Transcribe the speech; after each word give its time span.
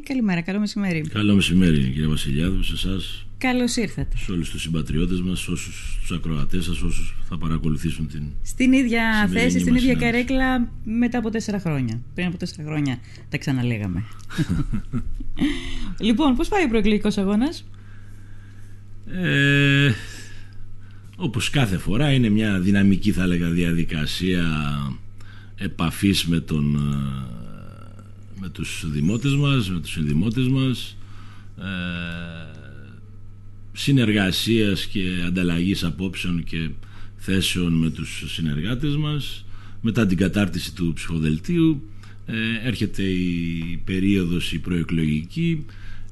Καλημέρα, 0.00 0.40
καλό 0.40 0.58
μεσημέρι. 0.58 1.00
Καλό 1.00 1.34
μεσημέρι, 1.34 1.78
κύριε 1.78 2.06
Βασιλιάδου, 2.06 2.62
σε 2.62 2.72
εσάς. 2.72 3.26
Καλώς 3.38 3.76
ήρθατε. 3.76 4.16
Σε 4.16 4.32
όλους 4.32 4.50
τους 4.50 4.62
συμπατριώτες 4.62 5.20
μας, 5.20 5.48
όσους 5.48 5.98
του 6.08 6.14
ακροατές 6.14 6.64
σας, 6.64 6.82
όσους 6.82 7.14
θα 7.28 7.38
παρακολουθήσουν 7.38 8.08
την. 8.08 8.22
Στην 8.42 8.72
ίδια 8.72 9.28
θέση, 9.32 9.58
στην 9.58 9.74
ίδια 9.74 9.80
συνάντηση. 9.80 10.04
καρέκλα 10.04 10.68
μετά 10.84 11.18
από 11.18 11.30
τέσσερα 11.30 11.58
χρόνια. 11.58 12.00
Πριν 12.14 12.26
από 12.26 12.36
τέσσερα 12.36 12.68
χρόνια 12.68 12.98
τα 13.28 13.38
ξαναλέγαμε. 13.38 14.04
λοιπόν, 16.06 16.36
πώς 16.36 16.48
πάει 16.48 16.64
ο 16.64 16.68
προεκλογικός 16.68 17.18
αγώνας, 17.18 17.64
Ε, 19.06 19.92
όπως 21.16 21.50
κάθε 21.50 21.78
φορά 21.78 22.12
είναι 22.12 22.28
μια 22.28 22.60
δυναμική 22.60 23.12
θα 23.12 23.22
έλεγα 23.22 23.48
διαδικασία 23.50 24.44
επαφής 25.56 26.24
με, 26.24 26.40
τον, 26.40 26.74
ε, 26.74 27.41
με 28.42 28.48
τους 28.48 28.84
δημότες 28.90 29.34
μας, 29.34 29.70
με 29.70 29.80
τους 29.80 29.90
συνδημότες 29.90 30.48
μας 30.48 30.96
ε, 31.58 31.64
συνεργασίας 33.72 34.86
και 34.86 35.22
ανταλλαγής 35.26 35.84
απόψεων 35.84 36.44
και 36.44 36.68
θέσεων 37.16 37.72
με 37.72 37.90
τους 37.90 38.24
συνεργάτες 38.26 38.96
μας 38.96 39.44
μετά 39.80 40.06
την 40.06 40.16
κατάρτιση 40.16 40.74
του 40.74 40.92
ψηφοδελτίου 40.94 41.82
ε, 42.26 42.34
έρχεται 42.66 43.02
η 43.02 43.82
περίοδος 43.84 44.52
η 44.52 44.58
προεκλογική 44.58 45.64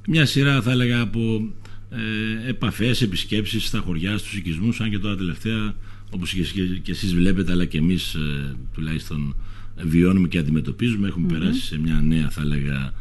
μια 0.07 0.25
σειρά 0.25 0.61
θα 0.61 0.71
έλεγα 0.71 1.01
από 1.01 1.53
ε, 1.89 2.49
επαφές, 2.49 3.01
επισκέψεις 3.01 3.65
στα 3.65 3.79
χωριά, 3.79 4.17
στους 4.17 4.33
οικισμούς 4.33 4.81
αν 4.81 4.89
και 4.89 4.99
τώρα 4.99 5.15
τελευταία 5.15 5.75
όπως 6.09 6.33
και, 6.33 6.41
και, 6.41 6.63
και 6.63 6.91
εσείς 6.91 7.13
βλέπετε 7.13 7.51
αλλά 7.51 7.65
και 7.65 7.77
εμείς 7.77 8.13
ε, 8.13 8.55
τουλάχιστον 8.73 9.35
βιώνουμε 9.83 10.27
και 10.27 10.37
αντιμετωπίζουμε 10.37 11.07
έχουμε 11.07 11.27
περάσει 11.27 11.61
σε 11.61 11.79
μια 11.79 12.01
νέα 12.07 12.29
θα 12.29 12.41
έλεγα 12.41 12.93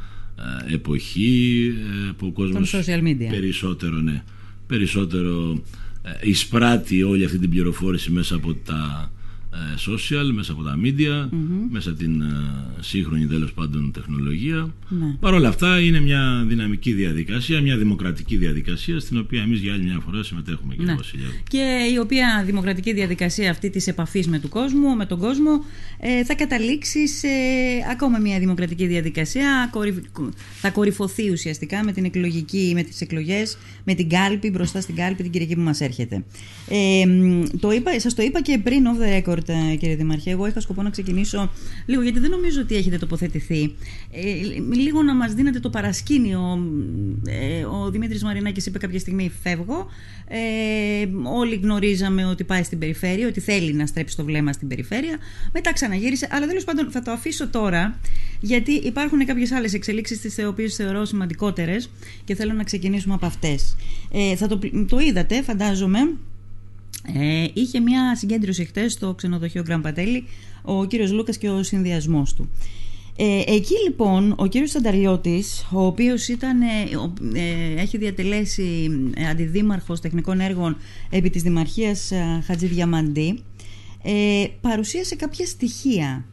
ε, 0.68 0.74
εποχή 0.74 1.72
ε, 2.08 2.12
που 2.16 2.26
ο 2.26 2.32
κόσμος 2.32 2.70
Των 2.70 2.80
social 2.80 3.02
media. 3.02 3.30
περισσότερο 3.30 3.96
ναι, 3.96 4.22
περισσότερο 4.66 5.62
ε, 6.02 6.28
εισπράττει 6.28 7.02
όλη 7.02 7.24
αυτή 7.24 7.38
την 7.38 7.50
πληροφόρηση 7.50 8.10
μέσα 8.10 8.34
από 8.34 8.54
τα 8.54 9.10
ε, 9.12 9.19
social, 9.88 10.30
μέσα 10.32 10.52
από 10.52 10.62
τα 10.62 10.78
media, 10.84 11.28
μέσα 11.70 11.94
την 11.94 12.20
ε, 12.20 12.26
σύγχρονη 12.80 13.26
τέλος 13.26 13.52
πάντων 13.52 13.90
τεχνολογία. 13.92 14.74
Ναι. 14.88 15.16
Παρ' 15.20 15.34
όλα 15.34 15.48
αυτά 15.48 15.80
είναι 15.80 16.00
μια 16.00 16.44
δυναμική 16.48 16.92
διαδικασία, 16.92 17.60
μια 17.60 17.76
δημοκρατική 17.76 18.36
διαδικασία 18.36 19.00
στην 19.00 19.18
οποία 19.18 19.42
εμείς 19.42 19.60
για 19.60 19.72
άλλη 19.72 19.82
μια 19.82 20.00
φορά 20.04 20.22
συμμετέχουμε 20.22 20.74
κύριε 20.74 20.90
Ναι. 20.90 20.96
Βασιλιάδου. 20.96 21.32
Και 21.48 21.88
η 21.94 21.98
οποία 21.98 22.42
δημοκρατική 22.46 22.92
διαδικασία 22.92 23.50
αυτή 23.50 23.70
της 23.70 23.86
επαφής 23.86 24.26
με, 24.28 24.38
του 24.38 24.48
κόσμου, 24.48 24.96
με 24.96 25.06
τον 25.06 25.18
κόσμο 25.18 25.64
ε, 26.00 26.24
θα 26.24 26.34
καταλήξει 26.34 27.08
σε 27.08 27.28
ακόμα 27.92 28.18
μια 28.18 28.38
δημοκρατική 28.38 28.86
διαδικασία. 28.86 29.68
Κορυφ- 29.72 30.04
Θα 30.60 30.70
κορυφωθεί 30.70 31.30
ουσιαστικά 31.30 31.84
με 31.84 31.92
την 31.92 32.04
εκλογική, 32.04 32.72
με 32.74 32.82
τις 32.82 33.00
εκλογές, 33.00 33.58
με 33.90 33.96
την 33.96 34.08
κάλπη, 34.08 34.50
μπροστά 34.50 34.80
στην 34.80 34.94
κάλπη 34.94 35.22
την 35.22 35.32
Κυριακή 35.32 35.54
που 35.54 35.60
μας 35.60 35.80
έρχεται. 35.80 36.24
Ε, 36.68 37.06
μ, 37.06 37.42
το 37.60 37.70
είπα, 37.72 38.00
σας 38.00 38.14
το 38.14 38.22
είπα 38.22 38.42
και 38.42 38.58
πριν 38.58 38.84
off 38.86 39.02
the 39.02 39.28
record 39.28 39.48
ε, 39.48 39.76
κύριε 39.76 39.96
Δημαρχέ. 39.96 40.30
Εγώ 40.30 40.46
είχα 40.46 40.60
σκοπό 40.60 40.82
να 40.82 40.90
ξεκινήσω 40.90 41.50
λίγο 41.86 42.02
γιατί 42.02 42.18
δεν 42.18 42.30
νομίζω 42.30 42.60
ότι 42.60 42.74
έχετε 42.76 42.98
τοποθετηθεί. 42.98 43.74
Ε, 44.10 44.22
λίγο 44.74 45.02
να 45.02 45.14
μας 45.14 45.34
δίνετε 45.34 45.60
το 45.60 45.70
παρασκήνιο. 45.70 46.40
Ε, 47.26 47.64
ο 47.64 47.90
Δημήτρης 47.90 48.22
Μαρινάκης 48.22 48.66
είπε 48.66 48.78
κάποια 48.78 48.98
στιγμή 48.98 49.30
φεύγω. 49.42 49.86
Ε, 50.28 51.08
όλοι 51.22 51.54
γνωρίζαμε 51.62 52.24
ότι 52.24 52.44
πάει 52.44 52.62
στην 52.62 52.78
περιφέρεια, 52.78 53.26
ότι 53.26 53.40
θέλει 53.40 53.72
να 53.72 53.86
στρέψει 53.86 54.16
το 54.16 54.24
βλέμμα 54.24 54.52
στην 54.52 54.68
περιφέρεια. 54.68 55.18
Μετά 55.52 55.72
ξαναγύρισε. 55.72 56.28
Αλλά 56.30 56.46
τέλος 56.46 56.64
πάντων 56.64 56.90
θα 56.90 57.02
το 57.02 57.10
αφήσω 57.10 57.48
τώρα, 57.48 57.98
γιατί 58.40 58.72
υπάρχουν 58.72 59.26
κάποιες 59.26 59.52
άλλες 59.52 59.74
εξελίξεις, 59.74 60.20
τις 60.20 60.38
οποίε 60.46 60.68
θεωρώ 60.68 61.04
σημαντικότερες 61.04 61.90
και 62.24 62.34
θέλω 62.34 62.52
να 62.52 62.64
ξεκινήσουμε 62.64 63.14
από 63.14 63.26
αυτές. 63.26 63.76
Ε, 64.12 64.36
θα 64.36 64.46
το, 64.46 64.58
το 64.88 64.98
είδατε, 64.98 65.42
φαντάζομαι. 65.42 65.98
Ε, 67.14 67.46
είχε 67.52 67.80
μια 67.80 68.16
συγκέντρωση 68.16 68.64
χτες 68.64 68.92
στο 68.92 69.14
ξενοδοχείο 69.14 69.62
Γκραν 69.62 69.80
Πατέλη 69.80 70.24
ο 70.62 70.84
κύριος 70.84 71.12
Λούκας 71.12 71.38
και 71.38 71.48
ο 71.48 71.62
συνδυασμός 71.62 72.34
του. 72.34 72.50
Ε, 73.16 73.42
εκεί 73.46 73.74
λοιπόν 73.84 74.34
ο 74.38 74.46
κύριος 74.46 74.70
Σανταριώτης, 74.70 75.66
ο 75.72 75.86
οποίος 75.86 76.28
ήταν, 76.28 76.60
ε, 76.62 76.66
ο- 76.96 77.12
ε, 77.34 77.80
έχει 77.80 77.98
διατελέσει 77.98 78.90
ε, 79.14 79.28
αντιδήμαρχος 79.28 80.00
τεχνικών 80.00 80.40
έργων 80.40 80.76
επί 81.10 81.30
της 81.30 81.42
Δημαρχίας 81.42 82.10
ε, 82.10 82.42
Χατζηδιαμαντή, 82.46 83.38
ε, 84.02 84.44
παρουσίασε 84.60 85.14
κάποια 85.16 85.46
στοιχεία. 85.46 86.24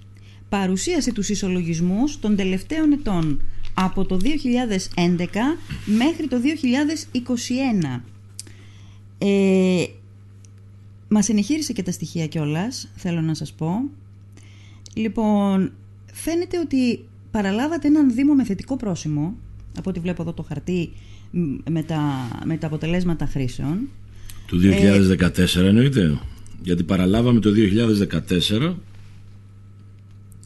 Παρουσίασε 0.50 1.12
τους 1.14 1.30
ισολογισμούς 1.30 2.20
των 2.20 2.36
τελευταίων 2.36 2.92
ετών 2.92 3.42
από 3.80 4.06
το 4.06 4.20
2011 4.24 4.26
μέχρι 5.86 6.28
το 6.28 6.38
2021. 7.96 8.02
Ε, 9.18 9.86
Μας 11.08 11.26
συνεχίρισε 11.26 11.74
και 11.74 11.84
τα 11.84 11.92
στοιχεία 11.92 12.28
κιόλας, 12.28 12.92
θέλω 12.96 13.22
να 13.22 13.34
σας 13.34 13.54
πω. 13.54 13.90
Λοιπόν, 14.94 15.72
φαίνεται 16.14 16.60
ότι 16.60 17.06
παραλάβατε 17.32 17.88
έναν 17.88 18.14
Δήμο 18.14 18.34
με 18.34 18.44
θετικό 18.44 18.78
πρόσημο, 18.78 19.36
από 19.78 19.90
ό,τι 19.90 20.00
βλέπω 20.00 20.22
εδώ 20.22 20.34
το 20.34 20.44
χαρτί 20.44 20.92
μ, 21.32 21.56
με 21.70 21.84
τα, 21.84 22.28
με 22.46 22.58
τα 22.58 22.68
αποτελέσματα 22.68 23.26
χρήσεων. 23.26 23.90
Του 24.48 24.60
2014 24.60 25.56
εννοείται. 25.56 26.20
Γιατί 26.64 26.84
παραλάβαμε 26.84 27.40
το 27.40 27.50
2014 28.60 28.76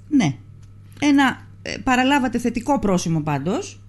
Ναι, 0.09 0.35
ένα, 0.99 1.23
ε, 1.29 1.50
παραλάβατε 1.83 2.37
θετικό 2.39 2.79
πρόσημο 2.79 3.21
πάντως, 3.23 3.79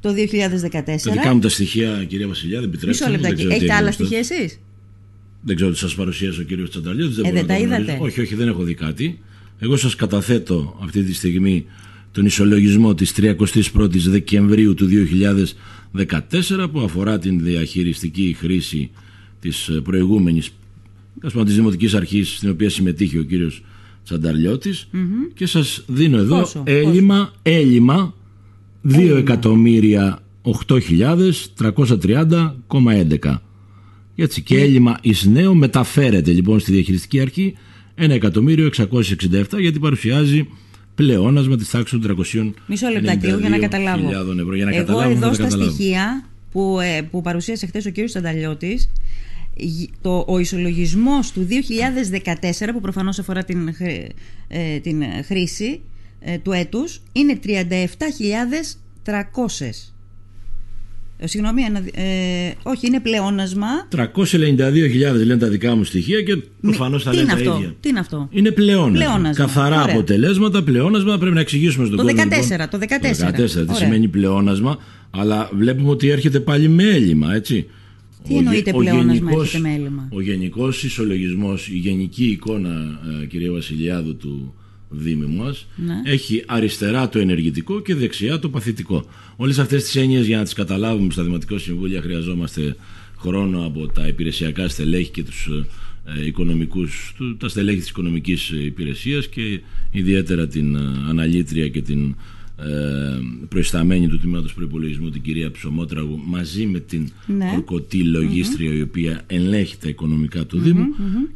το 0.00 0.12
2014. 0.12 1.02
Τα 1.02 1.12
δικά 1.12 1.34
μου 1.34 1.40
τα 1.40 1.48
στοιχεία, 1.48 2.04
κυρία 2.04 2.28
Βασιλιάδη, 2.28 2.64
επιτρέψτε 2.64 3.04
Μισό 3.08 3.16
μου, 3.16 3.22
δεν 3.22 3.30
λεπτάκι. 3.30 3.34
ξέρω 3.34 3.48
τι 3.48 3.54
Έχετε 3.54 3.64
έγινε 3.64 3.74
άλλα 3.78 3.88
αυτό. 3.88 4.04
στοιχεία 4.04 4.18
εσείς; 4.38 4.60
Δεν 5.42 5.56
ξέρω 5.56 5.70
τι 5.70 5.78
σας 5.78 5.94
παρουσίασε 5.94 6.40
ο 6.40 6.44
κύριος 6.44 6.70
Τσανταλιώτης. 6.70 7.16
Δεν, 7.16 7.24
Ε, 7.24 7.28
μπορώ 7.30 7.46
δεν 7.46 7.46
να 7.46 7.54
τα 7.54 7.60
το 7.60 7.76
είδατε; 7.76 7.82
γνωρίζω. 7.92 8.04
Όχι, 8.04 8.20
όχι, 8.20 8.34
δεν 8.34 8.48
έχω 8.48 8.62
δει 8.62 8.74
κάτι. 8.74 9.20
Εγώ 9.58 9.76
σας 9.76 9.94
καταθέτω 9.94 10.78
αυτή 10.82 11.02
τη 11.02 11.14
στιγμή 11.14 11.64
τον 12.12 12.26
ισολογισμό 12.26 12.94
της 12.94 13.12
31ης 13.12 14.08
Δεκεμβρίου 14.08 14.74
του 14.74 14.86
2014 14.86 16.68
που 16.72 16.80
αφορά 16.80 17.18
την 17.18 17.42
διαχειριστική 17.44 18.36
χρήση 18.38 18.90
της 19.40 19.68
ε, 19.68 19.80
προηγούμενης 19.80 20.50
ας 21.22 21.32
πούμε, 21.32 21.44
της 21.44 21.54
Δημοτικής 21.54 21.94
Αρχής 21.94 22.36
στην 22.36 22.50
οποία 22.50 22.70
συμμετείχε 22.70 23.18
ο 23.18 23.22
κύριος 23.22 23.62
Τσανταλιώτης 24.04 24.88
και 25.34 25.46
σας 25.46 25.84
δίνω 25.86 26.16
εδώ 26.16 26.38
Πόσο, 26.40 26.62
έλλειμμα, 26.66 27.32
έλλειμμα 27.42 28.14
2 28.88 29.14
εκατομμύρια 29.16 30.18
8.330,11 30.68 33.38
έτσι 34.16 34.42
και 34.42 34.60
έλλειμμα 34.60 34.98
εις 35.02 35.24
νέο 35.26 35.54
μεταφέρεται 35.54 36.32
λοιπόν 36.32 36.60
στη 36.60 36.72
διαχειριστική 36.72 37.20
αρχή 37.20 37.54
1.667 37.98 39.44
γιατί 39.58 39.78
παρουσιάζει 39.78 40.48
πλεόνασμα 40.94 41.56
της 41.56 41.70
τάξης 41.70 42.00
των 42.00 42.16
300 42.18 42.52
Μισό 42.66 42.88
λεπτάκι, 42.88 43.26
εγώ 43.26 43.38
για 43.38 43.48
να 43.48 43.58
καταλάβω. 43.58 44.10
ευρώ. 44.40 44.54
Για 44.54 44.64
να 44.64 44.70
Εγώ 44.70 44.78
καταλάβουμε, 44.84 45.18
θα 45.18 45.26
εδώ 45.26 45.28
τα 45.28 45.34
στα 45.34 45.42
καταλάβουμε. 45.42 45.72
στοιχεία 45.74 46.24
που, 46.52 46.78
ε, 46.80 47.02
που 47.02 47.22
παρουσίασε 47.22 47.66
χθες 47.66 47.86
ο 47.86 47.90
κύριος 47.90 48.10
Σανταλιώτης, 48.10 48.84
γ- 48.84 48.88
το, 50.00 50.24
ο 50.28 50.38
ισολογισμός 50.38 51.32
του 51.32 51.46
2014 51.50 52.68
που 52.72 52.80
προφανώς 52.80 53.18
αφορά 53.18 53.44
την, 53.44 53.74
χρ- 53.74 53.88
ε, 54.48 54.78
την 54.82 55.02
χρήση 55.26 55.80
ε, 56.20 56.38
του 56.38 56.52
έτους 56.52 57.02
είναι 57.12 57.38
37.300. 57.44 57.50
Ε, 61.18 61.26
συγγνώμη, 61.26 61.62
ένα, 61.62 61.78
ε, 61.78 62.52
όχι, 62.62 62.86
είναι 62.86 63.00
πλεόνασμα. 63.00 63.66
392.000 63.96 65.24
λένε 65.24 65.36
τα 65.36 65.48
δικά 65.48 65.74
μου 65.76 65.84
στοιχεία 65.84 66.22
και 66.22 66.36
προφανώς 66.60 67.02
θα 67.02 67.10
Τι 67.10 67.16
λένε 67.16 67.32
είναι 67.32 67.42
τα 67.42 67.50
αυτό, 67.50 67.62
ίδια. 67.62 67.74
τι 67.80 67.88
είναι 67.88 67.98
αυτό; 67.98 68.28
Είναι 68.30 68.50
πλεόνασμα. 68.50 69.06
Πλεόνασμα. 69.06 69.44
Καθαρά 69.44 69.82
Ωραία. 69.82 69.94
αποτελέσματα, 69.94 70.62
πλεόνασμα. 70.62 71.18
Πρέπει 71.18 71.34
να 71.34 71.40
εξηγήσουμε 71.40 71.86
στον 71.86 71.96
Το 71.96 72.02
κόσμο. 72.02 72.22
14, 72.22 72.50
λοιπόν, 72.50 72.68
το 72.70 72.78
14. 72.78 73.32
τι 73.32 73.42
Ωραία. 73.60 73.74
σημαίνει 73.74 74.08
πλεόνασμα. 74.08 74.78
Αλλά 75.10 75.50
βλέπουμε 75.52 75.90
ότι 75.90 76.08
έρχεται 76.08 76.40
πάλι 76.40 76.68
με 76.68 76.82
έλλειμμα, 76.82 77.34
έτσι. 77.34 77.66
Τι 78.28 78.34
Ο 78.34 78.38
εννοείται 78.38 78.70
γε- 78.70 78.74
ο 78.74 78.78
πλεόνασμα 78.78 79.12
γενικός- 79.14 79.44
έρχεται 79.44 79.68
με 79.68 79.74
έλλειμμα; 79.74 80.08
Ο 80.12 80.20
γενικός 80.20 80.82
ισολογισμός, 80.82 81.68
η 81.68 81.76
γενική 81.76 82.24
εικόνα, 82.24 83.00
ε, 83.22 83.26
κυρία 83.26 83.52
Βασιλιάδου, 83.52 84.16
του 84.16 84.54
Δήμου 84.90 85.28
μας, 85.28 85.66
Ναι. 85.76 86.00
έχει 86.12 86.42
αριστερά 86.46 87.08
το 87.08 87.18
ενεργητικό 87.18 87.80
και 87.82 87.94
δεξιά 87.94 88.38
το 88.38 88.48
παθητικό. 88.48 89.06
Όλες 89.36 89.58
αυτές 89.58 89.82
τις 89.84 89.96
έννοιες 89.96 90.26
για 90.26 90.36
να 90.36 90.42
τις 90.44 90.52
καταλάβουμε 90.52 91.12
στα 91.12 91.22
Δημοτικό 91.22 91.58
Συμβούλια 91.58 92.00
χρειαζόμαστε 92.00 92.76
χρόνο 93.18 93.64
από 93.66 93.86
τα 93.86 94.06
υπηρεσιακά 94.06 94.68
στελέχη 94.68 95.10
και 95.10 95.22
τους 95.22 95.48
ε, 96.18 96.26
οικονομικούς, 96.26 97.12
του- 97.16 97.36
τα 97.36 97.48
στελέχη 97.48 97.78
της 97.78 97.88
οικονομικής 97.88 98.50
υπηρεσίας 98.50 99.28
και 99.28 99.60
ιδιαίτερα 99.90 100.46
την 100.46 100.74
ε, 100.74 100.80
αναλύτρια 101.08 101.68
και 101.68 101.82
την 101.82 102.08
ε, 102.10 102.14
προϊσταμένη 103.48 104.08
του 104.08 104.18
τμήματος 104.18 104.54
προϋπολογισμού 104.54 105.10
την 105.10 105.22
κυρία 105.22 105.50
Ψωμότραγου 105.50 106.20
μαζί 106.24 106.66
με 106.66 106.80
την 106.80 107.08
Ναι. 107.26 107.50
ορκωτή 107.54 108.02
λογίστρια 108.02 108.74
η 108.74 108.80
οποία 108.80 109.22
ελέγχει 109.26 109.76
τα 109.76 109.88
οικονομικά 109.88 110.46
του 110.46 110.58
Δήμου 110.58 110.86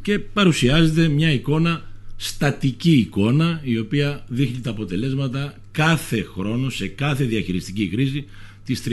και 0.01 0.19
παρουσιάζεται 0.19 1.07
μια 1.07 1.31
εικόνα 1.31 1.83
στατική 2.15 2.91
εικόνα 2.91 3.61
η 3.63 3.77
οποία 3.77 4.23
δείχνει 4.27 4.59
τα 4.59 4.69
αποτελέσματα 4.69 5.53
κάθε 5.71 6.21
χρόνο 6.21 6.69
σε 6.69 6.87
κάθε 6.87 7.23
διαχειριστική 7.23 7.87
κρίση 7.87 8.25
της 8.65 8.83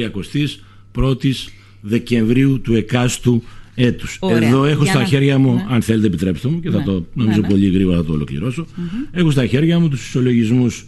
31ης 0.94 1.34
Δεκεμβρίου 1.80 2.60
του 2.60 2.74
εκάστου 2.74 3.42
έτους. 3.74 4.18
Εδώ 4.22 4.64
έχω 4.64 4.84
στα 4.84 5.04
χέρια 5.04 5.38
μου, 5.38 5.54
ναι. 5.54 5.66
αν 5.68 5.82
θέλετε 5.82 6.06
επιτρέψτε 6.06 6.48
μου 6.48 6.60
και 6.60 6.70
θα 6.70 6.78
ναι. 6.78 6.84
το 6.84 7.06
νομίζω 7.14 7.40
ναι, 7.40 7.48
πολύ 7.48 7.70
γρήγορα 7.70 7.96
θα 7.96 8.04
το 8.04 8.12
ολοκληρώσω, 8.12 8.66
έχω 9.10 9.30
στα 9.30 9.46
χέρια 9.46 9.78
μου 9.78 9.88
τους 9.88 10.06
ισολογισμούς 10.06 10.86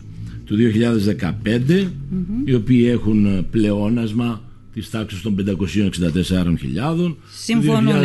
του 0.49 0.56
2015 1.75 1.87
οι 2.45 2.55
οποίοι 2.55 2.89
έχουν 2.91 3.47
πλεόνασμα 3.50 4.43
της 4.75 4.91
τάξης 4.91 5.21
των 5.23 5.37
564.000 5.47 7.15
Συμφωνούν 7.35 7.93
του 7.93 8.00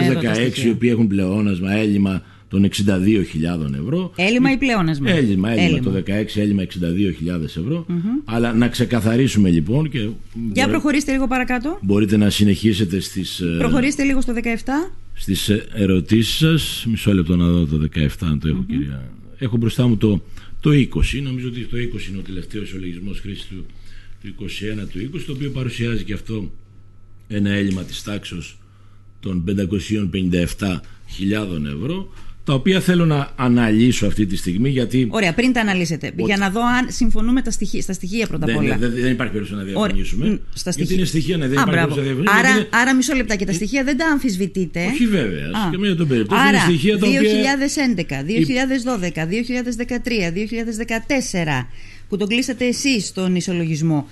2016 0.58 0.58
οι 0.66 0.70
οποίοι 0.70 0.90
έχουν 0.94 1.08
πλεόνασμα 1.08 1.72
έλλειμμα 1.72 2.22
των 2.54 2.70
62.000 2.86 3.74
ευρώ. 3.82 4.12
Έλλειμμα 4.16 4.52
ή 4.52 4.58
πλεόνασμα; 4.58 5.10
Έλλειμμα, 5.10 5.50
έλλειμμα, 5.50 5.80
το 5.80 5.92
16 5.92 6.12
έλλειμμα 6.36 6.64
62.000 6.64 7.44
ευρώ. 7.44 7.86
Αλλά 8.26 8.54
να 8.54 8.68
ξεκαθαρίσουμε 8.68 9.50
λοιπόν. 9.50 9.90
Και 9.90 10.10
Για 10.54 10.68
προχωρήστε 10.68 11.12
λίγο 11.12 11.28
παρακάτω. 11.28 11.80
Μπορείτε 11.82 12.18
να 12.18 12.30
συνεχίσετε 12.30 13.00
στις... 13.00 13.40
Ε, 13.40 13.56
προχωρήστε 13.58 14.04
λίγο 14.04 14.22
στο 14.22 14.34
17. 14.36 14.40
Στις 15.14 15.50
ε, 15.50 15.66
ερωτήσεις 15.74 16.36
σας. 16.36 16.86
Μισό 16.90 17.14
λεπτό 17.14 17.36
να 17.36 17.48
δω 17.48 17.66
το 17.66 17.88
17 17.96 18.08
αν 18.22 18.40
το 18.40 18.48
έχω 18.48 18.64
κυρία. 18.68 19.12
Έχω 19.38 19.58
μπροστά 19.58 19.88
μου 19.88 19.98
το, 19.98 20.22
το 20.64 20.70
20. 20.72 21.22
Νομίζω 21.22 21.48
ότι 21.48 21.66
το 21.66 21.78
20 21.78 22.08
είναι 22.10 22.18
ο 22.18 22.22
τελευταίος 22.22 22.74
ολογισμός 22.74 23.20
χρήσης 23.20 23.46
του, 23.46 23.66
του 24.22 24.36
21 24.84 24.88
του 24.90 25.18
20 25.18 25.22
το 25.26 25.32
οποίο 25.32 25.50
παρουσιάζει 25.52 26.04
και 26.04 26.14
αυτό 26.14 26.52
ένα 27.28 27.50
έλλειμμα 27.50 27.84
της 27.84 28.04
τάξης 28.04 28.56
των 29.20 29.44
557.000 29.48 30.80
ευρώ 31.66 32.14
τα 32.46 32.54
οποία 32.54 32.80
θέλω 32.80 33.06
να 33.06 33.30
αναλύσω 33.36 34.06
αυτή 34.08 34.26
τη 34.26 34.36
στιγμή 34.36 34.70
γιατί... 34.70 35.08
Ωραία, 35.12 35.34
πριν 35.34 35.54
τα 35.54 35.62
αναλύσετε, 35.62 36.12
για 36.16 36.38
να 36.38 36.50
δω 36.50 36.62
αν 36.62 36.88
συμφωνούμε 36.90 37.42
τα 37.42 37.52
στοιχεία, 37.52 37.82
στα 37.82 37.94
στοιχεία 37.94 38.28
πρώτα 38.28 38.46
απ' 38.50 38.58
όλα. 38.58 38.78
Δεν, 38.78 38.94
δεν 38.96 39.12
υπάρχει 39.12 39.34
περίπτωση 39.34 39.60
να 39.60 39.64
διαφωνήσουμε. 39.64 40.40
Στα 40.54 40.72
στοιχεία. 40.72 40.74
Γιατί 40.74 40.94
είναι 40.94 41.06
στοιχεία, 41.06 41.38
ναι, 41.38 41.48
δεν 41.48 41.58
Α, 41.58 41.62
υπάρχει 41.62 41.78
περίπτωση 41.78 42.00
να 42.00 42.06
διαφωνήσουμε. 42.06 42.40
Άρα, 42.40 42.58
είναι... 42.58 42.68
άρα 42.72 42.96
μισό 42.96 43.16
λεπτά 43.16 43.36
και 43.36 43.46
τα 43.46 43.54
στοιχεία 43.54 43.84
δεν 43.84 43.98
τα 43.98 44.06
αμφισβητείτε. 44.06 44.86
Όχι 44.94 45.08
βέβαια, 45.08 45.48
και 45.72 45.78
μία 45.78 45.96
τον 45.96 46.08
περίπτωση. 46.08 46.42
Άρα, 46.42 46.50
είναι 46.50 46.60
στοιχεία 46.60 46.98
τα 46.98 47.08
2011, 47.98 48.24
2012, 49.04 49.20
2013, 49.88 50.34
2014 51.54 51.66
που 52.10 52.18
τον 52.18 52.28
κλείσατε 52.28 52.66
εσείς 52.66 53.08
στον 53.08 53.36
ισολογισμό. 53.36 54.08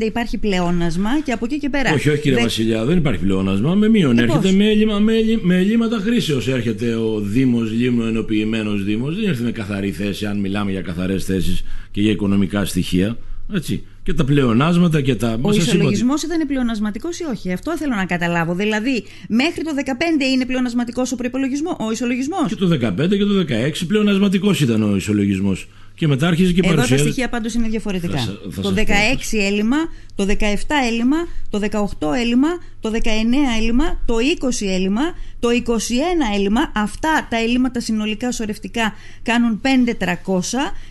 2015 0.00 0.02
υπάρχει 0.04 0.38
πλεόνασμα 0.38 1.20
και 1.20 1.32
από 1.32 1.44
εκεί 1.44 1.58
και 1.58 1.68
πέρα. 1.68 1.92
Όχι, 1.92 2.08
όχι 2.10 2.20
κύριε 2.20 2.36
Δε... 2.36 2.42
Βασιλιά, 2.42 2.84
δεν 2.84 2.96
υπάρχει 2.96 3.20
πλεόνασμα. 3.20 3.74
Με 3.74 3.88
μείον. 3.88 4.18
Ε, 4.18 4.22
έρχεται 4.22 4.50
με, 4.50 4.70
έλλειμμα, 4.70 4.98
με, 4.98 5.12
με 5.42 5.56
ελλείμματα 5.56 5.96
χρήσεως. 5.96 6.48
Έρχεται 6.48 6.94
ο 6.94 7.20
Δήμος 7.20 7.70
Λίμνο 7.70 8.06
ενοποιημένος 8.06 8.84
Δήμος. 8.84 9.14
Δεν 9.14 9.24
έρχεται 9.24 9.44
με 9.44 9.52
καθαρή 9.52 9.90
θέση, 9.90 10.26
αν 10.26 10.40
μιλάμε 10.40 10.70
για 10.70 10.80
καθαρές 10.80 11.24
θέσεις 11.24 11.62
και 11.90 12.00
για 12.00 12.10
οικονομικά 12.10 12.64
στοιχεία. 12.64 13.16
Έτσι. 13.52 13.84
Και 14.02 14.14
τα 14.14 14.24
πλεονάσματα 14.24 15.00
και 15.00 15.14
τα. 15.14 15.38
Ο 15.40 15.52
ισολογισμό 15.52 16.12
ότι... 16.12 16.26
ήταν 16.26 16.46
πλεονασματικός 16.46 17.18
ή 17.18 17.24
όχι; 17.24 17.52
Αυτό 17.52 17.76
θέλω 17.76 17.94
να 17.94 18.04
καταλάβω. 18.04 18.54
Δηλαδή, 18.54 19.04
μέχρι 19.28 19.62
το 19.64 19.70
2015 19.76 20.22
είναι 20.32 20.46
πλεονασματικός 20.46 21.12
ο 21.12 21.16
προπολογισμό, 21.16 21.76
ο 21.80 21.90
ισολογισμός; 21.90 22.48
Και 22.48 22.54
το 22.54 22.68
2015 22.68 23.08
και 23.08 23.24
το 23.24 23.44
2016 23.48 23.84
πλεονασματικός 23.86 24.60
ήταν 24.60 24.82
ο 24.82 24.96
ισολογισμός. 24.96 25.68
Και 25.94 26.06
μετά 26.06 26.28
άρχισε 26.28 26.52
και 26.52 26.60
Εδώ 26.64 26.74
παρουσιάζει... 26.74 27.02
τα 27.02 27.08
στοιχεία 27.08 27.28
πάντως 27.28 27.54
είναι 27.54 27.68
διαφορετικά. 27.68 28.18
Θα, 28.50 28.62
το 28.62 28.74
16 28.76 28.82
έλλειμμα, 29.32 29.76
το 30.14 30.26
17 30.28 30.34
έλλειμμα, 30.88 31.16
το 31.50 31.60
18 32.00 32.14
έλλειμμα, 32.16 32.48
το 32.80 32.90
19 32.92 32.98
έλλειμμα, 33.58 34.02
το 34.06 34.14
20 34.40 34.66
έλλειμμα, 34.66 35.02
το 35.40 35.48
21 35.50 35.70
έλλειμμα. 36.34 36.72
Αυτά 36.74 37.26
τα 37.30 37.36
έλλειμματα 37.36 37.80
συνολικά 37.80 38.32
σωρευτικά 38.32 38.92
κάνουν 39.22 39.60
5.300 39.62 39.68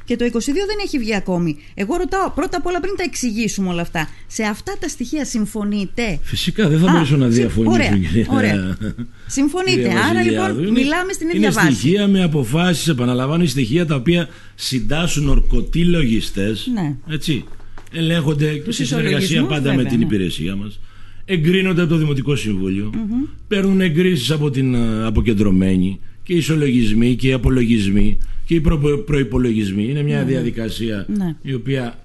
και 0.05 0.15
το 0.15 0.25
22 0.25 0.29
δεν 0.45 0.77
έχει 0.83 0.99
βγει 0.99 1.15
ακόμη. 1.15 1.57
Εγώ 1.73 1.95
ρωτάω 1.95 2.29
πρώτα 2.29 2.57
απ' 2.57 2.65
όλα 2.65 2.79
πριν 2.79 2.93
τα 2.97 3.03
εξηγήσουμε 3.03 3.69
όλα 3.69 3.81
αυτά. 3.81 4.09
Σε 4.27 4.43
αυτά 4.43 4.73
τα 4.79 4.87
στοιχεία 4.87 5.25
συμφωνείτε; 5.25 6.19
Φυσικά 6.21 6.67
δεν 6.67 6.79
θα 6.79 6.91
μπορούσα 6.91 7.17
να 7.17 7.27
διαφωνήσω. 7.27 7.73
Ωραία, 7.73 7.99
ωραία. 8.27 8.77
Συμφωνείτε. 9.27 9.89
Άρα 10.09 10.21
λοιπόν 10.23 10.71
μιλάμε 10.71 11.13
στην 11.13 11.29
ίδια 11.29 11.51
βάση. 11.51 11.65
Είναι 11.65 11.75
στοιχεία 11.75 12.07
με 12.07 12.23
αποφάσεις, 12.23 12.87
επαναλαμβάνω, 12.87 13.45
στοιχεία 13.45 13.85
τα 13.85 13.95
οποία 13.95 14.29
συντάσσουν 14.55 15.29
ορκωτοί 15.29 15.85
λογιστές. 15.85 16.69
Ναι. 16.73 16.95
Έτσι. 17.07 17.45
Ελέγχονται 17.93 18.57
και 18.57 18.71
σε 18.71 18.85
συνεργασία 18.85 19.43
πάντα 19.45 19.73
με 19.73 19.83
την 19.83 19.97
ναι. 19.97 20.03
υπηρεσία 20.03 20.55
μας. 20.55 20.79
Εγκρίνονται 21.25 21.81
από 21.81 21.89
το 21.89 21.97
Δημοτικό 21.97 22.35
Συμβούλιο. 22.35 22.89
Mm-hmm. 22.93 23.29
Παίρνουν 23.47 23.81
εγκρίσεις 23.81 24.31
από 24.31 24.49
την 24.49 24.75
ε, 24.75 25.05
αποκεντρωμένη 25.05 25.99
και 26.23 26.33
οι 26.33 26.37
ισολογισμοί 26.37 27.15
και 27.15 27.27
οι 27.27 27.33
απολογισμοί 27.33 28.17
και 28.45 28.55
οι 28.55 28.61
προ, 28.61 29.03
προϋπολογισμοί. 29.05 29.89
Είναι 29.89 30.01
μια 30.01 30.17
ναι. 30.17 30.23
διαδικασία 30.23 31.05
ναι. 31.17 31.35
η 31.41 31.53
οποία 31.53 31.99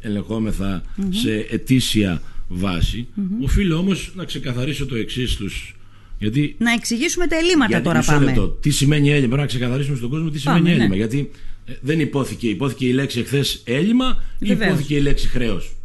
ελεγχόμεθα 0.00 0.82
σε 1.10 1.46
ετήσια 1.50 2.22
βάση. 2.48 3.06
Mm-hmm. 3.16 3.44
Οφείλω 3.44 3.76
όμως 3.76 4.12
να 4.14 4.24
ξεκαθαρίσω 4.24 4.86
το 4.86 4.96
εξής 4.96 5.32
στους 5.32 5.74
γιατί, 6.18 6.54
να 6.58 6.72
εξηγήσουμε 6.72 7.26
τα 7.26 7.36
ελλείμματα 7.36 7.66
γιατί, 7.68 7.84
τώρα 7.84 8.02
πάμε. 8.02 8.24
Λεπτό, 8.24 8.48
τι 8.48 8.70
σημαίνει 8.70 9.08
έλλειμμα, 9.10 9.26
πρέπει 9.26 9.40
να 9.40 9.46
ξεκαθαρίσουμε 9.46 9.96
στον 9.96 10.10
κόσμο 10.10 10.30
τι 10.30 10.38
σημαίνει 10.38 10.60
πάμε, 10.60 10.70
έλλειμμα. 10.70 10.88
Ναι. 10.88 10.96
Γιατί 10.96 11.18
ε, 11.18 11.53
δεν 11.80 12.00
υπόθηκε, 12.00 12.48
υπόθηκε 12.48 12.86
η 12.86 12.92
λέξη 12.92 13.18
εχθές 13.20 13.62
έλλειμμα 13.64 14.22
ή 14.38 14.50
υπόθηκε 14.50 14.94
η 14.94 15.00
λέξη 15.00 15.28
χρέος; 15.28 15.76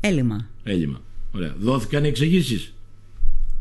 Έλλειμμα. 0.00 0.48
Έλλειμμα. 0.62 1.02
Ωραία. 1.32 1.54
Δόθηκαν 1.58 2.04
εξηγήσεις 2.04 2.74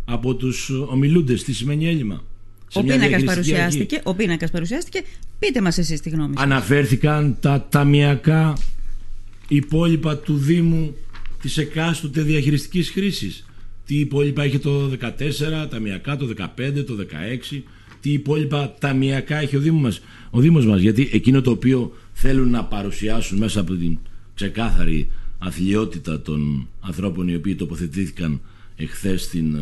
από 0.06 0.36
τους 0.36 0.70
ομιλούντες 0.70 1.44
τι 1.44 1.54
σημαίνει 1.54 1.88
έλλειμμα; 1.88 2.24
Ο 2.74 2.84
πίνακας 2.84 3.24
παρουσιάστηκε, 3.24 4.02
ο 4.04 4.16
πίνακας 4.16 4.52
παρουσιάστηκε. 4.52 5.02
Πείτε 5.40 5.62
μας 5.62 5.78
εσείς 5.78 6.02
τη 6.02 6.10
γνώμη 6.10 6.34
σας. 6.36 6.44
Αναφέρθηκαν 6.44 7.38
τα 7.40 7.68
ταμιακά 7.70 8.58
υπόλοιπα 9.48 10.18
του 10.18 10.38
Δήμου 10.38 10.96
της 11.42 11.58
εκάστοτε 11.58 12.22
διαχειριστικής 12.22 12.90
χρήσης 12.90 13.44
τι 13.90 14.00
υπόλοιπα 14.00 14.44
έχει 14.44 14.60
το 14.60 14.92
14, 15.02 15.68
ταμιακά 15.70 16.18
το 16.18 16.30
15, 16.38 16.84
το 16.86 16.96
16, 17.52 17.64
τι 18.02 18.12
υπόλοιπα 18.12 18.76
ταμιακά 18.80 19.38
έχει 19.38 19.56
ο 19.56 19.60
Δήμος 19.60 19.82
μας. 19.82 20.02
Ο 20.30 20.40
Δήμος 20.40 20.66
μας, 20.66 20.82
γιατί 20.82 21.10
εκείνο 21.12 21.42
το 21.42 21.52
οποίο 21.52 21.94
θέλουν 22.14 22.50
να 22.50 22.64
παρουσιάσουν 22.64 23.38
μέσα 23.38 23.60
από 23.60 23.76
την 23.76 23.98
ξεκάθαρη 24.34 25.10
αθλειότητα 25.38 26.22
των 26.22 26.68
ανθρώπων 26.80 27.28
οι 27.28 27.36
οποίοι 27.36 27.56
τοποθετήθηκαν 27.56 28.42
εχθές 28.76 29.24
στην 29.24 29.56
uh, 29.56 29.60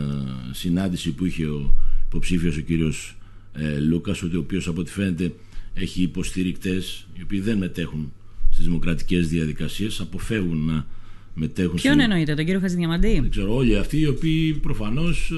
συνάντηση 0.52 1.12
που 1.12 1.26
είχε 1.26 1.46
ο 1.46 1.76
υποψήφιος 2.08 2.58
ο 2.58 2.62
κύριος 2.62 3.18
ε, 3.54 3.80
Λούκας, 3.80 4.22
ότι 4.24 4.36
ο 4.36 4.40
οποίος 4.40 4.68
από 4.68 4.82
ό,τι 4.82 4.92
φαίνεται 4.92 5.34
έχει 5.74 6.02
υποστηρικτές 6.02 7.08
οι 7.14 7.22
οποίοι 7.24 7.40
δεν 7.40 7.58
μετέχουν 7.58 8.12
στις 8.52 8.66
δημοκρατικές 8.66 9.28
διαδικασίες, 9.28 10.00
αποφεύγουν 10.00 10.66
να 10.66 10.86
μετέχουν. 11.34 11.76
Ποιον 11.76 11.94
στην... 11.94 12.00
εννοείτε, 12.00 12.34
τον 12.34 12.46
κύριο 12.46 12.60
Χατζηδιαμαντή. 12.60 13.20
Δεν 13.20 13.30
ξέρω, 13.30 13.56
όλοι 13.56 13.78
αυτοί 13.78 14.00
οι 14.00 14.08
οποίοι 14.08 14.54
προφανώς 14.54 15.32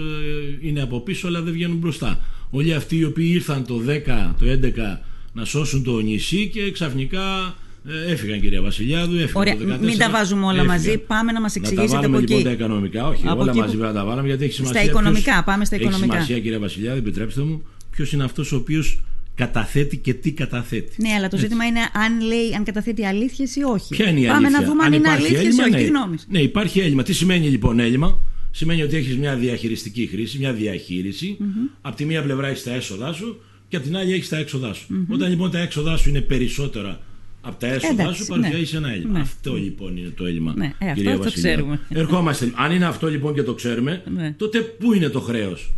ε, 0.62 0.68
είναι 0.68 0.82
από 0.82 1.00
πίσω 1.00 1.28
αλλά 1.28 1.42
δεν 1.42 1.54
βγαίνουν 1.54 1.78
μπροστά. 1.78 2.20
Όλοι 2.50 2.74
αυτοί 2.74 2.98
οι 2.98 3.04
οποίοι 3.04 3.32
ήρθαν 3.34 3.66
το 3.66 3.82
10, 3.88 4.34
το 4.40 4.46
11 4.46 5.00
να 5.34 5.46
σώσουν 5.46 5.84
το 5.84 6.00
νησί 6.00 6.50
και 6.54 6.72
ξαφνικά 6.72 7.56
ε, 7.88 8.12
έφυγαν 8.12 8.42
κυρία 8.42 8.62
Βασιλιάδου, 8.62 9.16
έφυγαν 9.16 9.42
Ωραία, 9.42 9.58
το 9.58 9.76
14, 9.76 9.80
μην 9.80 9.98
τα 9.98 10.10
βάζουμε 10.10 10.46
όλα 10.46 10.52
έφυγαν. 10.52 10.68
μαζί, 10.76 10.98
πάμε 10.98 11.32
να 11.32 11.42
μας 11.42 11.56
εξηγήσετε 11.56 11.96
να 11.96 12.02
τα 12.02 12.08
από 12.08 12.18
λοιπόν 12.20 12.38
εκεί. 12.38 12.44
τα 12.44 12.52
οικονομικά, 12.52 13.08
όχι, 13.08 13.28
από 13.28 13.42
όλα 13.42 13.52
εκεί 13.52 13.60
μαζί 13.60 13.76
που... 13.76 13.84
να 13.84 13.94
τα 13.94 14.06
βάλουμε 14.06 14.28
γιατί 14.28 14.44
έχει 14.44 14.54
σημασία. 14.54 14.82
Στα 14.82 14.90
οικονομικά, 14.90 15.32
ποιος... 15.32 15.44
πάμε 15.46 15.66
στα 15.66 15.76
οικονομικά. 15.76 16.06
Έχει 16.06 16.14
σημασία 16.14 16.40
κυρία 16.40 16.60
Βασιλιάδου, 16.60 16.98
επιτρέψτε 16.98 17.42
μου, 17.42 17.64
ποιος 17.92 18.12
είναι 18.12 18.24
αυτός 18.24 18.52
ο 18.52 18.56
οποίος 18.56 19.02
καταθέτει 19.36 19.98
και 19.98 20.14
τι 20.14 20.32
καταθέτει. 20.32 20.96
Ναι, 21.02 21.14
αλλά 21.14 21.28
το 21.28 21.38
ζήτημα 21.38 21.66
είναι 21.66 21.80
αν 21.94 22.22
λέει 22.22 22.54
αν 22.56 22.64
καταθέτει 22.64 23.06
αλήθειες 23.06 23.56
ή 23.56 23.64
όχι. 23.64 23.96
Ποια 23.96 24.10
είναι 24.10 24.20
η 24.20 24.26
Πάμε 24.26 24.50
να 24.50 24.64
δούμε 24.64 24.84
αν, 24.84 24.94
είναι 24.94 25.10
αλήθειες 25.10 25.58
ή 25.58 25.62
όχι. 25.62 25.70
Ναι. 25.70 25.82
Γνώμης. 25.82 26.26
ναι, 26.30 26.40
υπάρχει 26.40 26.80
έλλειμμα. 26.80 27.04
Τι 27.04 27.14
σημαίνει 27.14 27.48
λοιπόν 27.48 27.80
έλλειμμα, 27.80 28.20
Σημαίνει 28.52 28.82
ότι 28.82 28.96
έχεις 28.96 29.18
μια 29.18 29.36
διαχειριστική 29.36 30.08
χρήση, 30.12 30.38
μια 30.38 30.54
διαχείριση. 30.54 31.38
Mm-hmm. 31.40 31.78
Από 31.82 31.96
τη 31.96 32.06
μία 32.06 32.24
πλευρά 32.24 32.48
έχεις 32.48 32.64
τα 32.64 32.74
έσοδά 32.74 33.14
σου 33.14 33.42
και 33.70 33.76
από 33.76 33.86
την 33.86 33.98
άλλη 33.98 34.14
έχεις 34.14 34.30
τα 34.30 34.38
έξοδά 34.38 34.74
σου. 34.74 34.86
Mm-hmm. 34.90 35.14
Όταν 35.14 35.30
λοιπόν 35.30 35.52
τα 35.52 35.60
έξοδά 35.60 35.98
σου 35.98 36.10
είναι 36.10 36.22
περισσότερα 36.22 37.00
από 37.42 37.60
τα 37.60 37.68
έσοδά 37.68 38.02
Εντάξει, 38.02 38.24
σου, 38.24 38.28
παρουσιάζεις 38.28 38.72
ναι. 38.72 38.78
ένα 38.78 38.92
έλλειμμα. 38.92 39.12
Ναι. 39.12 39.20
Αυτό 39.20 39.54
λοιπόν 39.54 39.98
είναι 39.98 40.10
το 40.10 40.26
έλλειμμα. 40.26 40.54
Ναι, 40.56 40.74
ε, 40.78 40.94
κυρία 40.94 41.12
αυτό 41.12 41.24
το 41.24 41.32
ξέρουμε. 41.32 41.80
Ερχόμαστε. 41.90 42.52
Αν 42.56 42.72
είναι 42.72 42.86
αυτό 42.86 43.10
λοιπόν 43.10 43.34
και 43.34 43.44
το 43.44 43.54
ξέρουμε, 43.54 44.04
ναι. 44.16 44.34
τότε 44.38 44.60
πού 44.60 44.94
είναι 44.94 45.10
το 45.10 45.20
χρέος; 45.20 45.74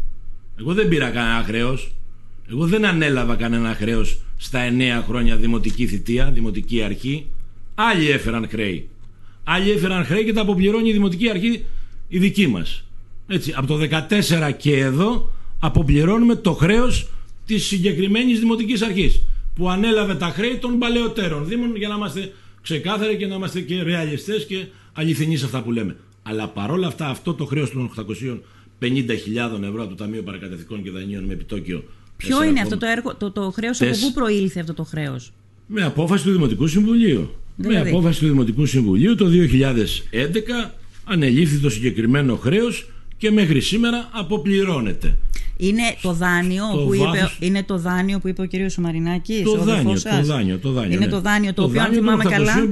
Εγώ 0.60 0.74
δεν 0.74 0.88
πήρα 0.88 1.10
κανένα 1.10 1.44
χρέος. 1.44 1.92
Εγώ 2.50 2.68
δεν 2.68 2.86
ανέλαβα 2.86 3.36
κανένα 3.36 3.76
χρέος 3.76 4.22
στα 4.38 4.60
9 5.02 5.04
χρόνια 5.08 5.36
δημοτική 5.36 5.88
θητεία, 5.88 6.32
δημοτική 6.32 6.82
αρχή. 6.82 7.26
Άλλοι 7.76 8.10
έφεραν 8.10 8.48
χρέη. 8.50 8.90
Άλλοι 9.44 9.72
έφεραν 9.72 10.06
χρέη 10.06 10.26
και 10.26 10.34
τα 10.34 10.42
αποπληρώνει 10.42 10.90
η 10.90 10.94
δημοτική 10.94 11.30
αρχή 11.30 11.66
η 12.08 12.20
δική 12.20 12.48
μας. 12.48 12.84
Έτσι, 13.28 13.54
από 13.56 13.68
το 13.68 13.78
14 13.78 14.52
και 14.58 14.78
εδώ 14.78 15.34
αποπληρώνουμε 15.60 16.36
το 16.36 16.54
χρέος 16.54 17.10
της 17.54 17.66
συγκεκριμένης 17.68 18.40
δημοτικής 18.40 18.82
αρχής 18.82 19.22
που 19.56 19.70
ανέλαβε 19.70 20.16
τα 20.16 20.26
χρέη 20.26 20.56
των 20.56 20.80
παλαιότερων 20.80 21.48
δήμων 21.48 21.76
για 21.76 21.88
να 21.88 21.96
είμαστε 21.96 22.34
ξεκάθαροι 22.62 23.18
και 23.18 23.28
να 23.28 23.36
είμαστε 23.36 23.62
και 23.62 23.82
ρεαλιστές 23.84 24.46
και 24.46 24.66
αληθινοί 24.94 25.38
σε 25.38 25.46
αυτά 25.46 25.62
που 25.62 25.72
λέμε. 25.72 25.96
Αλλά 26.24 26.48
παρόλα 26.48 26.88
αυτά 26.88 27.08
αυτό 27.08 27.34
το 27.34 27.46
χρέος 27.46 27.72
των 27.72 27.92
850.000 27.96 28.88
ευρώ 29.64 29.82
από 29.82 29.88
το 29.88 29.96
Ταμείο 29.96 30.24
Παρακαταθήκων 30.24 30.84
και 30.84 30.92
Δανείων 30.92 31.24
με 31.24 31.34
επιτόκιο 31.34 31.84
Ποιο 32.18 32.44
είναι 32.44 32.62
αυτό 32.62 32.78
το, 32.78 32.86
έργο, 32.86 33.16
το, 33.16 33.32
το 33.32 33.52
χρέος, 33.52 33.82
από 33.82 33.92
πού 34.02 34.12
προήλθε 34.14 34.60
αυτό 34.60 34.74
το 34.74 34.84
χρέος; 34.84 35.32
Με 35.68 35.84
απόφαση 35.84 36.24
του 36.24 36.32
Δημοτικού 36.32 36.68
Συμβουλίου. 36.68 37.36
Δηλαδή. 37.56 37.84
Με 37.84 37.90
απόφαση 37.90 38.20
του 38.20 38.28
Δημοτικού 38.28 38.66
Συμβουλίου 38.66 39.16
το 39.16 39.26
2011 39.26 40.72
ανελήφθη 41.04 41.58
το 41.58 41.70
συγκεκριμένο 41.70 42.36
χρέος 42.36 42.90
και 43.22 43.32
μέχρι 43.32 43.62
σήμερα 43.62 44.10
αποπληρώνεται. 44.12 45.18
Είναι 45.58 45.82
το 46.02 46.14
δάνειο, 46.14 46.64
που, 46.86 46.94
είπε, 46.94 47.30
είναι 47.40 47.64
το 47.64 47.78
δάνειο 47.78 48.20
που 48.20 48.28
είπε 48.28 48.42
ο 48.42 48.46
κύριος 48.46 48.74
Σομαρινάκης, 48.74 49.44
το, 49.44 49.58
δάνειο, 49.58 50.02
το 50.02 50.24
δάνειο, 50.24 50.58
το 50.58 50.72
δάνειο. 50.72 50.96
Είναι 50.96 51.06
ναι. 51.06 51.12
το 51.12 51.22
δάνειο 51.22 51.54
το, 51.54 51.62
το 51.62 51.68
οποίο, 51.68 51.82
αν 51.82 51.94
θυμάμαι 51.94 52.24
καλά, 52.24 52.68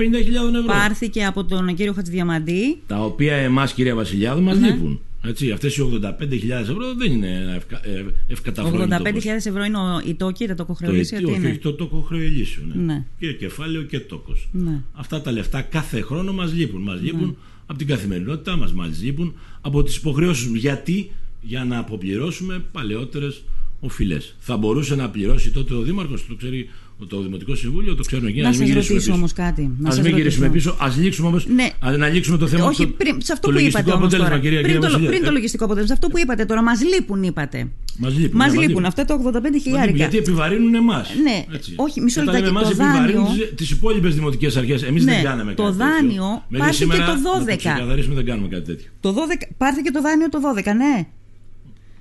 πάρθηκε 0.65 1.25
από 1.25 1.45
τον 1.45 1.75
κύριο 1.75 1.93
Χατζηδιαμαντή. 1.93 2.81
Τα 2.87 3.03
οποία 3.03 3.35
εμάς, 3.35 3.73
κυρία 3.73 3.95
Βασιλιάδου, 3.95 4.41
μας 4.41 4.57
ναι. 4.57 4.67
λείπουν. 4.67 5.01
Έτσι, 5.23 5.51
αυτές 5.51 5.77
οι 5.77 5.99
85.000 6.03 6.49
ευρώ 6.49 6.93
δεν 6.97 7.11
είναι 7.11 7.53
ευκα, 7.55 7.81
ε, 7.83 8.05
ευκαταφρόνητο. 8.27 8.97
85.000 9.03 9.25
ευρώ 9.25 9.63
είναι 9.63 9.77
η 10.05 10.13
τόκη, 10.13 10.47
τα 10.47 10.55
τοκοχρεωλήσια. 10.55 11.21
Το, 11.21 11.29
όχι, 11.29 11.45
όχι, 11.45 11.57
το 11.57 11.73
τοκοχρεωλήσιο. 11.73 12.63
Ναι. 12.73 12.83
ναι. 12.83 13.03
Και 13.19 13.33
κεφάλαιο 13.33 13.81
και 13.81 13.99
τόκος. 13.99 14.49
Ναι. 14.51 14.81
Αυτά 14.93 15.21
τα 15.21 15.31
λεφτά 15.31 15.61
κάθε 15.61 16.01
χρόνο 16.01 16.33
μας 16.33 16.53
λείπουν. 16.53 16.81
Μας 16.81 17.01
λείπουν 17.01 17.27
ναι. 17.27 17.33
Από 17.69 17.77
την 17.77 17.87
καθημερινότητά 17.87 18.57
μας, 18.57 18.73
μας 18.73 19.01
λείπουν 19.01 19.33
από 19.61 19.83
τις 19.83 19.95
υποχρεώσεις 19.95 20.51
Γιατί; 20.55 21.11
Για 21.41 21.63
να 21.63 21.77
αποπληρώσουμε 21.77 22.63
παλαιότερες 22.71 23.43
οφειλές. 23.79 24.35
Θα 24.39 24.57
μπορούσε 24.57 24.95
να 24.95 25.09
πληρώσει 25.09 25.51
τότε 25.51 25.73
ο 25.73 25.81
Δήμαρχος, 25.81 26.27
το 26.27 26.35
ξέρει 26.35 26.69
το 27.07 27.21
Δημοτικό 27.21 27.55
Συμβούλιο, 27.55 27.95
το 27.95 28.03
ξέρουν 28.03 28.27
εκεί. 28.27 28.41
Να 28.41 28.53
σας 28.53 28.73
ρωτήσω 28.73 29.13
όμως 29.13 29.33
κάτι. 29.33 29.61
Α 29.61 30.01
μην 30.01 30.15
γυρίσουμε 30.15 30.49
πίσω, 30.49 30.75
ας 30.79 30.97
λήξουμε 30.97 31.27
όμως. 31.27 31.45
Ναι. 31.47 31.69
Να 31.97 32.07
λήξουμε 32.07 32.37
το 32.37 32.47
θέμα 32.47 32.65
Όχι, 32.65 32.87
πριν, 32.87 33.21
σε 33.21 33.33
αυτό 33.33 33.47
το 33.47 33.53
που 33.53 33.59
είπατε 33.59 33.91
όμως 33.91 34.13
τώρα, 34.13 34.39
κυρία, 34.39 34.61
πριν, 34.61 34.79
κυρία 34.79 34.89
το, 34.89 34.99
πριν 35.05 35.23
το 35.23 35.31
λογιστικό 35.31 35.65
αποτέλεσμα, 35.65 35.93
αυτό 35.93 36.07
που 36.07 36.17
είπατε 36.17 36.45
τώρα, 36.45 36.63
μας 36.63 36.81
λείπουν, 36.83 37.23
είπατε. 37.23 37.67
Μας 38.01 38.17
λείπουν. 38.17 38.37
Μας 38.37 38.53
ναι, 38.53 38.65
λείπουν 38.65 38.85
αυτά 38.85 39.05
τα 39.05 39.21
85 39.23 39.41
χιλιάρικα. 39.61 39.97
Γιατί 39.97 40.17
επιβαρύνουν 40.17 40.75
εμάς. 40.75 41.09
Ναι, 41.23 41.45
όχι, 41.75 42.01
μισό 42.01 42.23
λεπτάκι. 42.23 42.51
Το 42.51 42.73
δάνειο. 42.75 43.27
Τι 43.55 43.67
υπόλοιπες 43.71 44.15
δημοτικές 44.15 44.57
αρχές. 44.57 44.83
Εμείς 44.83 45.05
δεν 45.05 45.23
κάναμε 45.23 45.53
κάτι. 45.53 45.69
Το 45.69 45.71
δάνειο 45.71 46.45
πάρθηκε 46.57 46.85
το 46.85 47.17
12. 47.41 47.45
Να 47.45 47.55
ξεκαθαρίσουμε, 47.55 48.15
δεν 48.15 48.25
κάνουμε 48.25 48.47
κάτι 48.47 48.63
τέτοιο. 48.63 48.89
Το 48.99 49.13
12 49.13 49.47
πάρθηκε 49.57 49.91
το 49.91 50.01
δάνειο 50.01 50.29
το 50.29 50.39
12, 50.57 50.63
ναι. 50.63 51.07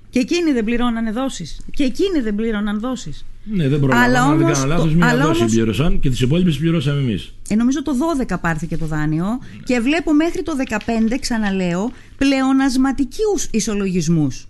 Και 0.09 0.19
εκείνοι 0.19 0.51
δεν 0.51 0.63
πληρώνανε 0.63 1.11
δόσεις. 1.11 1.59
Και 1.71 1.83
εκείνοι 1.83 2.19
δεν 2.19 2.35
πλήρωναν 2.35 2.79
δόσεις. 2.79 3.25
Ναι, 3.43 3.67
δεν 3.67 3.79
πρόλαβα. 3.79 4.21
Αν 4.21 4.37
δεν 4.37 4.53
κάνω 4.53 4.65
λάθος, 4.65 4.93
μία 4.93 5.17
δόση 5.17 5.39
όμως... 5.39 5.51
πλήρωσαν 5.51 5.99
και 5.99 6.09
τις 6.09 6.21
υπόλοιπες 6.21 6.57
πληρώσαμε 6.57 6.99
εμείς. 6.99 7.33
Ε, 7.49 7.55
νομίζω 7.55 7.83
το 7.83 7.91
12 8.29 8.35
πάρθηκε 8.41 8.77
το 8.77 8.85
δάνειο 8.85 9.25
και 9.63 9.79
βλέπω 9.79 10.13
μέχρι 10.13 10.43
το 10.43 10.51
15, 10.69 11.17
ξαναλέω, 11.19 11.91
πλεονασματικούς 12.17 13.47
ισολογισμούς. 13.51 14.48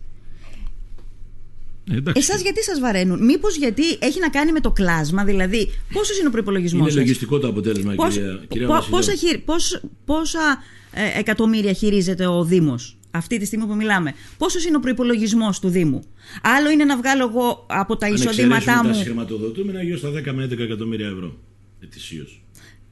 Ε, 1.92 2.12
Εσάς 2.14 2.42
γιατί 2.42 2.64
σας 2.64 2.80
βαραίνουν, 2.80 3.26
Μήπως 3.26 3.56
γιατί 3.56 3.84
έχει 4.00 4.20
να 4.20 4.30
κάνει 4.30 4.52
με 4.52 4.60
το 4.60 4.72
κλάσμα, 4.72 5.24
δηλαδή 5.24 5.70
πόσος 5.94 6.20
είναι 6.20 6.28
ο 6.28 6.32
προπολογισμό. 6.32 6.80
Είναι 6.88 6.92
λογιστικό 6.92 7.40
το 7.40 7.48
αποτέλεσμα, 7.48 7.94
Πώς, 7.94 8.14
κυρία, 8.14 8.40
κυρία 8.48 8.68
πόσα, 8.68 9.12
πόσα, 9.46 9.82
πόσα 10.06 10.64
ε, 10.94 11.20
εκατομμύρια 11.20 11.74
χειρίζεται 11.74 12.28
ο 12.28 12.44
Δήμος 12.44 12.98
αυτή 13.12 13.38
τη 13.38 13.46
στιγμή 13.46 13.66
που 13.66 13.76
μιλάμε; 13.76 14.14
Πόσος 14.38 14.66
είναι 14.66 14.78
ο 14.78 14.80
προπολογισμό 14.80 15.50
του 15.62 15.70
Δήμου; 15.70 16.04
Άλλο 16.42 16.70
είναι 16.70 16.86
να 16.86 16.98
βγάλω 16.98 17.28
εγώ 17.30 17.66
από 17.70 17.96
τα 17.98 18.08
εισοδήματά 18.08 18.84
μου. 18.84 18.92
Τα 18.92 18.98
χρηματοδοτούμενα 18.98 19.84
γύρω 19.84 19.98
στα 19.98 20.10
10 20.10 20.32
με 20.34 20.44
11 20.46 20.60
εκατομμύρια 20.60 21.08
ευρώ 21.08 21.38
ετησίως. 21.80 22.44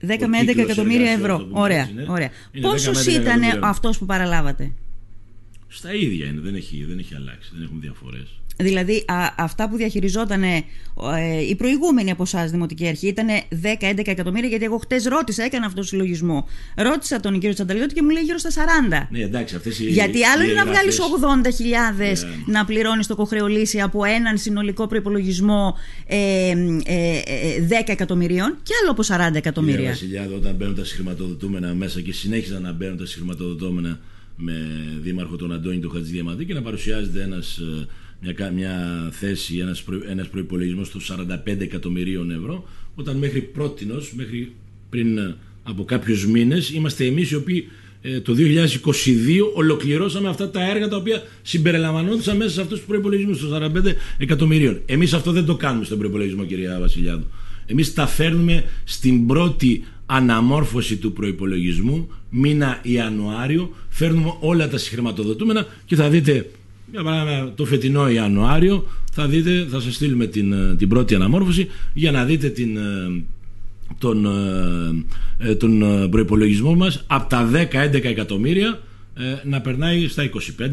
10 0.02 0.28
με 0.28 0.40
11 0.42 0.58
εκατομμύρια 0.58 1.12
ευρώ. 1.12 1.48
Ωραία. 1.52 1.90
ωραία. 2.08 2.30
Πόσος 2.62 3.06
ήταν 3.06 3.42
αυτός 3.62 3.98
που 3.98 4.06
παραλάβατε; 4.06 4.74
Στα 5.68 5.94
ίδια 5.94 6.26
είναι, 6.26 6.42
δεν 6.42 6.56
έχει, 6.56 6.86
δεν 6.88 7.00
έχει 7.00 7.16
αλλάξει, 7.16 7.52
δεν 7.54 7.64
έχουν 7.64 7.82
διαφορές. 7.82 8.40
Δηλαδή 8.58 9.04
α, 9.08 9.34
αυτά 9.38 9.70
που 9.70 9.78
διαχειριζόταν 9.78 10.44
ε, 10.44 10.64
η 11.50 11.56
προηγούμενη 11.56 12.12
από 12.12 12.24
εσάς 12.24 12.52
Δημοτική 12.52 12.88
Αρχή 12.88 13.08
ήταν 13.08 13.28
10-11 13.96 14.02
εκατομμύρια, 14.06 14.50
γιατί 14.50 14.66
εγώ 14.66 14.78
χτες 14.78 15.06
ρώτησα, 15.06 15.44
έκανα 15.44 15.66
αυτό 15.66 15.82
το 15.82 15.88
συλλογισμό. 15.88 16.48
Ρώτησα 16.76 17.20
τον 17.20 17.34
κύριο 17.34 17.54
Τσανταλιώτη 17.54 17.94
και 17.94 18.02
μου 18.02 18.10
λέει 18.10 18.24
γύρω 18.24 18.38
στα 18.38 18.50
40. 18.50 19.08
Ναι, 19.10 19.20
εντάξει, 19.20 19.56
αυτές 19.56 19.80
οι, 19.80 19.84
γιατί 19.90 20.24
άλλο 20.24 20.44
είναι 20.44 20.54
να 20.54 20.66
βγάλεις 20.66 21.00
80.000 21.00 22.02
yeah. 22.02 22.16
να 22.46 22.66
πληρώνεις 22.66 23.08
το 23.08 23.16
κοχρεολύση 23.16 23.82
από 23.82 24.04
έναν 24.04 24.38
συνολικό 24.38 24.88
προπολογισμό 24.88 25.76
ε, 26.08 26.50
ε, 26.50 26.56
10 26.56 27.72
ε, 27.72 27.92
εκατομμυρίων 27.92 28.58
και 28.64 28.74
άλλο 28.82 28.92
από 28.92 29.32
40 29.32 29.36
εκατομμύρια. 29.36 29.76
Κύριε 29.76 29.92
Βασιλιάδο, 29.92 30.36
όταν 30.36 30.56
μπαίνουν 30.56 30.76
τα 30.76 30.86
συγχρηματοδοτούμενα 30.86 31.74
μέσα 31.74 32.02
και 32.02 32.14
συνέχιζαν 32.14 32.62
να 32.62 32.72
μπαίνουν 32.72 32.98
τα 32.98 33.06
συγχρηματοδοτούμενα 33.06 34.00
με 34.38 34.54
δήμαρχο 35.02 35.36
τον 35.36 35.54
Αντώνη 35.54 35.80
του 35.80 35.90
Χατζηδιαμαντή 35.90 36.46
και 36.46 36.54
να 36.54 36.62
παρουσιάζεται 36.62 37.22
ένας 37.22 37.58
ε, 37.58 37.88
μια, 38.22 38.52
μια 38.52 39.08
θέση, 39.12 39.58
ένας, 39.58 39.84
προ, 39.84 40.00
ένας 40.10 40.28
προϋπολογισμός 40.28 40.92
των 40.92 41.02
45 41.02 41.60
εκατομμυρίων 41.60 42.32
ευρώ 42.32 42.70
όταν 42.96 43.18
μέχρι 43.18 43.42
πρότινος, 43.42 44.14
μέχρι 44.16 44.52
πριν 44.90 45.18
ε, 45.18 45.36
από 45.64 45.84
κάποιους 45.84 46.26
μήνες 46.28 46.70
είμαστε 46.70 47.06
εμείς 47.06 47.32
οι 47.32 47.36
οποίοι 47.36 47.68
ε, 48.02 48.20
το 48.20 48.36
2022 48.38 48.40
ολοκληρώσαμε 49.56 50.30
αυτά 50.30 50.50
τα 50.50 50.70
έργα 50.70 50.88
τα 50.88 50.98
οποία 50.98 51.24
συμπεριλαμβανόντουσαν 51.42 52.38
μέσα 52.38 52.52
σε 52.52 52.62
αυτούς 52.62 52.78
τους 52.78 52.88
προϋπολογισμούς 52.88 53.40
των 53.40 53.72
45 53.86 53.94
εκατομμυρίων. 54.18 54.82
Εμείς 54.86 55.14
αυτό 55.14 55.32
δεν 55.32 55.46
το 55.46 55.56
κάνουμε 55.56 55.86
στον 55.86 55.98
προϋπολογισμό 55.98 56.46
κυρία 56.46 56.80
Βασιλιάδου. 56.80 57.26
Εμείς 57.66 57.94
τα 57.94 58.08
φέρνουμε 58.08 58.64
στην 58.84 59.28
πρώτη 59.28 59.84
αναμόρφωση 60.06 60.98
του 60.98 61.14
προϋπολογισμού 61.14 62.10
μήνα 62.30 62.80
Ιανουάριο 62.82 63.76
φέρνουμε 63.90 64.34
όλα 64.40 64.70
τα 64.70 64.78
συγχρηματοδοτούμενα 64.78 65.66
και 65.86 65.96
θα 65.96 66.10
δείτε 66.10 66.50
για 66.92 67.04
παράδειγμα 67.04 67.52
το 67.56 67.66
φετινό 67.66 68.10
Ιανουάριο 68.10 68.86
θα 69.12 69.28
δείτε, 69.28 69.68
θα 69.70 69.80
σας 69.80 69.96
στείλουμε 69.96 70.26
την, 70.26 70.54
ε, 70.54 70.76
την 70.76 70.88
πρώτη 70.90 71.16
αναμόρφωση 71.16 71.68
για 71.94 72.12
να 72.12 72.24
δείτε 72.24 72.50
την, 72.50 72.78
ε, 72.78 73.24
τον, 73.98 74.26
ε, 75.38 75.56
τον 75.56 75.84
προϋπολογισμό 76.10 76.76
μας. 76.76 77.04
Από 77.08 77.30
τα 77.30 77.44
10-11 77.44 78.08
εκατομμύρια 78.08 78.80
ε, 79.20 79.42
να 79.44 79.62
περνάει 79.62 80.08
στα 80.08 80.24
25, 80.24 80.30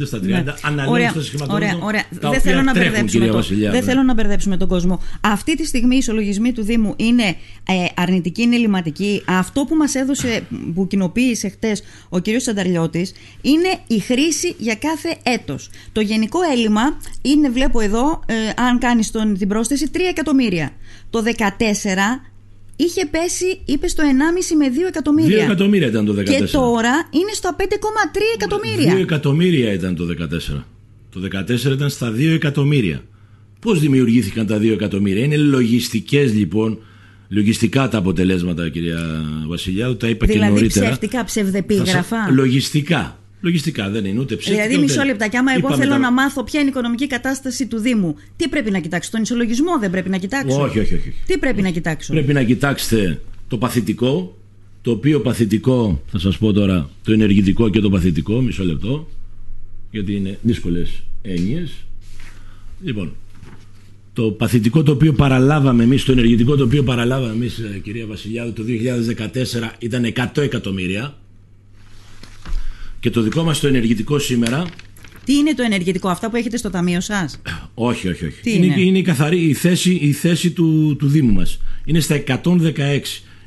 στα 0.07 0.19
30, 0.19 0.21
ναι. 0.23 0.45
αναλύοντας 0.63 1.13
τα 1.13 1.23
σχηματοδότηση. 1.23 1.75
Ωραία, 1.83 2.05
ωραία. 2.11 2.31
δεν, 2.31 2.41
θέλω 2.41 2.63
να 2.63 2.73
μπερδέψουμε 2.73 3.27
το, 3.27 3.43
δεν 3.43 3.71
ναι. 3.71 3.81
θέλω 3.81 4.03
να 4.03 4.15
μπερδέψουμε 4.15 4.57
τον 4.57 4.69
κόσμο. 4.69 5.03
Αυτή 5.21 5.57
τη 5.57 5.67
στιγμή 5.67 5.95
οι 5.95 5.99
ισολογισμοί 5.99 6.53
του 6.53 6.63
Δήμου 6.63 6.95
είναι 6.97 7.23
ε, 7.69 7.85
αρνητικοί, 7.95 8.43
είναι 8.43 8.55
ελληματικοί. 8.55 9.23
Αυτό 9.27 9.65
που 9.65 9.75
μας 9.75 9.95
έδωσε, 9.95 10.43
που 10.75 10.87
κοινοποίησε 10.87 11.49
χτες 11.49 11.83
ο 12.09 12.21
κ. 12.21 12.25
Σανταρλιώτης, 12.37 13.13
είναι 13.43 13.79
η 13.87 13.99
χρήση 13.99 14.55
για 14.59 14.75
κάθε 14.75 15.17
έτος. 15.23 15.71
Το 15.93 16.01
γενικό 16.01 16.39
έλλειμμα 16.53 16.97
είναι, 17.23 17.51
βλέπω 17.51 17.81
εδώ, 17.81 18.23
ε, 18.27 18.63
αν 18.63 18.79
κάνεις 18.79 19.11
την 19.11 19.49
πρόσθεση, 19.49 19.91
3 19.93 19.99
εκατομμύρια. 20.09 20.71
Το 21.11 21.23
14 21.23 22.34
είχε 22.77 23.07
πέσει, 23.07 23.61
είπε, 23.65 23.89
στο 23.89 24.03
1,5 24.03 24.57
με 24.57 24.69
2 24.69 24.89
εκατομμύρια. 24.89 25.39
2 25.39 25.43
εκατομμύρια 25.43 25.87
ήταν 25.87 26.05
το 26.05 26.13
2014. 26.13 26.25
Και 26.25 26.47
τώρα 26.53 27.09
είναι 27.11 27.33
στο 27.33 27.57
5,3 27.59 27.65
εκατομμύρια. 28.35 28.95
2 28.95 28.99
εκατομμύρια 29.01 29.73
ήταν 29.73 29.97
το 29.97 30.05
2014. 30.05 30.65
Το 31.11 31.21
2014 31.21 31.73
ήταν 31.73 31.91
στα 31.91 32.13
2 32.13 32.35
εκατομμύρια. 32.35 33.03
Πώς 33.61 33.81
δημιουργήθηκαν 33.81 34.47
τα 34.47 34.59
2 34.59 34.73
εκατομμύρια; 34.73 35.25
Είναι 35.25 35.37
λογιστικές 35.37 36.35
λοιπόν. 36.35 36.79
Λογιστικά 37.29 37.89
τα 37.89 37.99
αποτελέσματα, 37.99 38.69
κυρία 38.69 39.25
Βασιλιάδου, 39.47 39.97
τα 39.97 40.09
είπα 40.09 40.27
δηλαδή, 40.27 40.45
και 40.45 40.51
νωρίτερα. 40.51 40.73
Δηλαδή 40.73 40.91
ψεύτικα, 40.91 41.25
ψευδεπίγραφα. 41.25 42.31
Λογιστικά. 42.31 43.19
Λογιστικά 43.45 43.91
δεν 43.91 44.05
είναι 44.05 44.21
ούτε 44.21 44.37
ψεύτικα. 44.37 44.67
Δηλαδή, 44.67 44.85
μισό 44.85 45.03
λεπτάκι. 45.03 45.37
Άμα 45.37 45.53
εγώ 45.53 45.77
θέλω 45.77 45.99
να 45.99 46.13
μάθω 46.13 46.45
ποια 46.45 46.61
είναι 46.61 46.69
η 46.69 46.73
οικονομική 46.73 47.07
κατάσταση 47.07 47.67
του 47.67 47.79
Δήμου, 47.79 48.17
τι 48.37 48.49
πρέπει 48.49 48.71
να 48.71 48.79
κοιτάξω, 48.79 49.11
τον 49.11 49.23
ισολογισμό 49.23 49.79
δεν 49.79 49.91
πρέπει 49.91 50.09
να 50.09 50.17
κοιτάξω; 50.17 50.63
Όχι, 50.63 50.79
όχι, 50.79 50.95
όχι. 50.95 51.15
Τι 51.27 51.39
πρέπει 51.39 51.63
να 51.63 51.71
κοιτάξω; 51.71 52.13
Πρέπει 52.13 52.33
να 52.33 52.43
κοιτάξετε 52.43 53.21
το 53.49 53.59
παθητικό, 53.59 54.39
το 54.83 54.91
οποίο 54.91 55.21
παθητικό, 55.21 56.03
θα 56.07 56.19
σας 56.19 56.39
πω 56.39 56.53
τώρα, 56.53 56.91
το 57.05 57.13
ενεργητικό 57.13 57.69
και 57.69 57.81
το 57.81 57.91
παθητικό, 57.91 58.41
μισό 58.41 58.65
λεπτό, 58.65 59.09
γιατί 59.91 60.17
είναι 60.17 60.39
δύσκολες 60.43 61.03
έννοιες. 61.23 61.73
Λοιπόν, 62.83 63.13
το 64.13 64.23
παθητικό 64.23 64.83
το 64.83 64.93
οποίο 64.93 65.13
παραλάβαμε 65.13 65.83
εμείς, 65.83 66.05
το 66.05 66.13
ενεργητικό 66.13 66.57
το 66.57 66.65
οποίο 66.65 66.83
παραλάβαμε 66.83 67.33
εμείς, 67.33 67.59
ε, 67.59 67.79
κυρία 67.79 68.07
Βασιλιάδου, 68.07 68.53
το 68.53 68.63
2014 68.63 69.75
ήταν 69.79 70.05
100 70.05 70.43
εκατομμύρια 70.43 71.15
και 73.05 73.11
το 73.11 73.21
δικό 73.21 73.43
μας 73.43 73.61
το 73.61 73.67
ενεργητικό 73.67 74.19
σήμερα 74.19 74.67
τι 75.25 75.35
είναι 75.35 75.55
το 75.55 75.63
ενεργητικό, 75.63 76.09
αυτά 76.09 76.31
που 76.31 76.37
έχετε 76.37 76.57
στο 76.57 76.71
ταμείο 76.71 77.01
σας; 77.01 77.41
Όχι, 77.75 78.09
όχι, 78.09 78.27
όχι. 78.27 78.41
είναι, 78.43 78.67
είναι; 78.67 78.81
είναι 78.81 78.99
η 78.99 79.03
καθαρή 79.03 79.41
η 79.41 79.55
θέση, 79.55 79.99
η 80.01 80.13
θέση 80.13 80.51
του, 80.51 80.97
του 80.99 81.09
Δήμου 81.09 81.33
μας. 81.33 81.59
Είναι 81.85 82.01
στα 82.01 82.23
116. 82.27 82.41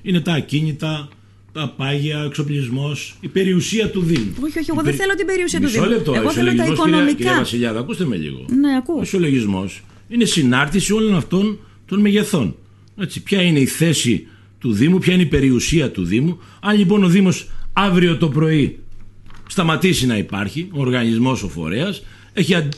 Είναι 0.01 0.19
τα 0.19 0.33
ακίνητα, 0.33 1.09
τα 1.51 1.73
πάγια, 1.77 2.23
ο 2.23 2.25
εξοπλισμός, 2.25 3.17
η 3.19 3.27
περιουσία 3.27 3.89
του 3.89 4.01
Δήμου. 4.01 4.33
Όχι, 4.43 4.59
όχι, 4.59 4.69
εγώ 4.71 4.81
δεν 4.81 4.93
θέλω 4.93 5.15
την 5.15 5.25
περιουσία 5.25 5.61
του 5.61 5.67
Δήμου. 5.67 5.85
Λεπτό, 5.85 6.13
εγώ 6.13 6.31
θέλω 6.31 6.55
τα 6.55 6.65
οικονομικά. 6.65 7.05
Κυρία, 7.05 7.13
κυρία 7.13 7.37
Βασιλιάδα, 7.37 7.79
ακούστε 7.79 8.05
με 8.05 8.15
λίγο. 8.15 8.45
Ναι, 8.59 8.75
ακούω. 8.75 8.97
Ο 8.97 9.01
ισολογισμός 9.01 9.83
είναι 10.07 10.25
συνάρτηση 10.25 10.93
όλων 10.93 11.15
αυτών 11.15 11.59
των 11.85 11.99
μεγεθών. 11.99 12.55
Έτσι, 12.97 13.23
ποια 13.23 13.41
είναι 13.41 13.59
η 13.59 13.65
θέση 13.65 14.27
του 14.59 14.73
Δήμου, 14.73 14.97
ποια 14.97 15.13
είναι 15.13 15.23
η 15.23 15.25
περιουσία 15.25 15.91
του 15.91 16.03
Δήμου. 16.03 16.39
Αν 16.61 16.77
λοιπόν 16.77 17.03
ο 17.03 17.07
Δήμος 17.07 17.49
αύριο 17.73 18.17
το 18.17 18.29
πρωί 18.29 18.79
σταματήσει 19.47 20.05
να 20.05 20.17
υπάρχει 20.17 20.67
ο 20.71 20.79
οργανισμός 20.79 21.43
ο 21.43 21.49
φορέας 21.49 22.03
έχει, 22.33 22.69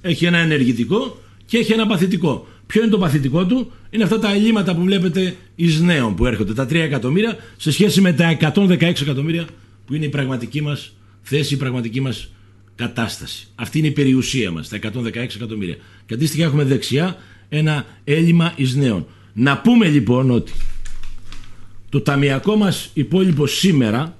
έχει 0.00 0.24
ένα 0.24 0.38
ενεργητικό 0.38 1.22
και 1.46 1.58
έχει 1.58 1.72
ένα 1.72 1.86
παθητικό. 1.86 2.46
Ποιο 2.66 2.82
είναι 2.82 2.90
το 2.90 2.98
παθητικό 2.98 3.46
του, 3.46 3.72
είναι 3.90 4.04
αυτά 4.04 4.18
τα 4.18 4.32
ελλείμματα 4.32 4.74
που 4.74 4.82
βλέπετε 4.82 5.36
εις 5.54 5.80
νέων 5.80 6.14
που 6.14 6.26
έρχονται, 6.26 6.54
τα 6.54 6.64
3 6.64 6.74
εκατομμύρια 6.74 7.36
σε 7.56 7.72
σχέση 7.72 8.00
με 8.00 8.12
τα 8.12 8.36
116 8.40 8.80
εκατομμύρια 8.80 9.46
που 9.86 9.94
είναι 9.94 10.04
η 10.04 10.08
πραγματική 10.08 10.62
μας 10.62 10.92
θέση, 11.22 11.54
η 11.54 11.56
πραγματική 11.56 12.00
μας 12.00 12.32
κατάσταση. 12.74 13.46
Αυτή 13.54 13.78
είναι 13.78 13.86
η 13.86 13.90
περιουσία 13.90 14.50
μας, 14.50 14.68
τα 14.68 14.76
116 14.76 15.34
εκατομμύρια. 15.34 15.76
Και 16.06 16.14
αντίστοιχα 16.14 16.44
έχουμε 16.44 16.64
δεξιά 16.64 17.16
ένα 17.48 17.86
έλλειμμα 18.04 18.52
εις 18.56 18.74
νέων. 18.74 19.06
Να 19.32 19.58
πούμε 19.58 19.88
λοιπόν 19.88 20.30
ότι 20.30 20.52
το 21.88 22.00
ταμιακό 22.00 22.56
μας 22.56 22.90
υπόλοιπο 22.94 23.46
σήμερα 23.46 24.16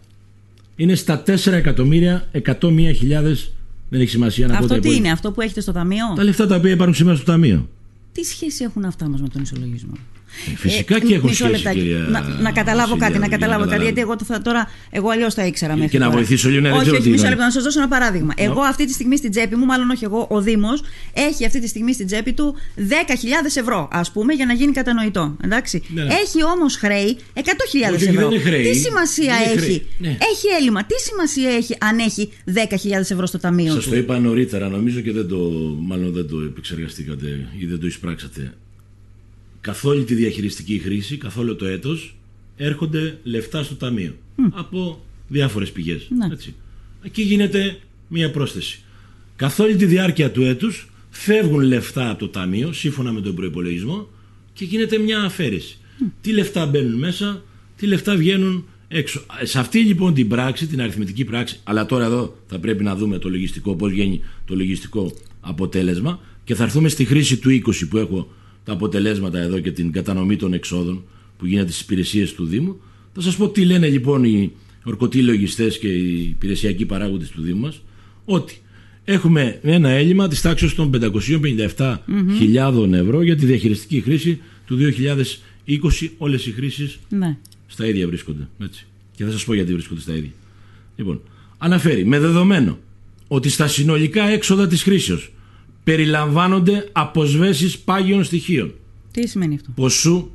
είναι 0.76 0.94
στα 0.94 1.22
4 1.26 1.46
εκατομμύρια 1.46 2.28
101.000 2.32 2.42
δεν 3.88 4.00
έχει 4.00 4.10
σημασία 4.10 4.46
να 4.46 4.58
Αυτό 4.58 4.78
τι 4.78 4.94
είναι, 4.94 5.10
αυτό 5.10 5.32
που 5.32 5.40
έχετε 5.40 5.60
στο 5.60 5.72
ταμείο; 5.72 6.04
Τα 6.16 6.24
λεφτά 6.24 6.46
τα 6.46 6.56
οποία 6.56 6.70
υπάρχουν 6.70 6.94
σήμερα 6.94 7.16
στο 7.16 7.24
ταμείο. 7.24 7.68
Τι 8.12 8.22
σχέση 8.22 8.64
έχουν 8.64 8.84
αυτά 8.84 9.06
όμω 9.06 9.16
με 9.16 9.28
τον 9.28 9.42
ισολογισμό; 9.42 9.92
Ε, 10.52 10.56
φυσικά 10.56 11.00
και 11.00 11.14
έχουν 11.14 11.34
σχέση, 11.34 11.62
κυρία 11.72 11.98
να, 11.98 12.20
να 12.40 12.50
καταλάβω 12.52 12.96
κάτι, 12.96 13.18
να 13.18 13.28
καταλάβω 13.28 13.66
κάτι. 13.66 13.82
Γιατί 13.82 14.00
εγώ 14.00 14.16
θα, 14.24 14.42
τώρα, 14.42 14.70
εγώ 14.90 15.08
αλλιώς 15.08 15.34
τα 15.34 15.46
ήξερα 15.46 15.74
μέχρι 15.74 15.90
Και 15.90 15.98
να 15.98 16.10
βοηθήσω 16.10 16.48
λίγο 16.48 16.60
να 16.60 16.72
Όχι, 16.76 16.90
όχι, 16.90 17.08
μισό 17.08 17.28
λεπτό, 17.28 17.42
να 17.42 17.50
σας 17.50 17.62
δώσω 17.62 17.78
ένα 17.78 17.88
παράδειγμα. 17.88 18.32
Εγώ 18.36 18.60
αυτή 18.60 18.86
τη 18.86 18.92
στιγμή 18.92 19.16
στην 19.16 19.30
τσέπη 19.30 19.56
μου, 19.56 19.64
μάλλον 19.64 19.90
όχι 19.90 20.04
εγώ, 20.04 20.26
ο 20.30 20.40
Δήμος, 20.40 20.82
έχει 21.12 21.46
αυτή 21.46 21.60
τη 21.60 21.68
στιγμή 21.68 21.92
στην 21.92 22.06
τσέπη 22.06 22.32
του 22.32 22.56
10.000 22.76 22.82
ευρώ, 23.54 23.88
ας 23.92 24.12
πούμε, 24.12 24.32
για 24.32 24.46
να 24.46 24.52
γίνει 24.52 24.72
κατανοητό. 24.72 25.36
Εντάξει. 25.44 25.82
Ναι, 25.88 26.02
ναι. 26.02 26.14
Έχει 26.14 26.44
όμως 26.44 26.76
χρέη 26.76 27.16
100.000 27.34 27.40
Όχι, 27.94 28.04
ευρώ. 28.04 28.28
δεν 28.28 28.30
είναι 28.30 28.40
χρέη. 28.40 28.62
Τι 28.62 28.74
σημασία 28.76 29.34
Δεν 29.38 29.42
είναι 29.42 29.50
έχει, 29.50 29.58
χρέη. 29.58 29.86
Ναι. 29.98 30.08
έχει 30.08 30.46
έλλειμμα, 30.58 30.84
τι 30.84 30.94
σημασία 31.00 31.50
έχει 31.50 31.76
αν 31.80 31.98
έχει 31.98 32.32
10.000 32.54 32.56
ευρώ 32.92 33.26
στο 33.26 33.38
ταμείο 33.38 33.72
Σας 33.72 33.84
του; 33.84 33.90
το 33.90 33.96
είπα 33.96 34.18
νωρίτερα, 34.18 34.68
νομίζω 34.68 35.00
και 35.00 35.12
δεν 35.12 35.28
το, 35.28 35.36
μάλλον 35.80 36.12
δεν 36.12 36.28
το 36.28 36.40
επεξεργαστήκατε 36.40 37.26
ή 37.58 37.66
δεν 37.66 37.80
το 37.80 37.86
εισπράξατε. 37.86 38.52
Καθ' 39.64 39.84
όλη 39.84 40.04
τη 40.04 40.14
διαχειριστική 40.14 40.78
χρήση, 40.78 41.16
καθ' 41.16 41.38
όλο 41.38 41.54
το 41.54 41.66
έτος, 41.66 42.16
έρχονται 42.56 43.18
λεφτά 43.22 43.62
στο 43.62 43.74
ταμείο. 43.74 44.16
Από 44.52 45.04
διάφορες 45.28 45.72
πηγές. 45.72 46.08
Ναι. 46.08 46.32
Έτσι. 46.32 46.54
Εκεί 47.02 47.22
γίνεται 47.22 47.78
μία 48.08 48.30
πρόσθεση. 48.30 48.82
Καθ' 49.36 49.60
όλη 49.60 49.76
τη 49.76 49.86
διάρκεια 49.86 50.30
του 50.30 50.42
έτους 50.42 50.90
φεύγουν 51.10 51.60
λεφτά 51.60 52.10
από 52.10 52.18
το 52.18 52.28
ταμείο, 52.28 52.72
σύμφωνα 52.72 53.12
με 53.12 53.20
τον 53.20 53.34
προϋπολογισμό, 53.34 54.08
και 54.52 54.64
γίνεται 54.64 54.98
μια 54.98 55.20
αφαίρεση. 55.20 55.78
Τι 56.20 56.32
λεφτά 56.32 56.66
μπαίνουν 56.66 56.98
μέσα, 56.98 57.42
τι 57.76 57.86
λεφτά 57.86 58.16
βγαίνουν 58.16 58.66
έξω. 58.88 59.24
Σε 59.42 59.58
αυτή 59.58 59.78
λοιπόν 59.78 60.14
την 60.14 60.28
πράξη, 60.28 60.66
την 60.66 60.80
αριθμητική 60.80 61.24
πράξη, 61.24 61.60
αλλά 61.64 61.86
τώρα 61.86 62.04
εδώ 62.04 62.36
θα 62.46 62.58
πρέπει 62.58 62.82
να 62.82 62.96
δούμε 62.96 63.18
το 63.18 63.28
λογιστικό, 63.28 63.76
πώς 63.76 63.90
βγαίνει 63.90 64.20
το 64.44 64.54
λογιστικό 64.54 65.12
αποτέλεσμα 65.40 66.20
και 66.44 66.54
θα 66.54 66.64
έρθουμε 66.64 66.88
στη 66.88 67.04
χρήση 67.04 67.36
του 67.36 67.50
20 67.50 67.88
που 67.88 67.96
έχω 67.96 68.28
τα 68.64 68.72
αποτελέσματα 68.72 69.38
εδώ 69.38 69.58
και 69.58 69.70
την 69.72 69.92
κατανομή 69.92 70.36
των 70.36 70.52
εξόδων 70.52 71.04
που 71.38 71.46
γίνεται 71.46 71.70
στις 71.70 71.82
υπηρεσίες 71.82 72.34
του 72.34 72.44
Δήμου. 72.44 72.80
Θα 73.12 73.20
σας 73.20 73.36
πω 73.36 73.48
τι 73.48 73.64
λένε 73.64 73.88
λοιπόν 73.88 74.24
οι 74.24 74.52
ορκωτοί 74.84 75.22
λογιστές 75.22 75.78
και 75.78 75.88
οι 75.88 76.20
υπηρεσιακοί 76.22 76.86
παράγοντες 76.86 77.28
του 77.30 77.42
Δήμου 77.42 77.60
μας, 77.60 77.82
ότι 78.24 78.58
έχουμε 79.04 79.58
ένα 79.62 79.88
έλλειμμα 79.88 80.28
της 80.28 80.40
τάξης 80.40 80.74
των 80.74 80.90
557.000 81.76 82.92
ευρώ 82.92 83.22
για 83.22 83.36
τη 83.36 83.46
διαχειριστική 83.46 84.00
χρήση 84.00 84.40
του 84.66 84.78
2020 85.66 86.10
όλες 86.18 86.46
οι 86.46 86.52
χρήσεις 86.52 86.98
Ναι. 87.08 87.36
στα 87.66 87.86
ίδια 87.86 88.06
βρίσκονται. 88.06 88.48
Έτσι. 88.58 88.86
Και 89.16 89.24
θα 89.24 89.30
σας 89.30 89.44
πω 89.44 89.54
γιατί 89.54 89.72
βρίσκονται 89.72 90.00
στα 90.00 90.16
ίδια. 90.16 90.30
Λοιπόν, 90.96 91.20
αναφέρει 91.58 92.04
με 92.04 92.18
δεδομένο 92.18 92.78
ότι 93.28 93.48
στα 93.48 93.66
συνολικά 93.66 94.28
έξοδα 94.28 94.66
της 94.66 94.82
χρήσεως 94.82 95.32
περιλαμβάνονται 95.84 96.88
αποσβέσεις 96.92 97.78
πάγιων 97.78 98.24
στοιχείων 98.24 98.74
Τι 99.10 99.28
σημαίνει 99.28 99.54
αυτό; 99.54 99.70
ποσού 99.74 100.30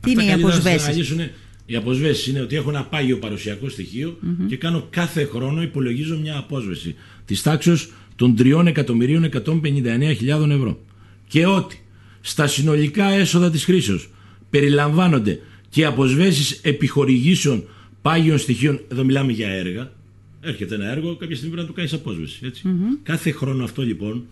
Τι 0.00 0.10
είναι 0.10 0.22
οι 0.22 0.26
καλύτερα 0.26 0.54
να 0.54 0.60
σας 0.60 0.66
αποσβέσεις; 0.66 0.88
αναλύσουν. 0.88 1.20
Οι 1.66 1.76
αποσβέσεις 1.76 2.26
είναι 2.26 2.40
ότι 2.40 2.56
έχω 2.56 2.70
ένα 2.70 2.84
πάγιο 2.84 3.18
παρουσιακό 3.18 3.68
στοιχείο 3.68 4.18
και 4.48 4.56
κάνω 4.56 4.86
κάθε 4.90 5.24
χρόνο 5.24 5.62
υπολογίζω 5.62 6.18
μια 6.18 6.36
απόσβεση 6.36 6.94
της 7.24 7.42
τάξης 7.42 7.88
των 8.16 8.34
3.159.000 8.38 10.50
ευρώ. 10.50 10.80
Και 11.28 11.46
ότι 11.46 11.80
στα 12.20 12.46
συνολικά 12.46 13.08
έσοδα 13.08 13.50
της 13.50 13.64
χρήσεως 13.64 14.08
περιλαμβάνονται 14.50 15.40
και 15.68 15.84
αποσβέσεις 15.84 16.60
επιχορηγήσεων 16.62 17.64
πάγιων 18.02 18.38
στοιχείων. 18.38 18.80
Εδώ 18.88 19.04
μιλάμε 19.04 19.32
για 19.32 19.48
έργα. 19.48 19.92
Έρχεται 20.40 20.74
ένα 20.74 20.90
έργο, 20.90 21.16
κάποια 21.16 21.36
στιγμή 21.36 21.54
πρέπει 21.54 21.68
να 21.68 21.74
του 21.74 21.76
κάνεις 21.76 21.92
απόσβεση. 21.92 22.40
έτσι. 22.42 22.62
Κάθε 23.02 23.30
χρόνο 23.30 23.64
αυτό 23.64 23.82
λοιπόν 23.82 24.24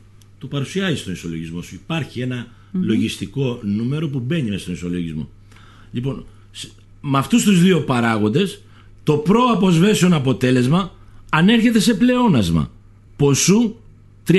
το 0.48 0.56
παρουσιάζει 0.56 0.96
στον 0.96 1.12
ισολογισμό 1.12 1.62
σου. 1.62 1.74
Υπάρχει 1.74 2.20
ένα 2.20 2.46
λογιστικό 2.72 3.58
νούμερο 3.62 4.08
που 4.08 4.18
μπαίνει 4.20 4.48
μέσα 4.50 4.58
στον 4.62 4.74
ισολογισμό. 4.74 5.28
Λοιπόν, 5.92 6.24
σ- 6.50 6.70
με 7.00 7.18
αυτούς 7.18 7.42
τους 7.44 7.60
δύο 7.62 7.80
παράγοντες 7.80 8.60
το 9.02 9.16
προαποσβέσεων 9.16 10.12
αποτέλεσμα 10.12 10.92
ανέρχεται 11.30 11.78
σε 11.80 11.94
πλεόνασμα 11.94 12.70
ποσού 13.16 13.74
358.000 14.26 14.38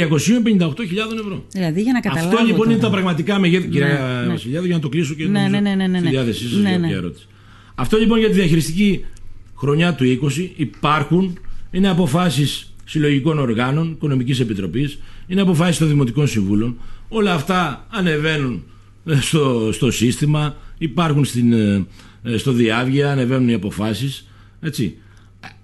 ευρώ. 1.19 1.45
Δηλαδή 1.51 1.81
για 1.81 1.93
να 1.93 1.99
καταλάβω. 1.99 2.27
Αυτό 2.29 2.45
λοιπόν 2.45 2.57
τώρα. 2.57 2.71
είναι 2.71 2.81
τα 2.81 2.89
πραγματικά 2.89 3.39
μεγέθη, 3.39 3.67
κυρία 3.67 4.21
ναι. 4.25 4.31
Βασιλιάδη, 4.31 4.65
για 4.67 4.75
να 4.75 4.81
το 4.81 4.89
κλείσω 4.89 5.13
και 5.13 5.23
Ναι, 5.25 5.39
νομίζω 5.39 5.59
ναι, 5.59 5.59
ναι, 5.59 5.75
ναι, 5.75 5.87
ναι, 5.87 5.97
στη 5.97 6.03
ναι. 6.05 6.09
διάθεσή 6.11 6.43
σας 6.49 6.53
Ναι, 6.61 6.69
για 6.69 6.77
ναι. 6.77 6.85
όποια 6.85 6.97
ερώτηση. 6.97 7.25
Αυτό 7.75 7.97
λοιπόν 7.97 8.19
για 8.19 8.27
τη 8.27 8.33
διαχειριστική 8.33 9.05
χρονιά 9.55 9.93
του 9.95 10.03
20 10.03 10.49
υπάρχουν, 10.55 11.37
είναι 11.71 11.89
αποφάσεις 11.89 12.73
συλλογικών 12.85 13.39
οργάνων, 13.39 13.91
Οικονομικής 13.91 14.39
Επιτροπής, 14.39 14.99
είναι 15.27 15.41
αποφάσεις 15.41 15.77
των 15.77 15.87
Δημοτικών 15.87 16.27
Συμβούλων. 16.27 16.77
Όλα 17.07 17.33
αυτά 17.33 17.87
ανεβαίνουν 17.89 18.63
ε, 19.05 19.15
στο, 19.19 19.69
στο 19.73 19.91
σύστημα, 19.91 20.55
υπάρχουν 20.77 21.25
στην, 21.25 21.53
ε, 21.53 21.85
ε, 22.23 22.37
στο 22.37 22.51
διάβγεια, 22.51 23.11
ανεβαίνουν 23.11 23.49
οι 23.49 23.53
αποφάσεις. 23.53 24.27
Έτσι. 24.61 24.97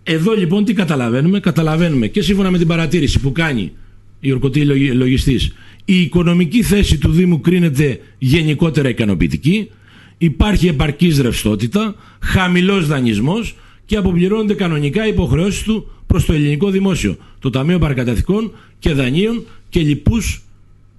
Εδώ 0.03 0.33
λοιπόν 0.33 0.65
τι 0.65 0.73
καταλαβαίνουμε, 0.73 1.39
καταλαβαίνουμε 1.39 2.07
και 2.07 2.21
σύμφωνα 2.21 2.51
με 2.51 2.57
την 2.57 2.67
παρατήρηση 2.67 3.19
που 3.19 3.31
κάνει 3.31 3.71
η 4.19 4.31
ορκωτή 4.31 4.65
λογι- 4.65 4.93
λογιστής 4.93 5.53
η 5.85 6.01
οικονομική 6.01 6.63
θέση 6.63 6.97
του 6.97 7.11
Δήμου 7.11 7.41
κρίνεται 7.41 7.99
γενικότερα 8.17 8.89
ικανοποιητική 8.89 9.69
υπάρχει 10.17 10.67
επαρκής 10.67 11.19
ρευστότητα 11.19 11.95
χαμηλός 12.21 12.87
δανεισμός 12.87 13.55
και 13.85 13.95
αποπληρώνονται 13.95 14.53
κανονικά 14.53 15.05
οι 15.05 15.09
υποχρεώσεις 15.09 15.63
του 15.63 15.89
προς 16.11 16.25
το 16.25 16.33
ελληνικό 16.33 16.69
δημόσιο. 16.69 17.17
Το 17.39 17.49
Ταμείο 17.49 17.79
Παρακαταθήκων 17.79 18.51
και 18.79 18.93
Δανείων 18.93 19.45
και 19.69 19.79
λοιπούς 19.79 20.41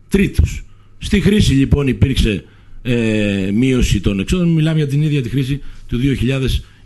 τρίτους. 0.09 0.64
Στη 0.98 1.20
χρήση 1.20 1.53
λοιπόν 1.53 1.87
υπήρξε 1.87 2.44
ε, 2.83 3.51
μείωση 3.55 4.01
των 4.01 4.20
εξόδων. 4.20 4.48
Μιλάμε 4.48 4.77
για 4.79 4.87
την 4.87 5.03
ίδια 5.03 5.22
τη 5.22 5.29
χρήση 5.29 5.61
του 5.88 5.98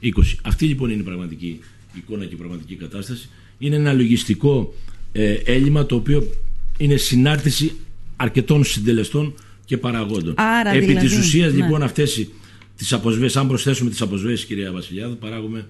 2020 0.01 0.11
αυτή 0.43 0.65
λοιπόν 0.67 0.91
είναι 0.91 1.01
η 1.01 1.05
πραγματική 1.05 1.61
εικόνα 1.97 2.25
και 2.25 2.35
η 2.35 2.37
πραγματική 2.37 2.75
κατάσταση. 2.75 3.29
Είναι 3.59 3.77
ένα 3.77 3.93
λογιστικό 3.93 4.75
ε, 5.13 5.33
έλλειμμα 5.33 5.87
το 5.87 5.95
οποίο 5.95 6.31
είναι 6.79 6.97
συνάρτηση 6.97 7.73
αρκετών 8.17 8.65
συντελεστών 8.65 9.35
και 9.65 9.77
παραγόντων. 9.77 10.35
Άρα, 10.37 10.71
Επί 10.71 10.87
δηλαδή, 10.87 11.07
της 11.07 11.19
ουσίας 11.19 11.53
ναι. 11.53 11.63
λοιπόν 11.63 11.83
αυτές 11.83 12.17
οι- 12.17 12.29
τις 12.77 12.93
αποσβέσεις, 12.93 13.37
αν 13.37 13.49
προσθέσουμε 13.49 13.91
τις 13.91 14.01
αποσβέσεις 14.01 14.45
κυρία 14.47 14.73
Βασιλιάδου 14.73 15.17
παράγουμε 15.17 15.67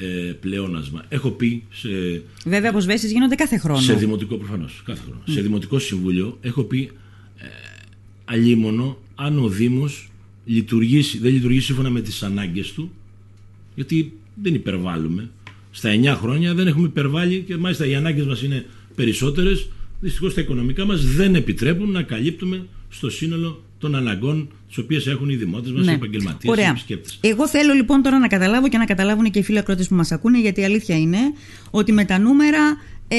ε, 0.00 0.32
πλεόνασμα. 0.32 1.04
Έχω 1.08 1.30
πει 1.30 1.62
σε, 1.72 1.88
Βέβαια, 2.44 2.70
αποσβέσει 2.70 3.06
γίνονται 3.06 3.34
κάθε 3.34 3.58
χρόνο. 3.58 3.80
σε 3.80 3.94
δημοτικό 3.94 4.36
προφανώς, 4.36 4.82
κάθε 4.84 5.00
χρόνο. 5.06 5.22
Σε 5.24 5.40
δημοτικό 5.40 5.78
συμβούλιο 5.78 6.38
έχω 6.40 6.62
πει 6.62 6.90
ε, 7.38 7.46
αλίμονο 8.24 8.98
αν 9.14 9.38
ο 9.38 9.48
Δήμος 9.48 10.08
λειτουργήσει, 10.44 11.18
δεν 11.18 11.32
λειτουργήσει 11.32 11.66
σύμφωνα 11.66 11.90
με 11.90 12.00
τις 12.00 12.22
ανάγκες 12.22 12.72
του 12.72 12.90
γιατί 13.74 14.12
δεν 14.42 14.54
υπερβάλλουμε. 14.54 15.30
Στα 15.70 15.90
9 16.02 16.16
χρόνια 16.18 16.54
δεν 16.54 16.66
έχουμε 16.66 16.86
υπερβάλει 16.86 17.44
και 17.46 17.56
μάλιστα 17.56 17.86
οι 17.86 17.94
ανάγκες 17.94 18.26
μας 18.26 18.42
είναι 18.42 18.66
περισσότερες. 18.94 19.68
Δυστυχώς 20.00 20.34
τα 20.34 20.40
οικονομικά 20.40 20.84
μας 20.84 21.04
δεν 21.04 21.34
επιτρέπουν 21.34 21.90
να 21.90 22.02
καλύπτουμε 22.02 22.66
στο 22.88 23.10
σύνολο 23.10 23.62
των 23.78 23.94
αναγκών 23.94 24.48
τις 24.74 24.82
οποίες 24.84 25.06
έχουν 25.06 25.28
οι 25.28 25.34
δημότες 25.34 25.72
μας, 25.72 25.86
οι 25.86 25.90
επαγγελματίες, 25.90 26.42
οι 26.42 26.46
Ναι. 26.46 26.52
Ωραία. 26.52 26.68
επισκέπτες. 26.70 27.18
Εγώ 27.20 27.48
θέλω 27.48 27.72
λοιπόν 27.72 28.02
τώρα 28.02 28.18
να 28.18 28.26
καταλάβω 28.26 28.68
και 28.68 28.78
να 28.78 28.84
καταλάβουν 28.84 29.30
και 29.30 29.38
οι 29.38 29.42
φίλοι 29.42 29.58
ακρότες 29.58 29.88
που 29.88 29.94
μας 29.94 30.12
ακούνε, 30.12 30.38
γιατί 30.40 30.60
η 30.60 30.64
αλήθεια 30.64 30.98
είναι 30.98 31.18
ότι 31.70 31.92
με 31.92 32.04
τα 32.04 32.18
νούμερα. 32.18 32.76
Ε, 33.08 33.16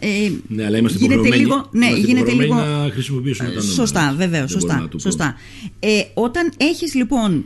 ε, 0.00 0.32
Ναι, 0.48 0.64
αλλά 0.64 0.78
είμαστε 0.78 0.98
γίνεται 0.98 1.14
υποχρεωμένοι, 1.28 1.42
λίγο, 1.42 1.68
ναι, 1.72 1.86
είμαστε 1.86 2.06
γίνεται 2.06 2.30
υποχρεωμένοι 2.30 2.70
λίγο, 2.70 2.84
να 2.84 2.90
χρησιμοποιήσουμε 2.92 3.48
τα 3.48 3.54
νούμερα. 3.54 3.72
Σωστά, 3.74 4.00
βέβαια, 4.16 4.28
Δεν 4.28 4.28
μπορούμε 4.30 4.48
σωστά. 4.60 4.80
να 4.80 4.88
το 4.88 4.98
σωστά. 4.98 5.34
Ε, 5.80 6.00
όταν 6.14 6.52
έχεις 6.56 6.94
λοιπόν 6.94 7.44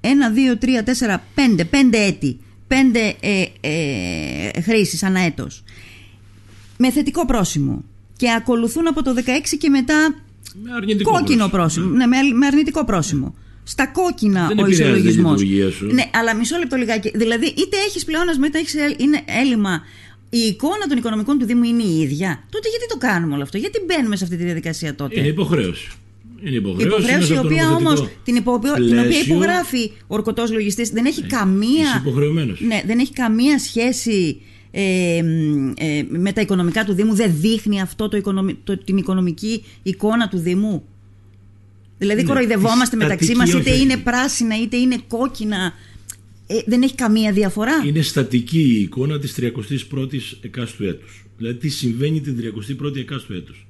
ένα, 0.00 0.30
δύο, 0.30 0.58
τρία, 0.58 0.82
τέσσερα, 0.82 1.24
πέντε, 1.34 1.64
πέντε 1.64 1.98
έτη, 2.04 2.38
πέντε 2.66 3.14
ε, 3.20 3.44
ε, 3.60 4.60
χρήσεις 4.60 5.02
ανά 5.02 5.20
έτος, 5.20 5.62
με 6.78 6.90
θετικό 6.90 7.26
πρόσημο 7.26 7.84
και 8.16 8.30
ακολουθούν 8.32 8.86
από 8.88 9.02
το 9.02 9.14
16 9.16 9.20
και 9.58 9.68
μετά 9.68 10.14
Με 10.62 10.70
αρνητικό 10.76 11.10
κόκκινο 11.10 11.48
πρόσημο. 11.48 11.86
πρόσημο, 11.86 11.96
ναι, 11.96 12.06
με, 12.06 12.16
με 12.38 12.46
αρνητικό 12.46 12.84
πρόσημο. 12.84 13.34
Στα 13.62 13.86
κόκκινα 13.86 14.46
Δεν 14.46 14.58
ο 14.58 14.60
επηρεάζει 14.60 14.82
την 14.82 14.92
ισολογισμό. 14.92 15.30
λειτουργία 15.30 15.70
σου. 15.70 15.86
Ναι, 15.86 16.02
αλλά 16.12 16.34
μισό 16.34 16.58
λεπτό 16.58 16.76
λιγάκι. 16.76 17.10
Δηλαδή, 17.14 17.46
είτε 17.46 17.76
έχεις 17.86 18.04
πλεόνασμα 18.04 18.46
είτε 18.46 18.58
έχεις 18.58 18.74
έλλειμμα 19.42 19.82
η 20.30 20.38
εικόνα 20.38 20.86
των 20.88 20.98
οικονομικών 20.98 21.38
του 21.38 21.46
Δήμου 21.46 21.62
είναι 21.62 21.82
η 21.82 22.00
ίδια, 22.00 22.44
τότε 22.50 22.68
γιατί 22.68 22.86
το 22.88 22.96
κάνουμε 22.96 23.34
όλο 23.34 23.42
αυτό, 23.42 23.58
γιατί 23.58 23.80
μπαίνουμε 23.86 24.16
σε 24.16 24.24
αυτή 24.24 24.36
τη 24.36 24.44
διαδικασία 24.44 24.94
τότε; 24.94 25.18
Είναι 25.18 25.28
υποχρέωση. 25.28 25.90
Είναι 26.42 26.56
υποχρέωση, 26.56 26.86
υποχρέωση 26.86 27.34
η 27.34 27.38
οποία 27.38 27.70
όμως 27.70 28.08
την, 28.24 28.34
υπο... 28.34 28.58
την 28.58 28.98
οποία 28.98 29.20
υπογράφει 29.26 29.92
ο 30.00 30.14
ορκωτός 30.14 30.52
λογιστής 30.52 30.90
δεν 30.90 31.04
έχει 31.04 31.22
καμία. 31.22 32.02
Ναι, 32.58 32.82
δεν 32.86 32.98
έχει 32.98 33.12
καμία 33.12 33.58
σχέση 33.58 34.40
ε, 34.70 35.16
ε, 35.76 36.04
με 36.08 36.32
τα 36.32 36.40
οικονομικά 36.40 36.84
του 36.84 36.92
Δήμου. 36.92 37.14
Δεν 37.14 37.32
δείχνει 37.40 37.80
αυτό 37.80 38.08
το, 38.08 38.20
το, 38.64 38.78
την 38.78 38.96
οικονομική 38.96 39.64
εικόνα 39.82 40.28
του 40.28 40.38
Δήμου; 40.38 40.84
Δηλαδή, 41.98 42.22
ναι, 42.22 42.28
κοροϊδευόμαστε 42.28 42.96
μεταξύ 42.96 43.34
μας, 43.34 43.52
είτε 43.52 43.70
είναι 43.70 43.96
πράσινα 43.96 44.60
είτε 44.60 44.76
είναι 44.76 44.98
κόκκινα. 45.08 45.72
Ε, 46.46 46.58
δεν 46.66 46.82
έχει 46.82 46.94
καμία 46.94 47.32
διαφορά. 47.32 47.82
Είναι 47.86 48.02
στατική 48.02 48.60
η 48.60 48.80
εικόνα 48.80 49.18
της 49.18 49.34
31ης 49.40 50.38
εκάστου 50.40 50.84
έτους. 50.84 51.24
Δηλαδή, 51.36 51.58
τι 51.58 51.68
συμβαίνει 51.68 52.20
την 52.20 52.36
31η 52.82 52.96
εκάστου 52.96 53.32
έτους 53.32 53.66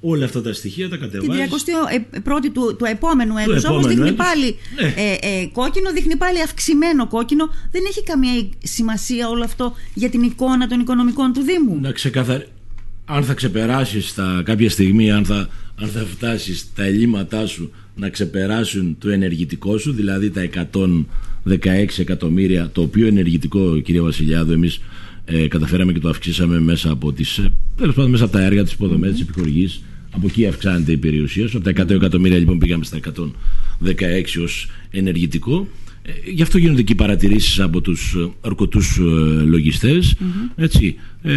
όλα 0.00 0.24
αυτά 0.24 0.42
τα 0.42 0.52
στοιχεία 0.52 0.88
τα 0.88 0.96
κατεβάζεις. 0.96 1.64
Την 1.64 1.74
31η 2.24 2.50
του, 2.52 2.76
του 2.78 2.84
επόμενου 2.84 3.36
έτους 3.36 3.64
όμως 3.64 3.86
δείχνει 3.86 4.12
πάλι 4.12 4.56
ναι. 4.80 4.94
ε, 4.96 5.12
ε, 5.20 5.46
κόκκινο, 5.52 5.92
δείχνει 5.92 6.16
πάλι 6.16 6.42
αυξημένο 6.42 7.06
κόκκινο. 7.06 7.48
Δεν 7.70 7.82
έχει 7.88 8.02
καμία 8.02 8.48
σημασία 8.62 9.28
όλο 9.28 9.44
αυτό 9.44 9.74
για 9.94 10.10
την 10.10 10.22
εικόνα 10.22 10.66
των 10.68 10.80
οικονομικών 10.80 11.32
του 11.32 11.40
Δήμου. 11.40 11.78
Να 11.80 11.92
ξεκαθαρι... 11.92 12.46
Αν 13.04 13.24
θα 13.24 13.34
ξεπεράσεις 13.34 14.14
κάποια 14.44 14.70
στιγμή, 14.70 15.10
αν 15.12 15.24
θα, 15.24 15.48
αν 15.80 15.88
θα 15.88 16.00
φτάσεις 16.00 16.72
τα 16.74 16.84
ελλείμματά 16.84 17.46
σου 17.46 17.72
να 17.94 18.08
ξεπεράσουν 18.08 18.96
το 18.98 19.08
ενεργητικό 19.08 19.78
σου, 19.78 19.92
δηλαδή 19.92 20.30
τα 20.30 20.48
116 21.44 21.86
εκατομμύρια, 21.96 22.70
το 22.72 22.82
οποίο 22.82 23.06
ενεργητικό, 23.06 23.80
κύριε 23.80 24.00
Βασιλιάδου, 24.00 24.52
εμείς 24.52 24.80
ε, 25.28 25.48
καταφέραμε 25.48 25.92
και 25.92 25.98
το 25.98 26.08
αυξήσαμε 26.08 26.60
μέσα 26.60 26.90
από, 26.90 27.12
τις, 27.12 27.38
ε, 27.38 27.52
πάντων, 27.76 28.10
μέσα 28.10 28.24
από 28.24 28.32
τα 28.32 28.42
έργα, 28.42 28.62
τις 28.62 28.72
υποδομές, 28.72 29.12
mm-hmm. 29.12 29.42
τι 29.44 29.80
Από 30.10 30.26
εκεί 30.26 30.46
αυξάνεται 30.46 30.92
η 30.92 30.96
περιουσία 30.96 31.48
σου. 31.48 31.56
Από 31.56 31.72
τα 31.72 31.82
100 31.84 31.90
εκατομμύρια 31.90 32.38
λοιπόν 32.38 32.58
πήγαμε 32.58 32.84
στα 32.84 32.98
116 33.00 34.42
ως 34.42 34.70
ενεργητικό. 34.90 35.68
Ε, 36.02 36.30
γι' 36.30 36.42
αυτό 36.42 36.58
γίνονται 36.58 36.82
και 36.82 36.92
οι 36.92 36.96
παρατηρήσεις 36.96 37.60
από 37.60 37.80
τους 37.80 38.16
ορκωτούς 38.40 38.98
ε, 38.98 39.02
λογιστές. 39.44 40.14
Έτσι. 40.56 40.94
Ε, 41.22 41.32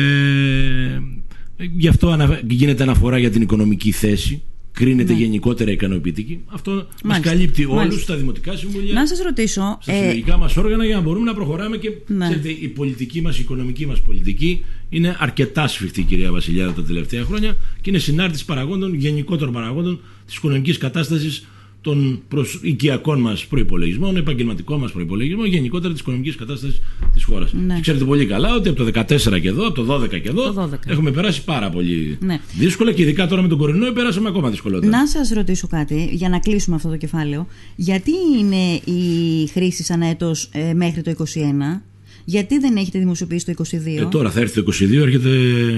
γι' 1.77 1.87
αυτό 1.87 2.17
γίνεται 2.47 2.83
αναφορά 2.83 3.17
για 3.17 3.29
την 3.29 3.41
οικονομική 3.41 3.91
θέση 3.91 4.41
κρίνεται 4.79 5.13
ναι. 5.13 5.19
γενικότερα 5.19 5.71
ικανοποιητική. 5.71 6.39
Αυτό 6.45 6.87
μας 7.03 7.19
καλύπτει 7.19 7.65
όλους 7.65 8.01
στα 8.01 8.15
δημοτικά 8.15 8.55
συμβούλια. 8.55 8.93
Να 8.93 9.07
σας 9.07 9.19
ρωτήσω. 9.19 9.77
Στα 9.81 9.93
ε... 9.93 9.97
συλλογικά 9.99 10.37
μας 10.37 10.57
όργανα 10.57 10.85
για 10.85 10.95
να 10.95 11.01
μπορούμε 11.01 11.25
να 11.25 11.33
προχωράμε 11.33 11.77
και 11.77 11.91
ναι. 12.07 12.25
ξέρετε, 12.25 12.49
η 12.49 12.67
πολιτική 12.67 13.21
μας, 13.21 13.37
η 13.37 13.41
οικονομική 13.41 13.85
μας 13.85 14.01
πολιτική 14.01 14.65
είναι 14.89 15.15
αρκετά 15.19 15.67
σφιχτή, 15.67 16.03
κυρία 16.03 16.31
Βασιλιάδα, 16.31 16.73
τα 16.73 16.83
τελευταία 16.83 17.23
χρόνια 17.23 17.57
και 17.81 17.89
είναι 17.89 17.99
συνάρτηση 17.99 18.45
παραγόντων, 18.45 18.93
γενικότερων 18.93 19.53
παραγόντων 19.53 19.99
της 20.25 20.35
οικονομικής 20.35 20.77
κατάστασης 20.77 21.47
των 21.81 22.21
οικιακών 22.61 23.19
μας 23.19 23.45
προπολογισμών, 23.45 24.17
επαγγελματικών 24.17 24.79
μας 24.79 24.91
προπολογισμών, 24.91 25.45
γενικότερα 25.45 25.91
της 25.91 26.01
οικονομικής 26.01 26.35
κατάστασης 26.35 26.81
της 27.13 27.23
χώρας. 27.23 27.53
Ναι. 27.53 27.79
ξέρετε 27.79 28.03
πολύ 28.03 28.25
καλά 28.25 28.55
ότι 28.55 28.69
από 28.69 28.77
το 28.77 28.85
2014 28.85 29.39
και 29.41 29.47
εδώ, 29.47 29.67
από 29.67 29.83
το 29.83 29.99
2012 30.01 30.19
και 30.19 30.29
εδώ, 30.29 30.69
έχουμε 30.87 31.11
περάσει 31.11 31.43
πάρα 31.43 31.69
πολύ 31.69 32.17
ναι. 32.21 32.39
δύσκολα 32.57 32.91
και 32.91 33.01
ειδικά 33.01 33.27
τώρα 33.27 33.41
με 33.41 33.47
τον 33.47 33.57
κορονοϊό 33.57 33.91
περάσαμε 33.91 34.29
ακόμα 34.29 34.49
δυσκολότερα. 34.49 34.97
Να 34.97 35.07
σας 35.07 35.29
ρωτήσω 35.29 35.67
κάτι 35.67 36.09
για 36.11 36.29
να 36.29 36.39
κλείσουμε 36.39 36.75
αυτό 36.75 36.89
το 36.89 36.97
κεφάλαιο. 36.97 37.47
Γιατί 37.75 38.11
είναι 38.39 38.73
η 38.99 39.47
χρήση 39.47 39.83
σαν 39.83 40.01
έτος 40.01 40.49
ε, 40.51 40.73
μέχρι 40.73 41.01
το 41.01 41.13
2021, 41.17 41.81
γιατί 42.25 42.59
δεν 42.59 42.75
έχετε 42.75 42.99
δημοσιοποιήσει 42.99 43.45
το 43.45 43.63
2022. 43.71 43.99
Ε, 43.99 44.05
τώρα 44.05 44.31
θα 44.31 44.39
έρθει 44.39 44.63
το 44.63 44.71
2022, 44.71 44.93
έρχεται 44.93 45.29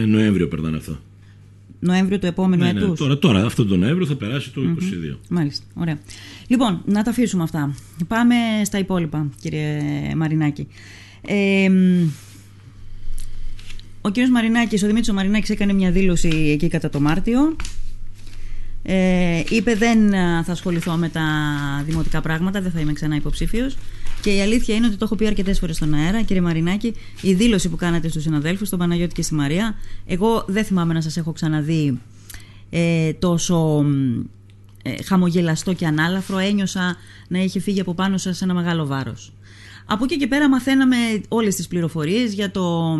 Νοέμβριο, 0.08 0.48
περνάνε 0.48 0.78
αυτό. 0.78 1.00
Νοέμβριο 1.84 2.20
του 2.20 2.26
επόμενου 2.26 2.64
ναι, 2.64 2.72
ναι, 2.72 2.80
έτους. 2.80 3.00
Τώρα, 3.00 3.18
τώρα, 3.18 3.46
αυτό 3.46 3.66
το 3.66 3.78
Νοέμβριο 3.78 4.06
θα 4.06 4.16
περάσει 4.16 4.52
το 4.52 4.62
mm-hmm. 4.62 5.14
22. 5.14 5.18
Μάλιστα, 5.30 5.66
ωραία. 5.74 6.00
Λοιπόν, 6.48 6.82
να 6.86 7.04
τα 7.04 7.10
αφήσουμε 7.10 7.44
αυτά. 7.44 7.76
Πάμε 8.08 8.36
στα 8.64 8.78
υπόλοιπα, 8.78 9.30
κύριε 9.42 9.82
Μαρινάκη. 10.16 10.68
Ε, 11.22 11.72
ο 14.02 14.10
κύριος 14.10 14.32
Μαρινάκης, 14.32 14.84
ο 14.84 14.88
Δημήτρης 14.88 15.14
Μαρινάκης 15.14 15.50
έκανε 15.50 15.74
μια 15.74 15.92
δήλωση 15.92 16.28
εκεί 16.28 16.68
κατά 16.68 16.90
το 16.90 17.00
Μάρτιο. 17.00 17.56
Ε, 18.84 19.44
είπε 19.50 19.76
δεν 19.76 20.10
θα 20.44 20.52
ασχοληθώ 20.52 20.96
με 20.96 21.10
τα 21.10 21.24
δημοτικά 21.86 22.22
πράγματα, 22.22 22.62
δεν 22.62 22.72
θα 22.72 22.80
είμαι 22.80 22.94
ξανά 22.94 23.16
υποψήφιος. 23.16 23.78
Και 24.22 24.36
η 24.36 24.42
αλήθεια 24.42 24.76
είναι 24.76 24.88
ότι 24.88 24.96
το 24.96 25.06
έχω 25.06 25.16
πει 25.16 25.28
αρκετές 25.28 25.60
φορές 25.60 25.76
στον 25.76 25.94
αέρα, 25.94 26.22
κύριε 26.22 26.42
Μαρινάκη, 26.42 26.94
η 27.22 27.34
δήλωση 27.34 27.70
που 27.70 27.76
κάνατε 27.76 28.10
στους 28.10 28.24
συναδέλφους, 28.24 28.68
στον 28.68 28.80
Παναγιώτη 28.80 29.14
και 29.14 29.22
στη 29.22 29.34
Μαρία. 29.34 29.76
Εγώ 30.06 30.46
δεν 30.48 30.64
θυμάμαι 30.64 30.94
να 30.94 31.02
σας 31.02 31.18
έχω 31.18 31.32
ξαναδεί 31.32 32.00
ε, 32.70 33.14
τόσο 33.14 33.86
ε, 34.84 35.04
χαμογελαστό 35.04 35.74
και 35.74 35.86
ανάλαφρο. 35.86 36.38
Ένιωσα 36.38 36.96
να 37.28 37.40
έχει 37.40 37.60
φύγει 37.60 37.80
από 37.80 37.94
πάνω 37.94 38.18
σας 38.18 38.42
ένα 38.42 38.54
μεγάλο 38.54 38.86
βάρος. 38.86 39.34
Από 39.86 40.04
εκεί 40.04 40.18
και 40.18 40.28
πέρα 40.28 40.50
μαθαίναμε 40.50 40.96
όλες 41.28 41.56
τις 41.56 41.68
πληροφορίες 41.68 42.34
για, 42.34 42.52
το, 42.52 42.98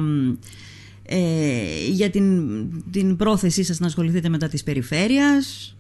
ε, 1.04 1.88
για 1.92 2.10
την, 2.10 2.48
την 2.92 3.16
πρόθεσή 3.16 3.64
σας 3.64 3.80
να 3.80 3.86
ασχοληθείτε 3.88 4.30
μετά 4.30 4.48
της 4.48 4.64
περιφέρειας. 4.64 5.76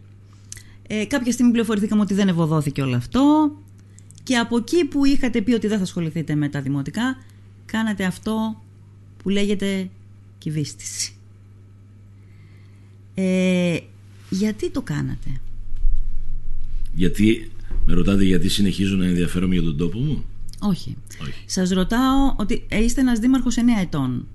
Ε, 0.87 1.05
κάποια 1.05 1.31
στιγμή 1.31 1.51
πληροφορηθήκαμε 1.51 2.01
ότι 2.01 2.13
δεν 2.13 2.27
ευωδόθηκε 2.27 2.81
όλο 2.81 2.95
αυτό. 2.95 3.51
Και 4.23 4.37
από 4.37 4.57
εκεί 4.57 4.85
που 4.85 5.05
είχατε 5.05 5.41
πει 5.41 5.53
ότι 5.53 5.67
δεν 5.67 5.77
θα 5.77 5.83
ασχοληθείτε 5.83 6.35
με 6.35 6.49
τα 6.49 6.61
δημοτικά, 6.61 7.17
κάνατε 7.65 8.03
αυτό 8.03 8.61
που 9.17 9.29
λέγεται 9.29 9.89
κυβίστηση. 10.37 11.13
Ε, 13.13 13.77
γιατί 14.29 14.69
το 14.69 14.81
κάνατε; 14.81 15.29
Γιατί, 16.93 17.51
με 17.85 17.93
ρωτάτε 17.93 18.23
γιατί 18.23 18.49
συνεχίζω 18.49 18.95
να 18.95 19.05
ενδιαφέρομαι 19.05 19.53
για 19.53 19.63
τον 19.63 19.77
τόπο 19.77 19.99
μου; 19.99 20.23
Όχι. 20.59 20.97
Όχι. 21.21 21.43
Σας 21.45 21.69
ρωτάω 21.69 22.35
ότι 22.37 22.65
είστε 22.69 23.01
ένας 23.01 23.19
δήμαρχος 23.19 23.55
9 23.57 23.61
ετών. 23.81 24.27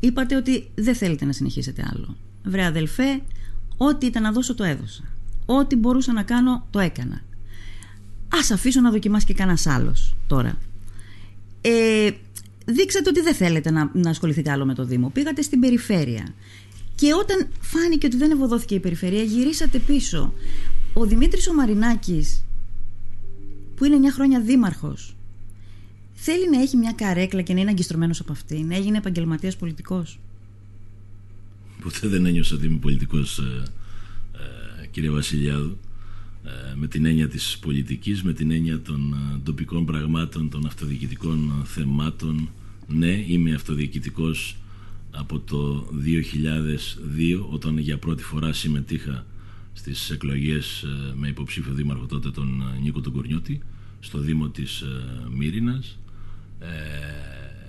Είπατε 0.00 0.36
ότι 0.36 0.68
δεν 0.74 0.94
θέλετε 0.94 1.24
να 1.24 1.32
συνεχίσετε 1.32 1.84
άλλο. 1.94 2.16
Βρε 2.44 2.64
αδελφέ, 2.64 3.22
ό,τι 3.76 4.06
ήταν 4.06 4.22
να 4.22 4.32
δώσω 4.32 4.54
το 4.54 4.64
έδωσα. 4.64 5.02
Ό,τι 5.46 5.76
μπορούσα 5.76 6.12
να 6.12 6.22
κάνω 6.22 6.66
το 6.70 6.78
έκανα. 6.78 7.22
Α 8.34 8.54
αφήσω 8.54 8.80
να 8.80 8.90
δοκιμάσει 8.90 9.26
και 9.26 9.34
κανένας 9.34 9.66
άλλος 9.66 10.14
τώρα. 10.26 10.58
Ε, 11.60 12.10
δείξατε 12.66 13.08
ότι 13.08 13.20
δεν 13.20 13.34
θέλετε 13.34 13.70
να, 13.70 13.90
να 13.94 14.10
ασχοληθείτε 14.10 14.50
άλλο 14.50 14.64
με 14.64 14.74
το 14.74 14.84
Δήμο. 14.84 15.10
Πήγατε 15.10 15.42
στην 15.42 15.60
περιφέρεια. 15.60 16.34
Και 16.94 17.14
όταν 17.14 17.48
φάνηκε 17.60 18.06
ότι 18.06 18.16
δεν 18.16 18.30
ευωδόθηκε 18.30 18.74
η 18.74 18.80
περιφέρεια, 18.80 19.22
γυρίσατε 19.22 19.78
πίσω. 19.78 20.32
Ο 20.92 21.06
Δημήτρης 21.06 21.48
ο 21.48 21.54
Μαρινάκης, 21.54 22.44
που 23.76 23.84
είναι 23.84 23.98
9 24.08 24.12
χρόνια 24.12 24.40
δήμαρχος, 24.40 25.16
θέλει 26.14 26.50
να 26.50 26.60
έχει 26.60 26.76
μια 26.76 26.92
καρέκλα 26.92 27.42
και 27.42 27.54
να 27.54 27.60
είναι 27.60 27.70
αγκιστρωμένος 27.70 28.20
από 28.20 28.32
αυτή, 28.32 28.62
να 28.62 28.74
έγινε 28.74 28.96
επαγγελματίας 28.96 29.56
πολιτικός. 29.56 30.18
Ποτέ 31.82 32.08
δεν 32.08 32.26
ένιωσα 32.26 32.54
ότι 32.54 32.66
είμαι 32.66 32.78
πολιτικός, 32.78 33.38
ε, 33.38 33.62
ε, 34.82 34.86
κύριε 34.86 35.10
Βασιλιάδου. 35.10 35.78
Ε, 36.46 36.74
με 36.74 36.86
την 36.86 37.04
έννοια 37.04 37.28
της 37.28 37.58
πολιτικής, 37.60 38.22
με 38.22 38.32
την 38.32 38.50
έννοια 38.50 38.80
των 38.80 39.12
ε, 39.12 39.38
τοπικών 39.44 39.84
πραγμάτων, 39.84 40.50
των 40.50 40.66
αυτοδιοικητικών 40.66 41.52
ε, 41.62 41.66
θεμάτων. 41.66 42.48
Ναι, 42.88 43.24
είμαι 43.26 43.54
αυτοδιοικητικός 43.54 44.56
από 45.10 45.38
το 45.40 45.88
2002 47.40 47.46
όταν 47.50 47.78
για 47.78 47.98
πρώτη 47.98 48.22
φορά 48.22 48.52
συμμετείχα 48.52 49.26
στις 49.72 50.10
εκλογές 50.10 50.84
με 51.14 51.28
υποψήφιο 51.28 51.72
δήμαρχο 51.72 52.06
τότε 52.06 52.30
τον 52.30 52.62
Νίκο 52.82 53.00
τον 53.00 53.12
Κορνιώτη 53.12 53.60
στο 54.00 54.18
Δήμο 54.18 54.48
της 54.48 54.84
Μύρινας. 55.36 55.98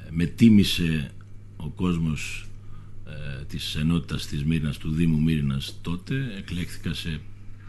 Με 0.09 0.25
τίμησε 0.25 1.11
ο 1.57 1.69
κόσμος 1.69 2.47
της 3.47 3.75
ενότητας 3.75 4.27
της 4.27 4.43
Μύρινας, 4.43 4.77
του 4.77 4.91
Δήμου 4.91 5.21
Μύρινας 5.21 5.75
τότε. 5.81 6.15
Εκλέχθηκα 6.37 6.93
σε 6.93 7.19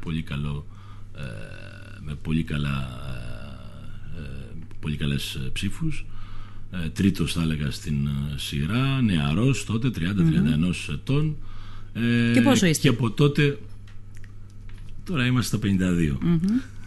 πολύ 0.01 0.23
καλό 0.23 0.67
ε, 0.67 0.76
με 2.01 2.15
πολύ, 2.23 2.43
καλά, 2.43 2.89
ε, 4.17 4.21
ε, 4.21 4.55
πολύ 4.81 4.97
καλές 4.97 5.41
ψήφους. 5.53 6.07
Τρίτος 6.93 7.33
θα 7.33 7.43
έλεγα 7.43 7.71
στην 7.71 8.09
σειρά 8.37 9.01
νεαρός 9.03 9.65
τότε 9.65 9.91
30-31 9.99 10.01
mm-hmm. 10.01 10.93
ετών. 10.93 11.37
Και 12.33 12.41
πόσο 12.41 12.67
είστε; 12.67 12.83
και 12.83 12.95
από 12.95 13.11
τότε 13.11 13.59
τώρα 15.05 15.27
είμαστε 15.27 15.57
στα 15.57 15.69
52 15.69 16.17
mm-hmm. 16.25 16.87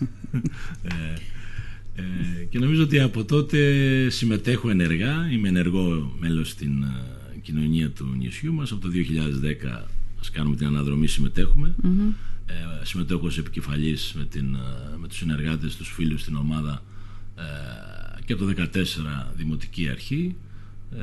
και 2.50 2.60
νομίζω 2.60 2.84
ότι 2.84 3.00
από 3.00 3.26
τότε 3.26 4.10
συμμετέχω 4.10 4.70
ενεργά. 4.70 5.32
Είμαι 5.32 5.48
ενεργό 5.48 6.16
μέλος 6.20 6.50
στην 6.50 6.86
κοινωνία 7.42 7.90
του 7.90 8.16
νησιού 8.18 8.54
μας. 8.54 8.72
Από 8.72 8.82
το 8.82 8.90
2010 9.78 9.86
ας 10.20 10.32
κάνουμε 10.32 10.56
την 10.56 10.68
αναδρομή 10.68 11.08
συμμετέχουμε. 11.08 11.76
Mm-hmm 11.84 12.14
ε, 12.50 12.86
συμμετέχω 12.86 13.26
ως 13.26 13.38
επικεφαλής 13.38 14.14
με, 14.18 14.26
την, 14.26 14.56
ε, 14.56 14.98
με 14.98 15.08
τους 15.08 15.18
συνεργάτες, 15.18 15.76
τους 15.76 15.90
φίλους 15.90 16.22
στην 16.22 16.36
ομάδα 16.36 16.84
ε, 17.36 18.24
και 18.26 18.36
το 18.36 18.54
2014 18.74 19.34
Δημοτική 19.36 19.90
Αρχή 19.90 20.36
ε, 20.92 21.02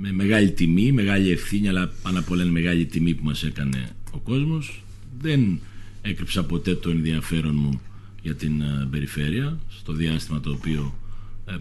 με 0.00 0.12
μεγάλη 0.12 0.50
τιμή, 0.50 0.92
μεγάλη 0.92 1.30
ευθύνη, 1.30 1.68
αλλά 1.68 1.92
πάνω 2.02 2.18
απ' 2.18 2.30
όλα 2.30 2.42
είναι 2.42 2.52
μεγάλη 2.52 2.86
τιμή 2.86 3.14
που 3.14 3.24
μας 3.24 3.42
έκανε 3.42 3.88
ο 4.12 4.18
κόσμος. 4.18 4.84
Δεν 5.20 5.60
έκρυψα 6.02 6.44
ποτέ 6.44 6.74
το 6.74 6.90
ενδιαφέρον 6.90 7.54
μου 7.54 7.80
για 8.22 8.34
την 8.34 8.60
ε, 8.60 8.88
περιφέρεια, 8.90 9.58
στο 9.68 9.92
διάστημα 9.92 10.40
το 10.40 10.50
οποίο 10.50 10.94
ε, 11.46 11.54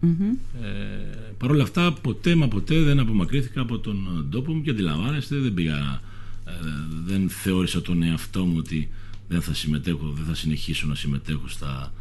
πραγματικά 0.00 0.38
ε, 0.62 0.68
προέκυψε. 0.68 1.34
Παρ' 1.38 1.50
όλα 1.50 1.62
αυτά 1.62 1.92
ποτέ 1.92 2.34
μα 2.34 2.48
ποτέ 2.48 2.80
δεν 2.80 2.98
απομακρύθηκα 2.98 3.60
από 3.60 3.78
τον 3.78 4.26
τόπο 4.30 4.52
μου 4.52 4.62
και 4.62 4.70
αντιλαμβάνεστε 4.70 5.36
δεν 5.36 5.54
πήγα, 5.54 6.00
δεν 7.04 7.28
θεώρησα 7.28 7.82
τον 7.82 8.02
εαυτό 8.02 8.44
μου 8.44 8.54
ότι 8.58 8.88
δεν 9.28 9.42
θα 9.42 9.54
συμμετέχω, 9.54 10.12
δεν 10.16 10.24
θα 10.24 10.34
συνεχίσω 10.34 10.86
να 10.86 10.94
συμμετέχω 10.94 11.48
στα, 11.48 11.92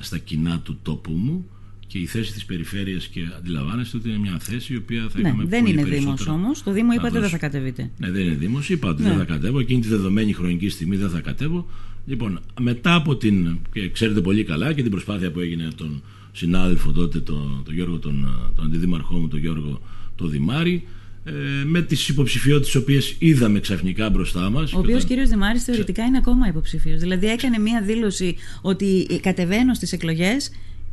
στα 0.00 0.18
κοινά 0.18 0.60
του 0.60 0.78
τόπου 0.82 1.12
μου 1.12 1.46
και 1.86 1.98
η 1.98 2.06
θέση 2.06 2.32
της 2.32 2.44
περιφέρειας 2.44 3.06
και 3.06 3.20
αντιλαμβάνεστε 3.36 3.96
ότι 3.96 4.08
είναι 4.08 4.18
μια 4.18 4.38
θέση 4.38 4.72
η 4.72 4.76
οποία 4.76 5.08
θα 5.08 5.20
ναι, 5.20 5.34
δεν 5.44 5.66
είναι 5.66 5.84
Δήμος 5.84 6.26
όμως, 6.26 6.62
το 6.62 6.72
Δήμο 6.72 6.92
είπατε 6.92 7.20
δεν 7.20 7.28
θα 7.28 7.38
κατεβείτε. 7.38 7.90
Ναι, 7.98 8.10
δεν 8.10 8.24
είναι 8.24 8.34
Δήμος, 8.34 8.68
είπα 8.68 8.88
ότι 8.88 9.02
δεν 9.02 9.12
ναι. 9.12 9.18
θα 9.18 9.24
κατέβω, 9.24 9.58
εκείνη 9.58 9.80
τη 9.80 9.88
δεδομένη 9.88 10.32
χρονική 10.32 10.68
στιγμή 10.68 10.96
δεν 10.96 11.10
θα 11.10 11.20
κατέβω. 11.20 11.66
Λοιπόν, 12.06 12.40
μετά 12.60 12.94
από 12.94 13.16
την, 13.16 13.58
και 13.72 13.90
ξέρετε 13.90 14.20
πολύ 14.20 14.44
καλά 14.44 14.72
και 14.72 14.82
την 14.82 14.90
προσπάθεια 14.90 15.30
που 15.30 15.40
έγινε 15.40 15.68
τον 15.76 16.02
συνάδελφο 16.32 16.92
τότε, 16.92 17.20
τον, 17.20 17.62
τον 17.64 17.74
Γιώργο, 17.74 17.98
τον, 17.98 18.28
τον 18.56 18.64
αντιδήμαρχό 18.64 19.18
μου, 19.18 19.28
τον 19.28 19.38
Γιώργο 19.38 19.80
το 20.16 20.26
Δημάρη, 20.26 20.86
ε, 21.24 21.32
με 21.64 21.82
τις 21.82 22.08
υποψηφιότητες 22.08 22.72
τις 22.72 22.82
οποίες 22.82 23.16
είδαμε 23.18 23.60
ξαφνικά 23.60 24.10
μπροστά 24.10 24.50
μας. 24.50 24.72
Ο 24.72 24.78
οποίος 24.78 25.04
κύριος 25.04 25.28
Δημάρης 25.28 25.64
θεωρητικά 25.64 26.04
είναι 26.04 26.18
ακόμα 26.18 26.48
υποψηφίος. 26.48 27.00
Δηλαδή 27.00 27.26
έκανε 27.26 27.58
μία 27.58 27.82
δήλωση 27.82 28.36
ότι 28.62 29.06
κατεβαίνω 29.22 29.74
στις 29.74 29.92
εκλογές 29.92 30.50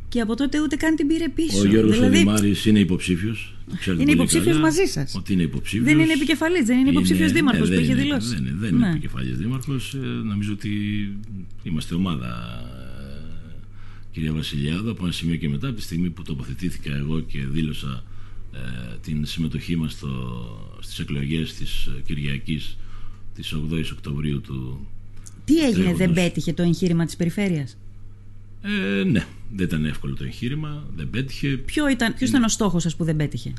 και 0.08 0.20
από 0.20 0.36
τότε 0.36 0.60
ούτε 0.60 0.76
καν 0.76 0.96
την 0.96 1.06
πήρε 1.06 1.28
πίσω. 1.28 1.60
Ο 1.60 1.64
Γιώργος 1.64 1.98
δηλαδή... 1.98 2.54
είναι 2.64 2.78
υποψήφιος. 2.78 3.54
Είναι 4.00 4.10
υποψήφιος 4.10 4.58
μαζί 4.58 4.84
σας. 4.84 5.14
Ότι 5.16 5.32
είναι 5.32 5.42
υποψήφιος. 5.42 5.84
Δεν 5.84 5.98
είναι 5.98 6.12
επικεφαλής, 6.12 6.64
δεν 6.64 6.78
είναι 6.78 6.90
υποψήφιος 6.90 7.30
είναι... 7.30 7.38
δήμαρχος 7.38 7.70
ε, 7.70 7.74
που 7.74 7.80
είχε 7.80 7.94
δηλώσει. 7.94 8.34
Δεν, 8.34 8.38
είναι, 8.38 8.54
δεν 8.58 8.74
είναι 8.74 8.86
ναι. 8.86 8.90
επικεφαλής 8.90 9.36
δήμαρχος. 9.36 9.94
Ε, 9.94 9.98
νομίζω 10.24 10.52
ότι 10.52 10.70
είμαστε 11.62 11.94
ομάδα, 11.94 12.26
ε, 12.26 12.97
κυρία 14.18 14.32
Βασιλιάδου, 14.32 14.90
από 14.90 15.04
ένα 15.04 15.12
σημείο 15.12 15.36
και 15.36 15.48
μετά, 15.48 15.68
από 15.68 15.76
τη 15.76 15.82
στιγμή 15.82 16.10
που 16.10 16.22
τοποθετήθηκα 16.22 16.96
εγώ 16.96 17.20
και 17.20 17.46
δήλωσα 17.46 18.04
ε, 18.52 18.96
την 19.02 19.26
συμμετοχή 19.26 19.76
μας 19.76 19.98
στις 20.80 20.98
εκλογές 20.98 21.54
της 21.54 21.88
Κυριακής 22.04 22.76
της 23.34 23.54
8η 23.54 23.84
Οκτωβρίου 23.92 24.40
του. 24.40 24.86
Τι 25.44 25.64
έγινε, 25.64 25.94
δεν 25.94 26.12
πέτυχε 26.12 26.52
το 26.52 26.62
εγχείρημα 26.62 27.04
της 27.04 27.16
περιφέρειας; 27.16 27.76
Ε, 28.62 29.04
ναι, 29.04 29.26
δεν 29.54 29.66
ήταν 29.66 29.84
εύκολο 29.84 30.14
το 30.14 30.24
εγχείρημα, 30.24 30.84
δεν 30.96 31.10
πέτυχε. 31.10 31.48
Ποιο 31.48 31.88
ήταν, 31.88 32.14
ποιος 32.14 32.28
ήταν 32.28 32.42
ο 32.42 32.48
στόχος 32.48 32.82
σας 32.82 32.96
που 32.96 33.04
δεν 33.04 33.16
πέτυχε; 33.16 33.52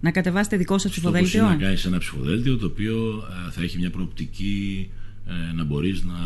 Να 0.00 0.10
κατεβάσετε 0.10 0.56
δικό 0.56 0.78
σας 0.78 0.90
ψηφοδέλτιο; 0.90 1.42
Να 1.42 1.56
κάνεις 1.56 1.84
ένα 1.84 1.98
ψηφοδέλτιο 1.98 2.56
το 2.56 2.66
οποίο 2.66 3.24
ε, 3.48 3.50
θα 3.50 3.62
έχει 3.62 3.78
μια 3.78 3.90
προοπτική 3.90 4.88
ε, 5.26 5.52
να 5.52 5.64
μπορείς 5.64 6.02
να... 6.02 6.18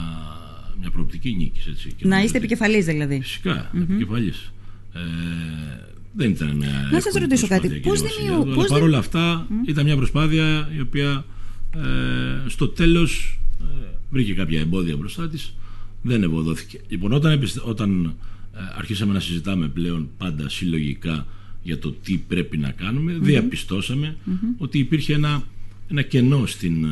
μια 0.81 0.91
προοπτική 0.91 1.35
νίκης. 1.35 1.67
Έτσι, 1.67 1.95
να 1.99 2.23
είστε 2.23 2.39
επικεφαλής 2.39 2.85
δηλαδή. 2.85 3.21
Φυσικά, 3.21 3.71
mm-hmm. 3.71 3.81
επικεφαλής. 3.81 4.53
Ε, 4.95 5.01
δεν 6.13 6.31
ήταν 6.31 6.57
μια. 6.57 6.89
Να 6.93 7.01
σας 7.01 7.15
ρωτήσω 7.15 7.47
κάτι. 7.47 7.69
Πώς 7.69 8.01
δημιουργούν. 8.03 8.67
Παρ' 8.67 8.83
όλα 8.83 8.99
αυτά 8.99 9.47
mm. 9.49 9.69
ήταν 9.69 9.85
μια 9.85 9.97
προσπάθεια 9.97 10.71
η 10.77 10.81
οποία 10.81 11.25
ε, 11.77 12.49
στο 12.49 12.69
τέλος 12.69 13.39
ε, 13.61 13.65
βρήκε 14.11 14.35
κάποια 14.35 14.61
εμπόδια 14.61 14.97
μπροστά 14.97 15.29
της 15.29 15.55
δεν 16.03 16.23
ευωδόθηκε. 16.23 16.81
Λοιπόν, 16.89 17.13
όταν, 17.13 17.43
όταν 17.65 18.05
ε, 18.05 18.59
αρχίσαμε 18.77 19.13
να 19.13 19.21
συζητάμε 19.21 19.69
πλέον 19.69 20.09
πάντα 20.19 20.49
συλλογικά 20.49 21.27
για 21.63 21.79
το 21.79 21.93
τι 21.93 22.17
πρέπει 22.17 22.57
να 22.57 22.71
κάνουμε, 22.71 23.19
διαπιστωσαμε 23.21 24.17
ότι 24.59 24.79
υπήρχε 24.79 25.15
ένα, 25.15 25.43
ένα 25.89 26.03
κενό 26.03 26.47
στην, 26.47 26.87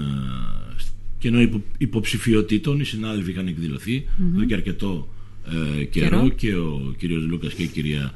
ε, 1.28 1.30
κενό 1.30 1.62
υποψηφιότητων. 1.78 2.80
Οι 2.80 2.84
συνάδελφοι 2.84 3.30
είχαν 3.30 3.46
εκδηλωθεί 3.46 4.04
εδώ 4.34 4.44
και 4.44 4.54
αρκετό 4.54 5.08
ε, 5.80 5.84
καιρό, 5.84 6.28
και 6.28 6.54
ο 6.54 6.94
κύριος 6.98 7.24
Λούκας 7.24 7.54
και 7.54 7.62
η 7.62 7.66
κυρία 7.66 8.12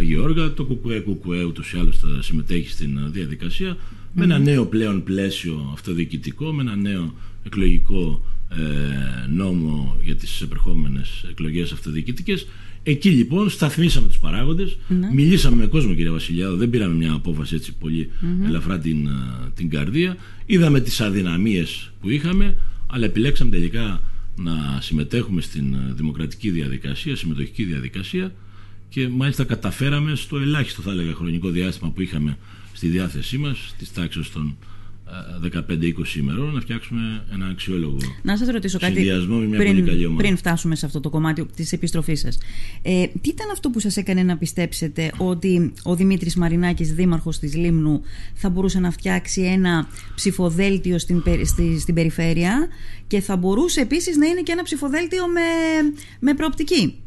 Γεώργα. 0.00 0.52
Το 0.52 0.64
ΚΚΕ, 0.64 0.98
ΚΚΕ 1.00 1.44
ούτως 1.44 1.72
ή 1.72 1.78
άλλως 1.78 1.98
θα 1.98 2.22
συμμετέχει 2.22 2.70
στην 2.70 2.98
διαδικασία 3.12 3.76
με 4.12 4.24
ένα 4.24 4.38
νέο 4.38 4.66
πλέον 4.66 5.02
πλαίσιο 5.02 5.70
αυτοδιοικητικό, 5.72 6.52
με 6.52 6.62
ένα 6.62 6.76
νέο 6.76 7.14
εκλογικό 7.44 8.24
ε, 8.50 9.26
νόμο 9.28 9.96
για 10.02 10.16
τις 10.16 10.40
επερχόμενες 10.40 11.24
εκλογές 11.30 11.72
αυτοδιοικητικές 11.72 12.46
εκεί 12.82 13.10
λοιπόν 13.10 13.50
σταθμίσαμε 13.50 14.08
τους 14.08 14.18
παράγοντες. 14.18 14.78
Ναι. 14.88 15.10
μιλήσαμε 15.12 15.56
με 15.56 15.66
κόσμο 15.66 15.94
κύριε 15.94 16.10
Βασιλιάδο 16.10 16.56
δεν 16.56 16.70
πήραμε 16.70 16.94
μια 16.94 17.12
απόφαση 17.12 17.54
έτσι 17.54 17.76
ελαφρά 18.46 18.78
την, 18.78 19.06
ε, 19.06 19.10
την 19.54 19.70
καρδία. 19.70 20.16
Είδαμε 20.46 20.80
τις 20.80 21.00
αδυναμίες 21.00 21.90
που 22.00 22.10
είχαμε 22.10 22.56
αλλά 22.86 23.04
επιλέξαμε 23.04 23.50
τελικά 23.50 24.02
να 24.36 24.78
συμμετέχουμε 24.80 25.40
στην 25.40 25.74
ε, 25.74 25.92
δημοκρατική 25.92 26.50
διαδικασία 26.50 27.16
συμμετοχική 27.16 27.64
διαδικασία 27.64 28.32
και 28.88 29.08
μάλιστα 29.08 29.44
καταφέραμε 29.44 30.14
στο 30.14 30.38
ελάχιστο 30.38 30.82
θα 30.82 30.90
έλεγα 30.90 31.14
χρονικό 31.14 31.48
διάστημα 31.48 31.90
που 31.90 32.02
είχαμε 32.02 32.38
στη 32.72 32.86
διάθεσή 32.86 33.38
μας 33.38 33.74
της 33.78 33.92
τάξης 33.92 34.30
των 34.30 34.56
15-20 35.42 36.16
ημερών 36.18 36.54
να 36.54 36.60
φτιάξουμε 36.60 37.24
ένα 37.32 37.46
αξιόλογο 37.46 37.96
να 38.22 38.36
σας 38.36 38.48
ρωτήσω 38.48 38.78
κάτι 38.78 38.94
συνδυασμό 38.94 39.36
με 39.36 39.46
μια 39.46 39.58
πριν, 39.58 39.74
πολύ 39.74 39.86
καλή 39.86 40.04
ομάδα. 40.04 40.22
Πριν 40.22 40.36
φτάσουμε 40.36 40.76
σε 40.76 40.86
αυτό 40.86 41.00
το 41.00 41.10
κομμάτι 41.10 41.46
της 41.56 41.72
επιστροφής 41.72 42.20
σας. 42.20 42.38
Ε, 42.82 43.06
τι 43.20 43.28
ήταν 43.28 43.50
αυτό 43.52 43.70
που 43.70 43.80
σας 43.80 43.96
έκανε 43.96 44.22
να 44.22 44.36
πιστέψετε 44.36 45.12
ότι 45.16 45.72
ο 45.82 45.94
Δημήτρης 45.96 46.36
Μαρινάκης, 46.36 46.94
δήμαρχος 46.94 47.38
της 47.38 47.54
Λίμνου, 47.54 48.00
θα 48.34 48.48
μπορούσε 48.48 48.80
να 48.80 48.90
φτιάξει 48.90 49.42
ένα 49.42 49.88
ψηφοδέλτιο 50.14 50.98
στην, 50.98 51.22
στη, 51.44 51.78
στην 51.80 51.94
περιφέρεια 51.94 52.68
και 53.06 53.20
θα 53.20 53.36
μπορούσε 53.36 53.80
επίσης 53.80 54.16
να 54.16 54.26
είναι 54.26 54.40
και 54.40 54.52
ένα 54.52 54.62
ψηφοδέλτιο 54.62 55.26
με, 55.26 55.40
με 56.20 56.34
προοπτική; 56.34 56.98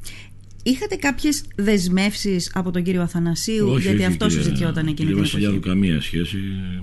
Είχατε 0.63 0.95
κάποιες 0.95 1.43
δεσμεύσεις 1.55 2.51
από 2.53 2.71
τον 2.71 2.83
κύριο 2.83 3.01
Αθανασίου; 3.01 3.69
Όχι, 3.69 3.81
γιατί 3.81 3.97
όχι, 3.97 4.05
αυτό 4.05 4.27
κύριε, 4.27 4.43
συζητιόταν 4.43 4.87
εκείνη 4.87 5.09
την 5.09 5.17
εποχή. 5.17 5.59
καμία 5.59 6.01
σχέση, 6.01 6.37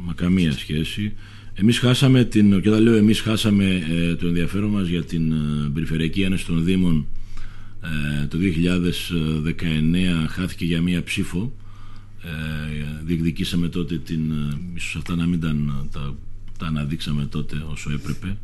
μα 0.05 0.13
καμία 0.13 0.53
σχέση. 0.53 1.13
Εμείς 1.55 1.79
χάσαμε, 1.79 2.25
την, 2.25 2.61
και 2.63 2.69
όταν 2.69 2.83
λέω 2.83 2.95
εμείς 2.95 3.21
χάσαμε 3.21 3.83
ε, 3.91 4.15
το 4.15 4.27
ενδιαφέρον 4.27 4.71
μας 4.71 4.89
για 4.89 5.05
την 5.05 5.33
ε, 5.33 5.71
Περιφερειακή 5.75 6.23
Ένωση 6.23 6.47
των 6.47 6.65
Δήμων 6.65 7.07
ε, 7.83 8.27
το 8.27 8.39
2019 10.25 10.27
χάθηκε 10.29 10.65
για 10.65 10.81
μία 10.81 11.03
ψήφο. 11.03 11.53
Ε, 12.23 13.05
διεκδικήσαμε 13.05 13.69
τότε 13.69 13.99
την, 13.99 14.21
ίσως 14.75 14.97
αυτά 14.97 15.17
να 15.17 15.27
μην 15.27 15.41
τα, 15.41 15.57
τα, 15.93 16.15
τα 16.59 16.67
αναδείξαμε 16.67 17.27
τότε 17.27 17.65
όσο 17.71 17.91
έπρεπε 17.93 18.37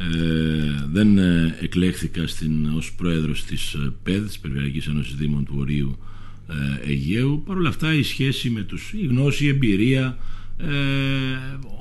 ε, 0.00 0.86
δεν 0.92 1.18
ε, 1.18 1.56
εκλέχθηκα 1.60 2.26
στην, 2.26 2.66
ως 2.76 2.92
πρόεδρος 2.92 3.44
της 3.44 3.72
ε, 3.74 3.92
ΠΕΔ, 4.02 4.26
της 4.26 4.38
Περιφερειακής 4.38 4.86
Ένωσης 4.86 5.14
Δήμων 5.14 5.44
του 5.44 5.54
Βορείου 5.54 5.98
ε, 6.48 6.90
Αιγαίου. 6.90 7.42
Παρ' 7.46 7.56
όλα 7.56 7.68
αυτά 7.68 7.94
η 7.94 8.02
σχέση 8.02 8.50
με 8.50 8.62
τους, 8.62 8.92
η 8.92 9.06
γνώση, 9.06 9.44
η 9.44 9.48
εμπειρία, 9.48 10.18
ε, 10.56 10.66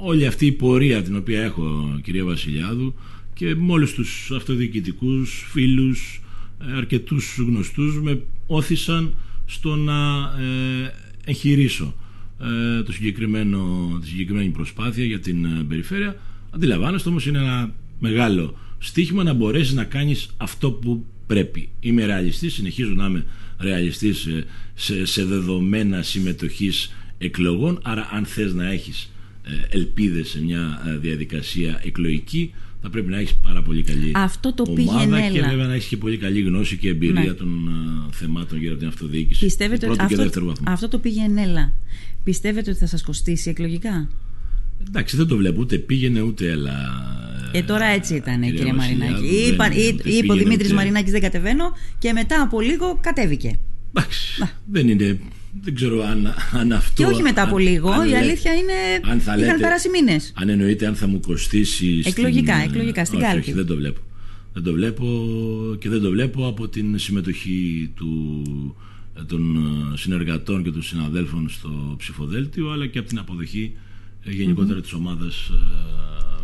όλη 0.03 0.25
αυτή 0.25 0.45
η 0.45 0.51
πορεία 0.51 1.01
την 1.01 1.15
οποία 1.15 1.43
έχω 1.43 1.99
κυρία 2.03 2.23
Βασιλιάδου 2.23 2.93
και 3.33 3.55
με 3.55 3.71
όλους 3.71 3.93
τους 3.93 4.31
αυτοδιοικητικούς 4.35 5.47
φίλους, 5.51 6.21
αρκετούς 6.75 7.37
γνωστούς 7.37 8.01
με 8.01 8.21
όθησαν 8.47 9.13
στο 9.45 9.75
να 9.75 10.19
ε, 10.41 10.93
εγχειρήσω 11.25 11.95
το 12.85 12.91
συγκεκριμένο, 12.91 13.89
τη 14.01 14.07
συγκεκριμένη 14.07 14.49
προσπάθεια 14.49 15.05
για 15.05 15.19
την 15.19 15.67
περιφέρεια. 15.67 16.15
Αντιλαμβάνεστε 16.49 17.09
όμως 17.09 17.25
είναι 17.25 17.37
ένα 17.37 17.73
μεγάλο 17.99 18.57
στίχημα 18.77 19.23
να 19.23 19.33
μπορέσεις 19.33 19.73
να 19.73 19.83
κάνεις 19.83 20.29
αυτό 20.37 20.71
που 20.71 21.05
πρέπει. 21.27 21.69
Είμαι 21.79 22.05
ρεαλιστής, 22.05 22.53
συνεχίζω 22.53 22.93
να 22.93 23.05
είμαι 23.05 23.25
ρεαλιστής 23.59 24.27
σε, 24.75 25.05
σε, 25.05 25.25
δεδομένα 25.25 26.01
συμμετοχής 26.01 26.95
εκλογών, 27.17 27.79
άρα 27.83 28.09
αν 28.11 28.25
θες 28.25 28.53
να 28.53 28.71
έχεις 28.71 29.11
ε, 29.43 29.77
ελπίδες 29.77 30.29
σε 30.29 30.41
μια 30.41 30.83
ε, 30.87 30.97
διαδικασία 30.97 31.81
εκλογική 31.83 32.53
θα 32.81 32.89
πρέπει 32.89 33.09
να 33.09 33.17
έχεις 33.17 33.35
πάρα 33.35 33.61
πολύ 33.61 33.83
καλή 33.83 34.11
αυτό 34.15 34.53
το 34.53 34.63
ομάδα 34.67 35.29
και 35.29 35.41
βέβαια 35.41 35.67
να 35.67 35.73
έχεις 35.73 35.87
και 35.87 35.97
πολύ 35.97 36.17
καλή 36.17 36.41
γνώση 36.41 36.77
και 36.77 36.89
εμπειρία 36.89 37.23
ναι. 37.23 37.33
των 37.33 37.69
uh, 37.69 38.13
θεμάτων 38.13 38.57
γύρω 38.57 38.71
από 38.71 38.79
την 38.79 38.87
αυτοδιοίκηση. 38.87 39.45
Πιστεύετε 39.45 39.89
ότι 39.89 40.01
αυτό, 40.01 40.53
αυτό 40.63 40.87
το 40.87 40.99
πήγαινε 40.99 41.41
έλα. 41.41 41.73
Πιστεύετε 42.23 42.69
ότι 42.69 42.79
θα 42.79 42.87
σας 42.87 43.03
κοστίσει 43.03 43.49
εκλογικά; 43.49 44.09
Εντάξει, 44.87 45.15
δεν 45.15 45.27
το 45.27 45.37
βλέπω 45.37 45.59
ούτε 45.59 45.77
πήγαινε 45.77 46.21
ούτε 46.21 46.49
έλα. 46.49 46.75
Ε, 47.51 47.61
τώρα 47.61 47.85
έτσι 47.85 48.15
ήταν, 48.15 48.41
κύριε, 48.41 48.57
κύριε 48.57 48.73
Μαρινάκη. 48.73 49.25
Είπα, 49.25 49.69
είπε 50.03 50.31
ο 50.31 50.35
Δημήτρης 50.35 50.73
Μαρινάκης 50.73 51.11
δεν 51.11 51.21
κατεβαίνω 51.21 51.71
και 51.97 52.13
μετά 52.13 52.41
από 52.41 52.61
λίγο 52.61 52.99
κατέβηκε. 53.01 53.59
Εντάξει. 53.93 54.49
Δεν 54.65 54.89
είναι. 54.89 55.19
Δεν 55.61 55.75
ξέρω 55.75 56.03
αν, 56.03 56.33
αν 56.51 56.71
αυτό. 56.71 57.03
Και 57.03 57.09
όχι 57.09 57.21
μετά 57.21 57.43
από 57.43 57.57
λίγο. 57.57 57.89
Αν, 57.89 58.09
η 58.09 58.15
αλήθεια 58.15 58.53
είναι. 58.53 58.73
Αν 59.11 59.39
είχαν 59.39 59.59
περάσει 59.59 59.89
μήνες. 59.89 60.33
Αν 60.35 60.49
εννοείται 60.49 60.85
αν 60.85 60.95
θα 60.95 61.07
μου 61.07 61.19
κοστίσει. 61.19 62.01
Εκλογικά, 62.05 62.57
στην, 62.57 62.69
εκλογικά 62.69 63.05
στην 63.05 63.17
όχι, 63.17 63.27
κάλπη. 63.27 63.39
Όχι, 63.39 63.51
δεν 63.51 63.65
το 63.65 63.75
βλέπω. 63.75 63.99
δεν 64.53 64.63
το 64.63 64.71
βλέπω 64.71 65.05
και 65.79 65.89
δεν 65.89 66.01
το 66.01 66.09
βλέπω 66.09 66.47
από 66.47 66.67
την 66.67 66.99
συμμετοχή 66.99 67.91
του, 67.95 68.43
των 69.27 69.57
συνεργατών 69.95 70.63
και 70.63 70.71
των 70.71 70.81
συναδέλφων 70.81 71.49
στο 71.49 71.95
ψηφοδέλτιο 71.97 72.71
αλλά 72.71 72.87
και 72.87 72.99
από 72.99 73.07
την 73.07 73.19
αποδοχή 73.19 73.73
γενικότερα 74.31 74.79
mm-hmm. 74.79 74.81
της 74.81 74.93
ομάδας 74.93 75.51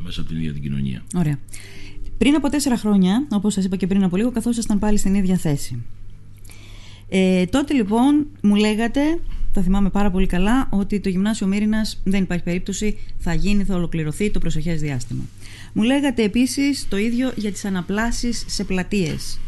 μέσα 0.03 0.21
από 0.21 0.29
την 0.29 0.39
ίδια 0.39 0.53
την 0.53 0.61
κοινωνία. 0.61 1.03
Ωραία. 1.15 1.39
Πριν 2.17 2.35
από 2.35 2.49
τέσσερα 2.49 2.77
χρόνια, 2.77 3.27
όπως 3.31 3.53
σας 3.53 3.65
είπα 3.65 3.75
και 3.75 3.87
πριν 3.87 4.03
από 4.03 4.17
λίγο, 4.17 4.31
καθόσασταν 4.31 4.79
πάλι 4.79 4.97
στην 4.97 5.15
ίδια 5.15 5.37
θέση. 5.37 5.83
Ε, 7.09 7.45
τότε 7.45 7.73
λοιπόν 7.73 8.27
μου 8.41 8.55
λέγατε, 8.55 9.19
θα 9.51 9.61
θυμάμαι 9.61 9.89
πάρα 9.89 10.11
πολύ 10.11 10.25
καλά, 10.25 10.67
ότι 10.71 10.99
το 10.99 11.09
γυμνάσιο 11.09 11.47
Μύρινας 11.47 12.01
δεν 12.03 12.23
υπάρχει 12.23 12.43
περίπτωση, 12.43 12.97
θα 13.17 13.33
γίνει, 13.33 13.63
θα 13.63 13.75
ολοκληρωθεί 13.75 14.31
το 14.31 14.39
προσεχές 14.39 14.81
διάστημα. 14.81 15.23
Μου 15.73 15.83
λέγατε 15.83 16.23
επίσης 16.23 16.87
το 16.89 16.97
ίδιο 16.97 17.31
για 17.35 17.51
τις 17.51 17.65
αναπλάσεις 17.65 18.45
σε 18.47 18.63
πλατείες. 18.63 19.39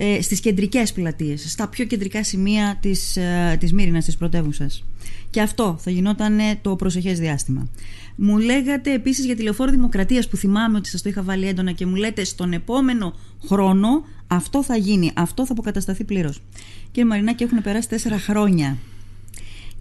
Ε, 0.00 0.22
στις 0.22 0.40
κεντρικές 0.40 0.92
πλατείες, 0.92 1.50
στα 1.50 1.68
πιο 1.68 1.84
κεντρικά 1.84 2.24
σημεία 2.24 2.78
της, 2.80 3.16
ε, 3.16 3.56
της 3.60 3.72
Μύρινας, 3.72 4.04
της 4.04 4.16
πρωτεύουσας. 4.16 4.84
Και 5.30 5.40
αυτό 5.40 5.76
θα 5.80 5.90
γινόταν 5.90 6.38
το 6.62 6.76
προσεχές 6.76 7.18
διάστημα. 7.18 7.68
Μου 8.16 8.38
λέγατε 8.38 8.92
επίσης 8.92 9.24
για 9.24 9.36
τη 9.36 9.42
λεωφόρο 9.42 9.70
Δημοκρατίας 9.70 10.28
που 10.28 10.36
θυμάμαι 10.36 10.78
ότι 10.78 10.88
σας 10.88 11.02
το 11.02 11.08
είχα 11.08 11.22
βάλει 11.22 11.46
έντονα 11.46 11.72
και 11.72 11.86
μου 11.86 11.94
λέτε 11.94 12.24
στον 12.24 12.52
επόμενο 12.52 13.14
χρόνο 13.46 14.04
αυτό 14.26 14.62
θα 14.62 14.76
γίνει, 14.76 15.12
αυτό 15.14 15.46
θα 15.46 15.52
αποκατασταθεί 15.52 16.04
πλήρως. 16.04 16.40
Κύριε 16.90 17.08
Μαρινάκη 17.08 17.42
έχουν 17.42 17.62
περάσει 17.62 17.88
τέσσερα 17.88 18.18
χρόνια. 18.18 18.76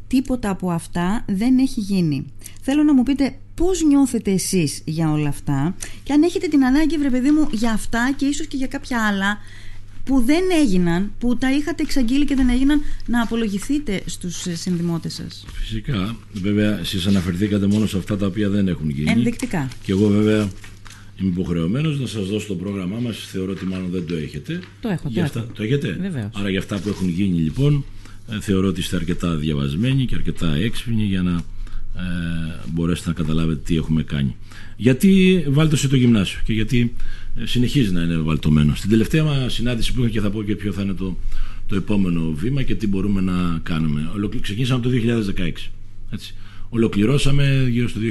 Τίποτα 0.08 0.49
από 0.49 0.71
αυτά 0.71 1.25
δεν 1.27 1.58
έχει 1.58 1.80
γίνει. 1.80 2.25
Θέλω 2.62 2.84
να 2.84 2.93
μου 2.93 3.03
πείτε 3.03 3.38
πώς 3.56 3.84
νιώθετε 3.84 4.32
εσείς 4.32 4.82
για 4.86 5.12
όλα 5.12 5.30
αυτά; 5.30 5.75
Και 6.03 6.13
αν 6.13 6.23
έχετε 6.23 6.47
την 6.47 6.65
ανάγκη 6.65 6.97
βρε 6.97 7.10
παιδί 7.10 7.32
μου 7.32 7.47
για 7.51 7.71
αυτά 7.71 8.13
και 8.15 8.25
ίσως 8.25 8.47
και 8.47 8.58
για 8.58 8.67
κάποια 8.67 9.06
άλλα 9.08 9.38
που 10.07 10.23
δεν 10.25 10.43
έγιναν, 10.61 11.11
που 11.19 11.37
τα 11.37 11.51
είχατε 11.51 11.83
εξαγγείλει 11.83 12.25
και 12.25 12.35
δεν 12.35 12.49
έγιναν, 12.49 12.81
να 13.05 13.21
απολογηθείτε 13.21 14.01
στους 14.05 14.45
συνδημότες 14.53 15.13
σας. 15.13 15.45
Φυσικά. 15.53 16.15
Βέβαια, 16.33 16.79
εσείς 16.79 17.07
αναφερθήκατε 17.07 17.67
μόνο 17.67 17.87
σε 17.87 17.97
αυτά 17.97 18.17
τα 18.17 18.25
οποία 18.25 18.49
δεν 18.49 18.67
έχουν 18.67 18.89
γίνει. 18.89 19.11
Ενδεικτικά. 19.11 19.67
Και 19.83 19.91
εγώ 19.91 20.07
βέβαια 20.07 20.49
είμαι 21.21 21.29
υποχρεωμένος 21.29 21.99
να 21.99 22.07
σας 22.07 22.27
δώσω 22.27 22.47
το 22.47 22.55
πρόγραμμά 22.55 22.99
μας. 22.99 23.17
Θεωρώ 23.17 23.51
ότι 23.51 23.65
μάλλον 23.65 23.89
δεν 23.91 24.05
το 24.07 24.15
έχετε. 24.15 24.59
Το 24.81 24.89
έχω, 24.89 25.09
το, 25.09 25.21
αυτά, 25.21 25.47
το 25.53 25.63
έχετε; 25.63 25.97
Βεβαίως. 26.01 26.29
Άρα 26.33 26.49
για 26.49 26.59
αυτά 26.59 26.79
που 26.79 26.89
έχουν 26.89 27.09
γίνει 27.09 27.37
λοιπόν, 27.37 27.85
ε, 28.31 28.39
θεωρώ 28.39 28.67
ότι 28.67 28.79
είστε 28.79 28.95
αρκετά 28.95 29.35
διαβασμένοι 29.35 30.05
και 30.05 30.15
αρκετά 30.15 30.55
έξυπνοι 30.55 31.03
για 31.03 31.21
να 31.21 31.31
ε, 31.31 32.69
μπορέσετε 32.73 33.09
να 33.09 33.15
καταλάβετε 33.15 33.61
τι 33.65 33.75
έχουμε 33.75 34.03
κάνει. 34.03 34.35
Γιατί 34.75 35.43
βάλτωσε 35.47 35.87
το 35.87 35.95
γυμνάσιο 35.95 36.39
και 36.43 36.53
γιατί 36.53 36.93
ε, 37.26 37.26
συνεχίζει 37.43 37.91
να 37.91 38.02
είναι 38.02 38.17
βαλτωμένο. 38.17 38.76
Στην 38.76 38.89
τελευταία 38.89 39.23
μας 39.23 39.54
συνάντηση 39.54 39.93
που 39.93 40.02
είχα 40.02 40.10
και 40.10 40.21
θα 40.21 40.30
πω 40.30 40.43
και 40.43 40.56
ποιο 40.56 40.71
θα 40.71 40.82
είναι 40.82 40.93
το, 40.93 41.17
το 41.67 41.76
επόμενο 41.76 42.32
βήμα 42.32 42.63
και 42.63 42.76
τι 42.76 42.88
μπορούμε 42.88 43.21
να 43.21 43.60
κάνουμε. 43.63 44.12
Ξεκίνησαμε 44.41 44.82
το 44.82 44.89
2016. 45.38 45.52
Έτσι. 46.10 46.36
Ολοκληρώσαμε 46.69 47.67
γύρω 47.69 47.88
στο 47.88 48.00
2020-2021 48.04 48.10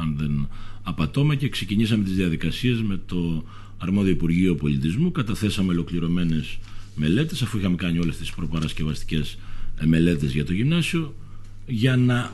αν 0.00 0.14
δεν 0.16 0.48
απατώμε 0.82 1.36
και 1.36 1.48
ξεκινήσαμε 1.48 2.04
τις 2.04 2.14
διαδικασίες 2.14 2.82
με 2.82 3.00
το 3.06 3.44
αρμόδιο 3.78 4.12
Υπουργείο 4.12 4.54
Πολιτισμού. 4.54 5.12
Καταθέσαμε 5.12 5.72
ολοκληρωμένες 5.72 6.58
μελέτες 6.94 7.42
αφού 7.42 7.58
είχαμε 7.58 7.76
κάνει 7.76 7.98
όλες 7.98 8.16
τις 8.16 8.30
προπαρασκευαστικές 8.30 9.38
ε, 9.80 9.86
μελέτες 9.86 10.32
για 10.32 10.44
το 10.44 10.52
γυμνάσιο 10.52 11.14
για 11.66 11.96
να 11.96 12.32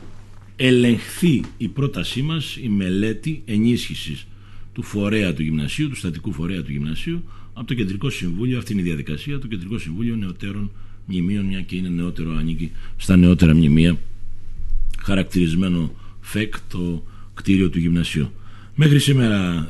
ελεγχθεί 0.57 1.43
η 1.57 1.69
πρότασή 1.69 2.23
μας 2.23 2.57
η 2.57 2.69
μελέτη 2.69 3.43
ενίσχυσης 3.45 4.27
του 4.75 4.83
φορέα 4.83 5.35
του 5.35 5.43
γυμνασίου, 5.43 5.89
του 5.89 5.97
στατικού 5.97 6.33
φορέα 6.33 6.63
του 6.63 6.73
γυμνασίου 6.73 7.25
από 7.53 7.67
το 7.67 7.75
Κεντρικό 7.75 8.11
Συμβούλιο, 8.11 8.59
αυτή 8.59 8.73
είναι 8.73 8.81
η 8.81 8.85
διαδικασία, 8.85 9.39
το 9.39 9.47
Κεντρικό 9.47 9.79
Συμβούλιο 9.79 10.17
Νεωτέρων 10.17 10.71
Μνημείων, 11.07 11.45
μια 11.45 11.61
και 11.61 11.77
είναι 11.77 11.89
νεότερο, 11.89 12.37
ανήκει 12.37 12.71
στα 12.97 13.17
νεότερα 13.17 13.55
μνημεία, 13.55 13.99
χαρακτηρισμένο 14.99 15.95
ΦΕΚ, 16.21 16.55
το 16.69 17.05
κτίριο 17.35 17.71
του 17.71 17.79
γυμνασίου. 17.79 18.31
Μέχρι 18.75 18.99
σήμερα, 18.99 19.69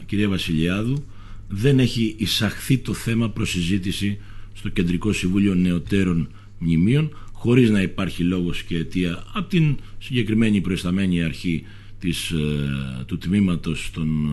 ε, 0.00 0.04
κυρία 0.06 0.28
Βασιλιάδου, 0.28 1.04
δεν 1.48 1.78
έχει 1.78 2.14
εισαχθεί 2.18 2.78
το 2.78 2.94
θέμα 2.94 3.30
προσυζήτηση 3.30 4.18
στο 4.54 4.68
Κεντρικό 4.68 5.12
Συμβούλιο 5.12 5.54
Νεωτέρων 5.54 6.28
Μνημείων, 6.58 7.16
χωρίς 7.32 7.70
να 7.70 7.82
υπάρχει 7.82 8.22
λόγος 8.22 8.62
και 8.62 8.76
αιτία 8.76 9.24
από 9.32 9.48
την 9.48 9.76
συγκεκριμένη 9.98 10.60
προϊσταμένη 10.60 11.22
αρχή 11.22 11.64
της, 11.98 12.30
ε, 12.30 13.04
του 13.06 13.18
τμήματος 13.18 13.90
των 13.92 14.26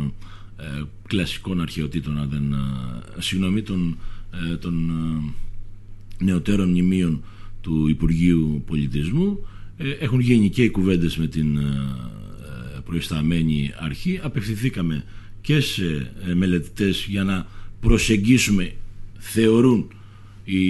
ε, 0.58 0.82
κλασικών 1.08 1.62
αρχαιοτήτων 1.62 2.17
αν 2.17 2.30
δεν, 2.30 2.54
ε, 2.54 3.21
συγγνώμη, 3.21 3.62
των, 3.62 3.97
των 4.60 4.91
νεωτέρων 6.19 6.69
μνημείων 6.69 7.23
του 7.62 7.88
Υπουργείου 7.88 8.63
Πολιτισμού 8.67 9.45
έχουν 9.99 10.19
γίνει 10.19 10.49
και 10.49 10.63
οι 10.63 10.69
κουβέντες 10.69 11.17
με 11.17 11.28
την 11.28 11.60
προϊσταμένη 12.86 13.71
αρχή. 13.80 14.19
Απευθυνθήκαμε 14.23 15.04
και 15.41 15.60
σε 15.60 16.12
μελετητές 16.34 17.06
για 17.10 17.23
να 17.23 17.47
προσεγγίσουμε 17.80 18.73
θεωρούν 19.17 19.88
η 20.43 20.62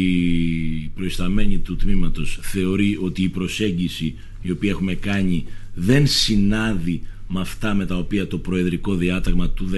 προϊσταμένη 0.96 1.58
του 1.58 1.76
τμήματος 1.76 2.40
θεωρεί 2.42 2.98
ότι 3.02 3.24
η 3.24 3.30
προσέγγιση 3.30 4.16
η 4.42 4.52
οποία 4.52 4.70
έχουμε 4.70 4.94
κάνει 4.94 5.46
δεν 5.76 6.08
συνάδει 6.08 7.02
με 7.28 7.40
αυτά 7.40 7.74
με 7.74 7.86
τα 7.86 7.98
οποία 7.98 8.28
το 8.28 8.38
προεδρικό 8.38 8.96
διάταγμα 8.96 9.50
του 9.50 9.70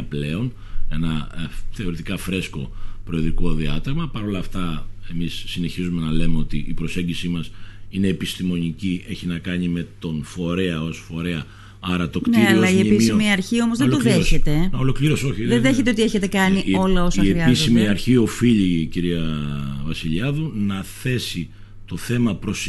19 0.00 0.04
πλέον 0.08 0.52
ένα 0.88 1.30
ε, 1.36 1.48
θεωρητικά 1.70 2.16
φρέσκο 2.16 2.72
προεδρικό 3.04 3.52
διάταγμα 3.52 4.08
Παρ' 4.08 4.24
όλα 4.24 4.38
αυτά 4.38 4.86
εμείς 5.10 5.44
συνεχίζουμε 5.46 6.00
να 6.00 6.12
λέμε 6.12 6.38
ότι 6.38 6.64
η 6.68 6.72
προσέγγιση 6.72 7.28
μας 7.28 7.50
είναι 7.90 8.08
επιστημονική 8.08 9.04
έχει 9.08 9.26
να 9.26 9.38
κάνει 9.38 9.68
με 9.68 9.86
τον 9.98 10.22
φορέα 10.24 10.82
ως 10.82 10.98
φορέα 10.98 11.46
Άρα 11.84 12.08
το 12.08 12.20
κτίριο 12.20 12.40
ναι, 12.40 12.56
αλλά 12.56 12.70
η 12.70 12.80
επίσημη 12.80 13.30
αρχή 13.30 13.62
όμως 13.62 13.78
δεν 13.78 13.90
το 13.90 13.98
δέχεται. 13.98 14.68
Να 14.72 14.78
ολοκληρώσω, 14.78 15.28
όχι. 15.28 15.44
Δεν 15.44 15.62
δέχεται 15.62 15.90
ότι 15.90 16.02
έχετε 16.02 16.26
κάνει 16.26 16.62
η, 16.66 16.74
όλα 16.74 17.04
όσα 17.04 17.22
η 17.22 17.26
χρειάζονται. 17.26 17.50
Η 17.50 17.52
επίσημη 17.52 17.88
αρχή 17.88 18.16
οφείλει, 18.16 18.80
η 18.80 18.86
κυρία 18.86 19.22
Βασιλιάδου, 19.84 20.52
να 20.54 20.82
θέσει 20.82 21.48
το 21.86 21.96
θέμα 21.96 22.34
προς 22.34 22.68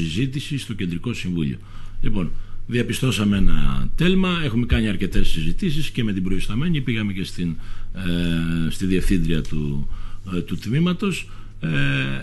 στο 0.57 0.73
Κεντρικό 0.73 1.13
Συμβούλιο. 1.13 1.57
Λοιπόν, 2.01 2.31
διαπιστώσαμε 2.67 3.37
ένα 3.37 3.89
τέλμα, 3.95 4.41
έχουμε 4.43 4.65
κάνει 4.65 4.87
αρκετές 4.87 5.27
συζητήσεις 5.27 5.89
και 5.89 6.03
με 6.03 6.13
την 6.13 6.23
προϊσταμένη 6.23 6.81
πήγαμε 6.81 7.13
και 7.13 7.23
στην, 7.23 7.55
ε, 7.93 8.69
στη 8.69 8.85
διευθύντρια 8.85 9.41
του, 9.41 9.87
ε, 10.35 10.41
του 10.41 10.57
τμήματος. 10.57 11.29
Ε, 11.59 11.67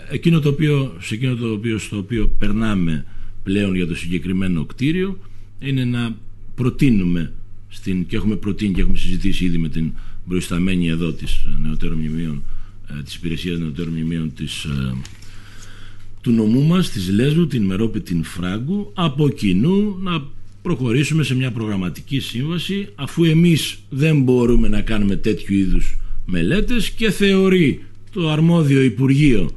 εκείνο 0.09 0.39
το 0.39 0.49
οποίο, 0.49 0.95
σε 0.99 1.13
εκείνο 1.13 1.35
το 1.35 1.51
οποίο, 1.51 1.77
στο 1.77 1.97
οποίο 1.97 2.27
περνάμε 2.27 3.05
πλέον 3.43 3.75
για 3.75 3.87
το 3.87 3.95
συγκεκριμένο 3.95 4.65
κτίριο 4.65 5.17
είναι 5.59 5.85
να 5.85 6.15
προτείνουμε 6.55 7.33
στην, 7.69 8.05
και 8.05 8.15
έχουμε 8.15 8.35
προτείνει 8.35 8.73
και 8.73 8.81
έχουμε 8.81 8.97
συζητήσει 8.97 9.45
ήδη 9.45 9.57
με 9.57 9.69
την 9.69 9.91
προϊσταμένη 10.27 10.87
εδώ 10.87 11.11
της 11.11 11.45
νεωτέρων 11.61 11.97
μνημείων 11.97 12.43
ε, 12.99 13.03
της 13.03 13.15
υπηρεσίας 13.15 13.59
νεωτέρων 13.59 13.93
μνημείων 13.93 14.33
της, 14.33 14.63
ε, 14.63 14.93
του 16.21 16.31
νομού 16.31 16.61
μας, 16.61 16.89
της 16.89 17.09
Λέσβου, 17.09 17.47
την 17.47 17.63
Μερόπη, 17.63 18.01
την 18.01 18.23
Φράγκου 18.23 18.91
από 18.93 19.29
κοινού 19.29 19.97
να 20.01 20.23
προχωρήσουμε 20.61 21.23
σε 21.23 21.35
μια 21.35 21.51
προγραμματική 21.51 22.19
σύμβαση 22.19 22.87
αφού 22.95 23.23
εμείς 23.23 23.79
δεν 23.89 24.21
μπορούμε 24.21 24.67
να 24.67 24.81
κάνουμε 24.81 25.15
τέτοιου 25.15 25.55
είδους 25.55 25.97
μελέτες 26.25 26.89
και 26.89 27.11
θεωρεί 27.11 27.83
το 28.13 28.29
αρμόδιο 28.29 28.81
Υπουργείο 28.81 29.51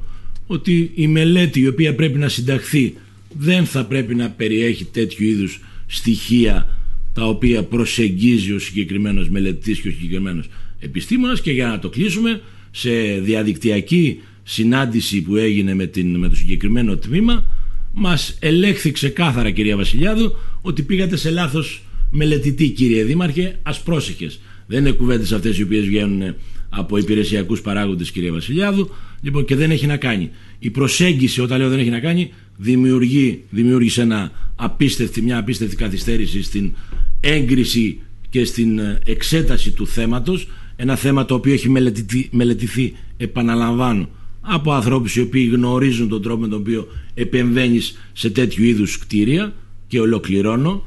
ότι 0.47 0.91
η 0.95 1.07
μελέτη 1.07 1.59
η 1.59 1.67
οποία 1.67 1.95
πρέπει 1.95 2.17
να 2.17 2.29
συνταχθεί 2.29 2.95
δεν 3.37 3.65
θα 3.65 3.85
πρέπει 3.85 4.15
να 4.15 4.29
περιέχει 4.29 4.85
τέτοιου 4.85 5.25
είδους 5.25 5.59
στοιχεία 5.87 6.77
τα 7.13 7.27
οποία 7.27 7.63
προσεγγίζει 7.63 8.51
ο 8.51 8.59
συγκεκριμένος 8.59 9.29
μελετής 9.29 9.79
και 9.79 9.87
ο 9.87 9.91
συγκεκριμένος 9.91 10.47
επιστήμονας. 10.79 11.41
Και 11.41 11.51
για 11.51 11.67
να 11.67 11.79
το 11.79 11.89
κλείσουμε 11.89 12.41
σε 12.71 12.91
διαδικτυακή 13.19 14.19
συνάντηση 14.47 15.21
που 15.21 15.35
έγινε 15.35 15.73
με, 15.73 15.85
την, 15.85 16.17
με 16.17 16.29
το 16.29 16.35
συγκεκριμένο 16.35 16.97
τμήμα 16.97 17.45
μας 17.93 18.37
ελέγχθη 18.39 18.91
ξεκάθαρα 18.91 19.51
κυρία 19.51 19.75
Βασιλιάδου 19.75 20.35
ότι 20.61 20.81
πήγατε 20.81 21.15
σε 21.15 21.29
λάθος 21.29 21.83
μελετητή 22.09 22.69
κύριε 22.69 23.03
Δήμαρχε 23.03 23.59
ας 23.63 23.81
πρόσεχες. 23.81 24.39
Δεν 24.67 24.79
είναι 24.79 24.91
κουβέντες 24.91 25.31
αυτές 25.31 25.57
οι 25.57 25.63
οποίες 25.63 25.85
βγαίνουν 25.85 26.35
από 26.69 26.97
υπηρεσιακούς 26.97 27.61
παράγοντες 27.61 28.11
κυρία 28.11 28.31
Βασιλιάδου. 28.31 28.89
Λοιπόν 29.21 29.45
και 29.45 29.55
δεν 29.55 29.71
έχει 29.71 29.85
να 29.85 29.97
κάνει. 29.97 30.29
Η 30.59 30.69
προσέγγιση 30.69 31.41
όταν 31.41 31.59
λέω 31.59 31.69
δεν 31.69 31.79
έχει 31.79 31.89
να 31.89 31.99
κάνει 31.99 32.31
δημιουργεί, 32.57 33.43
δημιούργησε 33.49 34.01
ένα 34.01 34.31
απίστευτη, 34.55 35.21
μια 35.21 35.37
απίστευτη 35.37 35.75
καθυστέρηση 35.75 36.43
στην 36.43 36.73
έγκριση 37.19 37.99
και 38.29 38.45
στην 38.45 38.79
ε, 38.79 38.99
εξέταση 39.05 39.71
του 39.71 39.87
θέματος. 39.87 40.47
Ένα 40.75 40.95
θέμα 40.95 41.25
το 41.25 41.33
οποίο 41.33 41.53
έχει 41.53 41.69
μελετηθεί, 41.69 42.29
μελετηθεί 42.31 42.93
επαναλαμβάνω 43.17 44.09
από 44.47 44.71
ανθρώπους 44.71 45.15
οι 45.15 45.21
οποίοι 45.21 45.49
γνωρίζουν 45.53 46.09
τον 46.09 46.21
τρόπο 46.21 46.41
με 46.41 46.47
τον 46.47 46.59
οποίο 46.59 46.87
επεμβαίνεις 47.13 47.97
σε 48.13 48.29
τέτοιου 48.29 48.63
είδους 48.63 48.97
κτίρια 48.97 49.53
και 49.87 49.99
ολοκληρώνω 49.99 50.83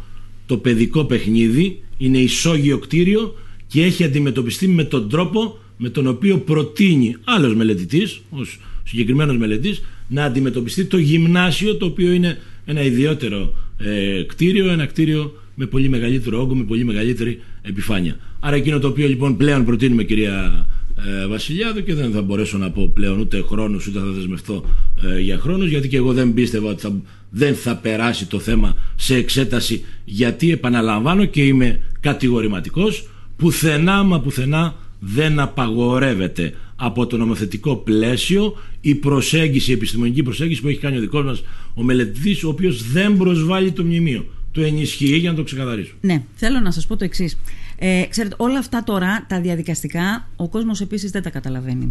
το 0.47 0.57
παιδικό 0.57 1.05
παιχνίδι 1.05 1.83
είναι 1.97 2.19
ισόγειο 2.19 2.79
κτίριο 2.79 3.35
και 3.67 3.83
έχει 3.83 4.05
αντιμετωπιστεί 4.05 4.69
με 4.69 4.85
τον 4.85 5.09
τρόπο 5.09 5.59
με 5.77 5.89
τον 5.89 6.07
οποίο 6.07 6.39
προτείνει 6.39 7.17
άλλος 7.25 7.55
μελετητής, 7.55 8.21
ως 8.31 8.59
συγκεκριμένος 8.85 9.37
μελετής, 9.37 9.83
να 10.09 10.25
αντιμετωπιστεί 10.25 10.85
το 10.85 10.99
γυμνάσιο 10.99 11.77
το 11.77 11.87
οποίο 11.87 12.13
είναι 12.13 12.39
ένα 12.65 12.83
ιδιότερο 12.83 13.55
ε, 13.79 14.23
κτίριο, 14.23 14.71
ένα 14.71 14.87
κτίριο 14.87 15.43
με 15.55 15.67
πολύ 15.67 15.89
μεγαλύτερο 15.89 16.41
όγκο, 16.41 16.55
με 16.55 16.65
πολύ 16.65 16.85
μεγαλύτερη 16.85 17.41
επιφάνεια. 17.63 18.17
Άρα 18.41 18.57
εκείνο 18.57 18.79
το 18.79 18.89
οποίο 18.89 19.09
λοιπόν 19.09 19.37
πλέον 19.37 19.65
προτείνουμε 19.65 20.05
κυρία 20.05 20.67
ε, 21.07 21.27
Βασιλιάδου 21.27 21.83
και 21.83 21.95
δεν 21.95 22.11
θα 22.11 22.23
μπορέσω 22.23 22.59
να 22.59 22.71
πω 22.71 22.91
πλέον 22.95 23.19
ούτε 23.19 23.43
χρόνους 23.43 23.87
ούτε 23.87 23.99
θα 23.99 24.05
δεσμευτώ 24.05 24.65
ε, 25.03 25.21
για 25.21 25.39
χρόνους 25.39 25.69
γιατί 25.69 25.89
και 25.89 25.97
εγώ 25.97 26.13
δεν 26.13 26.35
πίστευα 26.35 26.69
ότι 26.71 26.81
θα, 26.81 26.93
δεν 27.31 27.55
θα 27.55 27.77
περάσει 27.77 28.27
το 28.27 28.39
θέμα 28.39 28.77
σε 28.97 29.15
εξέταση 29.15 29.85
γιατί 30.05 30.53
επαναλαμβάνω 30.53 31.25
και 31.25 31.45
είμαι 31.45 31.81
κατηγορηματικός 32.01 33.09
πουθενά 33.37 34.03
μα 34.03 34.21
πουθενά 34.21 34.75
δεν 35.01 35.41
απαγορεύεται 35.41 36.55
από 36.77 37.07
το 37.07 37.17
νομοθετικό 37.17 37.77
πλαίσιο 37.77 38.57
η 38.81 38.95
προσέγγιση, 38.95 39.71
η 39.71 39.75
επιστημονική 39.75 40.23
προσέγγιση 40.23 40.61
που 40.61 40.69
έχει 40.69 40.79
κάνει 40.79 40.97
ο 40.97 41.01
δικός 41.01 41.25
μας 41.25 41.43
ο 41.75 41.83
μελετητής 41.83 42.45
ο 42.45 42.49
οποίος 42.49 42.91
δεν 42.93 43.17
προσβάλλει 43.17 43.73
το 43.73 43.85
μνημείο 43.85 44.27
το 44.53 44.65
ενισχύει 44.65 45.17
για 45.17 45.31
να 45.31 45.37
το 45.37 45.43
ξεκαθαρίσω. 45.43 45.93
Ναι, 46.01 46.23
θέλω 46.35 46.61
να 46.61 46.71
σας 46.71 46.87
πω 46.87 46.97
το 46.97 47.05
εξής. 47.05 47.39
Ε, 47.79 48.07
ξέρετε, 48.09 48.35
όλα 48.39 48.59
αυτά 48.59 48.85
τώρα, 48.85 49.25
τα 49.29 49.41
διαδικαστικά, 49.41 50.29
ο 50.37 50.49
κόσμος 50.49 50.81
επίσης 50.81 51.11
δεν 51.11 51.23
τα 51.23 51.31
καταλαβαίνει. 51.31 51.91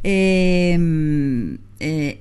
Ε, 0.00 0.78
ε, 1.78 2.12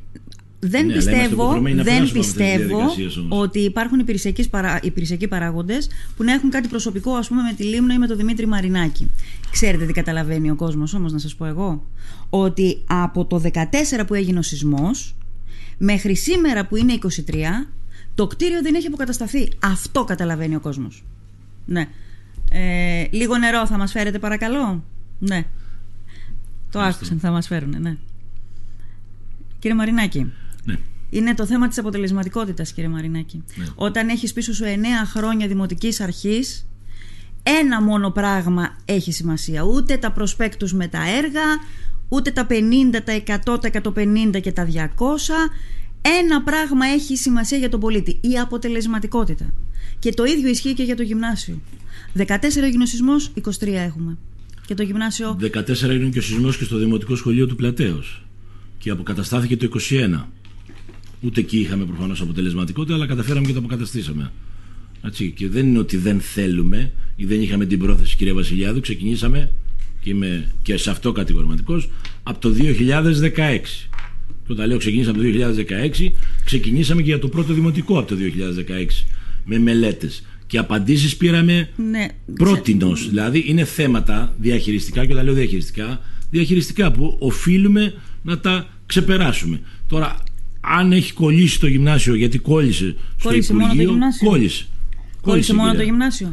δεν 0.59 0.85
Ναι, 0.85 0.93
πιστεύω, 0.93 1.17
αλλά 1.17 1.25
είμαστε 1.25 1.33
υποχρεωμένοι 1.33 1.75
να 1.75 1.83
δεν 1.83 1.93
περάσουμε 1.93 2.19
από 2.19 2.29
αυτές 2.29 2.35
τις 2.35 2.55
πιστεύω 2.55 2.77
διαδικασίες 2.77 3.17
όμως. 3.17 3.39
ότι 3.39 3.59
υπάρχουν 3.59 3.99
υπηρεσιακοί, 3.99 4.49
παρα, 4.49 4.79
υπηρεσιακοί 4.83 5.27
παράγοντες 5.27 5.89
που 6.17 6.23
να 6.23 6.33
έχουν 6.33 6.49
κάτι 6.49 6.67
προσωπικό 6.67 7.13
ας 7.13 7.27
πούμε 7.27 7.41
με 7.41 7.53
τη 7.53 7.63
Λίμνο 7.63 7.93
ή 7.93 7.97
με 7.97 8.07
τον 8.07 8.17
Δημήτρη 8.17 8.45
Μαρινάκη. 8.45 9.09
Ξέρετε 9.51 9.85
τι 9.85 9.93
καταλαβαίνει 9.93 10.49
ο 10.49 10.55
κόσμος 10.55 10.93
όμως 10.93 11.11
να 11.11 11.19
σας 11.19 11.35
πω 11.35 11.45
εγώ; 11.45 11.85
Ότι 12.29 12.83
από 12.87 13.25
το 13.25 13.41
14 13.53 14.05
που 14.07 14.13
έγινε 14.13 14.39
ο 14.39 14.41
σεισμός 14.41 15.15
μέχρι 15.77 16.15
σήμερα 16.15 16.65
που 16.65 16.75
είναι 16.75 16.93
23 16.93 17.67
το 18.15 18.27
κτίριο 18.27 18.61
δεν 18.61 18.75
έχει 18.75 18.87
αποκατασταθεί. 18.87 19.49
Αυτό 19.63 20.03
καταλαβαίνει 20.03 20.55
ο 20.55 20.59
κόσμος. 20.59 21.03
Ναι. 21.65 21.87
Ε, 22.51 23.05
λίγο 23.11 23.37
νερό 23.37 23.67
θα 23.67 23.77
μας 23.77 23.91
φέρετε 23.91 24.19
παρακαλώ; 24.19 24.83
Ναι. 25.19 25.43
Το 26.71 26.79
άκουσαν, 26.79 27.19
θα 27.19 27.31
μας 27.31 27.47
φέρουν, 27.47 27.75
ναι. 27.79 27.97
Κύριε 29.59 29.77
Μαρινάκη, 29.77 30.31
Ναι. 30.65 30.75
είναι 31.09 31.33
το 31.33 31.45
θέμα 31.45 31.67
της 31.67 31.77
αποτελεσματικότητας, 31.77 32.71
κύριε 32.73 32.89
Μαρινάκη. 32.89 33.43
Ναι. 33.55 33.65
Όταν 33.75 34.09
έχεις 34.09 34.33
πίσω 34.33 34.53
σου 34.53 34.63
9 34.65 35.05
χρόνια 35.05 35.47
δημοτικής 35.47 35.99
αρχής, 36.01 36.67
ένα 37.43 37.81
μόνο 37.81 38.09
πράγμα 38.11 38.75
έχει 38.85 39.11
σημασία. 39.11 39.61
Ούτε 39.61 39.97
τα 39.97 40.11
προσπέκτους 40.11 40.73
με 40.73 40.87
τα 40.87 41.09
έργα, 41.17 41.41
ούτε 42.09 42.31
τα 42.31 42.45
50, 42.45 43.01
τα 43.03 43.13
100, 43.13 43.59
τα 43.59 43.67
150 43.67 44.39
και 44.39 44.51
τα 44.51 44.65
200. 44.65 45.49
Ένα 46.21 46.41
πράγμα 46.41 46.85
έχει 46.85 47.17
σημασία 47.17 47.57
για 47.57 47.69
τον 47.69 47.79
πολίτη, 47.79 48.19
η 48.21 48.39
αποτελεσματικότητα. 48.39 49.53
Και 49.99 50.11
το 50.13 50.23
ίδιο 50.23 50.49
ισχύει 50.49 50.73
και 50.73 50.83
για 50.83 50.95
το 50.95 51.03
γυμνάσιο. 51.03 51.61
14 52.17 52.23
έγινε 52.63 52.83
ο 52.83 52.85
σεισμός, 52.85 53.31
23 53.41 53.67
έχουμε. 53.67 54.17
Και 54.65 54.73
το 54.73 54.83
γυμνάσιο 54.83 55.37
14 55.41 55.89
έγινε 55.89 56.09
και 56.09 56.19
ο 56.19 56.21
σεισμός 56.21 56.57
και 56.57 56.63
στο 56.63 56.77
Δημοτικό 56.77 57.15
Σχολείο 57.15 57.47
του 57.47 57.55
Πλατέως 57.55 58.21
και 58.77 58.89
αποκαταστάθηκε 58.89 59.57
το 59.57 59.69
21. 59.89 60.25
Ούτε 61.21 61.39
εκεί 61.39 61.59
είχαμε 61.59 61.85
προφανώς 61.85 62.21
αποτελεσματικότητα, 62.21 62.93
αλλά 62.93 63.07
καταφέραμε 63.07 63.45
και 63.45 63.53
το 63.53 63.59
αποκαταστήσαμε. 63.59 64.31
Έτσι, 65.03 65.31
και 65.31 65.49
δεν 65.49 65.67
είναι 65.67 65.79
ότι 65.79 65.97
δεν 65.97 66.19
θέλουμε 66.19 66.91
ή 67.15 67.25
δεν 67.25 67.41
είχαμε 67.41 67.65
την 67.65 67.79
πρόθεση, 67.79 68.15
κυρία 68.15 68.33
Βασιλιάδου. 68.33 68.79
Ξεκινήσαμε 68.79 69.51
και 70.01 70.09
είμαι 70.09 70.51
και 70.61 70.77
σε 70.77 70.89
αυτό 70.89 71.11
κατηγορηματικός 71.11 71.89
από 72.23 72.39
το 72.39 72.53
2016. 72.57 73.89
Και 74.45 74.51
όταν 74.51 74.67
λέω 74.67 74.77
ξεκινήσαμε 74.77 75.17
το 75.17 75.23
2016, 75.23 76.11
ξεκινήσαμε 76.45 77.01
και 77.01 77.07
για 77.07 77.19
το 77.19 77.27
πρώτο 77.27 77.53
δημοτικό 77.53 77.99
από 77.99 78.07
το 78.07 78.15
2016 78.15 79.05
με 79.45 79.59
μελέτες. 79.59 80.23
Και 80.53 80.59
απαντήσεις 80.59 81.17
πήραμε 81.17 81.69
ναι, 81.75 82.07
πρότινος. 82.33 83.09
Δηλαδή 83.09 83.43
είναι 83.47 83.63
θέματα 83.65 84.33
διαχειριστικά 84.37 85.05
και 85.05 85.13
όταν 85.13 85.25
λέω 85.25 85.33
διαχειριστικά, 85.33 85.99
διαχειριστικά 86.29 86.91
που 86.91 87.15
οφείλουμε 87.19 87.93
να 88.21 88.39
τα 88.39 88.67
ξεπεράσουμε. 88.85 89.61
Τώρα, 89.87 90.23
αν 90.61 90.91
έχει 90.91 91.13
κολλήσει 91.13 91.59
το 91.59 91.67
γυμνάσιο, 91.67 92.15
γιατί 92.15 92.37
κόλλησε 92.37 92.95
στο 93.19 93.29
Κόλλησε 93.29 93.53
μόνο 93.53 93.65
το 93.67 93.73
Υπουργείο, 93.73 93.91
γυμνάσιο; 93.91 94.29
κόλλησε. 94.29 94.65
Κόλλησε 95.21 95.53
μόνο 95.53 95.69
κυρία. 95.69 95.83
το 95.83 95.89
γυμνάσιο; 95.89 96.29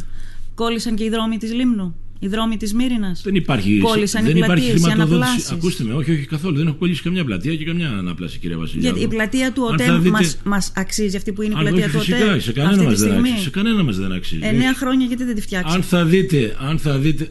Κόλλησαν 0.55 0.95
και 0.95 1.05
οι 1.05 1.09
δρόμοι 1.09 1.37
της 1.37 1.53
Λίμνου; 1.53 1.95
Οι 2.23 2.29
δρόμοι 2.29 2.57
της 2.57 2.75
Μύρινας. 2.75 3.21
Δεν 3.25 3.35
υπάρχει, 3.35 3.79
Κόλλησαν 3.79 4.25
δεν 4.25 4.37
οι 4.37 4.39
υπάρχει 4.39 4.55
πλατείες, 4.61 4.81
οι 4.81 4.83
χρηματοδότηση. 4.85 5.23
αναπλάσεις. 5.27 5.51
Ακούστε 5.51 5.85
με, 5.85 5.95
όχι, 5.95 6.11
όχι 6.11 6.25
καθόλου. 6.27 6.57
Δεν 6.57 6.67
έχω 6.67 6.77
κολλήσει 6.77 7.03
καμιά 7.03 7.25
πλατεία 7.25 7.57
και 7.57 7.65
καμιά 7.65 7.89
ανάπλαση, 7.91 8.39
κυρία 8.39 8.57
Βασιλιάδου. 8.59 8.97
Γιατί 8.99 9.15
η 9.15 9.17
πλατεία 9.17 9.53
του 9.53 9.67
Αν 9.69 9.79
θα 9.79 9.85
ΟΤΕΜ 9.85 9.97
δείτε- 9.97 10.11
μας, 10.11 10.39
μας 10.45 10.73
αξίζει 10.77 11.17
αυτή 11.17 11.33
που 11.33 11.43
είναι 11.43 11.53
η 11.55 11.57
Αν 11.57 11.63
πλατεία 11.63 11.85
όχι, 11.85 11.93
του 11.93 11.99
φυσικά, 11.99 12.25
ΟΤΕΜ. 12.25 12.39
σε 12.41 12.53
κανένα 12.53 12.75
αυτή 12.75 12.85
μας 12.87 12.95
τη 12.95 13.01
δεν 13.01 13.09
στιγμή. 13.11 13.29
αξίζει. 13.29 13.45
Σε 13.45 13.51
κανένα 13.51 13.83
μας 13.83 13.97
δεν 13.99 14.13
αξίζει. 14.13 14.41
Εννέα 14.45 14.75
χρόνια 14.75 15.07
γιατί 15.07 15.25
δεν 15.25 15.35
τη 15.35 15.41
φτιάξατε. 15.41 15.75
Αν 15.77 15.83
θα 15.83 16.05
δείτε, 16.05 16.57
αν 16.61 16.79
θα 16.79 16.99
δείτε. 16.99 17.29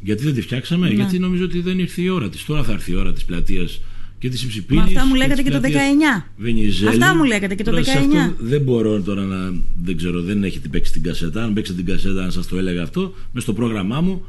Γιατί 0.00 0.24
δεν 0.24 0.34
τη 0.34 0.40
φτιάξαμε, 0.40 0.88
Ναι. 0.88 0.94
γιατί 0.94 1.18
νομίζω 1.18 1.44
ότι 1.44 1.60
δεν 1.60 1.78
ήρθε 1.78 2.02
η 2.02 2.08
ώρα 2.08 2.28
της. 2.28 2.44
Τώρα 2.44 2.62
θα 2.62 2.72
έρθει 2.72 2.92
η 2.92 2.94
ώρα 2.94 3.12
της 3.12 3.24
πλατείας 3.24 3.80
και 4.22 4.28
τη 4.28 4.44
Υψηπήλη. 4.44 4.78
Μα 4.78 4.84
αυτά 4.84 5.06
μου 5.06 5.14
λέγατε 5.14 5.42
και 5.42 5.50
το 5.50 5.60
19. 5.62 6.22
Βενιζέλου. 6.36 6.90
Αυτά 6.90 7.16
μου 7.16 7.24
λέγατε 7.24 7.54
και 7.54 7.64
το 7.64 7.70
Τώρα, 7.70 7.82
σε 7.82 7.92
19. 7.92 8.16
αυτό 8.16 8.34
δεν 8.38 8.60
μπορώ 8.60 9.00
τώρα 9.00 9.22
να. 9.22 9.54
Δεν 9.82 9.96
ξέρω, 9.96 10.22
δεν 10.22 10.44
έχετε 10.44 10.68
παίξει 10.68 10.92
την 10.92 11.02
κασέτα. 11.02 11.44
Αν 11.44 11.52
παίξετε 11.52 11.82
την 11.82 11.92
κασέτα, 11.92 12.22
αν 12.24 12.32
σας 12.32 12.46
το 12.46 12.56
έλεγα 12.56 12.82
αυτό, 12.82 13.14
μες 13.32 13.42
στο 13.42 13.52
πρόγραμμά 13.52 14.00
μου. 14.00 14.24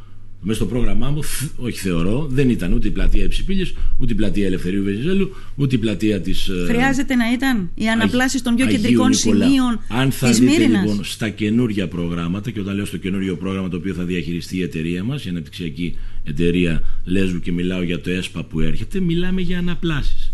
Μέσα 0.45 0.55
στο 0.59 0.65
πρόγραμμά 0.65 1.09
μου, 1.09 1.23
θ- 1.23 1.49
όχι 1.59 1.77
θεωρώ, 1.79 2.27
δεν 2.31 2.49
ήταν 2.49 2.73
ούτε 2.73 2.87
η 2.87 2.91
πλατεία 2.91 3.23
Υψηπήλης, 3.23 3.73
ούτε 3.97 4.13
η 4.13 4.15
πλατεία 4.15 4.45
Ελευθερίου 4.45 4.83
Βενιζέλου, 4.83 5.35
ούτε 5.55 5.75
η 5.75 5.77
πλατεία 5.77 6.21
της. 6.21 6.49
Χρειάζεται 6.67 7.15
να 7.15 7.31
ήταν 7.33 7.69
οι 7.75 7.87
αναπλάσει 7.89 8.43
των 8.43 8.55
πιο 8.55 8.65
Αγίου 8.65 8.77
κεντρικών 8.77 9.09
Νικολάου. 9.09 9.49
σημείων 9.49 9.79
Αν 9.87 10.11
θα 10.11 10.29
τη 10.29 10.33
δείτε 10.39 10.51
Μύρινας. 10.51 10.81
λοιπόν 10.83 11.03
στα 11.03 11.29
καινούργια 11.29 11.87
προγράμματα, 11.87 12.51
και 12.51 12.59
όταν 12.59 12.75
λέω 12.75 12.85
στο 12.85 12.97
καινούργιο 12.97 13.35
πρόγραμμα 13.35 13.69
το 13.69 13.77
οποίο 13.77 13.93
θα 13.93 14.03
διαχειριστεί 14.03 14.57
η 14.57 14.61
εταιρεία 14.61 15.03
μας, 15.03 15.25
η 15.25 15.29
αναπτυξιακή 15.29 15.95
εταιρεία 16.23 16.83
Λέσβου 17.05 17.39
και 17.39 17.51
μιλάω 17.51 17.81
για 17.81 18.01
το 18.01 18.09
ΕΣΠΑ 18.09 18.43
που 18.43 18.59
έρχεται, 18.59 18.99
μιλάμε 18.99 19.41
για 19.41 19.57
αναπλάσεις. 19.57 20.31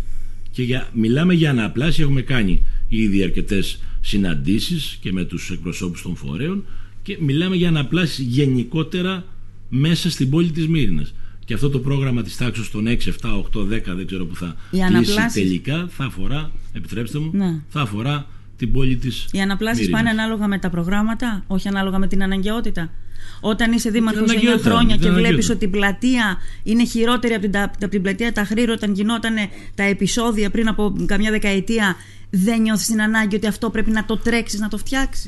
Και 0.52 0.62
για, 0.62 0.88
μιλάμε 0.94 1.34
για 1.34 1.50
αναπλάσεις, 1.50 1.98
έχουμε 1.98 2.22
κάνει 2.22 2.62
ήδη 2.88 3.22
αρκετές 3.22 3.78
συναντήσεις 4.00 4.98
και 5.00 5.12
με 5.12 5.24
τους 5.24 5.50
εκπροσώπους 5.50 6.02
των 6.02 6.16
φορέων 6.16 6.64
και 7.02 7.16
μιλάμε 7.20 7.56
για 7.56 7.68
αναπλάσεις 7.68 8.18
γενικότερα 8.18 9.24
μέσα 9.70 10.10
στην 10.10 10.30
πόλη 10.30 10.50
της 10.50 10.68
Μύρινας. 10.68 11.14
Και 11.44 11.54
αυτό 11.54 11.70
το 11.70 11.78
πρόγραμμα 11.78 12.22
της 12.22 12.36
τάξης 12.36 12.70
των 12.70 12.86
6, 12.86 13.08
7, 13.10 13.34
8, 13.36 13.62
10, 13.64 13.94
δεν 13.94 14.06
ξέρω 14.06 14.24
που 14.26 14.36
θα 14.36 14.56
Οι 14.70 14.76
κλείσει 14.76 14.84
αναπλάσεις. 14.86 15.32
τελικά, 15.42 15.88
θα 15.90 16.04
αφορά, 16.04 16.50
επιτρέψτε 16.72 17.18
μου, 17.18 17.30
Ναι. 17.34 17.60
θα 17.68 17.80
αφορά 17.80 18.26
την 18.60 18.72
πόλη 18.72 18.96
της. 18.96 19.26
Οι 19.32 19.40
αναπλάσει 19.40 19.88
πάνε 19.90 20.10
ανάλογα 20.10 20.46
με 20.46 20.58
τα 20.58 20.70
προγράμματα, 20.70 21.44
όχι 21.46 21.68
ανάλογα 21.68 21.98
με 21.98 22.06
την 22.06 22.22
αναγκαιότητα. 22.22 22.90
Όταν 23.40 23.72
είσαι 23.72 23.90
δήμαρχος 23.90 24.22
9 24.22 24.30
αναγκαιότητα, 24.30 24.70
χρόνια 24.70 24.94
την 24.96 25.04
και 25.04 25.10
βλέπεις 25.10 25.26
αναγκαιότητα. 25.28 25.54
ότι 25.54 25.64
η 25.64 25.68
πλατεία 25.68 26.36
είναι 26.62 26.84
χειρότερη 26.84 27.32
από 27.32 27.42
την, 27.42 27.50
τα- 27.52 27.62
από 27.62 27.88
την 27.88 28.02
πλατεία 28.02 28.32
Ταχρήρου 28.32 28.72
όταν 28.72 28.92
γινόταν 28.92 29.34
τα 29.74 29.82
επεισόδια 29.82 30.50
πριν 30.50 30.68
από 30.68 30.94
καμιά 31.06 31.30
δεκαετία, 31.30 31.96
δεν 32.30 32.60
νιώθεις 32.60 32.86
την 32.86 33.02
ανάγκη 33.02 33.36
ότι 33.36 33.46
αυτό 33.46 33.70
πρέπει 33.70 33.90
να 33.90 34.04
το 34.04 34.16
τρέξεις, 34.16 34.60
να 34.60 34.68
το 34.68 34.76
φτιάξεις. 34.78 35.24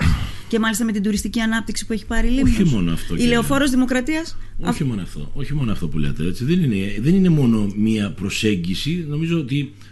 Και 0.49 0.59
μάλιστα 0.59 0.85
με 0.85 0.93
την 0.93 1.03
τουριστική 1.03 1.41
ανάπτυξη 1.41 1.87
που 1.87 1.93
έχει 1.93 2.07
πάρει 2.07 2.27
η 2.27 2.31
Λίμνος. 2.31 2.59
Όχι 2.59 2.65
μόνο 2.75 2.93
αυτό, 2.93 3.15
Η 3.15 3.17
κυρία. 3.17 3.33
λεωφόρος 3.33 3.71
Δημοκρατίας. 3.71 4.37
Όχι 4.61 4.85
μόνο 4.85 5.03
αυτό, 5.03 5.31
όχι 5.35 5.55
μόνο 5.55 5.73
αυτό 5.73 5.89
που 5.89 5.99
λέτε. 5.99 6.25
Έτσι. 6.27 6.45
Δεν, 6.45 6.63
είναι, 6.63 6.77
δεν 7.01 7.15
είναι 7.15 7.29
μόνο 7.29 7.73
μία 7.77 8.11
προσέγγιση. 8.11 9.07
Νομίζω 9.09 9.39
ότι 9.39 9.59
ο, 9.61 9.69
ο, 9.69 9.92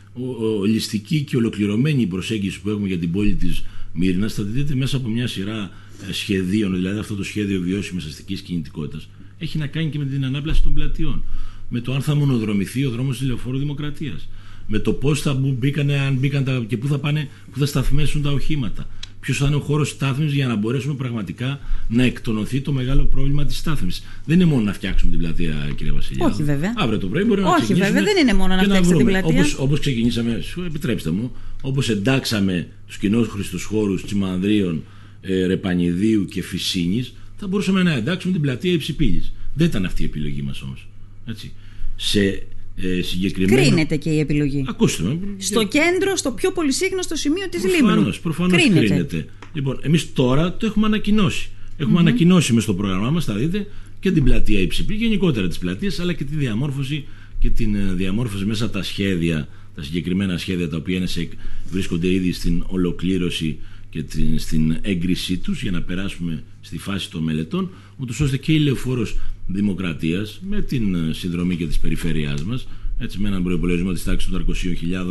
ολιστική 0.61 1.23
και 1.23 1.37
ολοκληρωμένη 1.37 2.03
η 2.03 2.07
προσέγγιση 2.07 2.61
που 2.61 2.71
έχουμε 2.71 2.87
για 2.87 2.99
την 2.99 3.11
πόλη 3.11 3.35
της 3.35 3.65
Μύρινας 3.93 4.35
θα 4.35 4.45
τη 4.45 4.51
δείτε 4.51 4.75
μέσα 4.75 4.97
από 4.97 5.09
μια 5.09 5.27
σειρά 5.27 5.71
ε, 6.09 6.13
σχεδίων, 6.13 6.75
δηλαδή 6.75 6.99
αυτό 6.99 7.15
το 7.15 7.25
σχέδιο 7.25 7.61
βιώσιμης 7.61 8.05
αστικής 8.05 8.41
κινητικότητας 8.41 9.09
έχει 9.41 9.59
να 9.59 9.67
κάνει 9.67 9.89
και 9.89 9.99
με 9.99 10.05
την 10.05 10.25
ανάπλαση 10.25 10.63
των 10.63 10.75
πλατιών. 10.75 11.23
Με 11.69 11.81
το 11.81 11.95
αν 11.95 12.03
θα 12.03 12.15
μονοδρομηθεί 12.15 12.85
ο 12.85 12.91
δρόμος 12.91 13.19
της 13.19 13.27
Λεωφόρου 13.27 13.59
Δημοκρατίας. 13.59 14.29
Με 14.67 14.79
το 14.79 14.93
πώς 14.93 15.21
θα 15.21 15.35
μπουν, 15.35 15.55
μπήκανε, 15.55 15.99
αν 15.99 16.15
μπήκαν 16.15 16.45
τα, 16.45 16.65
και 16.69 16.77
πού 16.77 16.87
θα 16.87 16.99
πάνε, 16.99 17.29
πού 17.53 17.59
θα 17.59 17.67
σταθμέσουν 17.67 18.23
τα 18.23 18.31
οχήματα. 18.31 18.89
Ποιος 19.21 19.39
θα 19.39 19.47
είναι 19.47 19.57
ο 19.57 19.61
χώρος 19.61 19.89
στάθμης 19.89 20.33
για 20.33 20.47
να 20.47 20.55
μπορέσουμε 20.57 20.95
πραγματικά 20.95 21.61
να 21.89 22.03
εκτονωθεί 22.03 22.61
το 22.61 22.73
μεγάλο 22.73 23.05
πρόβλημα 23.05 23.45
της 23.45 23.57
στάθμης. 23.57 24.03
Δεν 24.25 24.41
είναι 24.41 24.51
μόνο 24.51 24.63
να 24.63 24.73
φτιάξουμε 24.73 25.11
την 25.11 25.21
πλατεία, 25.21 25.55
κύριε 25.77 25.93
Βασιλιάδου. 25.93 26.33
Όχι, 26.35 26.43
βέβαια. 26.43 26.73
Αύριο 26.77 26.99
το 26.99 27.07
πρωί 27.07 27.25
μπορεί 27.25 27.41
να 27.41 27.49
Όχι, 27.49 27.57
ξεκινήσουμε 27.63 27.99
βέβαια, 27.99 28.13
δεν 28.15 28.23
είναι 28.23 28.35
μόνο 28.35 28.55
να 28.55 28.61
και 28.61 28.65
φτιάξετε 28.67 28.97
την 28.97 29.05
βρούμε. 29.07 29.11
πλατεία. 29.21 29.41
Όπως, 29.41 29.59
όπως 29.59 29.81
ξεκινήσαμε, 29.81 30.41
σου 30.41 30.63
επιτρέψτε 30.63 31.11
μου, 31.11 31.33
όπως 31.63 31.89
εντάξαμε 31.89 32.69
τους 32.87 32.99
κοινόχρηστους 32.99 33.65
χώρους 33.65 34.05
Τσιμανδρίων, 34.05 34.83
ε, 35.21 35.47
Ρεπανιδίου 35.47 36.25
και 36.25 36.43
Φυσίνης, 36.43 37.15
θα 37.37 37.47
μπορούσαμε 37.47 37.83
να 37.83 37.93
εντάξουμε 37.93 38.33
την 38.33 38.43
πλατεία 38.43 38.73
Υψηπήλης. 38.73 39.33
Δεν 39.55 39.67
ήταν 39.67 39.85
αυτή 39.85 40.03
η 40.03 40.05
επιλογή 40.05 40.43
μας 40.43 40.63
όμως. 40.63 40.89
Έτσι. 41.27 41.53
Σε 41.97 42.43
ε, 42.83 43.03
συγκεκριμένο... 43.03 43.63
Κρίνεται 43.63 43.97
και 43.97 44.11
η 44.11 44.19
επιλογή. 44.19 44.65
Ακούστε 44.69 45.03
με. 45.03 45.19
Στο 45.37 45.63
κέντρο, 45.65 46.17
στο 46.17 46.33
πιο 46.33 46.53
πολυσύγνωστο 46.53 47.17
σημείο 47.17 47.49
της 47.49 47.65
Λίμνου. 47.65 47.87
Προφανώς, 47.87 48.21
προφανώς 48.21 48.69
κρίνεται. 48.69 49.27
Λοιπόν, 49.53 49.79
εμείς 49.83 50.13
τώρα 50.13 50.57
το 50.57 50.67
έχουμε 50.67 50.87
ανακοινώσει. 50.87 51.49
Έχουμε 51.77 51.99
ανακοινώσει 51.99 52.53
μες 52.53 52.63
στο 52.63 52.75
πρόγραμμά 52.75 53.11
μας, 53.11 53.25
θα 53.25 53.35
δείτε, 53.35 53.67
και 54.01 54.11
την 54.11 54.25
πλατεία 54.25 54.61
υψηπή, 54.61 54.95
γενικότερα 54.95 55.49
τις 55.49 55.59
πλατείες, 55.59 56.01
αλλά 56.01 56.13
και 56.13 56.25
τη 56.25 56.37
διαμόρφωση 56.37 57.05
και 57.39 57.51
την 57.51 57.75
ε, 57.75 57.93
διαμόρφωση 57.93 58.45
μέσα 58.45 58.65
από 58.65 58.73
τα 58.73 58.83
σχέδια, 58.83 59.49
τα 59.75 59.83
συγκεκριμένα 59.83 60.39
σχέδια 60.39 60.69
τα 60.69 60.77
οποία 60.77 60.97
είναι 60.97 61.07
σε, 61.07 61.29
βρίσκονται 61.71 62.09
ήδη 62.13 62.33
στην 62.33 62.65
ολοκλήρωση 62.67 63.59
και 63.91 64.03
την, 64.03 64.39
στην 64.39 64.79
έγκρισή 64.83 65.37
τους 65.37 65.63
για 65.63 65.71
να 65.71 65.83
περάσουμε 65.83 66.43
στη 66.71 66.79
φάση 66.79 67.11
των 67.11 67.23
μελετών, 67.23 67.71
ούτως 67.97 68.21
ώστε 68.21 68.37
και 68.37 68.53
η 68.53 68.59
λεωφόρος 68.59 69.17
δημοκρατίας 69.47 70.41
με 70.49 70.63
την 70.63 70.95
ε, 70.95 71.13
συνδρομή 71.13 71.57
και 71.57 71.67
της 71.67 71.79
περιφέρειάς 71.79 72.45
μας, 72.45 72.67
έτσι 72.99 73.19
με 73.19 73.29
έναν 73.29 73.43
προπολογισμό 73.43 73.93
της 73.93 74.05
τάξης 74.05 74.31
των 74.31 74.45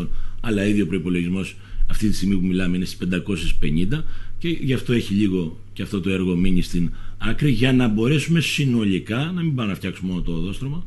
300.000, 0.01 0.07
αλλά 0.41 0.65
ίδιο 0.65 0.85
προπολογισμό 0.85 1.45
αυτή 1.87 2.09
τη 2.09 2.15
στιγμή 2.15 2.35
που 2.35 2.45
μιλάμε 2.45 2.75
είναι 2.75 2.85
στις 2.85 3.07
550 3.91 4.03
και 4.37 4.47
γι' 4.47 4.73
αυτό 4.73 4.93
έχει 4.93 5.13
λίγο 5.13 5.59
και 5.73 5.81
αυτό 5.81 6.01
το 6.01 6.09
έργο 6.09 6.35
μείνει 6.35 6.61
στην 6.61 6.91
άκρη 7.17 7.51
για 7.51 7.73
να 7.73 7.87
μπορέσουμε 7.87 8.39
συνολικά, 8.39 9.31
να 9.35 9.41
μην 9.41 9.55
πάμε 9.55 9.69
να 9.69 9.75
φτιάξουμε 9.75 10.11
μόνο 10.11 10.23
το 10.23 10.31
οδόστρωμα, 10.31 10.85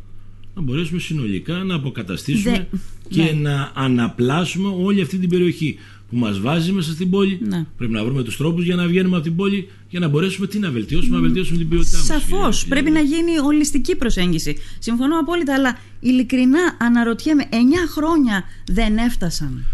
να 0.55 0.63
μπορέσουμε 0.63 1.01
συνολικά 1.01 1.65
να 1.65 1.75
αποκαταστήσουμε 1.75 2.69
και 3.09 3.23
ναι. 3.23 3.33
να 3.33 3.73
αναπλάσουμε 3.75 4.69
όλη 4.69 5.01
αυτή 5.01 5.19
την 5.19 5.29
περιοχή 5.29 5.77
που 6.13 6.19
μας 6.19 6.41
βάζει 6.41 6.73
μέσα 6.73 6.93
στην 6.93 7.11
πόλη. 7.11 7.39
Ναι. 7.49 7.67
Πρέπει 7.77 7.93
να 7.93 8.05
βρούμε 8.05 8.23
τους 8.23 8.37
τρόπους 8.37 8.65
για 8.65 8.77
να 8.77 8.87
βγαίνουμε 8.87 9.17
από 9.17 9.25
την 9.25 9.37
πόλη 9.37 9.69
για 9.89 10.01
να 10.01 10.09
μπορέσουμε 10.09 10.47
τι 10.47 10.59
να 10.59 10.71
βελτιώσουμε, 10.71 11.17
να 11.17 11.23
βελτιώσουμε 11.23 11.59
την 11.59 11.69
ποιότητά 11.69 11.97
μας. 11.97 12.07
Σαφώς. 12.07 12.67
Πρέπει 12.67 12.91
να 12.91 13.01
γίνει 13.01 13.39
ολιστική 13.45 13.97
προσέγγιση. 13.97 14.57
Συμφωνώ 14.79 15.19
απόλυτα, 15.19 15.55
αλλά 15.55 15.79
ειλικρινά 16.01 16.77
αναρωτιέμαι, 16.81 17.49
9 17.51 17.55
χρόνια 17.89 18.45
δεν 18.67 18.97
έφτασαν. 18.97 19.65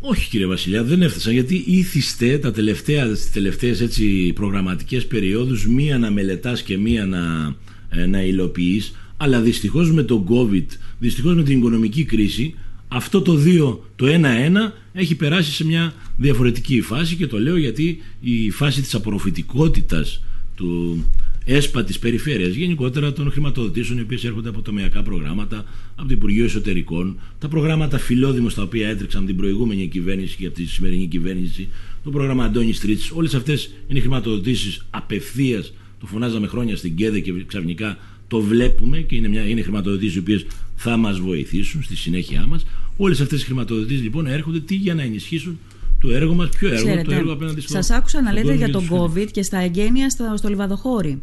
Όχι 0.00 0.28
κύριε 0.28 0.46
Βασιλιά, 0.46 0.84
δεν 0.84 1.02
έφτασαν 1.02 1.32
γιατί 1.32 1.64
ήθιστε 1.66 2.38
τα 2.38 2.52
τελευταία, 2.52 3.08
τις 3.08 3.32
τελευταίες 3.32 3.80
έτσι 3.80 4.32
προγραμματικές 4.34 5.06
περιόδους 5.06 5.66
μία 5.66 5.98
να 5.98 6.10
μελετάς 6.10 6.62
και 6.62 6.78
μία 6.78 7.06
να, 7.06 7.54
ε, 7.88 8.06
να 8.06 8.22
υλοποιείς 8.22 8.92
αλλά 9.16 9.40
δυστυχώς 9.40 9.92
με 9.92 10.02
τον 10.02 10.26
COVID, 10.28 10.66
δυστυχώς 10.98 11.34
με 11.34 11.42
την 11.42 11.58
οικονομική 11.58 12.04
κρίση 12.04 12.54
αυτό 12.88 13.22
το 13.22 13.36
2, 13.36 13.78
το 13.96 14.06
1-1 14.06 14.72
έχει 14.92 15.14
περάσει 15.14 15.52
σε 15.52 15.64
μια 15.64 15.94
διαφορετική 16.16 16.80
φάση 16.80 17.16
και 17.16 17.26
το 17.26 17.38
λέω 17.38 17.56
γιατί 17.56 18.02
η 18.20 18.50
φάση 18.50 18.80
της 18.80 18.94
απορροφητικότητας 18.94 20.22
του 20.54 21.04
ΕΣΠΑ 21.44 21.84
της 21.84 21.98
περιφέρειας, 21.98 22.54
γενικότερα 22.54 23.12
των 23.12 23.30
χρηματοδοτήσεων 23.30 23.98
οι 23.98 24.02
οποίες 24.02 24.24
έρχονται 24.24 24.48
από 24.48 24.62
τομεακά 24.62 25.02
προγράμματα, 25.02 25.64
από 25.96 26.08
το 26.08 26.14
Υπουργείο 26.14 26.44
Εσωτερικών, 26.44 27.18
τα 27.38 27.48
προγράμματα 27.48 27.98
φιλόδημος 27.98 28.54
τα 28.54 28.62
οποία 28.62 28.88
έτρεξαν 28.88 29.26
την 29.26 29.36
προηγούμενη 29.36 29.86
κυβέρνηση 29.86 30.36
και 30.36 30.46
από 30.46 30.54
τη 30.54 30.64
σημερινή 30.64 31.06
κυβέρνηση, 31.06 31.68
το 32.04 32.10
πρόγραμμα 32.10 32.44
Αντώνη 32.44 32.72
Τρίτς, 32.72 33.10
όλες 33.10 33.34
αυτές 33.34 33.70
είναι 33.88 34.00
χρηματοδοτήσεις 34.00 34.86
απευθείας, 34.90 35.72
το 36.00 36.06
φωνάζαμε 36.06 36.46
χρόνια 36.46 36.76
στην 36.76 36.96
ΚΕΔΕ 36.96 37.20
και 37.20 37.32
ξαφνικά 37.46 37.98
το 38.28 38.40
βλέπουμε 38.40 38.98
και 38.98 39.16
είναι, 39.16 39.28
μια, 39.28 39.48
είναι 39.48 39.62
χρηματοδοτήσεις 39.62 40.14
οι 40.14 40.18
οποίες 40.18 40.46
θα 40.76 40.96
μας 40.96 41.20
βοηθήσουν 41.20 41.82
στη 41.82 41.96
συνέχεια 41.96 42.46
μας. 42.46 42.66
Όλες 43.02 43.20
αυτές 43.20 43.42
οι 43.42 43.44
χρηματοδοτήσεις 43.44 44.02
λοιπόν 44.02 44.26
έρχονται 44.26 44.60
τι 44.60 44.74
για 44.74 44.94
να 44.94 45.02
ενισχύσουν 45.02 45.58
το 46.00 46.10
έργο 46.10 46.34
μας, 46.34 46.48
ποιο 46.48 46.68
έργο, 46.68 46.84
Ξέρετε, 46.84 47.02
το 47.02 47.14
έργο 47.14 47.32
απέναντι 47.32 47.60
στο 47.60 47.72
Σας 47.72 47.90
άκουσα 47.90 48.22
να 48.22 48.32
λέτε 48.32 48.54
για 48.54 48.70
τον 48.70 48.88
COVID 48.90 49.26
και 49.30 49.42
στα 49.42 49.58
εγγένεια 49.58 50.10
στο, 50.10 50.34
στο 50.36 50.48
Λιβαδοχώρι. 50.48 51.22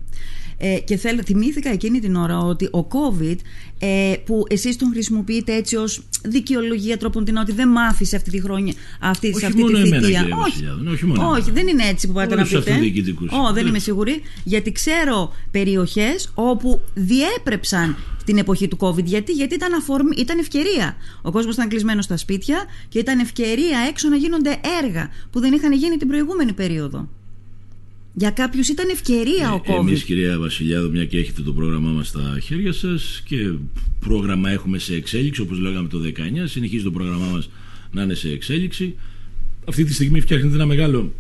Ε, 0.58 0.80
και 0.80 0.98
θέλ, 0.98 1.20
θυμήθηκα 1.26 1.70
εκείνη 1.70 2.00
την 2.00 2.16
ώρα 2.16 2.38
ότι 2.38 2.66
ο 2.66 2.88
COVID 2.92 3.36
ε, 3.80 4.14
που 4.26 4.44
εσείς 4.50 4.76
τον 4.76 4.90
χρησιμοποιείτε 4.92 5.56
έτσι 5.56 5.76
ως 5.76 6.02
δικαιολογία 6.24 6.98
τρόπον 6.98 7.26
την 7.26 7.38
ότι 7.38 7.52
δεν 7.52 7.68
μάθησε 7.70 8.16
αυτή 8.16 8.32
τη 8.32 8.42
χρόνια 8.42 8.74
αυτή, 9.00 9.28
όχι 9.28 9.40
σε 9.40 9.46
αυτή 9.46 9.62
μόνο 9.62 9.82
τη 9.82 9.90
θητεία. 9.90 10.20
Εμένα, 10.20 10.38
όχι, 10.38 10.64
όχι, 10.92 11.06
μόνο 11.06 11.30
όχι 11.30 11.52
δεν 11.52 11.68
είναι 11.68 11.84
έτσι 11.88 12.08
που 12.08 12.14
πάτε 12.14 12.36
να 12.36 12.44
πείτε. 12.44 12.58
Όχι, 12.60 13.54
δεν 13.54 13.68
είμαι 13.68 13.80
σίγουρη. 13.80 14.22
Γιατί 14.44 14.72
ξέρω 14.72 15.34
περιοχές 15.52 16.32
όπου 16.34 16.82
διέπρεψαν 16.94 17.96
την 18.26 18.38
εποχή 18.38 18.68
του 18.68 18.78
COVID. 18.80 19.04
Γιατί, 19.04 19.32
Γιατί 19.32 19.56
ήταν, 19.56 19.74
αφορμ... 19.74 20.08
ήταν 20.18 20.40
ευκαιρία. 20.40 20.96
Ο 21.22 21.32
κόσμος 21.32 21.54
ήταν 21.54 21.68
κλεισμένος 21.68 22.06
στα 22.06 22.18
σπίτια 22.18 22.66
και 22.90 23.00
ήταν 23.00 23.20
ευκαιρία 23.20 23.80
έξω 23.90 24.10
να 24.10 24.16
γίνονται 24.16 24.60
έργα 24.84 25.10
που 25.32 25.40
δεν 25.40 25.54
είχαν 25.54 25.74
γίνει 25.74 25.98
την 25.98 26.08
προηγούμενη 26.08 26.54
περίοδο. 26.54 27.10
Για 28.20 28.30
κάποιους 28.30 28.68
ήταν 28.68 28.90
ευκαιρία 28.90 29.54
ο 29.54 29.62
COVID. 29.66 29.80
Εμείς, 29.80 30.04
κυρία 30.04 30.40
Βασιλιάδο, 30.40 30.90
μια 30.90 31.06
και 31.06 31.18
έχετε 31.18 31.42
το 31.42 31.54
πρόγραμμά 31.54 31.90
μας 31.90 32.08
στα 32.08 32.40
χέρια 32.44 32.74
σας 32.74 33.22
και 33.26 33.54
πρόγραμμα 34.00 34.50
έχουμε 34.50 34.78
σε 34.78 34.96
εξέλιξη, 34.96 35.42
όπως 35.42 35.60
λέγαμε 35.60 35.88
το 35.88 36.00
19, 36.00 36.48
συνεχίζει 36.48 36.84
το 36.84 36.92
πρόγραμμά 36.92 37.26
μας 37.26 37.50
να 37.92 38.02
είναι 38.02 38.14
σε 38.14 38.30
εξέλιξη. 38.30 38.96
Αυτή 39.68 39.84
τη 39.84 39.94
στιγμή 39.94 40.22
φτιάχνεται 40.22 40.56
ένα 40.56 40.66
μεγάλο 40.66 41.14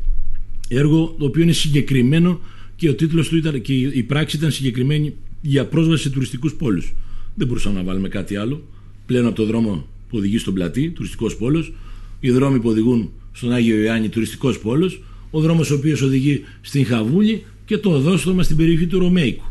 έργο, 0.68 1.16
το 1.20 1.26
οποίο 1.26 1.42
είναι 1.44 1.52
συγκεκριμένο 1.52 2.40
και 2.76 2.90
ο 2.90 2.96
τίτλος 2.96 3.30
του 3.30 3.38
ήταν 3.38 3.62
και 3.62 3.74
η 3.74 4.04
πράξη 4.04 4.38
ήταν 4.38 4.52
συγκεκριμένη 4.52 5.14
για 5.42 5.66
πρόσβαση 5.66 6.04
σε 6.04 6.10
τουριστικούς 6.10 6.54
πόλους. 6.54 6.94
Δεν 7.36 7.48
μπορούσαμε 7.48 7.78
να 7.78 7.84
βάλουμε 7.84 8.08
κάτι 8.08 8.36
άλλο. 8.36 8.68
Πλέον 9.06 9.26
από 9.26 9.36
το 9.36 9.46
δρόμο 9.46 9.88
που 10.10 10.18
οδηγεί 10.18 10.38
στον 10.38 10.54
πλατή, 10.54 10.90
τουριστικός 10.90 11.36
πόλος, 11.36 11.74
οι 12.20 12.32
δρόμοι 12.32 12.60
που 12.60 12.70
οδηγούν 12.70 13.12
στον 13.32 13.52
Άγιο 13.52 13.78
Ιωάννη, 13.78 14.10
τουριστικός 14.10 14.60
πόλος, 14.60 15.02
ο 15.30 15.40
δρόμος 15.40 15.72
ο 15.72 15.76
οποίος 15.76 16.02
οδηγεί 16.02 16.44
στην 16.62 16.86
Χαβούλη 16.86 17.44
και 17.66 17.78
το 17.78 17.90
οδόστρωμα 17.90 18.44
στην 18.44 18.56
περιοχή 18.56 18.88
του 18.88 19.00
Ρωμαϊκού. 19.00 19.44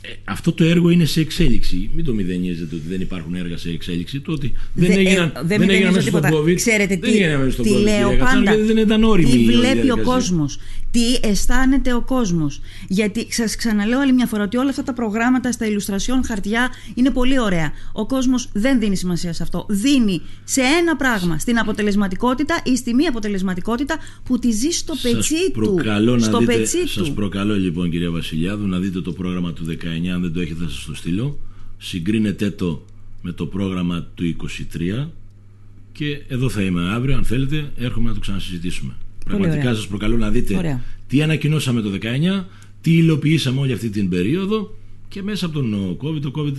Ε, 0.00 0.08
αυτό 0.24 0.52
το 0.52 0.64
έργο 0.64 0.90
είναι 0.90 1.04
σε 1.04 1.20
εξέλιξη. 1.20 1.90
Μην 1.94 2.04
το 2.04 2.14
μηδενίζετε 2.14 2.74
ότι 2.74 2.84
δεν 2.88 3.00
υπάρχουν 3.00 3.34
έργα 3.34 3.56
σε 3.56 3.70
εξέλιξη. 3.70 4.20
Το 4.20 4.32
ότι 4.32 4.52
δεν, 4.72 4.88
δεν 4.88 4.98
έγιναν, 4.98 5.32
ε, 5.36 5.40
δεν, 5.44 5.58
δεν 5.58 5.70
έγιναν 5.70 5.92
μέσα 5.92 6.08
στον 6.08 6.22
COVID. 6.22 6.54
Ξέρετε 6.54 6.96
δεν 6.96 7.12
τι, 7.12 7.22
έγιναν 7.22 7.50
στον 7.50 7.64
τι 7.64 7.70
COVID. 7.74 7.82
λέω 7.82 8.16
πάντα. 8.16 8.56
Δεν 8.66 8.76
ήταν 8.76 9.04
όριμη 9.04 9.30
τι 9.30 9.44
βλέπει 9.44 9.90
ο 9.90 9.98
κόσμος. 10.02 10.58
Τι 10.96 11.28
αισθάνεται 11.28 11.94
ο 11.94 12.02
κόσμος. 12.02 12.60
Γιατί 12.88 13.26
σας 13.32 13.56
ξαναλέω 13.56 14.00
άλλη 14.00 14.12
μια 14.12 14.26
φορά 14.26 14.42
ότι 14.42 14.56
όλα 14.56 14.70
αυτά 14.70 14.82
τα 14.82 14.92
προγράμματα 14.92 15.52
στα 15.52 15.66
ηλουστρασιόν 15.66 16.24
χαρτιά 16.24 16.70
είναι 16.94 17.10
πολύ 17.10 17.38
ωραία. 17.38 17.72
Ο 17.92 18.06
κόσμος 18.06 18.48
δεν 18.52 18.78
δίνει 18.78 18.96
σημασία 18.96 19.32
σε 19.32 19.42
αυτό. 19.42 19.66
Δίνει 19.68 20.22
σε 20.44 20.60
ένα 20.60 20.96
πράγμα, 20.96 21.38
στην 21.38 21.58
αποτελεσματικότητα 21.58 22.60
ή 22.64 22.76
στη 22.76 22.94
μη 22.94 23.06
αποτελεσματικότητα 23.06 23.96
που 24.24 24.38
τη 24.38 24.50
ζει 24.50 24.70
στο 24.70 24.94
πετσί 25.02 25.50
του. 25.52 25.78
Στο 26.18 26.40
πετσί 26.46 26.88
Σας 26.88 27.12
προκαλώ 27.12 27.54
λοιπόν 27.54 27.90
κυρία 27.90 28.10
Βασιλιάδου 28.10 28.66
να 28.66 28.78
δείτε 28.78 29.00
το 29.00 29.12
πρόγραμμα 29.12 29.52
του 29.52 29.64
19 29.66 30.06
αν 30.14 30.20
δεν 30.20 30.32
το 30.32 30.40
έχετε 30.40 30.64
θα 30.64 30.70
σας 30.70 30.84
το 30.84 30.94
στείλω 30.94 31.38
συγκρίνετε 31.78 32.50
το 32.50 32.84
με 33.22 33.32
το 33.32 33.46
πρόγραμμα 33.46 34.06
του 34.14 34.36
23 35.04 35.06
και 35.92 36.22
εδώ 36.28 36.48
θα 36.48 36.62
είμαι 36.62 36.92
αύριο 36.92 37.16
αν 37.16 37.24
θέλετε 37.24 37.72
έρχομαι 37.76 38.08
να 38.08 38.14
το 38.14 38.20
ξανασυζητήσουμε 38.20 38.94
πραγματικά 39.28 39.74
σας 39.74 39.86
προκαλώ 39.86 40.16
να 40.16 40.30
δείτε 40.30 40.80
τι 41.06 41.22
ανακοινώσαμε 41.22 41.80
το 41.80 41.90
19 42.40 42.44
τι 42.80 42.92
υλοποιήσαμε 42.96 43.60
όλη 43.60 43.72
αυτή 43.72 43.90
την 43.90 44.08
περίοδο 44.08 44.76
και 45.08 45.22
μέσα 45.22 45.46
από 45.46 45.54
τον 45.54 45.96
COVID, 46.02 46.20
το 46.20 46.32
COVID 46.36 46.54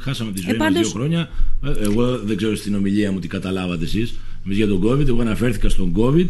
χάσαμε 0.00 0.32
τη 0.32 0.40
ζωή 0.40 0.54
ε, 0.54 0.56
μας 0.56 0.72
δύο 0.72 0.88
χρόνια. 0.88 1.30
Ε, 1.64 1.72
εγώ 1.82 2.18
δεν 2.18 2.36
ξέρω 2.36 2.56
στην 2.56 2.74
ομιλία 2.74 3.12
μου 3.12 3.18
τι 3.18 3.28
καταλάβατε 3.28 3.84
εσείς. 3.84 4.14
Εμείς 4.44 4.56
για 4.56 4.66
τον 4.66 4.82
COVID, 4.84 5.06
εγώ 5.06 5.20
αναφέρθηκα 5.20 5.68
στον 5.68 5.92
COVID 5.96 6.26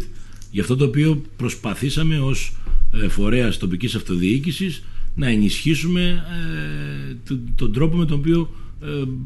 για 0.51 0.61
αυτό 0.61 0.75
το 0.75 0.85
οποίο 0.85 1.21
προσπαθήσαμε 1.35 2.19
ως 2.19 2.55
ε, 2.93 3.07
φορέας 3.07 3.57
τοπικής 3.57 3.95
αυτοδιοίκησης 3.95 4.83
να 5.15 5.27
ενισχύσουμε 5.27 6.23
ε, 7.21 7.33
τον, 7.55 7.73
τρόπο 7.73 7.97
με 7.97 8.05
τον 8.05 8.17
οποίο 8.17 8.41
ε, 8.41 8.66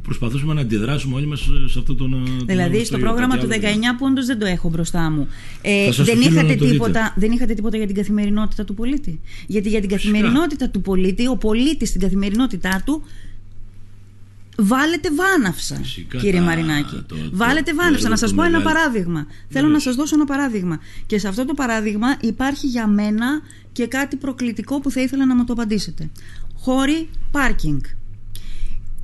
προσπαθούσαμε 0.02 0.54
να 0.54 0.62
αντιδράσουμε 0.62 1.16
όλοι 1.16 1.26
μας 1.26 1.40
σε 1.66 1.80
αυτό 1.80 1.96
τον 1.96 2.26
Δηλαδή 2.46 2.76
τον 2.76 2.86
στο 2.86 2.98
πρόγραμμα 2.98 3.38
του 3.38 3.48
19 3.48 3.54
που 3.98 4.06
όντως 4.06 4.26
δεν 4.26 4.40
το 4.40 4.46
έχω 4.46 4.70
μπροστά 4.70 5.10
μου 5.10 5.28
ε, 5.62 5.90
δεν, 5.92 6.22
είχατε 6.22 6.56
τίποτα, 6.56 7.14
δεν 7.18 7.32
είχατε 7.32 7.54
τίποτα 7.54 7.78
για 7.78 7.86
την 7.86 7.96
καθημερινότητα 7.96 8.64
του 8.66 8.74
πολίτη; 8.74 9.20
Γιατί 9.48 9.70
για 9.70 9.80
την 9.80 9.90
καθημερινότητα 9.90 10.70
του 10.70 10.82
πολίτη 10.82 11.28
ο 11.28 11.38
πολίτης 11.38 11.90
στην 11.90 12.02
καθημερινότητά 12.02 12.82
του 12.86 13.04
Βάλετε 14.58 15.10
βάναυσα, 15.14 15.76
Φυσικά, 15.76 16.18
κύριε 16.18 16.42
Μαρινάκη. 16.42 17.04
Το, 17.08 17.16
Βάλετε 17.32 17.74
βάναυσα. 17.74 18.10
Να 18.10 18.16
σας 18.16 18.34
πω 18.34 18.44
ένα 18.44 18.62
παράδειγμα. 18.62 19.28
Θέλω 19.50 19.68
να 19.68 19.80
σας 19.80 19.96
δώσω 19.96 20.16
ένα 20.16 20.26
παράδειγμα. 20.26 20.80
Και 21.06 21.20
σε 21.20 21.28
αυτό 21.28 21.46
το 21.46 21.54
παράδειγμα 21.54 22.08
υπάρχει 22.22 22.68
για 22.68 22.88
μένα 22.88 23.42
και 23.72 23.88
κάτι 23.88 24.16
προκλητικό 24.16 24.80
που 24.80 24.92
θα 24.92 25.02
ήθελα 25.02 25.26
να 25.26 25.36
μου 25.36 25.44
το 25.44 25.54
απαντήσετε. 25.54 26.10
Χώροι 26.56 27.10
πάρκινγκ. 27.32 27.82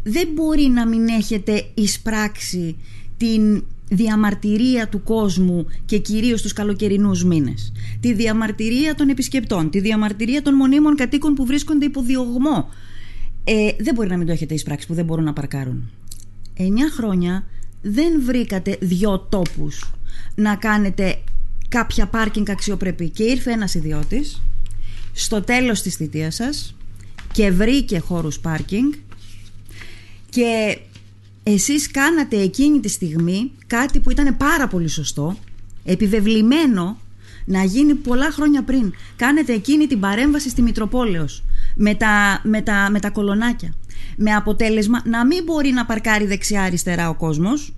Δεν 0.10 0.28
μπορεί 0.34 0.68
να 0.68 0.88
μην 0.88 1.08
έχετε 1.08 1.66
εισπράξει 1.74 2.76
την 3.18 3.64
διαμαρτυρία 3.90 4.88
του 4.88 5.04
κόσμου 5.04 5.66
και 5.86 5.98
κυρίως 5.98 6.42
τους 6.42 6.54
καλοκαιρινούς 6.54 7.24
μήνες. 7.24 7.72
Τη 8.00 8.14
διαμαρτυρία 8.14 8.96
των 8.96 9.10
επισκεπτών, 9.10 9.70
τη 9.70 9.80
διαμαρτυρία 9.80 10.42
των 10.42 10.54
μονίμων 10.54 10.96
κατοίκων 10.96 11.34
που 11.34 11.46
βρίσκονται 11.46 11.86
υπό 11.86 12.02
διωγμό 12.02 12.70
ε, 13.44 13.70
δεν 13.80 13.94
μπορεί 13.94 14.10
να 14.10 14.18
μην 14.18 14.26
το 14.26 14.32
έχετε 14.32 14.54
εισπράξει 14.54 14.88
που 14.88 14.94
δεν 14.94 15.06
μπορούν 15.06 15.24
να 15.24 15.34
παρκάρουν. 15.34 15.90
Εννιά 16.54 16.90
χρόνια 16.90 17.44
δεν 17.82 18.22
βρήκατε 18.26 18.78
δυο 18.80 19.20
τόπους 19.20 19.92
να 20.36 20.56
κάνετε 20.56 21.24
κάποια 21.70 22.08
πάρκινγκ 22.08 22.50
αξιοπρεπή 22.50 23.10
και 23.10 23.24
ήρθε 23.24 23.52
ένας 23.52 23.74
ιδιώτης 23.74 24.42
στο 25.14 25.42
τέλος 25.42 25.82
της 25.82 25.96
θητείας 25.96 26.36
σας 26.36 26.76
και 27.32 27.52
βρήκε 27.52 28.00
χώρους 28.00 28.40
πάρκινγκ 28.40 28.94
και 30.38 30.78
εσείς 31.44 31.92
κάνατε 31.92 32.42
εκείνη 32.42 32.80
τη 32.80 32.90
στιγμή 32.90 33.52
κάτι 33.68 34.00
που 34.00 34.12
ήταν 34.12 34.38
πάρα 34.38 34.68
πολύ 34.68 34.88
σωστό 34.88 35.38
επιβεβλημένο 35.84 36.98
να 37.46 37.64
γίνει 37.64 37.96
πολλά 37.96 38.32
χρόνια 38.32 38.64
πριν. 38.64 38.94
Κάνετε 39.16 39.54
εκείνη 39.54 39.88
την 39.88 40.00
παρέμβαση 40.00 40.50
στη 40.50 40.62
Μητροπόλεως 40.62 41.44
με 41.76 41.96
τα, 41.96 42.42
με 42.44 42.62
τα, 42.62 42.88
με 42.92 43.00
τα 43.00 43.10
κολονάκια. 43.10 43.74
Με 44.16 44.32
αποτέλεσμα 44.32 45.02
να 45.06 45.26
μην 45.26 45.44
μπορεί 45.44 45.72
να 45.72 45.86
παρκάρει 45.86 46.26
δεξιά-αριστερά 46.26 47.10
ο 47.10 47.16
κόσμος 47.16 47.74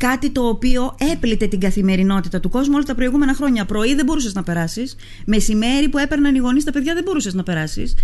Κάτι 0.00 0.30
το 0.30 0.48
οποίο 0.48 0.94
έπλητε 1.12 1.46
την 1.46 1.60
καθημερινότητα 1.60 2.40
του 2.40 2.48
κόσμου 2.48 2.72
όλα 2.76 2.84
τα 2.84 2.94
προηγούμενα 2.94 3.34
χρόνια. 3.34 3.64
Πρωί 3.64 3.94
δεν 3.94 4.04
μπορούσες 4.04 4.34
να 4.34 4.42
περάσεις. 4.42 4.96
Μεσημέρι 5.26 5.88
που 5.88 5.98
έπαιρναν 5.98 6.34
οι 6.34 6.38
γονείς 6.38 6.64
τα 6.64 6.72
παιδιά 6.72 6.94
δεν 6.94 7.02
μπορούσες 7.02 7.34
να 7.34 7.42
περάσεις. 7.42 7.94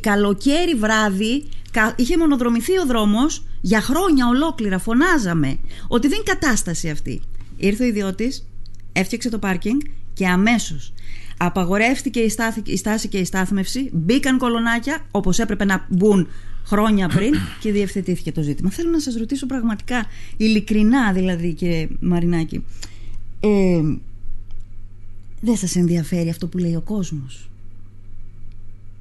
Καλοκαίρι 0.00 0.74
βράδυ 0.74 1.44
είχε 1.96 2.18
μονοδρομηθεί 2.18 2.78
ο 2.78 2.86
δρόμος 2.86 3.44
για 3.60 3.80
χρόνια 3.80 4.26
ολόκληρα. 4.26 4.78
Φωνάζαμε 4.78 5.58
ότι 5.88 6.08
δεν 6.08 6.18
είναι 6.18 6.38
κατάσταση 6.38 6.90
αυτή. 6.90 7.22
Ήρθε 7.56 7.84
ο 7.84 7.86
ιδιώτης, 7.86 8.46
έφτιαξε 8.92 9.30
το 9.30 9.38
πάρκινγκ 9.38 9.80
και 10.12 10.26
αμέσως 10.26 10.92
απαγορεύτηκε 11.36 12.20
η, 12.20 12.34
η 12.64 12.76
στάση 12.76 13.08
και 13.08 13.18
η 13.18 13.24
στάθμευση. 13.24 13.90
Μπήκαν 13.92 14.38
κολονάκια 14.38 15.06
όπως 15.10 15.38
έπρεπε 15.38 15.64
να 15.64 15.86
μπουν 15.88 16.28
χρόνια 16.66 17.08
πριν 17.08 17.34
και 17.60 17.72
διευθετήθηκε 17.72 18.32
το 18.32 18.42
ζήτημα. 18.42 18.70
Θέλω 18.70 18.90
να 18.90 19.00
σας 19.00 19.14
ρωτήσω 19.16 19.46
πραγματικά, 19.46 20.06
ειλικρινά 20.36 21.12
δηλαδή 21.12 21.52
κύριε 21.52 21.88
Μαρινάκη, 22.00 22.64
ε, 23.40 23.80
δεν 25.40 25.56
σας 25.56 25.76
ενδιαφέρει 25.76 26.28
αυτό 26.28 26.46
που 26.46 26.58
λέει 26.58 26.74
ο 26.74 26.80
κόσμος; 26.80 27.50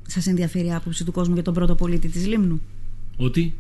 Σας 0.08 0.28
ενδιαφέρει 0.28 0.68
η 0.68 0.74
άποψη 0.74 1.06
του 1.06 1.12
κόσμου 1.12 1.34
για 1.34 1.44
τον 1.44 1.54
πρώτο 1.54 1.76
πολίτη 1.76 2.08
της 2.08 2.28
Λίμνου; 2.28 2.62
Ότι; 3.18 3.54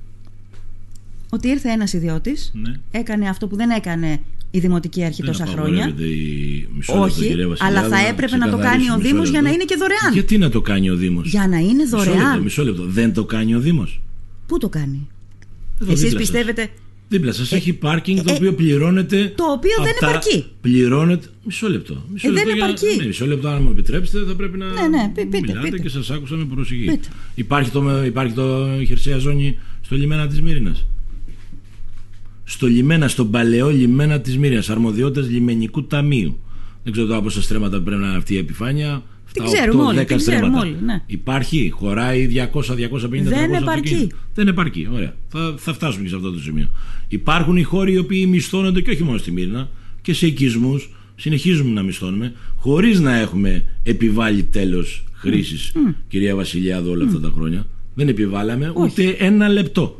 Ότι 1.30 1.48
ήρθε 1.48 1.70
ένας 1.70 1.94
ιδιώτης, 1.94 2.52
ναι. 2.54 2.74
έκανε 2.92 3.30
αυτό 3.30 3.48
που 3.48 3.56
δεν 3.56 3.70
έκανε 3.70 4.20
η 4.52 4.60
Δημοτική 4.60 5.04
Αρχή 5.04 5.22
δεν 5.22 5.32
τόσα 5.32 5.46
χρόνια. 5.46 5.94
Η... 5.98 6.68
Όχι, 6.88 7.36
αλλά 7.60 7.88
θα 7.88 7.98
έπρεπε 8.08 8.38
να 8.38 8.50
το 8.50 8.58
κάνει 8.58 8.90
ο 8.90 8.98
Δήμος 8.98 9.30
για 9.30 9.42
να 9.42 9.50
είναι 9.50 9.64
και 9.64 9.76
δωρεάν. 9.76 10.14
Γιατί 10.14 10.38
να 10.38 10.50
το 10.50 10.62
κάνει 10.62 10.90
ο 10.90 10.96
Δήμος; 10.96 11.30
Για 11.30 11.48
να 11.48 11.58
είναι 11.58 11.86
δωρεάν. 11.86 12.16
Μισό 12.16 12.24
λεπτό, 12.24 12.44
μισό 12.44 12.64
λεπτό. 12.64 12.84
Δεν 12.86 13.14
το 13.14 13.24
κάνει 13.26 13.56
ο 13.56 13.60
Δήμος; 13.60 14.02
Πού 14.48 14.58
το 14.58 14.70
κάνει; 14.70 15.08
Εσείς 15.90 16.16
πιστεύετε. 16.16 16.70
Δίπλα 17.08 17.32
σας 17.32 17.52
ε, 17.52 17.56
έχει 17.56 17.74
πάρκινγκ 17.74 18.20
το 18.20 18.32
ε, 18.32 18.36
οποίο 18.36 18.54
πληρώνεται. 18.54 19.34
Το 19.36 19.44
οποίο 19.44 19.76
δεν 19.84 20.10
επαρκεί. 20.10 20.46
Πληρώνεται. 20.62 21.28
Μισό 21.44 21.70
λεπτό. 21.70 22.04
Μισό 22.14 22.28
ε, 22.28 22.32
λεπτό 22.32 22.50
δεν 22.50 22.58
επαρκεί. 22.58 22.96
Ναι, 22.98 23.06
μισό 23.06 23.26
λεπτό, 23.26 23.48
αν 23.48 23.64
μου 23.64 23.70
επιτρέψετε, 23.70 24.26
θα 24.26 24.36
πρέπει 24.36 24.58
να. 24.58 24.66
Ναι, 24.66 24.88
ναι, 24.88 25.12
πείτε, 25.14 25.40
μιλάτε 25.40 25.60
πείτε. 25.62 25.80
και 25.80 25.90
σας 25.90 26.10
άκουσα 26.10 26.36
με 26.36 26.46
προσοχή. 26.46 27.00
Υπάρχει 27.36 27.70
το, 27.70 28.04
υπάρχει 28.04 28.34
το 28.34 28.68
χερσαία 28.86 29.18
ζώνη 29.18 29.58
στο 29.82 29.96
λιμένα 29.96 30.28
της 30.28 30.42
Μύρινας. 30.42 30.86
Στο 32.48 32.68
λιμένα, 32.68 33.08
στον 33.08 33.32
παλαιό 33.32 33.70
λιμένα 33.70 34.22
της 34.22 34.38
Μύρινα. 34.38 34.64
Αρμοδιότητε 34.68 35.28
λιμενικού 35.28 35.88
ταμείου. 35.88 36.40
Δεν 36.84 36.92
ξέρω 36.92 37.08
τώρα 37.08 37.22
πόσα 37.22 37.42
στρέμματα 37.42 37.82
πρέπει 37.82 38.02
να 38.02 38.08
είναι 38.08 38.18
αυτή 38.18 38.34
η 38.34 38.38
επιφάνεια. 38.38 39.04
Την 39.32 39.44
ξέρουμε 39.44 39.84
όλοι, 39.84 40.06
την 40.06 40.18
ξέρουμε 40.18 40.60
όλοι 40.60 40.78
ναι. 40.86 41.02
Υπάρχει, 41.06 41.70
χωράει 41.70 42.30
200, 42.34 42.38
250, 42.38 42.44
300 42.52 43.24
Δεν 43.24 43.54
επαρκεί. 43.54 44.12
Δεν 44.34 44.48
επαρκεί, 44.48 44.88
ωραία. 44.94 45.16
Θα, 45.28 45.54
θα 45.58 45.74
φτάσουμε 45.74 46.04
και 46.04 46.10
σε 46.10 46.16
αυτό 46.16 46.32
το 46.32 46.40
σημείο. 46.40 46.68
Υπάρχουν 47.08 47.58
οι 47.58 47.64
χώροι 47.64 47.94
οι 47.94 47.98
οποίοι 47.98 48.26
μισθώνονται 48.30 48.82
και 48.82 48.92
όχι 48.92 49.04
μόνο 49.04 49.18
στη 49.18 49.32
Μύρνα 49.32 49.70
και 50.02 50.14
σε 50.14 50.28
οικισμούς. 50.28 50.90
Συνεχίζουμε 51.16 51.72
να 51.72 51.84
μισθώνουμε 51.84 52.34
χωρίς 52.56 53.00
να 53.00 53.16
έχουμε 53.18 53.66
επιβάλει 53.84 54.44
τέλος 54.44 55.04
χρήσης, 55.14 55.72
mm. 55.76 55.94
κυρία 56.08 56.36
Βασιλιάδου, 56.36 56.90
όλα 56.92 57.06
αυτά 57.06 57.20
τα 57.20 57.32
χρόνια. 57.36 57.66
Δεν 57.94 58.08
επιβάλαμε 58.08 58.72
ούτε 58.76 59.10
ένα 59.10 59.50
λεπτό. 59.50 59.96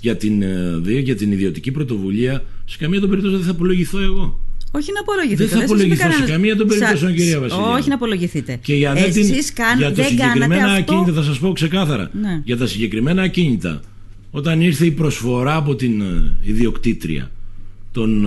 Για 0.00 0.16
την, 0.16 0.42
ε, 0.42 0.80
για 1.00 1.16
την 1.16 1.32
ιδιωτική 1.32 1.70
πρωτοβουλία, 1.70 2.44
σε 2.64 2.76
καμία 2.78 3.00
των 3.00 3.08
περιπτώσεων 3.08 3.40
δεν 3.40 3.50
θα 3.50 3.56
απολογηθώ 3.56 4.00
εγώ. 4.00 4.40
Όχι 4.70 4.92
να 4.92 5.00
απολογηθείτε. 5.00 5.44
Δεν 5.44 5.58
θα 5.58 5.64
απολογηθώ 5.64 6.12
σε 6.12 6.32
καμία 6.32 6.56
των 6.56 6.66
περιπτώσεων, 6.66 7.14
κυρία 7.14 7.40
Βασιλιά. 7.40 7.64
Όχι 7.64 7.88
να 7.88 7.94
απολογηθείτε. 7.94 8.58
Και 8.62 8.74
για, 8.74 8.92
Εσείς 8.96 9.52
καν, 9.52 9.78
για 9.78 9.92
τα 9.92 10.02
συγκεκριμένα 10.02 10.72
ακίνητα, 10.72 11.12
θα 11.12 11.22
σας 11.22 11.38
πω 11.38 11.52
ξεκάθαρα. 11.52 12.10
Ναι. 12.20 12.40
Για 12.44 12.56
τα 12.56 12.66
συγκεκριμένα 12.66 13.22
ακίνητα, 13.22 13.80
όταν 14.30 14.60
ήρθε 14.60 14.86
η 14.86 14.90
προσφορά 14.90 15.54
από 15.56 15.74
την 15.74 16.00
ε, 16.00 16.36
ιδιοκτήτρια 16.42 17.30
των 17.92 18.26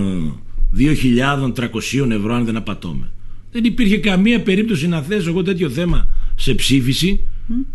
2.300 0.78 2.10
ε, 2.10 2.14
ευρώ, 2.14 2.34
αν 2.34 2.44
δεν 2.44 2.56
απατώμε, 2.56 3.10
δεν 3.52 3.64
υπήρχε 3.64 3.96
καμία 3.98 4.42
περίπτωση 4.42 4.88
να 4.88 5.02
θέσω 5.02 5.28
εγώ 5.28 5.42
τέτοιο 5.42 5.70
θέμα 5.70 6.08
σε 6.36 6.54
ψήφιση 6.54 7.24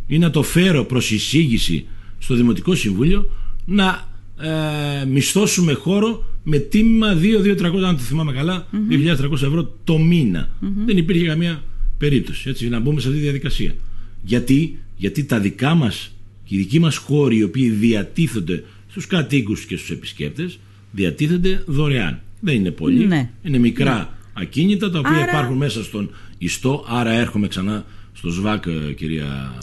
ή 0.08 0.18
να 0.18 0.30
το 0.30 0.43
φέρω 0.43 0.86
προς 0.86 1.12
εισήγηση 1.12 1.86
στο 2.20 2.36
Δημοτικό 2.36 2.76
Συμβούλιο 2.76 3.30
να 3.66 4.13
ε, 4.41 5.05
μισθώσουμε 5.05 5.74
χώρο 5.74 6.26
με 6.43 6.57
τίμημα 6.57 7.18
2-2-300, 7.22 7.84
αν 7.86 7.97
το 7.97 8.01
θυμάμαι 8.01 8.32
καλά, 8.32 8.68
2.300 8.89 9.32
ευρώ 9.32 9.76
το 9.84 9.97
μήνα. 9.97 10.49
Δεν 10.86 10.97
υπήρχε 10.97 11.26
καμία 11.26 11.63
περίπτωση 11.97 12.49
έτσι, 12.49 12.70
να 12.70 12.80
μπούμε 12.80 12.99
σε 12.99 13.07
αυτή 13.07 13.20
τη 13.20 13.24
διαδικασία. 13.24 13.76
Γιατί, 14.22 14.80
Γιατί 14.97 15.24
τα 15.24 15.39
δικά 15.39 15.74
μας 15.74 16.11
και 16.43 16.55
οι 16.55 16.57
δικοί 16.57 16.80
μας 16.80 16.97
χώροι, 16.97 17.38
οι 17.38 17.43
οποίοι 17.43 17.70
διατίθενται 17.70 18.63
στους 18.89 19.07
κατοίκους 19.07 19.66
και 19.66 19.78
στους 19.78 19.89
επισκέπτες, 19.89 20.59
διατίθενται 20.91 21.63
δωρεάν. 21.66 22.22
Δεν 22.39 22.55
είναι 22.55 22.72
πολύ. 22.72 23.05
Ναι. 23.05 23.30
Είναι 23.43 23.57
μικρά 23.57 23.97
ναι. 23.97 24.07
ακίνητα 24.34 24.91
τα 24.91 24.99
οποία 24.99 25.28
υπάρχουν 25.30 25.57
μέσα 25.57 25.84
στον 25.84 26.09
ιστό. 26.38 26.86
Άρα 26.88 27.11
έρχομαι 27.11 27.47
ξανά 27.47 27.86
στο 28.13 28.32
ΣΒΑΚ, 28.32 28.63
κυρία 28.95 29.53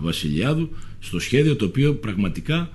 Βασιλιάδου, 0.00 0.70
στο 1.00 1.18
σχέδιο 1.18 1.56
το 1.56 1.64
οποίο 1.64 1.94
πραγματικά 1.94 2.70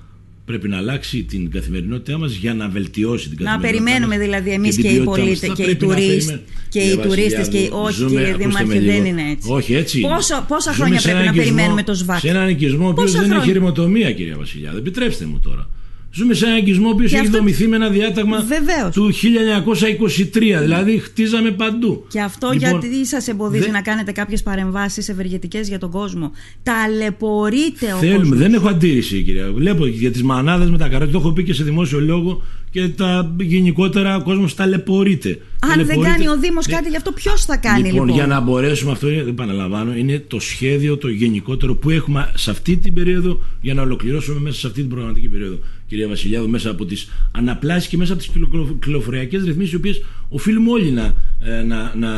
πρέπει 0.50 0.68
να 0.68 0.78
αλλάξει 0.78 1.24
την 1.24 1.52
καθημερινότητά 1.52 2.18
μας 2.18 2.34
για 2.34 2.54
να 2.54 2.68
βελτιώσει 2.70 3.30
την 3.30 3.38
καθημερινότητά 3.38 3.68
Να 3.68 3.82
περιμένουμε 3.82 4.16
μας 4.16 4.26
δηλαδή 4.26 4.52
εμείς 4.52 4.76
και, 4.76 4.82
και 4.82 4.88
οι 4.88 5.04
πολίτες 5.04 5.52
και 5.56 5.64
οι 5.64 5.76
τουρίστες 5.76 6.39
και 6.70 6.80
οι 6.80 6.97
τουρίστες 6.97 7.47
και 7.47 7.58
οι... 7.58 7.70
Όχι 7.72 8.06
κύριε 8.06 8.36
Δήμαρχε 8.36 8.80
δεν 8.80 9.06
είναι 9.06 9.22
έτσι. 9.32 9.52
Όχι 9.52 9.74
έτσι. 9.74 10.00
Πόσο, 10.00 10.45
πόσα 10.47 10.74
χρόνια 10.74 11.02
πρέπει 11.02 11.26
να 11.26 11.34
περιμένουμε 11.34 11.84
το 11.84 11.93
ΣΒΑΚ. 11.93 12.20
Σε 12.20 12.30
έναν 12.30 12.50
οικισμό 12.50 12.86
ο 12.86 12.89
οποίος 12.89 13.12
δεν 13.12 13.32
έχει 13.32 13.52
ρημοτομία 13.52 14.12
κυρία 14.12 14.38
Βασιλιάδου. 14.38 14.78
Επιτρέψτε 14.78 15.26
μου 15.26 15.39
τώρα. 15.39 15.70
Ζούμε 16.12 16.34
σε 16.34 16.45
έναν 16.45 16.57
οικισμό 16.57 16.91
που 16.91 17.01
έχει 17.01 17.28
δομηθεί 17.28 17.68
με 17.68 17.76
ένα 17.76 17.89
διάταγμα 17.89 18.45
Βεβαίως. 18.47 18.93
του 18.93 19.12
1923. 19.14 20.62
Δηλαδή 20.62 20.97
χτίζαμε 20.97 21.51
παντού. 21.51 22.05
Και 22.10 22.22
αυτό 22.22 22.49
λοιπόν, 22.51 22.70
γιατί 22.70 23.05
σας 23.05 23.28
εμποδίζει 23.28 23.66
δε... 23.66 23.72
να 23.72 23.82
κάνετε 23.82 24.12
κάποιες 24.12 24.43
παρεμβάσεις 24.43 25.10
ευεργετικές 25.10 25.68
για 25.68 25.80
τον 25.80 25.91
κόσμο. 25.91 26.32
Ταλαιπωρείτε 26.64 27.93
ο 27.93 27.97
Θέλουμε, 27.97 28.36
δεν 28.36 28.53
έχω 28.53 28.68
αντίρρηση, 28.68 29.24
κυρία. 29.24 29.51
Βλέπω 29.51 29.86
για 29.86 30.12
τις 30.12 30.24
μανάδες 30.24 30.70
με 30.70 30.78
τα 30.78 30.88
καρότια, 30.88 31.14
το 31.14 31.20
έχω 31.20 31.32
πει 31.32 31.43
και 31.43 31.53
σε 31.53 31.64
δημόσιο 31.64 31.99
λόγο 31.99 32.41
και 32.72 32.88
τα 32.88 33.36
γενικότερα 33.39 34.16
ο 34.16 34.24
κόσμος 34.24 34.55
ταλαιπωρείται. 34.55 35.30
Αν 35.60 35.70
ταλαιπωρείται. 35.70 36.01
δεν 36.01 36.12
κάνει 36.12 36.28
ο 36.28 36.38
Δήμος 36.38 36.68
ναι. 36.68 36.74
κάτι 36.74 36.89
γι' 36.89 36.95
αυτό, 36.95 37.12
ποιος 37.12 37.45
θα 37.45 37.57
κάνει 37.57 37.78
λοιπόν, 37.78 37.93
λοιπόν; 37.93 38.10
για 38.10 38.28
να 38.28 38.39
μπορέσουμε 38.39 38.91
αυτό, 38.91 39.07
δεν 39.07 39.28
επαναλαμβάνω, 39.28 39.95
είναι 39.95 40.24
το 40.28 40.39
σχέδιο 40.39 40.97
το 40.97 41.07
γενικότερο 41.07 41.76
που 41.76 41.89
έχουμε 41.89 42.32
σε 42.36 42.51
αυτή 42.51 42.78
την 42.78 42.93
περίοδο 42.93 43.39
για 43.62 43.74
να 43.74 43.82
ολοκληρώσουμε 43.82 44.39
μέσα 44.39 44.60
σε 44.60 44.68
αυτή 44.68 44.80
την 44.80 44.89
προγραμματική 44.89 45.28
περίοδο 45.28 45.60
κυρία 45.90 46.08
Βασιλιάδου, 46.08 46.50
μέσα 46.50 46.70
από 46.70 46.86
τις 46.86 47.10
αναπλάσεις 47.32 47.90
και 47.90 47.98
μέσα 47.98 48.14
από 48.14 48.22
τις 48.22 48.32
κυκλοφοριακές 48.80 49.44
ρυθμίσεις, 49.44 49.74
οι 49.74 49.76
οποίες 49.76 50.02
οφείλουμε 50.30 50.72
όλοι 50.72 50.92
να, 50.92 51.14
ε, 51.40 51.62
να, 51.62 51.94
να, 51.96 52.10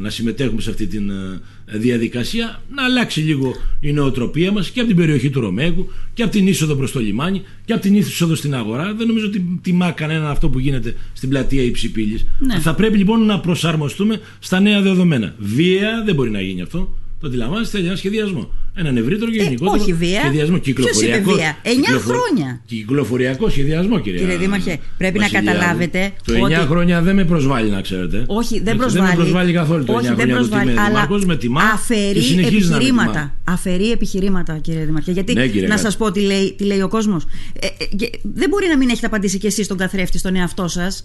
να 0.00 0.10
συμμετέχουμε 0.10 0.60
σε 0.60 0.70
αυτή 0.70 0.86
τη 0.86 0.96
ε, 0.96 1.78
διαδικασία, 1.78 2.62
να 2.74 2.84
αλλάξει 2.84 3.20
λίγο 3.20 3.54
η 3.80 3.92
νοοτροπία 3.92 4.52
μας 4.52 4.70
και 4.70 4.80
από 4.80 4.88
την 4.88 4.96
περιοχή 4.96 5.30
του 5.30 5.40
Ρωμαίκου 5.40 5.88
και 6.14 6.22
από 6.22 6.32
την 6.32 6.46
είσοδο 6.46 6.74
προς 6.74 6.92
το 6.92 7.00
λιμάνι 7.00 7.42
και 7.64 7.72
από 7.72 7.82
την 7.82 7.94
είσοδο 7.94 8.34
στην 8.34 8.54
αγορά. 8.54 8.94
Δεν 8.94 9.06
νομίζω 9.06 9.26
ότι 9.26 9.58
τιμά 9.62 9.90
κανένα 9.90 10.30
αυτό 10.30 10.48
που 10.48 10.58
γίνεται 10.58 10.94
στην 11.12 11.28
πλατεία 11.28 11.62
Υψηπήλη. 11.62 12.20
Ναι. 12.38 12.58
Θα 12.58 12.74
πρέπει 12.74 12.96
λοιπόν 12.96 13.24
να 13.24 13.40
προσαρμοστούμε 13.40 14.20
στα 14.38 14.60
νέα 14.60 14.82
δεδομένα. 14.82 15.34
Βία 15.38 16.02
δεν 16.04 16.14
μπορεί 16.14 16.30
να 16.30 16.40
γίνει 16.40 16.62
αυτό. 16.62 16.94
Το 17.20 17.26
αντιλαμβάνεστε, 17.26 17.76
θέλει 17.76 17.88
ένα 17.88 17.96
σχεδιασμό. 17.96 18.50
Έναν 18.80 18.96
ευρύτερο 18.96 19.30
και 19.30 19.42
γενικότερο 19.42 19.76
ε, 19.76 19.80
όχι 19.80 19.92
βία. 19.92 20.20
σχεδιασμό. 20.20 20.58
Κυκλοφοριακό. 20.58 21.30
Ποιος 21.30 21.42
είπε 21.42 21.42
βία; 21.42 21.56
9 21.96 22.00
χρόνια. 22.00 22.60
Κυκλοφοριακό 22.66 23.48
σχεδιασμό, 23.48 23.98
κυρία. 24.00 24.20
Κύριε 24.20 24.36
Δήμαρχε, 24.36 24.78
πρέπει 24.98 25.18
να 25.18 25.28
καταλάβετε. 25.28 26.12
Το 26.24 26.34
9 26.34 26.42
ότι... 26.42 26.54
χρόνια 26.54 27.02
δεν 27.02 27.14
με 27.14 27.24
προσβάλλει, 27.24 27.70
να 27.70 27.80
ξέρετε. 27.80 28.24
Όχι, 28.26 28.60
δεν 28.60 28.76
προσβάλλει. 28.76 29.06
Δεν 29.06 29.16
με 29.16 29.22
προσβάλλει 29.22 29.52
καθόλου 29.52 29.84
το 29.84 29.92
9 29.92 29.96
όχι, 29.96 30.06
χρόνια. 30.06 30.24
Δεν 30.24 30.34
προσβάλλει, 30.34 30.74
το 30.74 30.80
αλλά 30.80 31.08
με 31.26 31.36
τιμά 31.36 31.62
αφαιρεί 31.74 32.20
και 32.20 32.46
επιχειρήματα. 32.46 33.34
Αφαιρεί 33.44 33.90
επιχειρήματα, 33.90 34.58
κύριε 34.58 34.84
Δήμαρχε. 34.84 35.12
Γιατί 35.12 35.32
ναι, 35.32 35.46
κύριε 35.46 35.68
να 35.68 35.78
σας 35.78 35.96
πω 35.96 36.10
τι 36.10 36.20
λέει, 36.20 36.54
τι 36.56 36.64
λέει 36.64 36.80
ο 36.80 36.88
κόσμος. 36.88 37.24
Ε, 37.60 37.66
ε, 37.66 38.06
δεν 38.22 38.48
μπορεί 38.48 38.66
να 38.68 38.76
μην 38.76 38.88
έχετε 38.88 39.06
απαντήσει 39.06 39.38
κι 39.38 39.46
εσείς 39.46 39.64
στον 39.64 39.76
καθρέφτη 39.76 40.18
στον 40.18 40.36
εαυτό 40.36 40.68
σας 40.68 41.04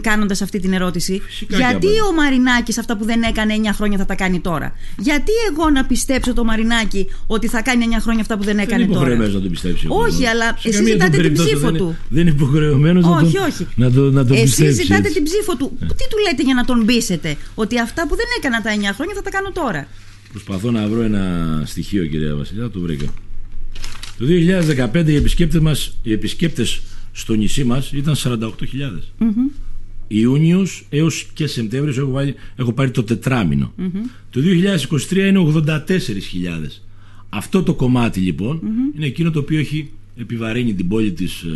κάνοντας 0.00 0.42
αυτή 0.42 0.60
την 0.60 0.72
ερώτηση. 0.72 1.22
Φυσικά 1.26 1.56
γιατί 1.56 1.86
ο 1.86 2.12
Μαρινάκης 2.14 2.78
αυτά 2.78 2.96
που 2.96 3.04
δεν 3.04 3.22
έκανε 3.22 3.54
9 3.62 3.68
χρόνια 3.72 3.98
θα 3.98 4.04
τα 4.04 4.14
κάνει 4.14 4.40
τώρα; 4.40 4.72
Γιατί 4.98 5.32
εγώ 5.50 5.70
να 5.70 5.84
πιστέψω 5.84 6.32
το 6.32 6.44
Μαρινάκη 6.44 7.06
ότι 7.26 7.48
θα 7.48 7.62
κάνει 7.62 7.84
9 7.90 7.96
χρόνια 8.00 8.20
αυτά 8.20 8.36
που 8.36 8.44
δεν 8.44 8.58
έκανε 8.58 8.84
δεν 8.84 8.94
τώρα; 8.94 9.08
Δεν 9.08 9.14
είναι 9.16 9.26
να 9.26 9.40
το 9.40 9.48
πιστέψει. 9.48 9.86
Όχι, 9.88 10.26
αλλά 10.26 10.58
εσείς 10.62 10.86
ζητάτε 10.86 11.16
την 11.16 11.32
ψήφο 11.32 11.72
του. 11.72 11.96
Δεν 12.08 12.20
είναι 12.20 12.30
υποχρεωμένος 12.30 13.04
να, 13.04 13.18
τον, 13.18 13.26
όχι. 13.26 13.66
να 13.74 13.90
το, 13.90 14.10
να 14.10 14.26
το 14.26 14.34
Εσείς 14.34 14.74
ζητάτε 14.74 15.08
την 15.08 15.24
ψήφο 15.24 15.56
του. 15.56 15.78
Ε. 15.80 15.86
Τι 15.86 16.08
του 16.10 16.18
λέτε 16.28 16.42
για 16.42 16.54
να 16.54 16.64
τον 16.64 16.84
πείσετε, 16.84 17.36
Ότι 17.54 17.80
αυτά 17.80 18.08
που 18.08 18.16
δεν 18.16 18.26
έκανα 18.38 18.62
τα 18.62 18.70
9 18.70 18.94
χρόνια 18.94 19.14
θα 19.14 19.22
τα 19.22 19.30
κάνω 19.30 19.50
τώρα. 19.52 19.86
Προσπαθώ 20.30 20.70
να 20.70 20.88
βρω 20.88 21.02
ένα 21.02 21.62
στοιχείο, 21.66 22.06
κυρία 22.06 22.34
Βασιλιά, 22.34 22.70
το 22.70 22.80
βρήκα. 22.80 23.04
Το 24.18 24.24
2015 24.24 25.08
οι 25.08 25.16
επισκέπτες, 25.16 25.60
μας, 25.60 25.96
οι 26.02 26.12
επισκέπτες 26.12 26.82
στο 27.16 27.34
νησί 27.34 27.64
μας 27.64 27.92
ήταν 27.92 28.14
48.000. 28.16 28.38
Mm-hmm. 29.18 29.24
Ιούνιος 30.08 30.86
έως 30.88 31.26
και 31.34 31.46
Σεπτέμβριος 31.46 31.98
έχω, 31.98 32.12
έχω 32.56 32.72
πάρει 32.72 32.90
το 32.90 33.02
τετράμινο. 33.02 33.72
Το 34.30 34.40
2023 35.10 35.16
είναι 35.16 35.52
84.000. 35.66 35.86
Αυτό 37.28 37.62
το 37.62 37.74
κομμάτι 37.74 38.20
λοιπόν 38.20 38.60
είναι 38.96 39.06
εκείνο 39.06 39.30
το 39.30 39.38
οποίο 39.38 39.58
έχει 39.58 39.90
επιβαρύνει 40.16 40.74
την 40.74 40.88
πόλη 40.88 41.12
της 41.12 41.42
ε, 41.42 41.48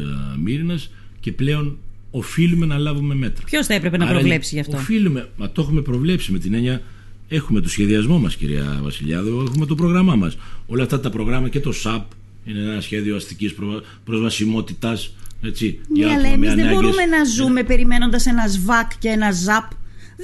Μύρινας 0.43 0.91
και 1.21 1.33
πλέον 1.33 1.77
οφείλουμε 2.11 2.67
να 2.67 2.79
λάβουμε 2.79 3.15
μέτρα. 3.15 3.45
Ποιος 3.47 3.67
θα 3.67 3.75
έπρεπε 3.75 3.97
να 3.97 4.05
Άρα, 4.05 4.13
προβλέψει 4.15 4.55
γι' 4.55 4.61
αυτό; 4.61 4.77
Οφείλουμε, 4.77 5.29
μα 5.37 5.51
το 5.51 5.63
έχουμε 5.63 5.81
προβλέψει 5.81 6.33
με 6.33 6.39
την 6.39 6.55
έννοια 6.55 6.83
έχουμε 7.29 7.61
το 7.61 7.69
σχεδιασμό 7.69 8.19
μας 8.19 8.37
κυρία 8.37 8.81
Βασιλιάδου, 8.83 9.45
έχουμε 9.49 9.67
το 9.67 9.75
πρόγραμμά 9.75 10.17
μας. 10.17 10.37
Όλα 10.67 10.83
αυτά 10.83 11.01
τα 11.01 11.11
προγράμματα 11.11 11.49
και 11.49 11.61
το 11.61 11.73
ΣΑΠ 11.73 12.11
είναι 12.45 12.59
ένα 12.59 12.81
σχέδιο 12.81 13.17
αστικής 13.17 13.55
προ- 13.55 13.85
προσβασιμότητας 14.05 15.15
έτσι, 15.43 15.81
Ναι, 15.89 15.99
για 15.99 16.07
αλλά 16.07 16.17
άτομα 16.17 16.29
με 16.29 16.35
εμείς 16.35 16.49
δεν 16.49 16.59
ανάγκες. 16.59 16.75
μπορούμε 16.81 17.05
να 17.05 17.25
ζούμε 17.25 17.63
περιμένοντας 17.63 18.27
ένα 18.27 18.49
ΣΒΑΚ 18.49 18.91
και 18.99 19.09
ένα 19.09 19.31
ΖΑΠ. 19.33 19.67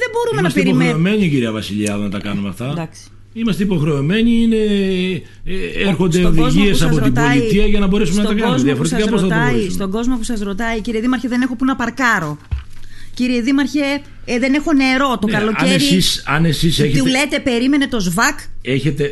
Δεν 0.00 0.08
μπορούμε 0.12 0.40
Είμαστε 0.40 0.58
να 0.58 0.64
περιμένουμε. 0.64 0.84
υποχρεωμένοι 0.84 1.28
κυρία 1.30 1.52
Βασιλιάδου 1.52 2.02
να 2.02 2.08
τα 2.10 2.18
κάνουμε 2.20 2.48
αυτά. 2.48 2.70
Εντάξει. 2.70 3.00
Είμαστε 3.32 3.62
υποχρεωμένοι, 3.62 4.30
είναι, 4.42 4.56
ε, 5.44 5.88
έρχονται 5.88 6.18
Στον 6.18 6.36
κόσμο 6.36 6.44
οδηγίες 6.46 6.70
που 6.70 6.76
σας 6.76 6.86
από 6.90 6.96
την 6.96 7.04
ρωτάει- 7.14 7.38
πολιτεία 7.38 7.66
για 7.66 7.78
να 7.80 7.86
μπορέσουμε 7.86 8.16
να 8.16 8.22
τα 8.22 8.28
στον 8.30 8.40
κάνουμε. 8.40 8.56
κόσμο 8.58 8.72
που 8.72 8.76
Διαφορετικά 8.84 9.00
σας 9.00 9.10
πώς 9.10 9.20
θα 9.20 9.26
το 9.26 9.34
ρωτάει- 9.34 9.50
μπορέσουμε. 9.52 9.72
Στον 9.74 9.90
κόσμο 9.90 10.16
που 10.16 10.22
σας 10.22 10.40
ρωτάει, 10.40 10.80
κύριε 10.80 11.00
Δήμαρχε, 11.00 11.28
δεν 11.28 11.40
έχω 11.42 11.56
που 11.56 11.64
να 11.64 11.76
παρκάρω. 11.76 12.38
Κύριε 13.14 13.40
Δήμαρχε, 13.40 13.80
ε, 14.24 14.38
δεν 14.38 14.54
έχω 14.54 14.72
νερό 14.72 15.18
το 15.20 15.26
Ναι, 15.26 15.32
καλοκαίρι. 15.32 15.68
Αν 15.70 15.74
εσείς, 15.74 16.22
αν 16.26 16.44
εσείς 16.44 16.76
Του 16.76 16.82
έχετε, 16.84 17.10
λέτε, 17.10 17.40
περίμενε 17.40 17.86
το 17.88 18.00
ΣΒΑΚ. 18.00 18.38
έχετε 18.62 19.04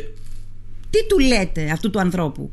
Τι 0.89 0.97
του 1.09 1.19
λέτε 1.19 1.69
αυτού 1.71 1.89
του 1.89 1.99
ανθρώπου; 1.99 2.51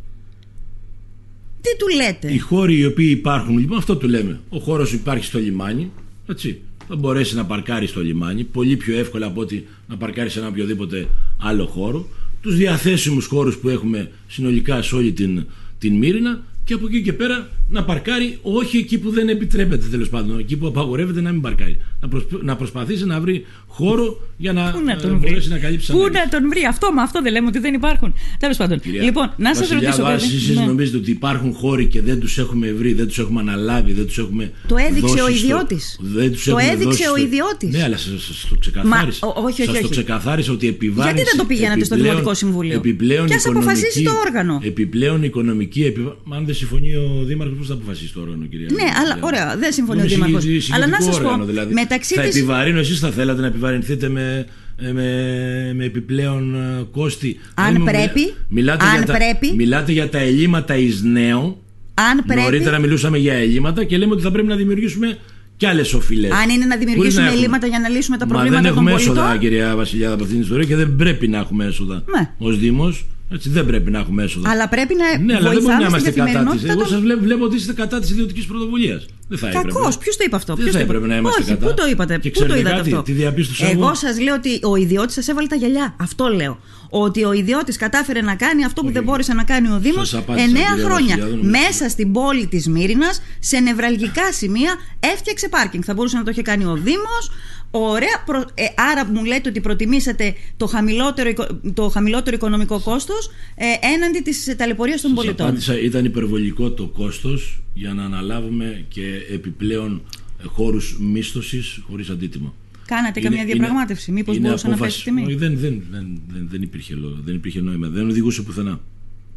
Τι 1.60 1.76
του 1.78 1.96
λέτε; 1.96 2.32
οι 2.32 2.38
χώροι 2.38 2.78
οι 2.78 2.86
οποίοι 2.86 3.16
υπάρχουν, 3.18 3.58
λοιπόν 3.58 3.78
αυτό 3.78 3.96
του 3.96 4.08
λέμε. 4.08 4.40
Ο 4.48 4.58
χώρος 4.58 4.92
υπάρχει 4.92 5.24
στο 5.24 5.38
λιμάνι, 5.38 5.90
έτσι. 6.26 6.60
Θα 6.92 6.98
μπορέσει 6.98 7.34
να 7.34 7.44
παρκάρει 7.44 7.86
στο 7.86 8.00
λιμάνι 8.02 8.44
πολύ 8.44 8.76
πιο 8.76 8.98
εύκολα 8.98 9.26
από 9.26 9.40
ότι 9.40 9.66
να 9.88 9.96
παρκάρει 9.96 10.30
σε 10.30 10.38
ένα 10.38 10.48
οποιοδήποτε 10.48 11.08
άλλο 11.38 11.66
χώρο. 11.66 12.08
Τους 12.40 12.56
διαθέσιμους 12.56 13.26
χώρους 13.26 13.56
που 13.56 13.68
έχουμε 13.68 14.10
συνολικά 14.28 14.82
σε 14.82 14.94
όλη 14.94 15.12
την, 15.12 15.46
την 15.78 15.96
Μύρινα 15.96 16.42
και 16.64 16.74
από 16.74 16.86
εκεί 16.86 17.02
και 17.02 17.12
πέρα 17.12 17.48
να 17.68 17.84
παρκάρει 17.84 18.38
όχι 18.42 18.76
εκεί 18.76 18.98
που 18.98 19.10
δεν 19.10 19.28
επιτρέπεται 19.28 19.86
τέλος 19.86 20.08
πάντων, 20.08 20.38
εκεί 20.38 20.56
που 20.56 20.66
απαγορεύεται 20.66 21.20
να 21.20 21.32
μην 21.32 21.40
παρκάρει. 21.40 21.76
Να, 22.00 22.08
προσπ- 22.08 22.42
να 22.42 22.56
προσπαθήσει 22.56 23.06
να 23.06 23.20
βρει 23.20 23.44
χώρο 23.72 24.18
για 24.36 24.52
να, 24.52 24.70
Πού 24.70 24.80
να 24.84 24.92
ε, 24.92 24.96
τον 24.96 25.18
βρει; 25.18 25.28
μπορέσει 25.28 25.48
να 25.48 25.58
καλύψει 25.58 25.86
τις 25.86 25.94
Πού 25.96 26.00
ανάγκες. 26.04 26.20
να 26.24 26.28
τον 26.40 26.48
βρει; 26.48 26.60
Αυτό 26.68 26.92
με 26.92 27.02
αυτό 27.02 27.22
δεν 27.22 27.32
λέμε 27.32 27.46
ότι 27.46 27.58
δεν 27.58 27.74
υπάρχουν. 27.74 28.14
Τέλος 28.38 28.56
πάντων. 28.56 28.80
Κυρία 28.80 29.02
λοιπόν, 29.02 29.32
να 29.36 29.54
σας 29.54 29.68
Βασιλιάδου, 29.68 29.84
ρωτήσω 29.86 30.02
αν 30.12 30.18
κάτι. 30.18 30.24
εσείς 30.36 30.56
Ναι. 30.58 30.64
νομίζετε 30.64 30.96
ότι 30.96 31.10
υπάρχουν 31.10 31.52
χώροι 31.52 31.86
και 31.86 32.00
δεν 32.02 32.20
τους 32.20 32.38
έχουμε 32.38 32.72
βρει, 32.72 32.92
δεν 32.92 33.06
τους 33.06 33.18
έχουμε 33.18 33.40
αναλάβει, 33.40 33.92
δεν 33.92 34.06
τους 34.06 34.18
έχουμε 34.18 34.52
Το 34.68 34.76
έδειξε 34.76 35.00
δώσει 35.00 35.20
ο 35.20 35.24
στο- 35.26 35.34
ιδιώτης. 35.36 35.98
δεν 36.02 36.32
τους 36.32 36.44
Το 36.44 36.50
έχουμε 36.50 36.72
έδειξε 36.72 36.84
δώσει 36.88 37.02
ο 37.02 37.06
στο- 37.16 37.24
ιδιώτης. 37.26 37.70
Ναι, 37.76 37.82
αλλά 37.82 37.96
σας, 37.96 38.22
σας 38.26 38.46
το 38.50 38.56
ξεκαθάρισα. 38.60 39.26
Μα, 39.26 39.32
ο- 39.32 39.42
όχι, 39.44 39.60
όχι, 39.62 39.70
Σας 39.70 39.72
το 39.80 39.86
όχι. 39.86 39.90
ξεκαθάρισα 39.90 40.52
ότι 40.52 40.68
επιβάρυνση... 40.68 41.14
Γιατί 41.14 41.30
δεν 41.30 41.38
το 41.40 41.46
πηγαίνατε 41.52 41.84
στο 41.84 41.94
επιπλέον- 41.94 42.16
Δημοτικό 42.16 42.34
Συμβούλιο; 42.42 42.74
Επιπλέον 42.76 43.26
Και 43.26 43.34
ας 43.34 43.46
αποφασίσει 43.46 44.00
οικονομική- 44.00 44.04
το 44.04 44.28
όργανο. 44.28 44.60
Επιπλέον 44.62 45.22
οικονομική... 45.22 45.84
Επιβα... 45.84 46.16
Μα 46.24 46.36
αν 46.36 46.44
δεν 46.46 46.54
συμφωνεί 46.54 46.94
ο 46.94 47.22
Δήμαρχος, 47.28 47.56
πώς 47.58 47.66
θα 47.66 47.74
αποφασίσει 47.74 48.12
το 48.12 48.20
όργανο, 48.20 48.44
κυρία 48.46 48.66
Ναι, 48.70 48.82
αλλά 48.82 48.90
Βασιλιάδου. 48.92 49.20
ωραία, 49.24 49.56
δεν 49.58 49.72
συμφωνεί 49.72 50.00
ο 50.00 50.04
Είναι 50.04 50.14
Δήμαρχος. 50.14 50.42
συγκεκριτικό 50.42 50.76
Αλλά 50.76 50.86
να 50.86 51.00
σας 51.00 51.18
πω, 51.18 51.24
όργανο, 51.24 51.44
δηλαδή. 51.44 51.72
μεταξύ 51.74 52.14
θα 52.14 52.22
της- 52.22 52.36
επιβαρύνω, 52.36 52.78
εσείς 52.78 52.98
θα 52.98 53.10
θέλατε 53.10 53.40
να 53.40 53.46
επιβαρυνθείτε 53.64 54.08
με, 54.08 54.46
ε, 54.76 54.92
με, 54.92 55.72
με 55.74 55.84
επιπλέον 55.84 56.54
ε, 56.54 56.82
κόστη. 56.92 57.38
Αν 57.54 57.72
Δεν 57.72 57.82
μου- 57.82 57.90
πρέπει, 57.90 58.32
μιλάτε 58.48 58.84
αν 58.84 58.96
για 58.96 59.06
τα, 59.06 59.12
πρέπει. 59.12 59.54
μιλάτε 59.56 59.92
για 59.92 60.08
τα 60.08 60.18
ελλείμματα 60.18 60.76
εις 60.76 61.02
νέο. 61.02 61.62
Αν 61.94 62.24
πρέπει. 62.26 62.40
Νωρίτερα 62.42 62.78
μιλούσαμε 62.78 63.18
για 63.18 63.34
ελλείμματα 63.34 63.84
και 63.84 63.96
λέμε 63.98 64.12
ότι 64.12 64.22
θα 64.22 64.30
πρέπει 64.30 64.48
να 64.48 64.56
δημιουργήσουμε 64.56 65.18
κι 65.56 65.66
άλλες 65.66 65.92
οφειλές. 65.94 66.30
Αν 66.32 66.48
είναι 66.50 66.64
να 66.64 66.76
δημιουργήσουμε 66.76 67.28
ελλείμματα 67.28 67.66
για 67.66 67.78
να 67.78 67.88
λύσουμε 67.88 68.16
τα 68.16 68.26
Μα 68.26 68.32
προβλήματα 68.32 68.62
δεν 68.62 68.70
των 68.72 68.78
έχουμε 68.78 68.90
πολιτών. 68.96 69.16
έσοδα, 69.24 69.36
κυρία 69.38 69.76
Βασιλιάδα, 69.76 70.14
από 70.14 70.22
αυτήν 70.22 70.36
την 70.38 70.46
ιστορία 70.46 70.66
και 70.66 70.76
δεν 70.76 70.96
πρέπει 70.96 71.28
να 71.28 71.38
έχουμε 71.38 71.64
έσοδα. 71.64 71.94
Ναι. 72.16 72.30
Ω 72.38 72.50
Δήμος, 72.50 73.06
έτσι 73.32 73.48
δεν 73.48 73.66
πρέπει 73.66 73.90
να 73.90 73.98
έχουμε 73.98 74.22
έσοδα. 74.22 74.50
Αλλά 74.50 74.68
πρέπει 74.68 74.94
να 74.94 75.18
ναι, 75.24 75.34
αλλά 75.36 75.50
δεν 75.50 75.62
μπορεί 75.62 75.74
να 75.74 75.78
βοηθάμε 75.78 75.86
είμαστε 75.86 76.10
στην 76.10 76.22
κατά 76.24 76.30
τη. 76.30 76.34
καθημερινότητα 76.34 76.72
Εγώ 76.72 76.80
των- 76.80 76.90
σας 76.90 77.00
βλέπω, 77.00 77.20
βλέπω 77.22 77.44
ότι 77.44 77.56
είστε 77.56 77.72
κατά 77.72 78.00
της 78.00 78.10
ιδιωτικής 78.10 78.46
πρωτοβουλίας. 78.46 79.06
Δεν 79.28 79.38
θα 79.38 79.48
έπρεπε. 79.48 79.68
Κακώ. 79.68 79.92
Ποιος 79.98 80.16
το 80.16 80.24
είπε 80.26 80.36
αυτό; 80.36 80.54
Δεν 80.54 80.62
Ποιος 80.64 80.74
θα 80.76 80.78
το 80.80 80.84
είπε; 80.84 80.92
έπρεπε 80.96 81.12
να 81.12 81.18
είμαστε 81.20 81.40
Όχι, 81.42 81.50
κατά. 81.50 81.66
Πού 81.66 81.74
το 81.74 81.86
είπατε, 81.90 82.18
Και 82.18 82.30
πού 82.30 82.38
το 82.38 82.44
ξέρετε 82.44 82.58
είδατε 82.60 82.76
κάτι, 82.76 82.90
αυτό; 82.90 83.02
τι 83.02 83.12
διαπίστωσα 83.12 83.66
εγώ 83.66 83.84
εγώ; 83.84 83.94
σας 83.94 84.20
λέω 84.20 84.34
ότι 84.34 84.60
ο 84.62 84.76
ιδιώτης 84.76 85.14
σας 85.14 85.28
έβαλε 85.28 85.46
τα 85.46 85.56
γυαλιά. 85.56 85.94
Αυτό 86.00 86.26
λέω. 86.28 86.58
Ότι 86.92 87.24
ο 87.24 87.32
ιδιώτης 87.32 87.76
κατάφερε 87.76 88.20
να 88.20 88.34
κάνει 88.34 88.64
αυτό 88.64 88.82
που 88.82 88.90
δεν 88.92 89.02
μπόρεσε 89.02 89.32
να 89.34 89.44
κάνει 89.44 89.68
ο 89.68 89.78
Δήμος 89.78 90.08
Σας 90.08 90.18
απάντησα, 90.20 90.46
9 90.46 90.48
κυρία 90.48 90.84
χρόνια. 90.84 91.06
Βασιλιάδου, 91.16 91.36
νομίζω. 91.36 91.50
Μέσα 91.50 91.88
στην 91.88 92.12
πόλη 92.12 92.46
της 92.46 92.68
Μύρινας, 92.68 93.22
σε 93.40 93.58
νευραλγικά 93.60 94.32
σημεία, 94.32 94.74
έφτιαξε 95.00 95.48
πάρκινγκ. 95.48 95.82
Θα 95.86 95.94
μπορούσε 95.94 96.16
να 96.16 96.22
το 96.24 96.30
είχε 96.30 96.42
κάνει 96.42 96.64
ο 96.64 96.74
Δήμος. 96.74 97.30
Ωραία. 97.70 98.22
Προ- 98.26 98.50
ε, 98.54 98.64
άρα 98.76 99.06
μου 99.06 99.24
λέτε 99.24 99.48
ότι 99.48 99.60
προτιμήσατε 99.60 100.34
το 100.56 100.66
χαμηλότερο, 100.66 101.28
οικο- 101.28 101.60
το 101.74 101.88
χαμηλότερο 101.88 102.36
οικονομικό 102.36 102.80
κόστος 102.80 103.30
ε, 103.54 103.64
έναντι 103.94 104.18
της 104.20 104.54
ταλαιπωρίας 104.56 105.00
των 105.00 105.10
Σας 105.10 105.18
πολιτών. 105.24 105.46
απάντησα, 105.46 105.80
ήταν 105.80 106.04
υπερβολικό 106.04 106.70
το 106.70 106.86
κόστος 106.86 107.60
για 107.74 107.92
να 107.94 108.04
αναλάβουμε 108.04 108.84
και 108.88 109.02
επιπλέον 109.32 110.02
ε, 110.42 110.44
χώρους 110.46 110.98
μίσθωσης 111.00 111.80
χωρίς 111.88 112.08
αντίτιμο. 112.10 112.54
Κάνατε 112.86 113.20
Είναι- 113.20 113.28
καμία 113.28 113.42
είναι- 113.44 113.52
διαπραγμάτευση, 113.52 114.12
μήπως 114.12 114.36
είναι 114.36 114.46
μπορούσε 114.46 114.66
να 114.68 114.74
απόφαση- 114.74 115.04
πέσει 115.04 115.16
τιμή; 115.16 115.26
Όχι, 115.26 115.34
δεν, 115.34 115.58
δεν, 115.58 115.82
δεν, 115.90 116.20
δεν, 116.28 116.48
δεν, 116.50 116.62
υπήρχε, 116.62 116.94
λο- 116.94 117.18
δεν 117.24 117.34
υπήρχε 117.34 117.60
νόημα, 117.60 117.88
δεν 117.88 118.08
οδηγούσε 118.08 118.42
πουθενά. 118.42 118.80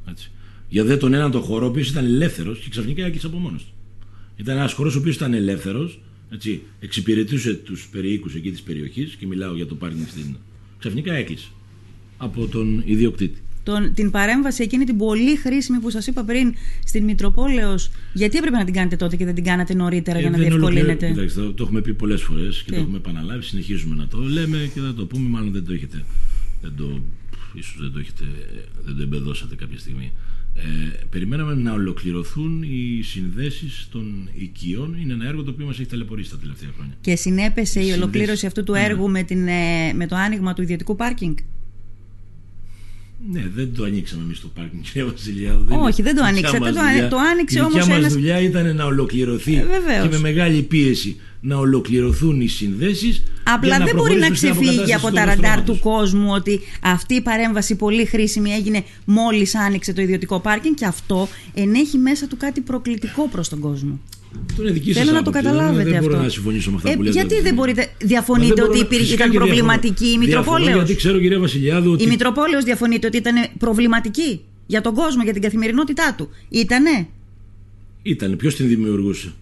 Έτσι. 0.09 0.31
Για 0.69 0.84
δε 0.84 0.97
τον 0.97 1.13
έναν 1.13 1.31
τον 1.31 1.41
χώρο, 1.41 1.65
ο 1.65 1.69
οποίος 1.69 1.89
ήταν 1.89 2.05
ελεύθερος 2.05 2.59
και 2.59 2.69
ξαφνικά 2.69 3.05
έκλεισε 3.05 3.27
από 3.27 3.38
μόνος 3.38 3.63
του. 3.63 3.71
Ήταν 4.36 4.57
ένας 4.57 4.73
χώρος 4.73 4.95
ο 4.95 4.99
οποίος 4.99 5.15
ήταν 5.15 5.34
ελεύθερος, 5.34 5.99
εξυπηρετούσε 6.79 7.53
τους 7.53 7.88
περιοίκους 7.91 8.36
εκεί 8.36 8.51
της 8.51 8.61
περιοχής 8.61 9.15
και 9.15 9.27
μιλάω 9.27 9.55
για 9.55 9.65
το 9.65 9.75
πάρκινγκ 9.75 10.05
στην. 10.07 10.36
Ξαφνικά 10.79 11.13
έκλεισε 11.13 11.47
από 12.17 12.47
τον 12.47 12.84
ιδιοκτήτη. 12.86 13.41
τον, 13.63 13.93
την 13.93 14.11
παρέμβαση 14.11 14.63
εκείνη 14.63 14.84
την 14.86 14.97
πολύ 14.97 15.36
χρήσιμη 15.36 15.79
που 15.79 15.89
σας 15.89 16.07
είπα 16.07 16.23
πριν 16.23 16.53
στην 16.86 17.03
Μητροπόλεως 17.03 17.91
γιατί 18.13 18.38
έπρεπε 18.38 18.57
να 18.57 18.63
την 18.65 18.73
κάνετε 18.73 18.95
τότε 18.95 19.15
και 19.15 19.25
δεν 19.25 19.36
την 19.36 19.43
κάνατε 19.43 19.73
νωρίτερα 19.73 20.19
για 20.19 20.29
να 20.29 20.36
Ε, 20.36 20.39
δεν 20.39 20.47
διευκολύνετε; 20.49 20.89
ολοκληρω- 21.05 21.13
Κοιτάξτε, 21.15 21.41
το, 21.41 21.53
το 21.53 21.63
έχουμε 21.63 21.81
πει 21.81 21.93
πολλές 21.93 22.21
φορές 22.21 22.57
και 22.63 22.71
Τι; 22.71 22.75
το 22.75 22.81
έχουμε 22.81 22.97
επαναλάβει. 22.97 23.43
Συνεχίζουμε 23.43 23.95
να 23.95 24.07
το 24.07 24.17
λέμε 24.21 24.69
και 24.73 24.79
θα 24.79 24.93
το 24.93 25.05
πούμε. 25.05 25.29
Μάλλον 25.29 25.51
δεν 25.51 25.65
το 25.65 25.73
έχετε. 25.73 26.03
Δεν 26.61 26.73
το, 26.77 27.01
ίσως 27.53 27.75
δεν 27.79 27.91
το 27.91 27.99
έχετε. 27.99 28.23
Δεν 28.86 28.95
το 28.95 29.01
εμπεδώσατε 29.01 29.55
κάποια 29.55 29.79
στιγμή. 29.79 30.11
Ε, 30.56 30.62
περιμέναμε 31.10 31.54
να 31.54 31.74
ολοκληρωθούν 31.74 32.64
οι 32.64 33.01
συνδέσεις 33.04 33.88
των 33.91 34.30
οικειών. 34.34 34.97
Είναι 35.01 35.14
ένα 35.14 35.26
έργο 35.28 35.43
το 35.43 35.51
οποίο 35.51 35.66
μας 35.66 35.80
έχει 35.80 35.89
ταλαιπωρήσει 35.89 36.30
τα 36.30 36.38
τελευταία 36.38 36.70
χρόνια. 36.76 36.93
και 37.01 37.16
συνέπεσε 37.16 37.80
η 37.80 37.82
Συνδέσεις. 37.84 38.01
ολοκλήρωση 38.01 38.45
αυτού 38.45 38.64
του 38.64 38.72
Ναι. 38.72 38.84
έργου 38.84 39.10
με, 39.10 39.24
την, 39.24 39.47
ε, 39.47 39.93
με 39.93 40.08
το 40.08 40.16
άνοιγμα 40.16 40.54
του 40.54 40.62
ιδιωτικού 40.62 40.95
πάρκινγκ; 40.95 41.36
Ναι, 43.32 43.47
δεν 43.56 43.74
το 43.76 43.84
ανοίξαμε 43.84 44.24
εμείς 44.24 44.39
το 44.39 44.47
πάρκινγκ, 44.47 44.82
κυρία 44.84 45.06
Βασιλιάδου. 45.06 45.64
Δεν 45.64 45.78
Όχι, 45.80 46.01
είναι 46.01 46.12
δεν 46.12 46.16
το 46.16 46.26
δικιά 46.26 46.28
ανοίξατε, 46.28 46.60
μας 46.60 46.74
το 46.74 46.80
α- 46.80 46.91
δουλειά. 46.91 47.08
το 47.08 47.18
άνοιξε 47.18 47.58
Η 47.58 47.62
όμως 47.62 47.74
δικιά 47.74 47.88
μας 47.89 47.97
ένας- 47.97 48.14
δουλειά 48.14 48.39
ήταν 48.39 48.76
να 48.76 48.86
ολοκληρωθεί 48.86 49.56
Ε, 49.56 49.66
βεβαίως. 49.66 50.04
και 50.04 50.10
με 50.10 50.20
μεγάλη 50.20 50.62
πίεση 50.62 51.16
να 51.46 51.58
ολοκληρωθούν 51.58 52.41
οι 52.41 52.48
συνδέσεις. 52.48 53.24
Απλά 53.44 53.78
δεν 53.78 53.96
μπορεί 53.96 54.16
να 54.20 54.30
ξεφύγει 54.30 54.94
από 54.94 55.12
τα 55.12 55.26
ραντάρ 55.26 55.64
του 55.64 55.80
κόσμου. 55.80 55.91
κόσμου 55.98 56.28
ότι 56.34 56.60
αυτή 56.82 57.14
η 57.14 57.22
παρέμβαση 57.22 57.76
πολύ 57.76 58.06
χρήσιμη 58.06 58.52
έγινε 58.52 58.84
μόλις 59.06 59.56
άνοιξε 59.56 59.94
το 59.94 60.02
ιδιωτικό 60.02 60.39
πάρκινγκ 60.39 60.76
και 60.76 60.86
αυτό 60.86 61.28
ενέχει 61.54 61.98
μέσα 61.98 62.28
του 62.28 62.38
κάτι 62.38 62.62
προκλητικό 62.62 63.28
προς 63.28 63.50
τον 63.50 63.60
κόσμο. 63.60 64.00
Αυτό 64.50 64.62
είναι 64.64 64.72
δική 64.72 64.94
Θέλω 64.94 65.06
σας 65.06 65.14
να 65.16 65.22
το 65.24 65.30
άποψη. 65.30 65.41
καταλάβετε 65.48 65.84
δεν 65.89 65.98
αυτό. 65.98 66.10
μπορώ 66.10 66.22
να 66.22 66.30
συμφωνήσω 66.30 66.70
με 66.70 66.76
αυτά 66.76 66.89
Ε, 66.91 66.96
που 66.96 67.02
λέτε. 67.02 67.20
γιατί 67.20 67.41
δεν 67.41 67.54
μπορείτε, 67.54 67.82
Μα 67.82 68.08
διαφωνείτε 68.08 68.48
δεν 68.54 68.56
μπορώ 68.58 68.70
ότι 68.70 68.80
να- 68.80 68.86
υπήρχε, 68.86 69.04
φυσικά 69.04 69.24
ήταν 69.26 69.32
και 69.32 69.38
διαφωνώ. 69.38 69.62
προβληματική 69.62 70.06
η 70.06 70.18
Διαφωνώ 70.18 70.26
Μητροπόλεως; 70.26 70.76
Γιατί 70.76 70.96
ξέρω, 70.96 71.20
κυρία 71.20 71.39
Βασιλιάδου, 71.39 71.91
ότι 71.91 72.04
Η 72.04 72.08
Μητροπόλεως 72.08 72.64
διαφωνείτε 72.64 73.08
ότι 73.08 73.18
ήταν 73.18 73.36
προβληματική 73.60 74.41
για 74.66 74.82
τον 74.82 74.94
κόσμο, 74.94 75.24
για 75.24 75.34
την 75.34 75.41
καθημερινότητά 75.41 76.14
του. 76.18 76.30
Ήτανε; 76.50 77.08
ήταν. 78.04 78.36
Ποιος 78.38 78.56
την 78.56 78.68
δημιουργούσε; 78.68 79.34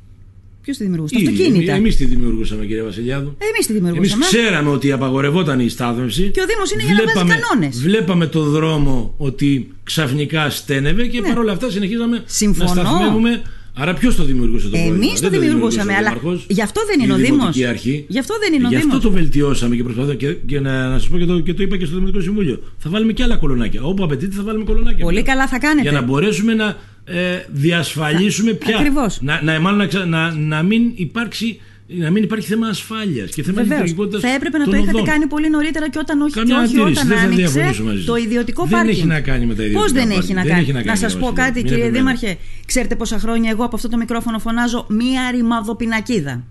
Ποιος 0.61 0.77
τη 0.77 0.83
δημιουργούσε, 0.83 1.13
τα 1.15 1.21
Ή- 1.21 1.27
αυτοκίνητα. 1.27 1.73
Εμείς 1.73 1.95
τη 1.95 2.05
δημιουργούσαμε, 2.05 2.65
κυρία 2.65 2.83
Βασιλιάδου. 2.83 3.35
Εμείς 3.37 3.65
τη 3.65 3.71
Εμείς 3.73 3.81
δημιουργούσαμε. 3.83 4.25
ξέραμε 4.25 4.69
ότι 4.69 4.91
απαγορευόταν 4.91 5.59
η 5.59 5.69
στάθμευση. 5.69 6.29
Και 6.33 6.41
ο 6.41 6.45
Δήμος 6.45 6.71
είναι 6.71 6.83
για 6.83 6.93
να 6.93 7.13
βάζει 7.25 7.39
κανόνες. 7.41 7.81
Βλέπαμε 7.81 8.27
το 8.27 8.43
δρόμο 8.43 9.13
ότι 9.17 9.71
ξαφνικά 9.83 10.49
στένευε 10.49 11.07
και 11.07 11.21
παρόλα 11.21 11.51
αυτά 11.51 11.69
συνεχίζαμε 11.69 12.17
Ναι. 12.17 12.23
Συμφωνώ. 12.25 12.73
να 12.73 12.81
σταθμεύουμε. 12.83 13.41
Άρα 13.73 13.93
ποιος 13.93 14.15
το 14.15 14.23
δημιουργούσε 14.23 14.65
το 14.69 14.77
πρόβλημα; 14.77 14.95
Εμείς 14.95 15.21
το 15.21 15.29
Δεν 15.29 15.39
δημιουργούσαμε, 15.39 15.93
αλλά 15.93 16.09
Δήμαρχος, 16.09 16.45
γι' 16.49 16.61
αυτό 16.61 16.81
δεν 16.87 16.99
είναι 16.99 17.13
η 17.13 17.15
ο 17.15 17.19
Δήμος. 17.19 17.37
Δημοτική 17.37 17.65
Αρχή. 17.65 18.05
Γι' 18.07 18.19
αυτό 18.19 18.33
δεν 18.39 18.53
είναι 18.53 18.65
ο 18.65 18.69
Γι' 18.69 18.75
αυτό 18.75 18.87
Δήμος. 18.87 19.03
το 19.03 19.11
βελτιώσαμε 19.11 19.75
και 19.75 19.83
προσπαθούμε. 19.83 20.15
Και, 20.15 20.33
και 20.33 20.59
να, 20.59 20.89
να 20.89 20.99
σας 20.99 21.07
πω 21.09 21.17
και 21.17 21.25
το, 21.25 21.39
και 21.39 21.53
το 21.53 21.63
είπα 21.63 21.77
και 21.77 21.85
στο 21.85 21.95
Δημοτικό 21.95 22.21
Συμβούλιο. 22.21 22.61
Θα 22.77 22.89
βάλουμε 22.89 23.13
και 23.13 23.23
άλλα 23.23 23.35
κολονάκια. 23.37 23.83
Όπου 23.83 24.03
απαιτείται 24.03 24.35
θα 24.35 24.43
βάλουμε 24.43 24.63
κολονάκια. 24.63 25.03
Πολύ 25.05 25.23
καλά 25.23 25.47
θα 25.47 25.59
κάνετε. 25.59 25.81
Για 25.89 25.91
να 25.91 26.01
μπορέσουμε 26.01 26.53
να 26.53 26.77
ε, 27.03 27.45
διασφαλίσουμε 27.51 28.51
πια. 28.53 28.77
Ακριβώς. 28.77 29.17
Να, 29.21 29.41
να, 29.43 29.59
μάλλον 29.59 29.77
να, 29.79 29.85
ξα- 29.85 30.05
να, 30.05 30.31
να 30.35 30.63
μην 30.63 30.81
υπάρξει. 30.95 31.59
Να 31.97 32.09
μην 32.11 32.23
υπάρχει 32.23 32.47
θέμα 32.47 32.67
ασφάλειας 32.67 33.31
και 33.31 33.43
θέμα 33.43 33.55
Βεβαίως. 33.61 33.79
λειτουργικότητας 33.79 34.21
Θα 34.21 34.29
έπρεπε 34.29 34.57
να 34.57 34.63
το 34.65 34.71
των 34.71 34.79
είχατε 34.79 34.97
οδών. 34.97 35.07
κάνει 35.09 35.27
πολύ 35.27 35.49
νωρίτερα 35.49 35.89
και 35.89 35.97
όταν 35.99 36.21
όχι, 36.21 36.33
Καμιά 36.33 36.55
και 36.55 36.61
όχι 36.61 36.75
αντίρρηση, 36.79 36.91
όταν 36.99 37.07
δεν 37.07 37.17
θα 37.17 37.23
άνοιξε 37.23 37.45
διαφωνήσω 37.51 37.83
μαζί 37.83 37.97
σας. 37.97 38.05
το 38.05 38.15
ιδιωτικό 38.15 38.61
Δεν 38.63 38.71
πάρκινγκ. 38.71 38.97
έχει 38.97 39.05
να 39.07 39.19
κάνει 39.21 39.45
με 39.45 39.55
τα 39.55 39.63
ιδιωτικά 39.63 39.81
Πώς 39.83 39.91
δεν 39.91 40.01
πάρκινγκ; 40.07 40.23
έχει 40.23 40.33
να 40.33 40.41
Δεν 40.41 40.49
κάνει; 40.51 40.61
έχει 40.63 40.71
να 40.71 40.77
να 40.79 40.85
κάνει, 40.85 40.97
σα 40.97 41.07
πω 41.07 41.19
Βασίλη. 41.19 41.33
κάτι, 41.35 41.53
Μην 41.59 41.63
κύριε 41.63 41.83
επιμένετε. 41.83 41.97
Δήμαρχε. 41.97 42.37
Ξέρετε 42.65 42.95
πόσα 42.95 43.19
χρόνια 43.19 43.49
εγώ 43.51 43.63
από 43.65 43.75
αυτό 43.75 43.89
το 43.89 43.97
μικρόφωνο 43.97 44.39
φωνάζω; 44.39 44.85
Μία 44.89 45.21
ρημαδοπινακίδα. 45.31 46.43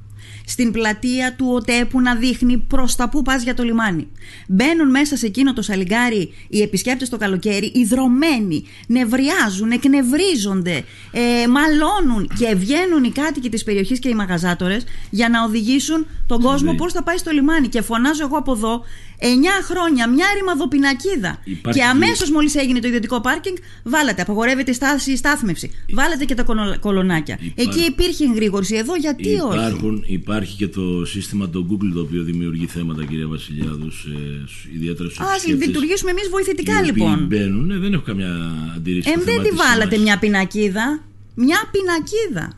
Στην 0.51 0.73
πλατεία 0.73 1.35
του 1.35 1.47
ΟΤΕ 1.49 1.85
που 1.91 2.01
να 2.01 2.15
δείχνει 2.15 2.59
προς 2.59 2.97
τα 2.97 3.09
που 3.09 3.23
πας 3.23 3.43
για 3.43 3.55
το 3.55 3.63
λιμάνι. 3.63 4.09
Μπαίνουν 4.49 4.91
μέσα 4.91 5.17
σε 5.17 5.27
εκείνο 5.27 5.53
το 5.53 5.63
σαλιγκάρι 5.63 6.33
οι 6.49 6.63
επισκέπτες 6.63 7.09
το 7.09 7.17
καλοκαίρι, 7.17 7.73
ιδρωμένοι, 7.75 8.65
νευριάζουν, 8.87 9.71
εκνευρίζονται, 9.71 10.85
ε, 11.13 11.47
μαλώνουν 11.49 12.31
και 12.39 12.55
βγαίνουν 12.55 13.05
οι 13.05 13.11
κάτοικοι 13.11 13.49
της 13.49 13.65
περιοχής 13.65 13.99
και 13.99 14.09
οι 14.09 14.15
μαγαζάτορες 14.15 14.85
για 15.11 15.29
να 15.29 15.45
οδηγήσουν 15.45 16.07
τον 16.27 16.41
κόσμο 16.41 16.75
πώς 16.75 16.93
θα 16.93 17.03
πάει 17.03 17.17
στο 17.17 17.31
λιμάνι. 17.31 17.69
Και 17.69 17.83
φωνάζω 17.83 18.23
εγώ 18.23 18.37
από 18.37 18.53
εδώ 18.53 18.83
9 19.23 19.63
χρόνια, 19.71 20.09
μια 20.09 20.27
ρημαδοπινακίδα. 20.39 21.39
Υπάρχει- 21.45 21.81
Και 21.81 21.87
αμέσως 21.87 22.31
μόλις 22.31 22.55
έγινε 22.55 22.81
το 22.81 22.89
ιδιωτικό 22.89 23.21
πάρκινγκ, 23.21 23.57
βάλατε, 23.85 24.23
απαγορεύεται 24.23 24.71
η 24.71 24.75
στάση, 24.75 25.13
η 25.13 25.17
στάθμευση. 25.17 25.71
Βάλατε 25.93 26.25
και 26.25 26.35
τα 26.35 26.43
κονο- 26.43 26.79
κολονάκια. 26.79 27.39
Υπάρχει- 27.43 27.79
Εκεί 27.81 27.91
υπήρχε 27.91 28.25
εγρήγορση. 28.25 28.75
Εδώ 28.77 28.97
γιατί 28.97 29.29
όχι; 29.35 29.57
Υπάρχουν, 29.59 30.05
υπάρχει 30.07 30.57
και 30.57 30.69
το 30.69 31.05
σύστημα 31.05 31.49
το 31.49 31.67
Google 31.71 31.91
το 31.95 32.01
οποίο 32.01 32.23
δημιουργεί 32.23 32.67
θέματα, 32.67 33.05
κυρία 33.05 33.27
Βασιλιάδους, 33.27 34.05
ε, 34.05 34.45
σ- 34.47 34.75
ιδιαίτερα 34.75 35.09
στους 35.09 35.21
Α 35.21 35.33
λειτουργήσουμε 35.67 36.11
εμείς 36.11 36.29
βοηθητικά 36.31 36.73
οι 36.73 36.77
οποίοι 36.77 36.93
λοιπόν. 36.97 37.27
Μπαίνουν, 37.27 37.71
ε, 37.71 37.79
δεν 37.79 37.93
έχω 37.93 38.03
καμιά 38.03 38.33
αντίρρηση. 38.77 39.09
Ε, 39.09 39.13
στο 39.13 39.25
δεν 39.25 39.33
θέμα 39.35 39.43
τη 39.43 39.49
της 39.49 39.59
βάλατε 39.59 39.81
σύμβασης. 39.81 40.03
μια 40.05 40.19
πινακίδα. 40.19 41.03
Μια 41.35 41.61
πινακίδα. 41.73 42.53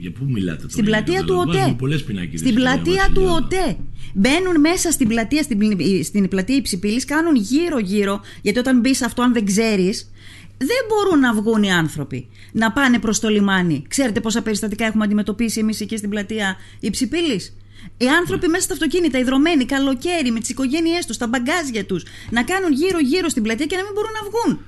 Για 0.00 0.10
πού 0.12 0.24
μιλάτε 0.28 0.56
τώρα, 0.56 0.68
Στην 0.70 0.84
για 0.84 0.92
να 0.96 1.02
πλατεία 1.02 1.20
του 1.24 1.26
καταλάβω. 1.26 1.50
ΟΤΕ. 1.50 1.58
Βάζουν 1.60 1.76
πολλές 1.76 2.02
πινακίδες, 2.04 2.40
Στην 2.40 2.54
κυρία 2.54 2.70
πλατεία 2.70 3.04
του 3.14 3.20
Βασιλιάδου. 3.20 3.44
ΟΤΕ. 3.44 3.76
Μπαίνουν 4.14 4.60
μέσα 4.60 4.90
στην 4.90 5.08
πλατεία, 5.08 5.42
στην, 5.42 5.58
πλη- 5.58 6.04
στην 6.04 6.28
πλατεία 6.28 6.56
Υψηπύλης, 6.56 7.04
κάνουν 7.04 7.36
γύρω-γύρω, 7.36 8.20
γιατί 8.42 8.58
όταν 8.58 8.80
μπεις 8.80 9.02
αυτό, 9.02 9.22
αν 9.22 9.32
δεν 9.32 9.44
ξέρεις, 9.44 10.10
δεν 10.58 10.84
μπορούν 10.88 11.20
να 11.20 11.34
βγουν 11.34 11.62
οι 11.62 11.72
άνθρωποι 11.72 12.28
να 12.52 12.72
πάνε 12.72 12.98
προς 12.98 13.20
το 13.20 13.28
λιμάνι. 13.28 13.84
Ξέρετε 13.88 14.20
πόσα 14.20 14.42
περιστατικά 14.42 14.84
έχουμε 14.84 15.04
αντιμετωπίσει 15.04 15.60
εμείς 15.60 15.80
εκεί 15.80 15.96
στην 15.96 16.10
πλατεία 16.10 16.56
Υψηπύλης. 16.80 17.56
Οι 17.96 18.06
άνθρωποι 18.08 18.48
μέσα 18.48 18.62
στα 18.62 18.72
αυτοκίνητα, 18.72 19.18
ιδρωμένοι, 19.18 19.64
καλοκαίρι, 19.64 20.30
με 20.30 20.40
τις 20.40 20.48
οικογένειές 20.48 21.06
τους, 21.06 21.16
τα 21.16 21.26
μπαγκάζια 21.26 21.84
τους, 21.84 22.04
να 22.30 22.42
κάνουν 22.42 22.72
γύρω-γύρω 22.72 23.28
στην 23.28 23.42
πλατεία 23.42 23.66
και 23.66 23.76
να 23.76 23.82
μην 23.82 23.92
μπορούν 23.94 24.10
να 24.12 24.28
βγουν. 24.28 24.64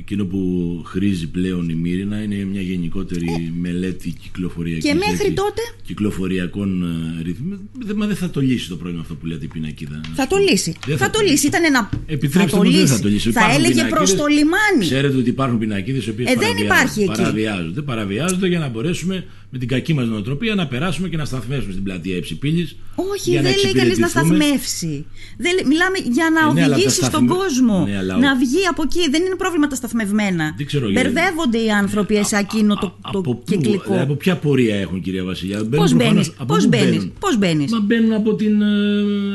Εντάξει, 0.00 0.14
Εκείνο 0.14 0.24
που 0.24 0.82
χρήζει 0.86 1.28
πλέον 1.28 1.68
η 1.68 1.74
Μύρινα 1.74 2.22
είναι 2.22 2.44
μια 2.44 2.60
γενικότερη 2.60 3.52
μελέτη 3.60 4.10
κυκλοφοριακής. 4.22 4.84
Ε. 4.84 4.88
Και 4.88 4.94
μέχρι 4.94 5.32
τότε; 5.32 5.60
Κυκλοφοριακών 5.86 6.82
ε, 6.82 7.22
ρυθμών. 7.22 7.60
Δεν- 7.86 7.96
Μα 7.96 8.06
δεν 8.06 8.16
θα 8.16 8.30
το 8.30 8.40
λύσει 8.40 8.68
το 8.68 8.76
πρόβλημα 8.76 9.00
αυτό 9.02 9.14
που 9.14 9.26
λέτε 9.26 9.44
η 9.44 9.48
πινακίδα. 9.48 10.00
Θα 10.14 10.26
το 10.26 10.36
λύσει. 10.36 10.76
Δεν 10.86 10.96
θα, 10.98 11.04
θα 11.04 11.10
το 11.10 11.18
το 11.18 11.24
λύσει. 11.24 11.46
Ήταν 11.46 11.64
ένα. 11.64 11.88
Επιτρέψτε 12.06 12.50
θα 12.50 12.56
το 12.56 12.56
μου, 12.64 12.70
δεν 12.70 12.80
λύσει. 12.80 12.92
θα 12.94 13.00
το 13.00 13.08
λύσει. 13.08 13.30
Θα 13.32 13.40
Υπάρχουν 13.40 13.64
έλεγε 13.64 13.80
προς 13.80 13.90
πινακίδες- 13.90 14.20
το 14.20 14.26
λιμάνι. 14.26 14.80
Ξέρετε 14.90 15.16
ότι 15.16 15.28
υπάρχουν 15.28 15.58
πινακίδες 15.58 16.06
οι 16.06 16.10
οποίες 16.10 16.30
Ε, 16.30 16.34
δεν 16.38 16.56
υπάρχει 16.64 17.00
εκεί. 17.02 17.10
παραβιάζονται. 17.16 17.82
Παραβιάζονται 17.82 18.46
για 18.48 18.58
να 18.58 18.68
μπορέσουμε 18.68 19.24
με 19.52 19.58
την 19.58 19.68
κακή 19.68 19.94
μας 19.94 20.06
νοοτροπία 20.08 20.54
να 20.54 20.66
περάσουμε 20.66 21.08
και 21.08 21.16
να 21.16 21.24
σταθμεύσουμε 21.24 21.72
στην 21.72 21.84
πλατεία 21.84 22.16
Εψηπίλη. 22.16 22.68
Όχι, 22.94 23.32
δεν 23.32 23.42
λέει 23.64 23.72
κανείς 23.74 23.98
να 23.98 24.08
σταθμεύσει. 24.08 25.06
Δεν 25.38 25.52
λέει- 25.54 25.64
μιλάμε 25.66 25.98
για 26.12 26.26
να 26.34 26.50
Ε, 26.50 26.52
ναι, 26.52 26.60
αλλά 26.62 26.68
τα 26.68 26.74
οδηγήσει 26.74 26.94
στον 26.96 27.08
σταθμε- 27.08 27.30
κόσμο. 27.38 27.84
Ναι, 27.88 27.96
αλλά 27.96 28.14
ο- 28.16 28.18
Να 28.18 28.36
βγει 28.36 28.62
από 28.70 28.82
εκεί. 28.82 29.10
Δεν 29.10 29.22
είναι 29.24 29.36
πρόβλημα 29.36 29.66
τα 29.66 29.74
σταθμευμένα. 29.74 30.54
Δεν 30.56 30.66
ξέρω, 30.66 30.90
γιατί- 30.90 31.08
Μπερδεύονται 31.10 31.58
οι 31.58 31.70
άνθρωποι 31.70 32.24
σε 32.24 32.36
εκείνο 32.36 32.74
το, 32.74 32.86
Α- 32.86 33.10
το 33.12 33.18
από 33.18 33.34
πού, 33.34 33.42
κυκλικό. 33.44 33.82
δηλαδή, 33.82 34.02
από 34.02 34.14
ποια 34.14 34.36
πορεία 34.36 34.76
έχουν, 34.76 35.00
κυρία 35.02 35.24
Βασιλιά; 35.24 35.56
Πώς 35.58 35.68
Μπαίνουν 35.68 35.96
μπαίνεις, 35.96 35.96
προφανώς- 35.96 36.34
από 36.38 36.54
πώς 36.54 36.62
πού 36.62 36.68
μπαίνεις, 36.68 36.86
μπαίνουν; 36.96 37.12
πώς 37.20 37.38
μπαίνεις; 37.38 37.70
Μα 37.72 37.80
μπαίνουν 37.80 38.12
από 38.12 38.34
την. 38.34 38.62
ε, 38.62 38.66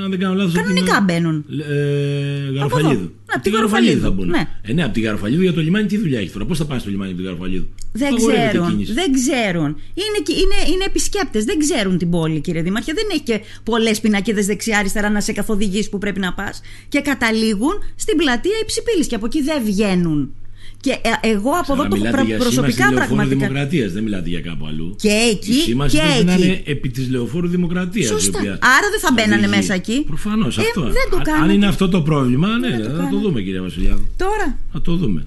αν 0.03 0.09
δεν 0.09 0.19
κάνω 0.19 0.33
λάθος. 0.33 0.53
Κανονικά 0.53 1.01
μπαίνουν. 1.05 1.45
Ε, 1.69 2.51
Γαροφαλίδου. 2.55 3.11
Εδώ. 3.27 3.33
Ναι, 3.33 3.33
από 3.33 3.43
τη 3.43 3.49
Γαροφαλίδου, 3.49 4.01
θα 4.01 4.11
μπουν. 4.11 4.27
ναι. 4.27 4.47
Ε, 4.61 4.73
ναι, 4.73 4.83
από 4.83 4.93
τη 4.93 4.99
Γαροφαλίδου 4.99 5.41
για 5.41 5.53
το 5.53 5.61
λιμάνι 5.61 5.85
τι 5.87 5.97
δουλειά 5.97 6.19
έχει 6.19 6.29
τώρα; 6.29 6.45
Πώς 6.45 6.57
θα 6.57 6.65
πάνε 6.65 6.79
στο 6.79 6.89
λιμάνι 6.89 7.11
από 7.11 7.19
τη 7.19 7.25
Γαροφαλίδου. 7.25 7.67
Δεν 7.91 8.07
Απαγορεύεται 8.07 8.45
η 8.45 8.49
ξέρουν. 8.49 8.69
κίνηση. 8.69 8.93
Δεν 8.93 9.11
ξέρουν. 9.13 9.65
Είναι, 9.93 10.19
και- 10.23 10.33
είναι, 10.33 10.73
είναι 10.73 10.83
επισκέπτες. 10.83 11.43
Δεν 11.45 11.59
ξέρουν 11.59 11.97
την 11.97 12.09
πόλη, 12.09 12.39
κύριε 12.39 12.61
Δήμαρχε. 12.61 12.93
Δεν 12.93 13.03
έχει 13.11 13.21
και 13.21 13.39
πολλές 13.63 13.99
πινακίδες 13.99 14.45
δεξιά-αριστερά 14.45 15.09
να 15.09 15.21
σε 15.21 15.31
καθοδηγήσει 15.31 15.89
που 15.89 15.97
πρέπει 15.97 16.19
να 16.19 16.33
πας. 16.33 16.61
Και 16.87 16.99
καταλήγουν 17.01 17.73
στην 17.95 18.17
πλατεία 18.17 18.55
Υψηπύλη. 18.61 19.05
Και 19.07 19.15
από 19.15 19.25
εκεί 19.25 19.41
δεν 19.41 19.63
βγαίνουν. 19.63 20.33
Και 20.81 20.91
ε, 20.91 21.27
εγώ 21.29 21.49
από 21.49 21.73
Άρα 21.73 21.81
εδώ 21.81 21.87
το 21.89 21.95
μιλάτε 21.95 22.11
πρα- 22.15 22.23
για 22.25 22.37
προσωπικά 22.37 22.71
σήμανση 22.71 22.79
λεωφόρου 22.93 23.05
πραγματικά. 23.15 23.45
Δημοκρατίας, 23.47 23.91
δεν 23.91 24.03
μιλάτε 24.03 24.29
για 24.29 24.41
κάπου 24.41 24.65
αλλού. 24.67 24.95
Και 25.01 25.09
εκεί 25.31 25.51
Η 25.51 25.53
σήμανση 25.53 25.95
και 25.97 26.01
πρέπει 26.07 26.25
να 26.25 26.33
εκεί. 26.33 26.43
είναι 26.45 26.61
επί 26.65 26.89
της 26.89 27.09
λεωφόρου 27.09 27.47
Δημοκρατίας. 27.47 28.07
Σωστά. 28.09 28.39
Άρα 28.39 28.87
δεν 28.91 28.99
θα 28.99 29.11
μπαίνανε 29.13 29.47
μέσα 29.47 29.73
εκεί. 29.73 30.03
Προφανώς 30.07 30.57
Ε, 30.57 30.61
αυτό. 30.61 30.81
δεν 30.81 30.93
το 31.09 31.17
Αν- 31.17 31.23
κάνατε. 31.23 31.43
Αν 31.43 31.49
είναι 31.49 31.67
αυτό 31.67 31.89
το 31.89 32.01
πρόβλημα, 32.01 32.47
ναι, 32.57 32.69
Δεν 32.69 32.77
το 32.77 32.83
θα 32.83 32.89
το 32.91 32.97
κάνατε. 32.97 33.15
δούμε, 33.17 33.41
κυρία 33.41 33.61
Βασιλιάδου. 33.61 34.07
Τώρα. 34.17 34.57
Θα 34.73 34.81
το 34.81 34.95
δούμε. 34.95 35.25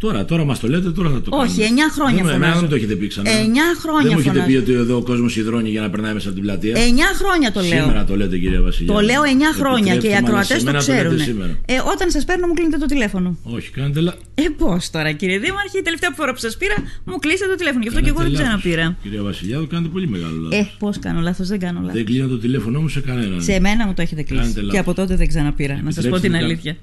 Ε, 0.00 0.06
Τώρα, 0.06 0.24
τώρα 0.24 0.44
μας 0.44 0.58
το 0.60 0.68
λέτε, 0.68 0.90
τώρα 0.90 1.10
θα 1.10 1.20
το 1.22 1.30
Όχι, 1.32 1.46
κάνουμε. 1.46 1.64
εννιά 1.64 1.88
χρόνια 1.96 2.14
δεν, 2.16 2.24
μου- 2.24 2.30
εμένα 2.30 2.44
φωνάζω. 2.52 2.60
δεν 2.60 2.68
το 2.70 2.74
έχετε 2.76 2.94
πει 2.94 3.06
ξανά. 3.06 3.30
Εννιά 3.30 3.68
χρόνια 3.82 4.02
Δεν 4.02 4.12
μου 4.14 4.18
έχετε 4.22 4.38
φωνάζω. 4.38 4.50
πει 4.50 4.56
ότι 4.62 4.72
εδώ 4.84 4.96
ο 4.96 5.02
κόσμος 5.02 5.36
υδρώνει 5.36 5.70
για 5.70 5.80
να 5.80 5.90
περνάει 5.90 6.12
μέσα 6.16 6.26
από 6.28 6.36
την 6.38 6.44
πλατεία. 6.46 6.74
9 6.76 7.08
χρόνια 7.20 7.52
το 7.52 7.60
λέω. 7.60 7.78
Σήμερα 7.82 8.04
το 8.04 8.16
λέτε, 8.16 8.38
κυρία 8.38 8.60
Βασιλιάδου. 8.62 8.98
Το 9.00 9.04
λέω 9.10 9.22
9 9.24 9.50
χρόνια 9.60 9.92
και 10.02 10.06
οι 10.08 10.12
Επιτρέψτε 10.12 10.20
μου, 10.20 10.28
αλλά 10.28 10.40
ακροατές 10.40 10.58
σε 10.58 10.64
το 10.64 10.64
μένα 10.64 10.78
ξέρουν. 10.78 11.12
λέτε 11.12 11.24
σήμερα. 11.30 11.52
Ε, 11.66 11.74
όταν 11.92 12.06
σας 12.14 12.24
παίρνω, 12.28 12.46
μου 12.46 12.54
κλείνετε 12.58 12.78
το 12.84 12.86
τηλέφωνο. 12.92 13.28
Όχι, 13.56 13.68
κάνετε 13.70 14.00
λάθο. 14.06 14.18
Ε, 14.34 14.42
πώς 14.60 14.90
τώρα, 14.94 15.10
κύριε 15.20 15.38
Δήμαρχε, 15.44 15.78
η 15.78 15.84
τελευταία 15.88 16.10
φορά 16.18 16.30
που 16.34 16.40
σας 16.46 16.54
πήρα, 16.60 16.76
μου 17.08 17.16
κλείσατε 17.24 17.50
το 17.54 17.56
τηλέφωνο. 17.60 17.82
Γι' 17.84 17.90
αυτό 17.92 18.00
και 18.04 18.08
εγώ 18.14 18.20
δεν 18.26 18.32
ξαναπήρα. 18.38 18.96
Κυρία 19.02 19.22
Βασιλιάδου, 19.30 19.66
κάνετε 19.72 19.88
πολύ 19.94 20.08
μεγάλο 20.14 20.36
λάθος. 20.44 20.58
Ε, 20.58 20.70
πώς 20.82 20.94
κάνω 20.98 21.20
λάθος, 21.28 21.46
δεν 21.52 21.58
κάνω 21.64 21.78
λάθος. 21.80 21.94
Δεν 21.98 22.04
κλείνω 22.08 22.26
το 22.34 22.38
τηλέφωνό 22.44 22.78
μου 22.80 22.88
σε 22.88 23.00
κανέναν. 23.08 23.42
Σε 23.42 23.60
μένα 23.60 23.86
μου 23.86 23.92
το 23.94 24.02
έχετε 24.02 24.22
κλείσει. 24.22 24.40
Κάνετε 24.42 24.58
λάθος. 24.60 24.72
Και 24.74 24.78
από 24.84 24.92
τότε 24.94 25.12
δεν 25.20 25.28
ξαναπήρα, 25.32 25.74
να 25.84 25.90
σας 25.90 26.08
πω 26.08 26.16
Επιτρέψτε 26.16 26.28
την 26.28 26.36
μου, 26.38 26.44
αλήθεια. 26.44 26.76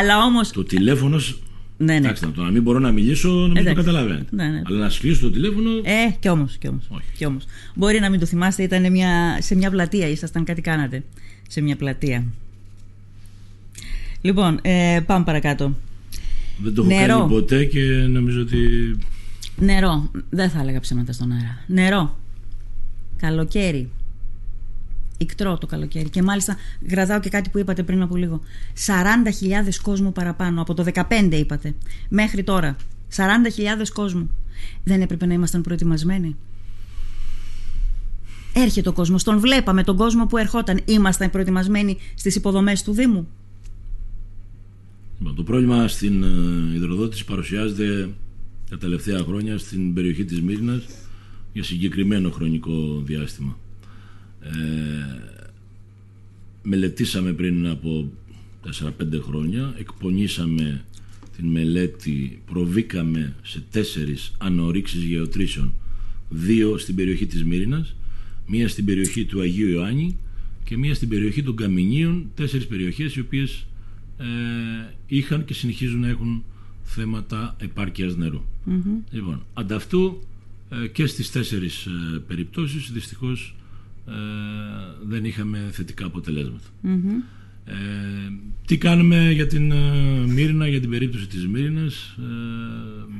Αλλά 0.00 0.14
όμω. 0.28 0.40
Το 0.58 0.64
τηλέφωνο. 0.64 1.18
Σ- 1.76 1.80
Ναι, 1.86 1.92
ναι. 1.92 1.96
Εντάξει, 1.96 2.26
το 2.26 2.42
να 2.42 2.50
μην 2.50 2.62
μπορώ 2.62 2.78
να 2.78 2.90
μιλήσω, 2.92 3.28
νομίζω 3.28 3.52
το 3.54 3.60
Εντάξει. 3.60 3.84
καταλαβαίνετε. 3.84 4.26
Ναι, 4.30 4.44
ναι. 4.48 4.62
Αλλά 4.64 4.78
να 4.78 4.90
σκλήσω 4.90 5.20
το 5.20 5.30
τηλέφωνο. 5.30 5.70
Ε, 5.70 6.10
κι 6.20 6.28
όμως, 6.28 6.56
κι 6.56 6.68
όμως. 6.68 6.84
Όχι. 6.88 7.04
Κι 7.16 7.26
όμως. 7.26 7.44
Μπορεί 7.74 8.00
να 8.00 8.10
μην 8.10 8.20
το 8.20 8.26
θυμάστε, 8.26 8.62
ήταν 8.62 8.90
μια, 8.92 9.38
σε 9.40 9.54
μια 9.54 9.70
πλατεία, 9.70 10.08
ήσασταν 10.08 10.44
κάτι 10.44 10.60
κάνατε. 10.60 11.02
Σε 11.48 11.60
μια 11.60 11.76
πλατεία. 11.76 12.24
Λοιπόν, 14.20 14.58
ε, 14.62 15.00
πάμε 15.06 15.24
παρακάτω. 15.24 15.74
Δεν 16.62 16.74
το 16.74 16.82
έχω 16.82 17.00
Νερό. 17.00 17.18
κάνει 17.18 17.30
ποτέ 17.30 17.64
και 17.64 17.80
νομίζω 17.90 18.40
ότι. 18.40 18.58
Νερό. 19.56 20.10
Δεν 20.30 20.50
θα 20.50 20.60
έλεγα 20.60 20.80
ψέματα 20.80 21.12
στον 21.12 21.32
αέρα. 21.32 21.58
Νερό. 21.66 22.18
Καλοκαίρι. 23.16 23.88
Ικτρό 25.18 25.58
το 25.58 25.66
καλοκαίρι. 25.66 26.08
Και 26.08 26.22
μάλιστα 26.22 26.56
γραδάω 26.90 27.20
και 27.20 27.28
κάτι 27.28 27.50
που 27.50 27.58
είπατε 27.58 27.82
πριν 27.82 28.02
από 28.02 28.16
λίγο. 28.16 28.40
40.000 28.86 28.94
κόσμο 29.82 30.10
παραπάνω. 30.10 30.60
Από 30.60 30.74
το 30.74 30.84
15 30.94 31.28
είπατε. 31.30 31.74
Μέχρι 32.08 32.42
τώρα. 32.42 32.76
40.000 33.16 33.22
κόσμο. 33.94 34.28
Δεν 34.84 35.00
έπρεπε 35.00 35.26
να 35.26 35.34
ήμασταν 35.34 35.60
προετοιμασμένοι. 35.60 36.36
Έρχεται 38.52 38.88
ο 38.88 38.92
κόσμος. 38.92 39.22
Τον 39.22 39.40
βλέπαμε 39.40 39.82
τον 39.82 39.96
κόσμο 39.96 40.26
που 40.26 40.36
ερχόταν. 40.36 40.80
Ήμασταν 40.84 41.30
προετοιμασμένοι 41.30 41.96
στις 42.14 42.34
υποδομές 42.36 42.82
του 42.82 42.92
Δήμου. 42.92 43.28
Λοιπόν, 45.18 45.34
το 45.34 45.42
πρόβλημα 45.42 45.88
στην 45.88 46.22
ε, 46.22 46.74
υδροδότηση 46.74 47.24
παρουσιάζεται 47.24 48.08
τα 48.70 48.78
τελευταία 48.78 49.18
χρόνια 49.18 49.58
στην 49.58 49.94
περιοχή 49.94 50.24
της 50.24 50.42
Μύρνας 50.42 50.82
για 51.52 51.62
συγκεκριμένο 51.62 52.30
χρονικό 52.30 53.02
διάστημα. 53.04 53.58
Ε, 54.46 55.16
μελετήσαμε 56.62 57.32
πριν 57.32 57.66
από 57.66 58.12
4-5 58.64 59.20
χρόνια, 59.20 59.74
εκπονήσαμε 59.78 60.84
την 61.36 61.46
μελέτη, 61.46 62.42
προβήκαμε 62.46 63.34
σε 63.42 63.64
τέσσερις 63.70 64.32
ανορίξεις 64.38 65.02
γεωτρήσεων, 65.02 65.72
δύο 66.28 66.78
στην 66.78 66.94
περιοχή 66.94 67.26
της 67.26 67.44
Μύρινας, 67.44 67.94
μία 68.46 68.68
στην 68.68 68.84
περιοχή 68.84 69.24
του 69.24 69.40
Αγίου 69.40 69.68
Ιωάννη 69.68 70.16
και 70.64 70.76
μία 70.76 70.94
στην 70.94 71.08
περιοχή 71.08 71.42
των 71.42 71.56
Καμινίων, 71.56 72.30
τέσσερις 72.34 72.66
περιοχές 72.66 73.14
οι 73.14 73.20
οποίες 73.20 73.66
ε, 74.18 74.24
είχαν 75.06 75.44
και 75.44 75.54
συνεχίζουν 75.54 76.00
να 76.00 76.08
έχουν 76.08 76.44
θέματα 76.82 77.56
επάρκειας 77.58 78.16
νερού. 78.16 78.42
Λοιπόν, 79.10 79.42
ανταυτού 79.54 80.22
ε, 80.70 80.86
και 80.86 81.06
στις 81.06 81.30
τέσσερις 81.30 81.86
ε, 81.86 82.18
περιπτώσεις 82.26 82.90
δυστυχώς 82.92 83.54
ε, 84.08 84.12
δεν 85.08 85.24
είχαμε 85.24 85.68
θετικά 85.72 86.06
αποτελέσματα. 86.06 86.66
Ε, 87.68 87.74
τι 88.66 88.78
κάνουμε 88.78 89.30
για 89.32 89.46
την 89.46 89.72
ε, 89.72 90.26
Μύρινα, 90.26 90.68
για 90.68 90.80
την 90.80 90.90
περίπτωση 90.90 91.26
της 91.26 91.46
Μύρινας 91.46 92.16
ε, 92.18 93.12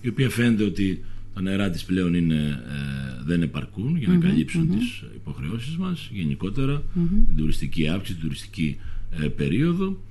η 0.00 0.08
οποία 0.08 0.30
φαίνεται 0.30 0.64
ότι 0.64 1.04
τα 1.34 1.40
νερά 1.40 1.70
της 1.70 1.84
πλέον 1.84 2.14
είναι, 2.14 2.62
ε, 2.68 3.22
δεν 3.24 3.42
επαρκούν 3.42 3.96
για 3.96 4.08
να 4.08 4.16
καλύψουν 4.16 4.70
τις 4.78 5.02
υποχρεώσεις 5.14 5.76
μας 5.76 6.08
γενικότερα, 6.12 6.82
την 7.26 7.36
τουριστική 7.36 7.88
αύξηση, 7.88 8.18
την 8.18 8.22
τουριστική 8.28 8.76
ε, 9.22 9.26
περίοδο. 9.26 10.02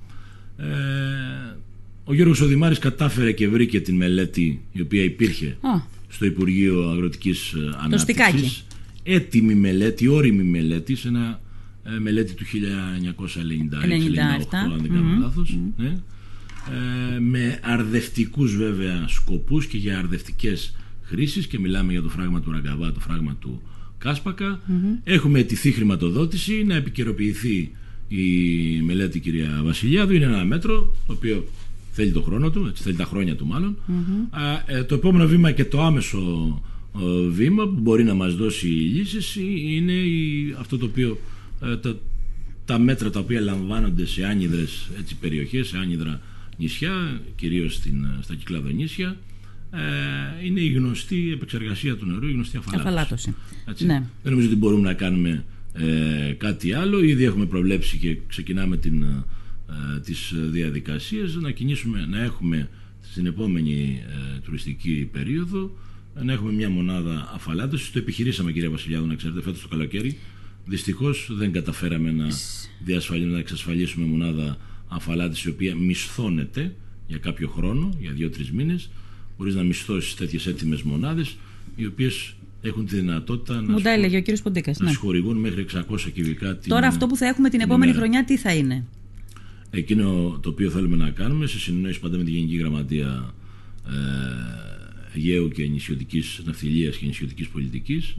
Ε, 0.56 0.64
ο 2.04 2.14
Γιώργος 2.14 2.40
Οδημάρης 2.40 2.78
κατάφερε 2.78 3.32
και 3.32 3.48
βρήκε 3.48 3.80
την 3.80 3.96
μελέτη 3.96 4.60
η 4.72 4.80
οποία 4.80 5.02
υπήρχε 5.02 5.46
Α. 5.46 5.80
στο 6.08 6.24
Υπουργείο 6.24 6.88
Αγροτικής 6.90 7.52
ε, 7.52 7.58
Ανάπτυξης. 7.58 8.00
στικάκι. 8.02 8.62
Έτοιμη 9.06 9.54
μελέτη, 9.54 10.06
όριμη 10.06 10.42
μελέτη, 10.42 10.96
σε 10.96 11.08
ένα 11.08 11.40
ε, 11.84 11.98
μελέτη 11.98 12.34
του 12.34 12.44
1996-98, 12.44 12.48
αν 14.50 14.78
δεν 14.80 14.92
κάνω 14.92 15.18
λάθος. 15.20 15.58
Ναι. 15.76 15.96
Ε, 17.16 17.18
με 17.18 17.60
αρδευτικούς 17.62 18.56
βέβαια 18.56 19.04
σκοπούς 19.08 19.66
και 19.66 19.76
για 19.76 19.98
αρδευτικές 19.98 20.76
χρήσεις 21.02 21.46
και 21.46 21.58
μιλάμε 21.58 21.92
για 21.92 22.02
το 22.02 22.08
φράγμα 22.08 22.40
του 22.40 22.50
Ραγκαβά, 22.50 22.92
το 22.92 23.00
φράγμα 23.00 23.36
του 23.40 23.62
κασπακα 23.98 24.60
Έχουμε 25.04 25.38
αιτηθεί 25.38 25.72
χρηματοδότηση 25.72 26.64
να 26.64 26.74
επικαιροποιηθεί 26.74 27.72
η 28.08 28.22
μελέτη 28.82 29.20
κυρία 29.20 29.60
Βασιλιάδου. 29.64 30.12
Είναι 30.12 30.24
ένα 30.24 30.44
μέτρο 30.44 30.96
το 31.06 31.12
οποίο 31.12 31.44
θέλει 31.90 32.12
το 32.12 32.22
χρόνο 32.22 32.50
του, 32.50 32.66
έτσι, 32.68 32.82
θέλει 32.82 32.96
τα 32.96 33.04
χρόνια 33.04 33.36
του 33.36 33.46
μαλλον 33.46 33.76
ε, 34.66 34.82
το 34.82 34.94
επόμενο 34.94 35.26
βήμα 35.26 35.50
και 35.50 35.64
το 35.64 35.82
άμεσο 35.82 36.62
βήμα 37.30 37.68
που 37.68 37.80
μπορεί 37.80 38.04
να 38.04 38.14
μας 38.14 38.34
δώσει 38.34 38.66
λύσεις 38.66 39.36
είναι 39.36 39.92
η, 39.92 40.54
αυτό 40.58 40.78
το 40.78 40.86
οποίο 40.86 41.18
ε, 41.62 41.76
τα, 41.76 41.98
τα 42.64 42.78
μέτρα 42.78 43.10
τα 43.10 43.20
οποία 43.20 43.40
λαμβάνονται 43.40 44.06
σε 44.06 44.24
άνυδρες 44.24 44.90
έτσι, 44.98 45.16
περιοχές, 45.16 45.68
σε 45.68 45.78
άνυδρα 45.78 46.20
νησιά, 46.56 47.20
κυρίως 47.36 47.74
στην, 47.74 48.06
στα 48.20 48.34
Κυκλαδονήσια 48.34 49.16
ε, 49.70 50.46
είναι 50.46 50.60
η 50.60 50.68
γνωστή 50.68 51.32
επεξεργασία 51.32 51.96
του 51.96 52.06
νερού, 52.06 52.26
η 52.26 52.32
γνωστή 52.32 52.56
αφαλάτωση. 52.56 52.88
αφαλάτωση. 52.88 53.34
Ναι. 53.86 54.02
Δεν 54.22 54.32
νομίζω 54.32 54.48
ότι 54.48 54.56
μπορούμε 54.56 54.82
να 54.82 54.94
κάνουμε 54.94 55.44
ε, 55.72 56.32
κάτι 56.32 56.72
άλλο. 56.72 57.02
Ήδη 57.02 57.24
έχουμε 57.24 57.46
προβλέψει 57.46 57.98
και 57.98 58.16
ξεκινάμε 58.28 58.76
την, 58.76 59.02
ε, 59.02 60.00
τις 60.00 60.32
διαδικασίες 60.34 61.34
να 61.34 61.50
κινήσουμε, 61.50 62.06
να 62.10 62.22
έχουμε 62.22 62.68
στην 63.00 63.26
επόμενη 63.26 64.02
ε, 64.08 64.38
τουριστική 64.38 65.08
περίοδο 65.12 65.70
να 66.22 66.32
έχουμε 66.32 66.52
μια 66.52 66.70
μονάδα 66.70 67.30
αφαλάτωσης. 67.34 67.90
Το 67.90 67.98
επιχειρήσαμε 67.98 68.52
κυρία 68.52 68.70
Βασιλιάδου 68.70 69.06
να 69.06 69.14
ξέρετε 69.14 69.42
φέτος 69.42 69.62
το 69.62 69.68
καλοκαίρι. 69.68 70.18
Δυστυχώς 70.66 71.28
δεν 71.30 71.52
καταφέραμε 71.52 72.10
να, 72.10 72.26
να 73.30 73.38
εξασφαλίσουμε 73.38 74.06
μονάδα 74.06 74.56
αφαλάτηση 74.88 75.48
η 75.48 75.50
οποία 75.50 75.74
μισθώνεται 75.74 76.74
για 77.06 77.18
κάποιο 77.18 77.48
χρόνο, 77.48 77.94
για 78.00 78.12
δύο-τρεις 78.12 78.50
μήνες 78.50 78.90
μπορεί 79.38 79.52
να 79.52 79.62
μισθώσει 79.62 80.16
τέτοιες 80.16 80.46
έτοιμες 80.46 80.82
μονάδες, 80.82 81.36
οι 81.76 81.86
οποίες 81.86 82.34
έχουν 82.62 82.86
τη 82.86 82.96
δυνατότητα 82.96 83.60
να, 83.60 83.80
τα 83.80 83.90
έλεγε 83.90 84.16
ο 84.16 84.20
κύριος 84.20 84.42
Ποντίκας, 84.42 84.78
να 84.78 84.90
ναι. 84.90 85.32
μέχρι 85.34 85.66
600 85.72 85.82
κυβικά 86.14 86.56
την 86.56 86.70
Τώρα 86.70 86.86
αυτό 86.86 87.06
που 87.06 87.16
θα 87.16 87.26
έχουμε 87.26 87.48
την 87.48 87.60
επόμενη 87.60 87.92
χρονιά 87.92 88.24
τι 88.24 88.36
θα 88.36 88.54
είναι; 88.54 88.84
Εκείνο 89.70 90.38
το 90.42 90.48
οποίο 90.48 90.70
θέλουμε 90.70 90.96
να 90.96 91.10
κάνουμε 91.10 91.46
σε 91.46 91.58
συνεννόηση 91.58 92.00
πάντα 92.00 92.16
με 92.16 92.24
τη 92.24 92.30
Γενική 92.30 92.56
Γραμματεία 92.56 93.34
ε, 93.86 94.73
Αιγαίου 95.14 95.48
και 95.48 95.66
Νησιωτικής 95.66 96.42
Ναυτιλίας 96.44 96.96
και 96.96 97.06
Νησιωτικής 97.06 98.14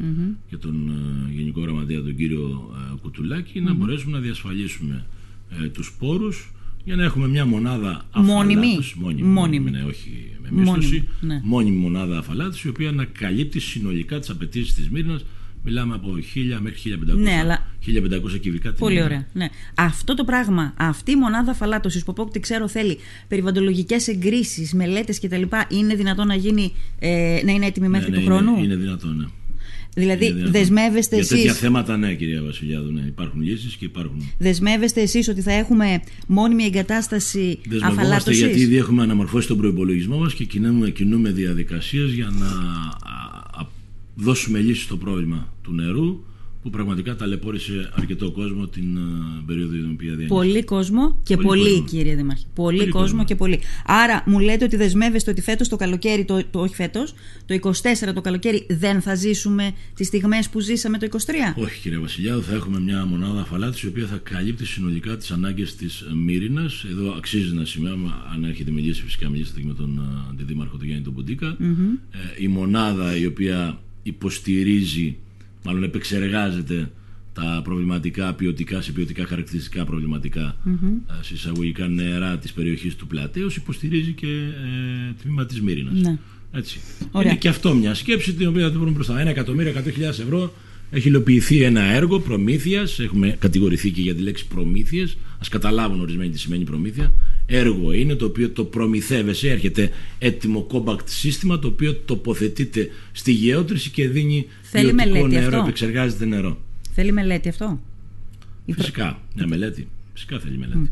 και 0.50 0.58
τον 0.58 0.90
ε, 0.90 1.34
Γενικό 1.34 1.62
Γραμματέα 1.62 2.02
τον 2.02 2.16
κύριο 2.16 2.72
ε, 2.76 2.98
κουτουλακη 3.02 3.62
να 3.62 3.74
μπορέσουμε 3.74 4.18
να 4.18 4.24
διασφαλίσουμε 4.24 5.06
ε, 5.50 5.68
τους 5.68 5.96
πόρους 6.00 6.52
για 6.84 6.96
να 6.96 7.04
έχουμε 7.04 7.28
μια 7.28 7.46
μονάδα 7.46 8.06
αφαλάτωση. 8.12 8.94
Μόνιμη. 8.98 9.24
Μόνιμη. 9.28 9.72
Ναι, 9.72 9.84
όχι 9.84 10.38
με 10.42 10.52
μίσθωση. 10.52 10.88
Μόνιμη, 10.88 11.08
ναι. 11.22 11.42
μόνιμη 11.44 11.78
μονάδα 11.78 12.18
αφαλάτωση, 12.18 12.68
η 12.68 12.70
οποία 12.70 12.92
να 12.92 13.06
καλύπτει 13.06 13.60
συνολικά 13.60 14.20
τις 14.20 14.30
απαιτήσεις 14.30 14.74
της 14.74 14.90
Μύρνα. 14.90 15.20
Μιλάμε 15.66 15.94
από 15.94 16.08
1000 16.36 16.60
μέχρι 16.62 16.98
1500, 17.14 17.18
ναι, 17.18 17.32
αλλά... 17.32 17.68
1500 18.34 18.40
κυβικά 18.42 18.70
την 18.70 18.80
Πολύ 18.80 19.02
ωραία. 19.02 19.28
Ναι. 19.34 19.48
Αυτό 19.76 20.14
το 20.14 20.24
πράγμα, 20.24 20.74
αυτή 20.78 21.12
η 21.12 21.16
μονάδα 21.16 21.52
αφαλάτωση 21.52 22.04
που 22.04 22.12
από 22.12 22.22
ό,τι 22.22 22.40
ξέρω 22.40 22.68
θέλει 22.68 22.98
περιβαλλοντολογικές 23.28 24.08
εγκρίσεις, 24.08 24.74
μελέτες 24.74 25.20
κτλ. 25.20 25.42
Είναι 25.70 25.96
δυνατόν 25.96 26.28
να, 26.28 26.36
γίνει, 26.36 26.74
ε, 27.00 27.40
να 27.46 27.52
είναι 27.52 27.66
έτοιμη 27.66 27.88
μέχρι 27.88 28.10
ναι, 28.10 28.16
του 28.16 28.22
ναι, 28.22 28.26
χρόνου; 28.26 28.52
Είναι, 28.52 28.64
είναι 28.64 28.76
δυνατόν, 28.76 29.18
ναι. 29.18 29.26
Δηλαδή, 29.96 30.34
δεσμεύεστε 30.46 31.18
εσεί. 31.18 31.36
Για 31.36 31.44
τέτοια 31.44 31.54
θέματα, 31.54 31.98
ναι, 31.98 32.14
κυρία 32.14 32.42
Βασιλιάδου, 32.42 32.92
ναι. 32.92 33.02
Υπάρχουν 33.02 33.42
λύσεις 33.42 33.76
και 33.76 33.86
υπάρχουν. 33.86 34.32
Δεσμεύεστε 34.38 35.02
εσείς 35.02 35.28
ότι 35.28 35.42
θα 35.42 35.52
έχουμε 35.52 36.02
μόνιμη 36.28 36.64
εγκατάσταση 36.64 37.60
αφαλάτωσης; 37.84 38.40
γιατί 38.40 38.60
ήδη 38.60 38.78
έχουμε 38.78 39.04
αναμορφώσει 39.04 39.48
τον 39.48 39.58
προπολογισμό 39.58 40.18
μας 40.18 40.34
και 40.34 40.44
κινούμε, 40.44 40.90
κινούμε 40.90 41.30
διαδικασίες 41.30 42.12
για 42.12 42.30
να 42.40 42.48
δώσουμε 44.16 44.60
λύση 44.60 44.82
στο 44.82 44.98
πρόβλημα 44.98 45.54
του 45.62 45.74
νερού 45.74 46.24
που 46.66 46.72
πραγματικά 46.72 47.16
ταλαιπώρησε 47.16 47.92
αρκετό 47.96 48.32
κόσμο 48.32 48.68
την 48.68 48.98
uh, 48.98 49.44
περίοδο 49.46 49.72
την 49.72 49.90
οποία 49.92 50.10
διανύσει. 50.10 50.28
Πολύ 50.28 50.64
κόσμο 50.64 51.20
και 51.24 51.38
πολύ, 51.38 51.48
πολύ 51.48 51.82
κύριε 51.82 52.16
Δήμαρχε. 52.16 52.46
Πολύ, 52.54 52.78
πολύ 52.78 52.90
κόσμο, 52.90 53.02
κόσμο, 53.02 53.24
και 53.24 53.36
πολύ. 53.36 53.60
Άρα 53.86 54.24
μου 54.26 54.40
λέτε 54.40 54.66
ότι 54.66 54.76
δεσμεύεστε 54.76 55.32
ότι 55.32 55.42
φέτος 55.42 55.68
το 55.68 55.76
καλοκαίρι, 55.76 56.26
το, 56.26 56.44
το, 56.52 56.60
όχι 56.60 56.76
φέτος, 56.76 57.14
το 57.46 57.60
24 57.62 57.72
το 58.14 58.22
καλοκαίρι 58.22 58.66
δεν 58.70 59.02
θα 59.02 59.16
ζήσουμε 59.16 59.74
τις 59.94 60.08
στιγμές 60.08 60.50
που 60.50 60.60
ζήσαμε 60.60 60.98
το 60.98 61.08
23. 61.12 61.18
Όχι 61.56 61.82
κύριε 61.82 61.98
Βασιλιάδου, 61.98 62.42
θα 62.42 62.54
έχουμε 62.54 62.80
μια 62.80 63.06
μονάδα 63.06 63.42
αφαλάτη 63.42 63.86
η 63.86 63.88
οποία 63.88 64.06
θα 64.06 64.18
καλύπτει 64.24 64.66
συνολικά 64.66 65.18
τις 65.18 65.32
ανάγκες 65.32 65.76
της 65.76 66.06
Μύρινας. 66.26 66.84
Εδώ 66.84 67.14
αξίζει 67.18 67.54
να 67.54 67.66
σημαίνουμε, 67.66 68.14
αν 68.34 68.44
έχετε 68.44 68.72
μιλήσει, 68.72 69.02
φυσικά 69.04 69.30
μιλήσατε 69.30 69.60
και 69.60 69.68
με 69.68 69.74
τον 69.74 70.00
uh, 70.00 70.30
αντιδήμαρχο 70.30 70.78
του 70.78 70.86
Γιάννη 70.86 71.04
τον 71.04 71.14
Ποντίκα. 71.14 71.58
Mm-hmm. 71.60 72.00
Ε, 72.12 72.44
η 72.44 72.48
μονάδα 72.48 73.18
η 73.18 73.26
οποία 73.26 73.80
υποστηρίζει 74.06 75.18
μάλλον 75.64 75.84
επεξεργάζεται 75.84 76.92
τα 77.34 77.62
προβληματικά 77.64 78.34
ποιοτικά 78.34 78.82
σε 78.82 78.92
ποιοτικά 78.92 79.26
χαρακτηριστικά 79.26 79.86
προβληματικά 79.86 80.58
mm-hmm. 80.66 81.14
συσσαγωγικά 81.22 81.88
νερά 81.88 82.38
της 82.38 82.54
περιοχής 82.54 82.96
του 82.96 83.08
Πλατέως 83.08 83.56
υποστηρίζει 83.56 84.12
και 84.12 84.28
ε, 84.28 85.14
τμήμα 85.22 85.46
της 85.46 85.62
Μύρινας. 85.62 85.94
Ναι. 85.94 86.18
Έτσι. 86.52 86.80
Είναι 87.24 87.36
και 87.36 87.48
αυτό 87.48 87.74
μια 87.74 87.94
σκέψη 87.94 88.34
την 88.34 88.48
οποία 88.48 88.70
θα 88.70 88.78
βρούμε 88.78 88.92
μπροστά. 88.92 89.20
Ένα 89.20 89.30
εκατομμύριο, 89.30 89.72
εκατό 89.72 89.92
χιλιάδες 89.92 90.20
ευρώ 90.20 90.54
έχει 90.92 91.08
υλοποιηθεί 91.08 91.62
ένα 91.62 91.82
έργο 91.82 92.20
προμήθειας. 92.20 93.00
Έχουμε 93.00 93.36
κατηγορηθεί 93.40 93.92
και 93.92 94.02
για 94.02 94.16
τη 94.16 94.22
λέξη 94.22 94.48
προμήθειες. 94.48 95.12
Α 95.12 95.48
καταλάβουν 95.50 96.02
ορισμένοι 96.02 96.30
τι 96.30 96.40
σημαίνει 96.40 96.64
προμήθεια. 96.64 97.12
Έργο 97.48 97.92
είναι 97.92 98.16
το 98.16 98.26
οποίο 98.26 98.50
το 98.50 98.66
προμηθεύεσαι, 98.66 99.50
έρχεται 99.50 99.90
έτοιμο 100.20 100.68
compact 100.72 101.06
σύστημα 101.06 101.60
το 101.60 101.68
οποίο 101.68 101.94
τοποθετείται 101.94 102.90
στη 103.12 103.32
γεώτρηση 103.32 103.90
και 103.90 104.10
δίνει 104.10 104.46
Θέλει 104.62 104.94
μελέτη 104.94 105.28
νερό, 105.28 105.46
αυτό; 105.46 105.58
επεξεργάζεται 105.58 106.26
νερό. 106.26 106.58
Θέλει 106.94 107.12
μελέτη 107.12 107.50
αυτό; 107.50 107.80
Φυσικά, 108.74 109.20
μια 109.36 109.48
μελέτη. 109.48 109.88
Φυσικά 110.14 110.40
θέλει 110.40 110.58
μελέτη. 110.58 110.92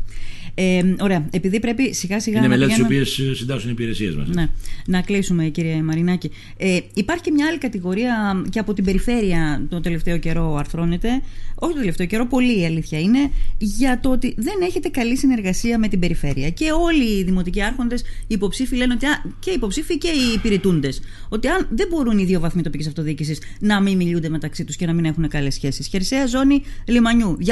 Ε, 0.54 0.82
ωραία. 1.00 1.28
Επειδή 1.30 1.60
πρέπει 1.60 1.94
σιγά 1.94 2.20
σιγά. 2.20 2.38
Είναι 2.38 2.48
μελέτες 2.48 2.76
οι 2.76 2.82
οποίες 2.82 3.20
συντάσσουν 3.34 3.68
οι 3.68 3.72
υπηρεσίες 3.72 4.14
μας. 4.14 4.28
Ναι. 4.28 4.46
Να 4.86 5.00
κλείσουμε, 5.00 5.44
κύριε 5.44 5.82
Μαρινάκη. 5.82 6.30
Ε, 6.56 6.78
υπάρχει 6.94 7.22
και 7.22 7.30
μια 7.30 7.46
άλλη 7.46 7.58
κατηγορία 7.58 8.42
και 8.50 8.58
από 8.58 8.72
την 8.72 8.84
περιφέρεια 8.84 9.66
το 9.68 9.80
τελευταίο 9.80 10.18
καιρό 10.18 10.56
αρθρώνεται. 10.56 11.08
Όχι 11.54 11.72
το 11.72 11.78
τελευταίο 11.78 12.06
καιρό, 12.06 12.26
πολύ 12.26 12.60
η 12.60 12.64
αλήθεια 12.64 13.00
είναι. 13.00 13.30
Για 13.58 14.00
το 14.00 14.10
ότι 14.10 14.34
δεν 14.36 14.54
έχετε 14.62 14.88
καλή 14.88 15.16
συνεργασία 15.16 15.78
με 15.78 15.88
την 15.88 15.98
περιφέρεια. 15.98 16.50
Και 16.50 16.70
όλοι 16.72 17.18
οι 17.18 17.22
δημοτικοί 17.22 17.62
άρχοντες, 17.62 18.00
οι 18.00 18.04
υποψήφοι 18.26 18.76
λένε 18.76 18.92
ότι. 18.92 19.06
και 19.38 19.50
οι 19.50 19.54
υποψήφοι 19.56 19.98
και 19.98 20.08
οι 20.08 20.34
υπηρετούντες. 20.34 21.00
Ότι 21.28 21.48
αν 21.48 21.68
δεν 21.70 21.86
μπορούν 21.90 22.18
οι 22.18 22.24
δύο 22.24 22.40
βαθμοί 22.40 22.62
τοπικής 22.62 22.86
αυτοδιοίκησης 22.86 23.38
να 23.60 23.80
μην 23.80 23.96
μιλούνται 23.96 24.28
μεταξύ 24.28 24.64
τους 24.64 24.76
και 24.76 24.86
να 24.86 24.92
μην 24.92 25.04
έχουν 25.04 25.28
καλές 25.28 25.54
σχέσεις. 25.54 25.86
Χερσαία 25.86 26.26
ζώνη 26.26 26.62
λιμανιού. 26.84 27.38
200 27.40 27.46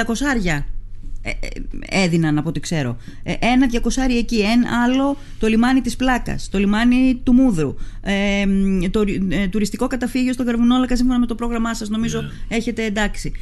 ε, 0.44 0.48
ε, 0.48 0.64
έδιναν 1.89 2.39
από 2.39 2.49
ό,τι 2.49 2.61
ξέρω. 2.61 2.97
Ε, 3.23 3.35
ένα 3.41 3.66
διακοσάρι 3.66 4.18
εκεί, 4.18 4.41
ένα 4.41 4.83
άλλο 4.85 5.16
το 5.39 5.47
λιμάνι 5.47 5.81
της 5.81 5.97
Πλάκας, 5.97 6.49
το 6.49 6.59
λιμάνι 6.59 7.20
του 7.25 7.33
Μούδρου, 7.33 7.75
το 8.91 9.05
τουριστικό 9.51 9.87
καταφύγιο 9.87 10.33
στο 10.33 10.45
Καρβουνόλακα 10.45 10.97
σύμφωνα 10.97 11.18
με 11.18 11.27
το 11.27 11.35
πρόγραμμά 11.35 11.75
σας 11.75 11.89
νομίζω 11.89 12.18
yeah. 12.18 12.23
Ναι. 12.49 12.57
έχετε 12.57 12.85
εντάξει. 12.85 13.33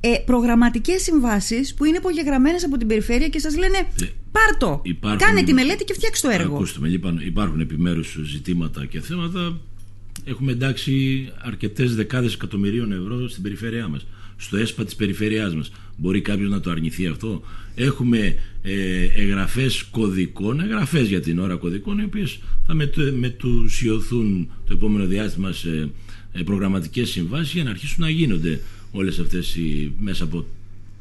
Ε, 0.00 0.14
προγραμματικές 0.26 1.02
συμβάσεις 1.02 1.74
που 1.74 1.84
είναι 1.84 1.96
υπογεγραμμένες 1.96 2.64
από 2.64 2.76
την 2.76 2.86
περιφέρεια 2.86 3.28
και 3.28 3.38
σας 3.38 3.56
λένε 3.56 3.86
πάρτο, 4.32 4.82
κάνε 5.16 5.42
τη 5.42 5.52
μελέτη 5.52 5.84
και 5.84 5.92
φτιάξτε 5.92 6.28
το 6.28 6.34
έργο. 6.34 6.54
Ακούστε 6.54 6.78
με, 6.80 6.88
λοιπόν, 6.88 7.20
υπάρχουν 7.26 7.60
επιμέρους 7.60 8.18
ζητήματα 8.24 8.86
και 8.86 9.00
θέματα. 9.00 9.58
Έχουμε 10.24 10.52
εντάξει 10.52 11.28
αρκετές 11.38 11.94
δεκάδες 11.94 12.34
εκατομμυρίων 12.34 12.92
ευρώ 12.92 13.28
στην 13.28 13.42
περιφέρειά 13.42 13.88
μας 13.88 14.06
στο 14.36 14.56
ΕΣΠΑ 14.56 14.84
της 14.84 14.94
περιφέρειάς 14.94 15.54
μας. 15.54 15.72
Μπορεί 15.96 16.20
κάποιος 16.20 16.50
να 16.50 16.60
το 16.60 16.70
αρνηθεί 16.70 17.06
αυτό; 17.06 17.42
Έχουμε 17.74 18.36
ε, 18.62 19.04
εγγραφές 19.14 19.82
κωδικών, 19.82 20.60
εγγραφές 20.60 21.08
για 21.08 21.20
την 21.20 21.38
ώρα 21.38 21.56
κωδικών, 21.56 21.98
οι 21.98 22.04
οποίες 22.04 22.38
θα 22.66 22.74
μετουσιωθούν 23.18 24.48
το 24.66 24.72
επόμενο 24.72 25.06
διάστημα 25.06 25.52
σε 25.52 25.90
ε, 26.32 26.42
προγραμματικές 26.42 27.10
συμβάσεις 27.10 27.52
για 27.52 27.64
να 27.64 27.70
αρχίσουν 27.70 28.04
να 28.04 28.10
γίνονται 28.10 28.60
όλες 28.90 29.18
αυτές 29.18 29.56
οι, 29.56 29.92
μέσα 29.98 30.24
από 30.24 30.46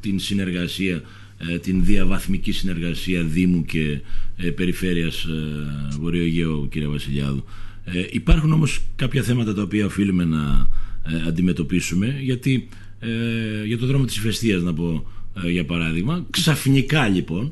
την 0.02 0.20
συνεργασία 0.20 1.02
ε, 1.38 1.60
την 1.60 1.86
διαβαθμική 1.86 2.52
συνεργασία 2.52 3.24
Δήμου 3.24 3.66
και 3.66 4.00
ε, 4.38 4.50
Περιφέρειας 4.50 5.24
ε, 5.24 5.98
Βορειοαιγαίου 6.00 6.68
κύριε 6.72 6.88
Βασιλιάδου. 6.88 7.44
Ε, 7.86 8.06
υπάρχουν 8.12 8.52
όμως 8.52 8.82
κάποια 8.96 9.24
θέματα 9.24 9.54
τα 9.54 9.62
οποία 9.62 9.86
οφείλουμε 9.86 10.26
να 10.26 10.68
ε, 11.04 11.28
αντιμετωπίσουμε 11.28 12.20
γιατί 12.22 12.68
ε, 13.00 13.66
για 13.66 13.78
το 13.78 13.86
δρόμο 13.86 14.06
της 14.06 14.16
Ηφαιστείας 14.18 14.62
να 14.62 14.74
πω 14.74 15.06
ε, 15.44 15.50
για 15.50 15.66
παράδειγμα. 15.66 16.26
Ξαφνικά 16.30 17.08
λοιπόν 17.08 17.52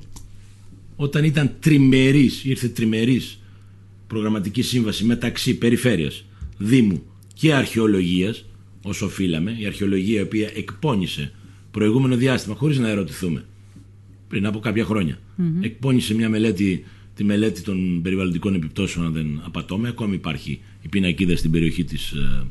όταν 0.96 1.24
ήταν 1.24 1.52
τριμερής 1.60 2.44
ήρθε 2.44 2.68
τριμερής 2.68 3.40
προγραμματική 4.08 4.62
σύμβαση 4.62 5.04
μεταξύ 5.06 5.58
περιφέρειας, 5.58 6.26
Δήμου 6.58 7.04
και 7.34 7.54
αρχαιολογίας 7.54 8.46
όσο 8.82 9.06
οφείλαμε 9.06 9.56
η 9.60 9.66
αρχαιολογία 9.66 10.20
η 10.20 10.24
οποία 10.24 10.50
εκπώνησε 10.56 11.32
προηγούμενο 11.72 12.16
διάστημα 12.16 12.56
χωρίς 12.56 12.78
να 12.78 12.90
ερωτηθούμε 12.90 13.46
πριν 14.28 14.46
από 14.46 14.60
κάποια 14.60 14.86
χρόνια 14.86 15.20
εκπώνησε 15.62 16.16
μια 16.16 16.30
μελέτη 16.30 16.84
τη 17.16 17.24
μελέτη 17.24 17.62
των 17.62 18.02
περιβαλλοντικών 18.02 18.54
επιπτώσεων 18.54 19.06
αν 19.06 19.14
δεν 19.14 19.42
απατώμε. 19.46 19.88
Ακόμη 19.88 20.16
υπάρχει 20.16 20.62
η 20.82 20.88
πινακίδα 20.88 21.36
στην 21.36 21.52
περιοχή 21.52 21.84
της 21.84 22.12
ε, 22.12 22.48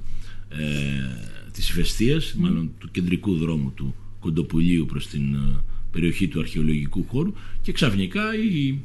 ε 0.49 1.32
της 1.53 1.69
Ηφαιστείας, 1.69 2.35
μάλλον 2.35 2.71
του 2.79 2.91
κεντρικού 2.91 3.37
δρόμου 3.37 3.73
του 3.75 3.95
Κοντοπουλίου 4.21 4.87
προς 4.87 5.07
την 5.07 5.37
περιοχή 5.93 6.29
του 6.29 6.41
αρχαιολογικού 6.41 7.05
χώρου 7.09 7.33
και 7.63 7.73
ξαφνικά 7.73 8.23
η, 8.37 8.79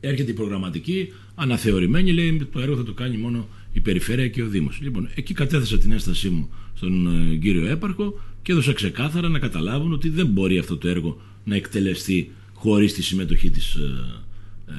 έρχεται 0.00 0.30
η 0.30 0.34
προγραμματική 0.34 1.12
αναθεωρημένη, 1.34 2.12
λέει 2.12 2.48
το 2.52 2.60
έργο 2.60 2.76
θα 2.76 2.84
το 2.84 2.92
κάνει 2.92 3.16
μόνο 3.16 3.48
η 3.72 3.80
Περιφέρεια 3.80 4.28
και 4.28 4.42
ο 4.42 4.46
Δήμος. 4.46 4.78
Λοιπόν, 4.82 5.08
εκεί 5.14 5.34
κατέθεσα 5.34 5.78
την 5.78 5.92
έστασή 5.92 6.28
μου 6.28 6.48
στον 6.74 7.06
ε, 7.32 7.36
κύριο 7.36 7.66
Έπαρχο 7.66 8.20
και 8.42 8.52
έδωσα 8.52 8.72
ξεκάθαρα 8.72 9.28
να 9.28 9.38
καταλάβουν 9.38 9.92
ότι 9.92 10.08
δεν 10.08 10.26
μπορεί 10.26 10.58
αυτό 10.58 10.76
το 10.76 10.88
έργο 10.88 11.20
να 11.44 11.56
εκτελεστεί 11.56 12.30
χωρίς 12.52 12.94
τη 12.94 13.02
συμμετοχή 13.02 13.50
της, 13.50 13.74
ε, 13.74 14.22
ε, 14.66 14.72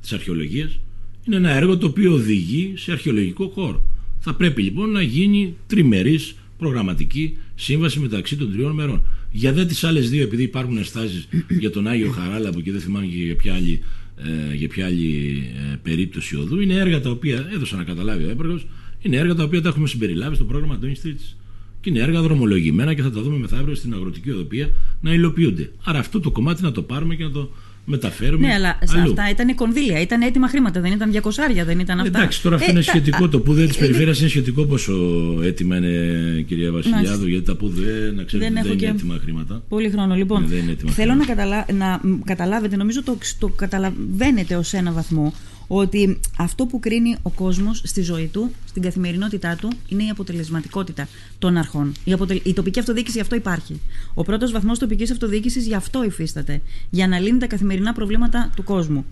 της 0.00 0.12
αρχαιολογίας. 0.12 0.78
Είναι 1.26 1.36
ένα 1.36 1.50
έργο 1.50 1.78
το 1.78 1.86
οποίο 1.86 2.12
οδηγεί 2.12 2.72
σε 2.76 2.92
αρχαιολογικό 2.92 3.48
χώρο. 3.48 3.84
Θα 4.28 4.34
πρέπει 4.34 4.62
λοιπόν 4.62 4.90
να 4.90 5.02
γίνει 5.02 5.56
τριμερής 5.66 6.34
προγραμματική 6.58 7.36
σύμβαση 7.54 8.00
μεταξύ 8.00 8.36
των 8.36 8.52
τριών 8.52 8.72
μερών. 8.72 9.02
Για 9.32 9.52
δε 9.52 9.64
τις 9.64 9.84
άλλες 9.84 10.10
δύο, 10.10 10.22
επειδή 10.22 10.42
υπάρχουν 10.42 10.76
ενστάσεις 10.76 11.28
για 11.60 11.70
τον 11.70 11.86
Άγιο 11.86 12.10
Χαράλαμπο 12.10 12.60
και 12.60 12.72
δεν 12.72 12.80
θυμάμαι 12.80 13.06
και 13.06 13.16
για 13.16 13.36
ποια 13.36 13.54
άλλη, 13.54 13.82
ε, 14.16 14.54
για 14.54 14.68
ποια 14.68 14.86
άλλη 14.86 15.42
ε, 15.72 15.76
περίπτωση 15.82 16.36
οδού, 16.36 16.60
είναι 16.60 16.74
έργα 16.74 17.00
τα 17.00 17.10
οποία 17.10 17.48
έδωσα 17.54 17.76
να 17.76 17.84
καταλάβει 17.84 18.24
ο 18.24 18.30
έπρεπος, 18.30 18.66
είναι 19.02 19.16
έργα 19.16 19.34
τα 19.34 19.42
οποία 19.42 19.62
τα 19.62 19.68
έχουμε 19.68 19.86
συμπεριλάβει 19.86 20.34
στο 20.34 20.44
πρόγραμμα 20.44 20.78
του 20.78 20.92
Streets. 20.92 21.36
Και 21.80 21.90
είναι 21.90 22.00
έργα 22.00 22.22
δρομολογημένα 22.22 22.94
και 22.94 23.02
θα 23.02 23.10
τα 23.10 23.22
δούμε 23.22 23.38
μεθαύριο 23.38 23.74
στην 23.74 23.94
αγροτική 23.94 24.30
οδοπία 24.30 24.70
να 25.00 25.12
υλοποιούνται. 25.12 25.72
Άρα 25.84 25.98
αυτό 25.98 26.20
το 26.20 26.30
κομμάτι 26.30 26.62
να 26.62 26.72
το 26.72 26.82
πάρουμε 26.82 27.14
και 27.14 27.24
να 27.24 27.30
το 27.30 27.50
μεταφέρουμε. 27.86 28.46
Ναι, 28.46 28.54
αλλά 28.54 28.78
σε 28.82 29.00
αυτά 29.00 29.30
ήταν 29.30 29.54
κονδύλια, 29.54 30.00
ήταν 30.00 30.22
έτοιμα 30.22 30.48
χρήματα, 30.48 30.80
δεν 30.80 30.92
ήταν 30.92 31.12
200 31.12 31.64
δεν 31.64 31.78
ήταν 31.78 32.00
αυτά. 32.00 32.18
Εντάξει, 32.18 32.42
τώρα 32.42 32.56
αυτό 32.56 32.68
ε, 32.68 32.72
είναι 32.72 32.82
σχετικό. 32.82 33.28
Το 33.28 33.40
που 33.40 33.54
δεν 33.54 33.68
της 33.68 33.76
περιφέρειας 33.76 34.20
είναι 34.20 34.28
σχετικό 34.28 34.64
πόσο 34.64 34.94
έτοιμα 35.42 35.76
είναι, 35.76 36.44
κυρία 36.46 36.72
Βασιλιάδου, 36.72 37.26
γιατί 37.26 37.44
τα 37.44 37.54
που 37.54 37.68
δεν, 37.68 38.14
να 38.14 38.22
ξέρετε, 38.22 38.50
δεν, 38.52 38.62
δεν 38.62 38.78
είναι 38.78 38.88
έτοιμα 38.88 39.18
χρήματα. 39.22 39.62
Πολύ 39.68 39.90
χρόνο. 39.90 40.14
Λοιπόν, 40.14 40.48
ναι, 40.48 40.90
θέλω 40.90 41.14
να, 41.14 41.24
καταλα... 41.24 41.66
να 41.72 42.00
καταλάβετε, 42.24 42.76
νομίζω 42.76 43.02
το, 43.02 43.18
το 43.38 43.48
καταλαβαίνετε 43.48 44.56
ως 44.56 44.72
ένα 44.72 44.92
βαθμό, 44.92 45.32
ότι 45.66 46.18
αυτό 46.38 46.66
που 46.66 46.80
κρίνει 46.80 47.16
ο 47.22 47.30
κόσμος 47.30 47.80
στη 47.84 48.02
ζωή 48.02 48.26
του, 48.26 48.50
στην 48.64 48.82
καθημερινότητά 48.82 49.56
του, 49.56 49.72
είναι 49.88 50.04
η 50.04 50.08
αποτελεσματικότητα 50.08 51.08
των 51.38 51.56
αρχών. 51.56 51.92
Η, 52.04 52.12
αποτε... 52.12 52.40
η 52.42 52.52
τοπική 52.52 52.78
αυτοδιοίκηση 52.78 53.16
γι' 53.16 53.22
αυτό 53.22 53.34
υπάρχει. 53.34 53.80
Ο 54.14 54.22
πρώτος 54.22 54.52
βαθμός 54.52 54.78
τοπικής 54.78 55.10
αυτοδιοίκησης 55.10 55.66
γι' 55.66 55.74
αυτό 55.74 56.04
υφίσταται. 56.04 56.62
Για 56.90 57.08
να 57.08 57.18
λύνει 57.18 57.38
τα 57.38 57.46
καθημερινά 57.46 57.92
προβλήματα 57.92 58.50
του 58.56 58.64
κόσμου. 58.64 59.04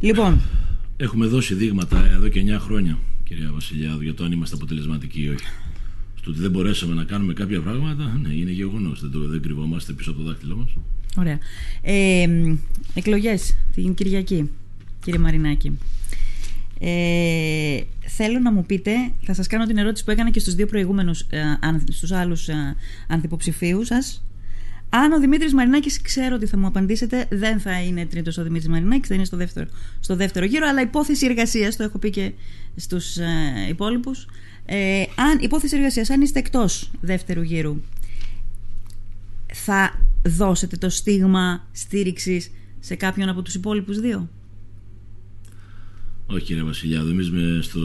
Λοιπόν. 0.00 0.40
Έχουμε 0.96 1.26
δώσει 1.26 1.54
δείγματα 1.54 2.08
εδώ 2.12 2.28
και 2.28 2.44
9 2.56 2.58
χρόνια, 2.60 2.98
κυρία 3.24 3.50
Βασιλιάδου, 3.52 4.02
για 4.02 4.14
το 4.14 4.24
αν 4.24 4.32
είμαστε 4.32 4.54
αποτελεσματικοί 4.54 5.22
ή 5.22 5.28
όχι. 5.28 5.46
Στο 6.20 6.30
ότι 6.30 6.40
δεν 6.40 6.50
μπορέσαμε 6.50 6.94
να 6.94 7.04
κάνουμε 7.04 7.32
κάποια 7.32 7.60
πράγματα, 7.60 8.18
ναι, 8.22 8.34
είναι 8.34 8.50
γεγονός. 8.50 9.00
Δεν, 9.00 9.10
δεν 9.30 9.42
κρυβόμαστε 9.42 9.92
πίσω 9.92 10.10
από 10.10 10.20
το 10.20 10.26
δάχτυλό 10.26 10.56
μας. 10.56 10.68
Ωραία. 11.16 11.38
Ε, 11.82 12.26
Εκλογές 12.94 13.56
την 13.74 13.94
Κυριακή 13.94 14.50
κύριε 15.04 15.18
Μαρινάκη. 15.18 15.78
Ε, 16.80 17.80
θέλω 18.06 18.38
να 18.38 18.52
μου 18.52 18.66
πείτε, 18.66 18.92
θα 19.24 19.34
σας 19.34 19.46
κάνω 19.46 19.66
την 19.66 19.78
ερώτηση 19.78 20.04
που 20.04 20.10
έκανα 20.10 20.30
και 20.30 20.40
στους 20.40 20.54
δύο 20.54 20.66
προηγούμενους, 20.66 21.20
ε, 21.20 21.42
στους 21.90 22.12
άλλους 22.12 22.48
ε, 22.48 22.76
ανθυποψηφίους 23.08 23.86
σας. 23.86 24.24
Αν 24.94 25.12
ο 25.12 25.20
Δημήτρης 25.20 25.54
Μαρινάκης, 25.54 26.02
ξέρω 26.02 26.34
ότι 26.34 26.46
θα 26.46 26.58
μου 26.58 26.66
απαντήσετε, 26.66 27.26
δεν 27.30 27.60
θα 27.60 27.82
είναι 27.82 28.06
τρίτος 28.06 28.38
ο 28.38 28.42
Δημήτρης 28.42 28.68
Μαρινάκης, 28.68 29.08
θα 29.08 29.14
είναι 29.14 29.24
στο 29.24 29.36
δεύτερο, 29.36 29.66
στο 30.00 30.16
δεύτερο 30.16 30.44
γύρο, 30.44 30.66
αλλά 30.68 30.80
υπόθεση 30.80 31.26
εργασίας, 31.26 31.76
το 31.76 31.82
έχω 31.82 31.98
πει 31.98 32.10
και 32.10 32.32
στους 32.76 33.16
ε, 33.16 33.26
υπόλοιπους. 33.68 34.26
Ε, 34.66 35.02
αν, 35.16 35.38
υπόθεση 35.40 35.76
εργασίας, 35.76 36.10
αν 36.10 36.20
είστε 36.20 36.38
εκτός 36.38 36.90
δεύτερου 37.00 37.42
γύρου, 37.42 37.80
θα 39.52 39.98
δώσετε 40.26 40.76
το 40.76 40.88
στίγμα 40.88 41.66
στήριξης 41.72 42.50
σε 42.80 42.94
κάποιον 42.94 43.28
από 43.28 43.42
τους 43.42 43.54
υπόλοιπους 43.54 44.00
δύο; 44.00 44.28
Όχι 46.26 46.44
κύριε 46.44 46.62
Βασιλιάδου, 46.62 47.08
εμείς 47.08 47.64
στο, 47.64 47.80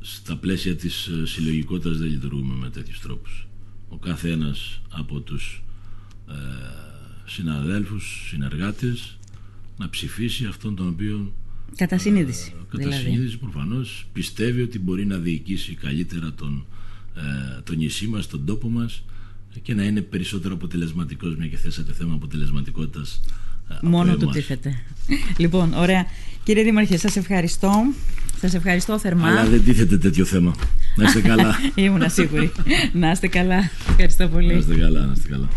στα 0.00 0.36
πλαίσια 0.36 0.76
της 0.76 1.06
ε, 1.06 1.26
συλλογικότητας 1.26 1.98
δεν 1.98 2.08
λειτουργούμε 2.08 2.54
με 2.54 2.70
τέτοιους 2.70 3.00
τρόπους. 3.00 3.48
Ο 3.88 3.96
κάθε 3.96 4.30
ένας 4.30 4.80
από 4.88 5.20
τους 5.20 5.64
ε, 6.28 6.32
συναδέλφους, 7.26 8.26
συνεργάτες 8.28 9.18
να 9.78 9.88
ψηφίσει 9.88 10.44
αυτόν 10.44 10.76
τον 10.76 10.88
οποίο 10.88 11.32
Κατά 11.76 11.98
συνείδηση. 11.98 12.52
Ε, 12.56 12.62
κατά 12.70 12.88
δηλαδή. 12.88 13.02
συνείδηση 13.02 13.38
προφανώς 13.38 14.06
πιστεύει 14.12 14.62
ότι 14.62 14.78
μπορεί 14.78 15.06
να 15.06 15.18
διοικήσει 15.18 15.74
καλύτερα 15.74 16.32
τον, 16.32 16.66
ε, 17.14 17.60
το 17.62 17.74
νησί 17.74 18.06
μας, 18.06 18.26
τον 18.26 18.44
τόπο 18.44 18.68
μας 18.68 19.02
και 19.62 19.74
να 19.74 19.84
είναι 19.84 20.00
περισσότερο 20.00 20.54
αποτελεσματικός 20.54 21.36
μια 21.36 21.46
και 21.46 21.56
θέσατε 21.56 21.92
θέμα 21.92 22.14
αποτελεσματικότητας 22.14 23.20
Μόνο 23.82 24.16
του 24.16 24.26
τίθεται. 24.26 24.74
λοιπόν, 25.36 25.74
ωραία. 25.74 26.06
Κύριε 26.44 26.62
Δήμαρχε, 26.62 26.96
σας 26.96 27.16
ευχαριστώ. 27.16 27.70
Σας 28.40 28.54
ευχαριστώ 28.54 28.98
θερμά. 28.98 29.28
Αλλά 29.28 29.44
δεν 29.44 29.64
τίθεται 29.64 29.98
τέτοιο 29.98 30.24
θέμα. 30.24 30.54
Να 30.96 31.04
είστε 31.04 31.20
καλά. 31.20 31.54
Ήμουνα 31.74 32.08
σίγουρη. 32.08 32.52
να 32.92 33.10
είστε 33.10 33.28
καλά. 33.28 33.70
Ευχαριστώ 33.88 34.28
πολύ. 34.28 34.52
Να 34.52 34.58
είστε 34.58 34.74
καλά, 34.74 35.00
να 35.04 35.12
είστε 35.16 35.28
καλά. 35.28 35.48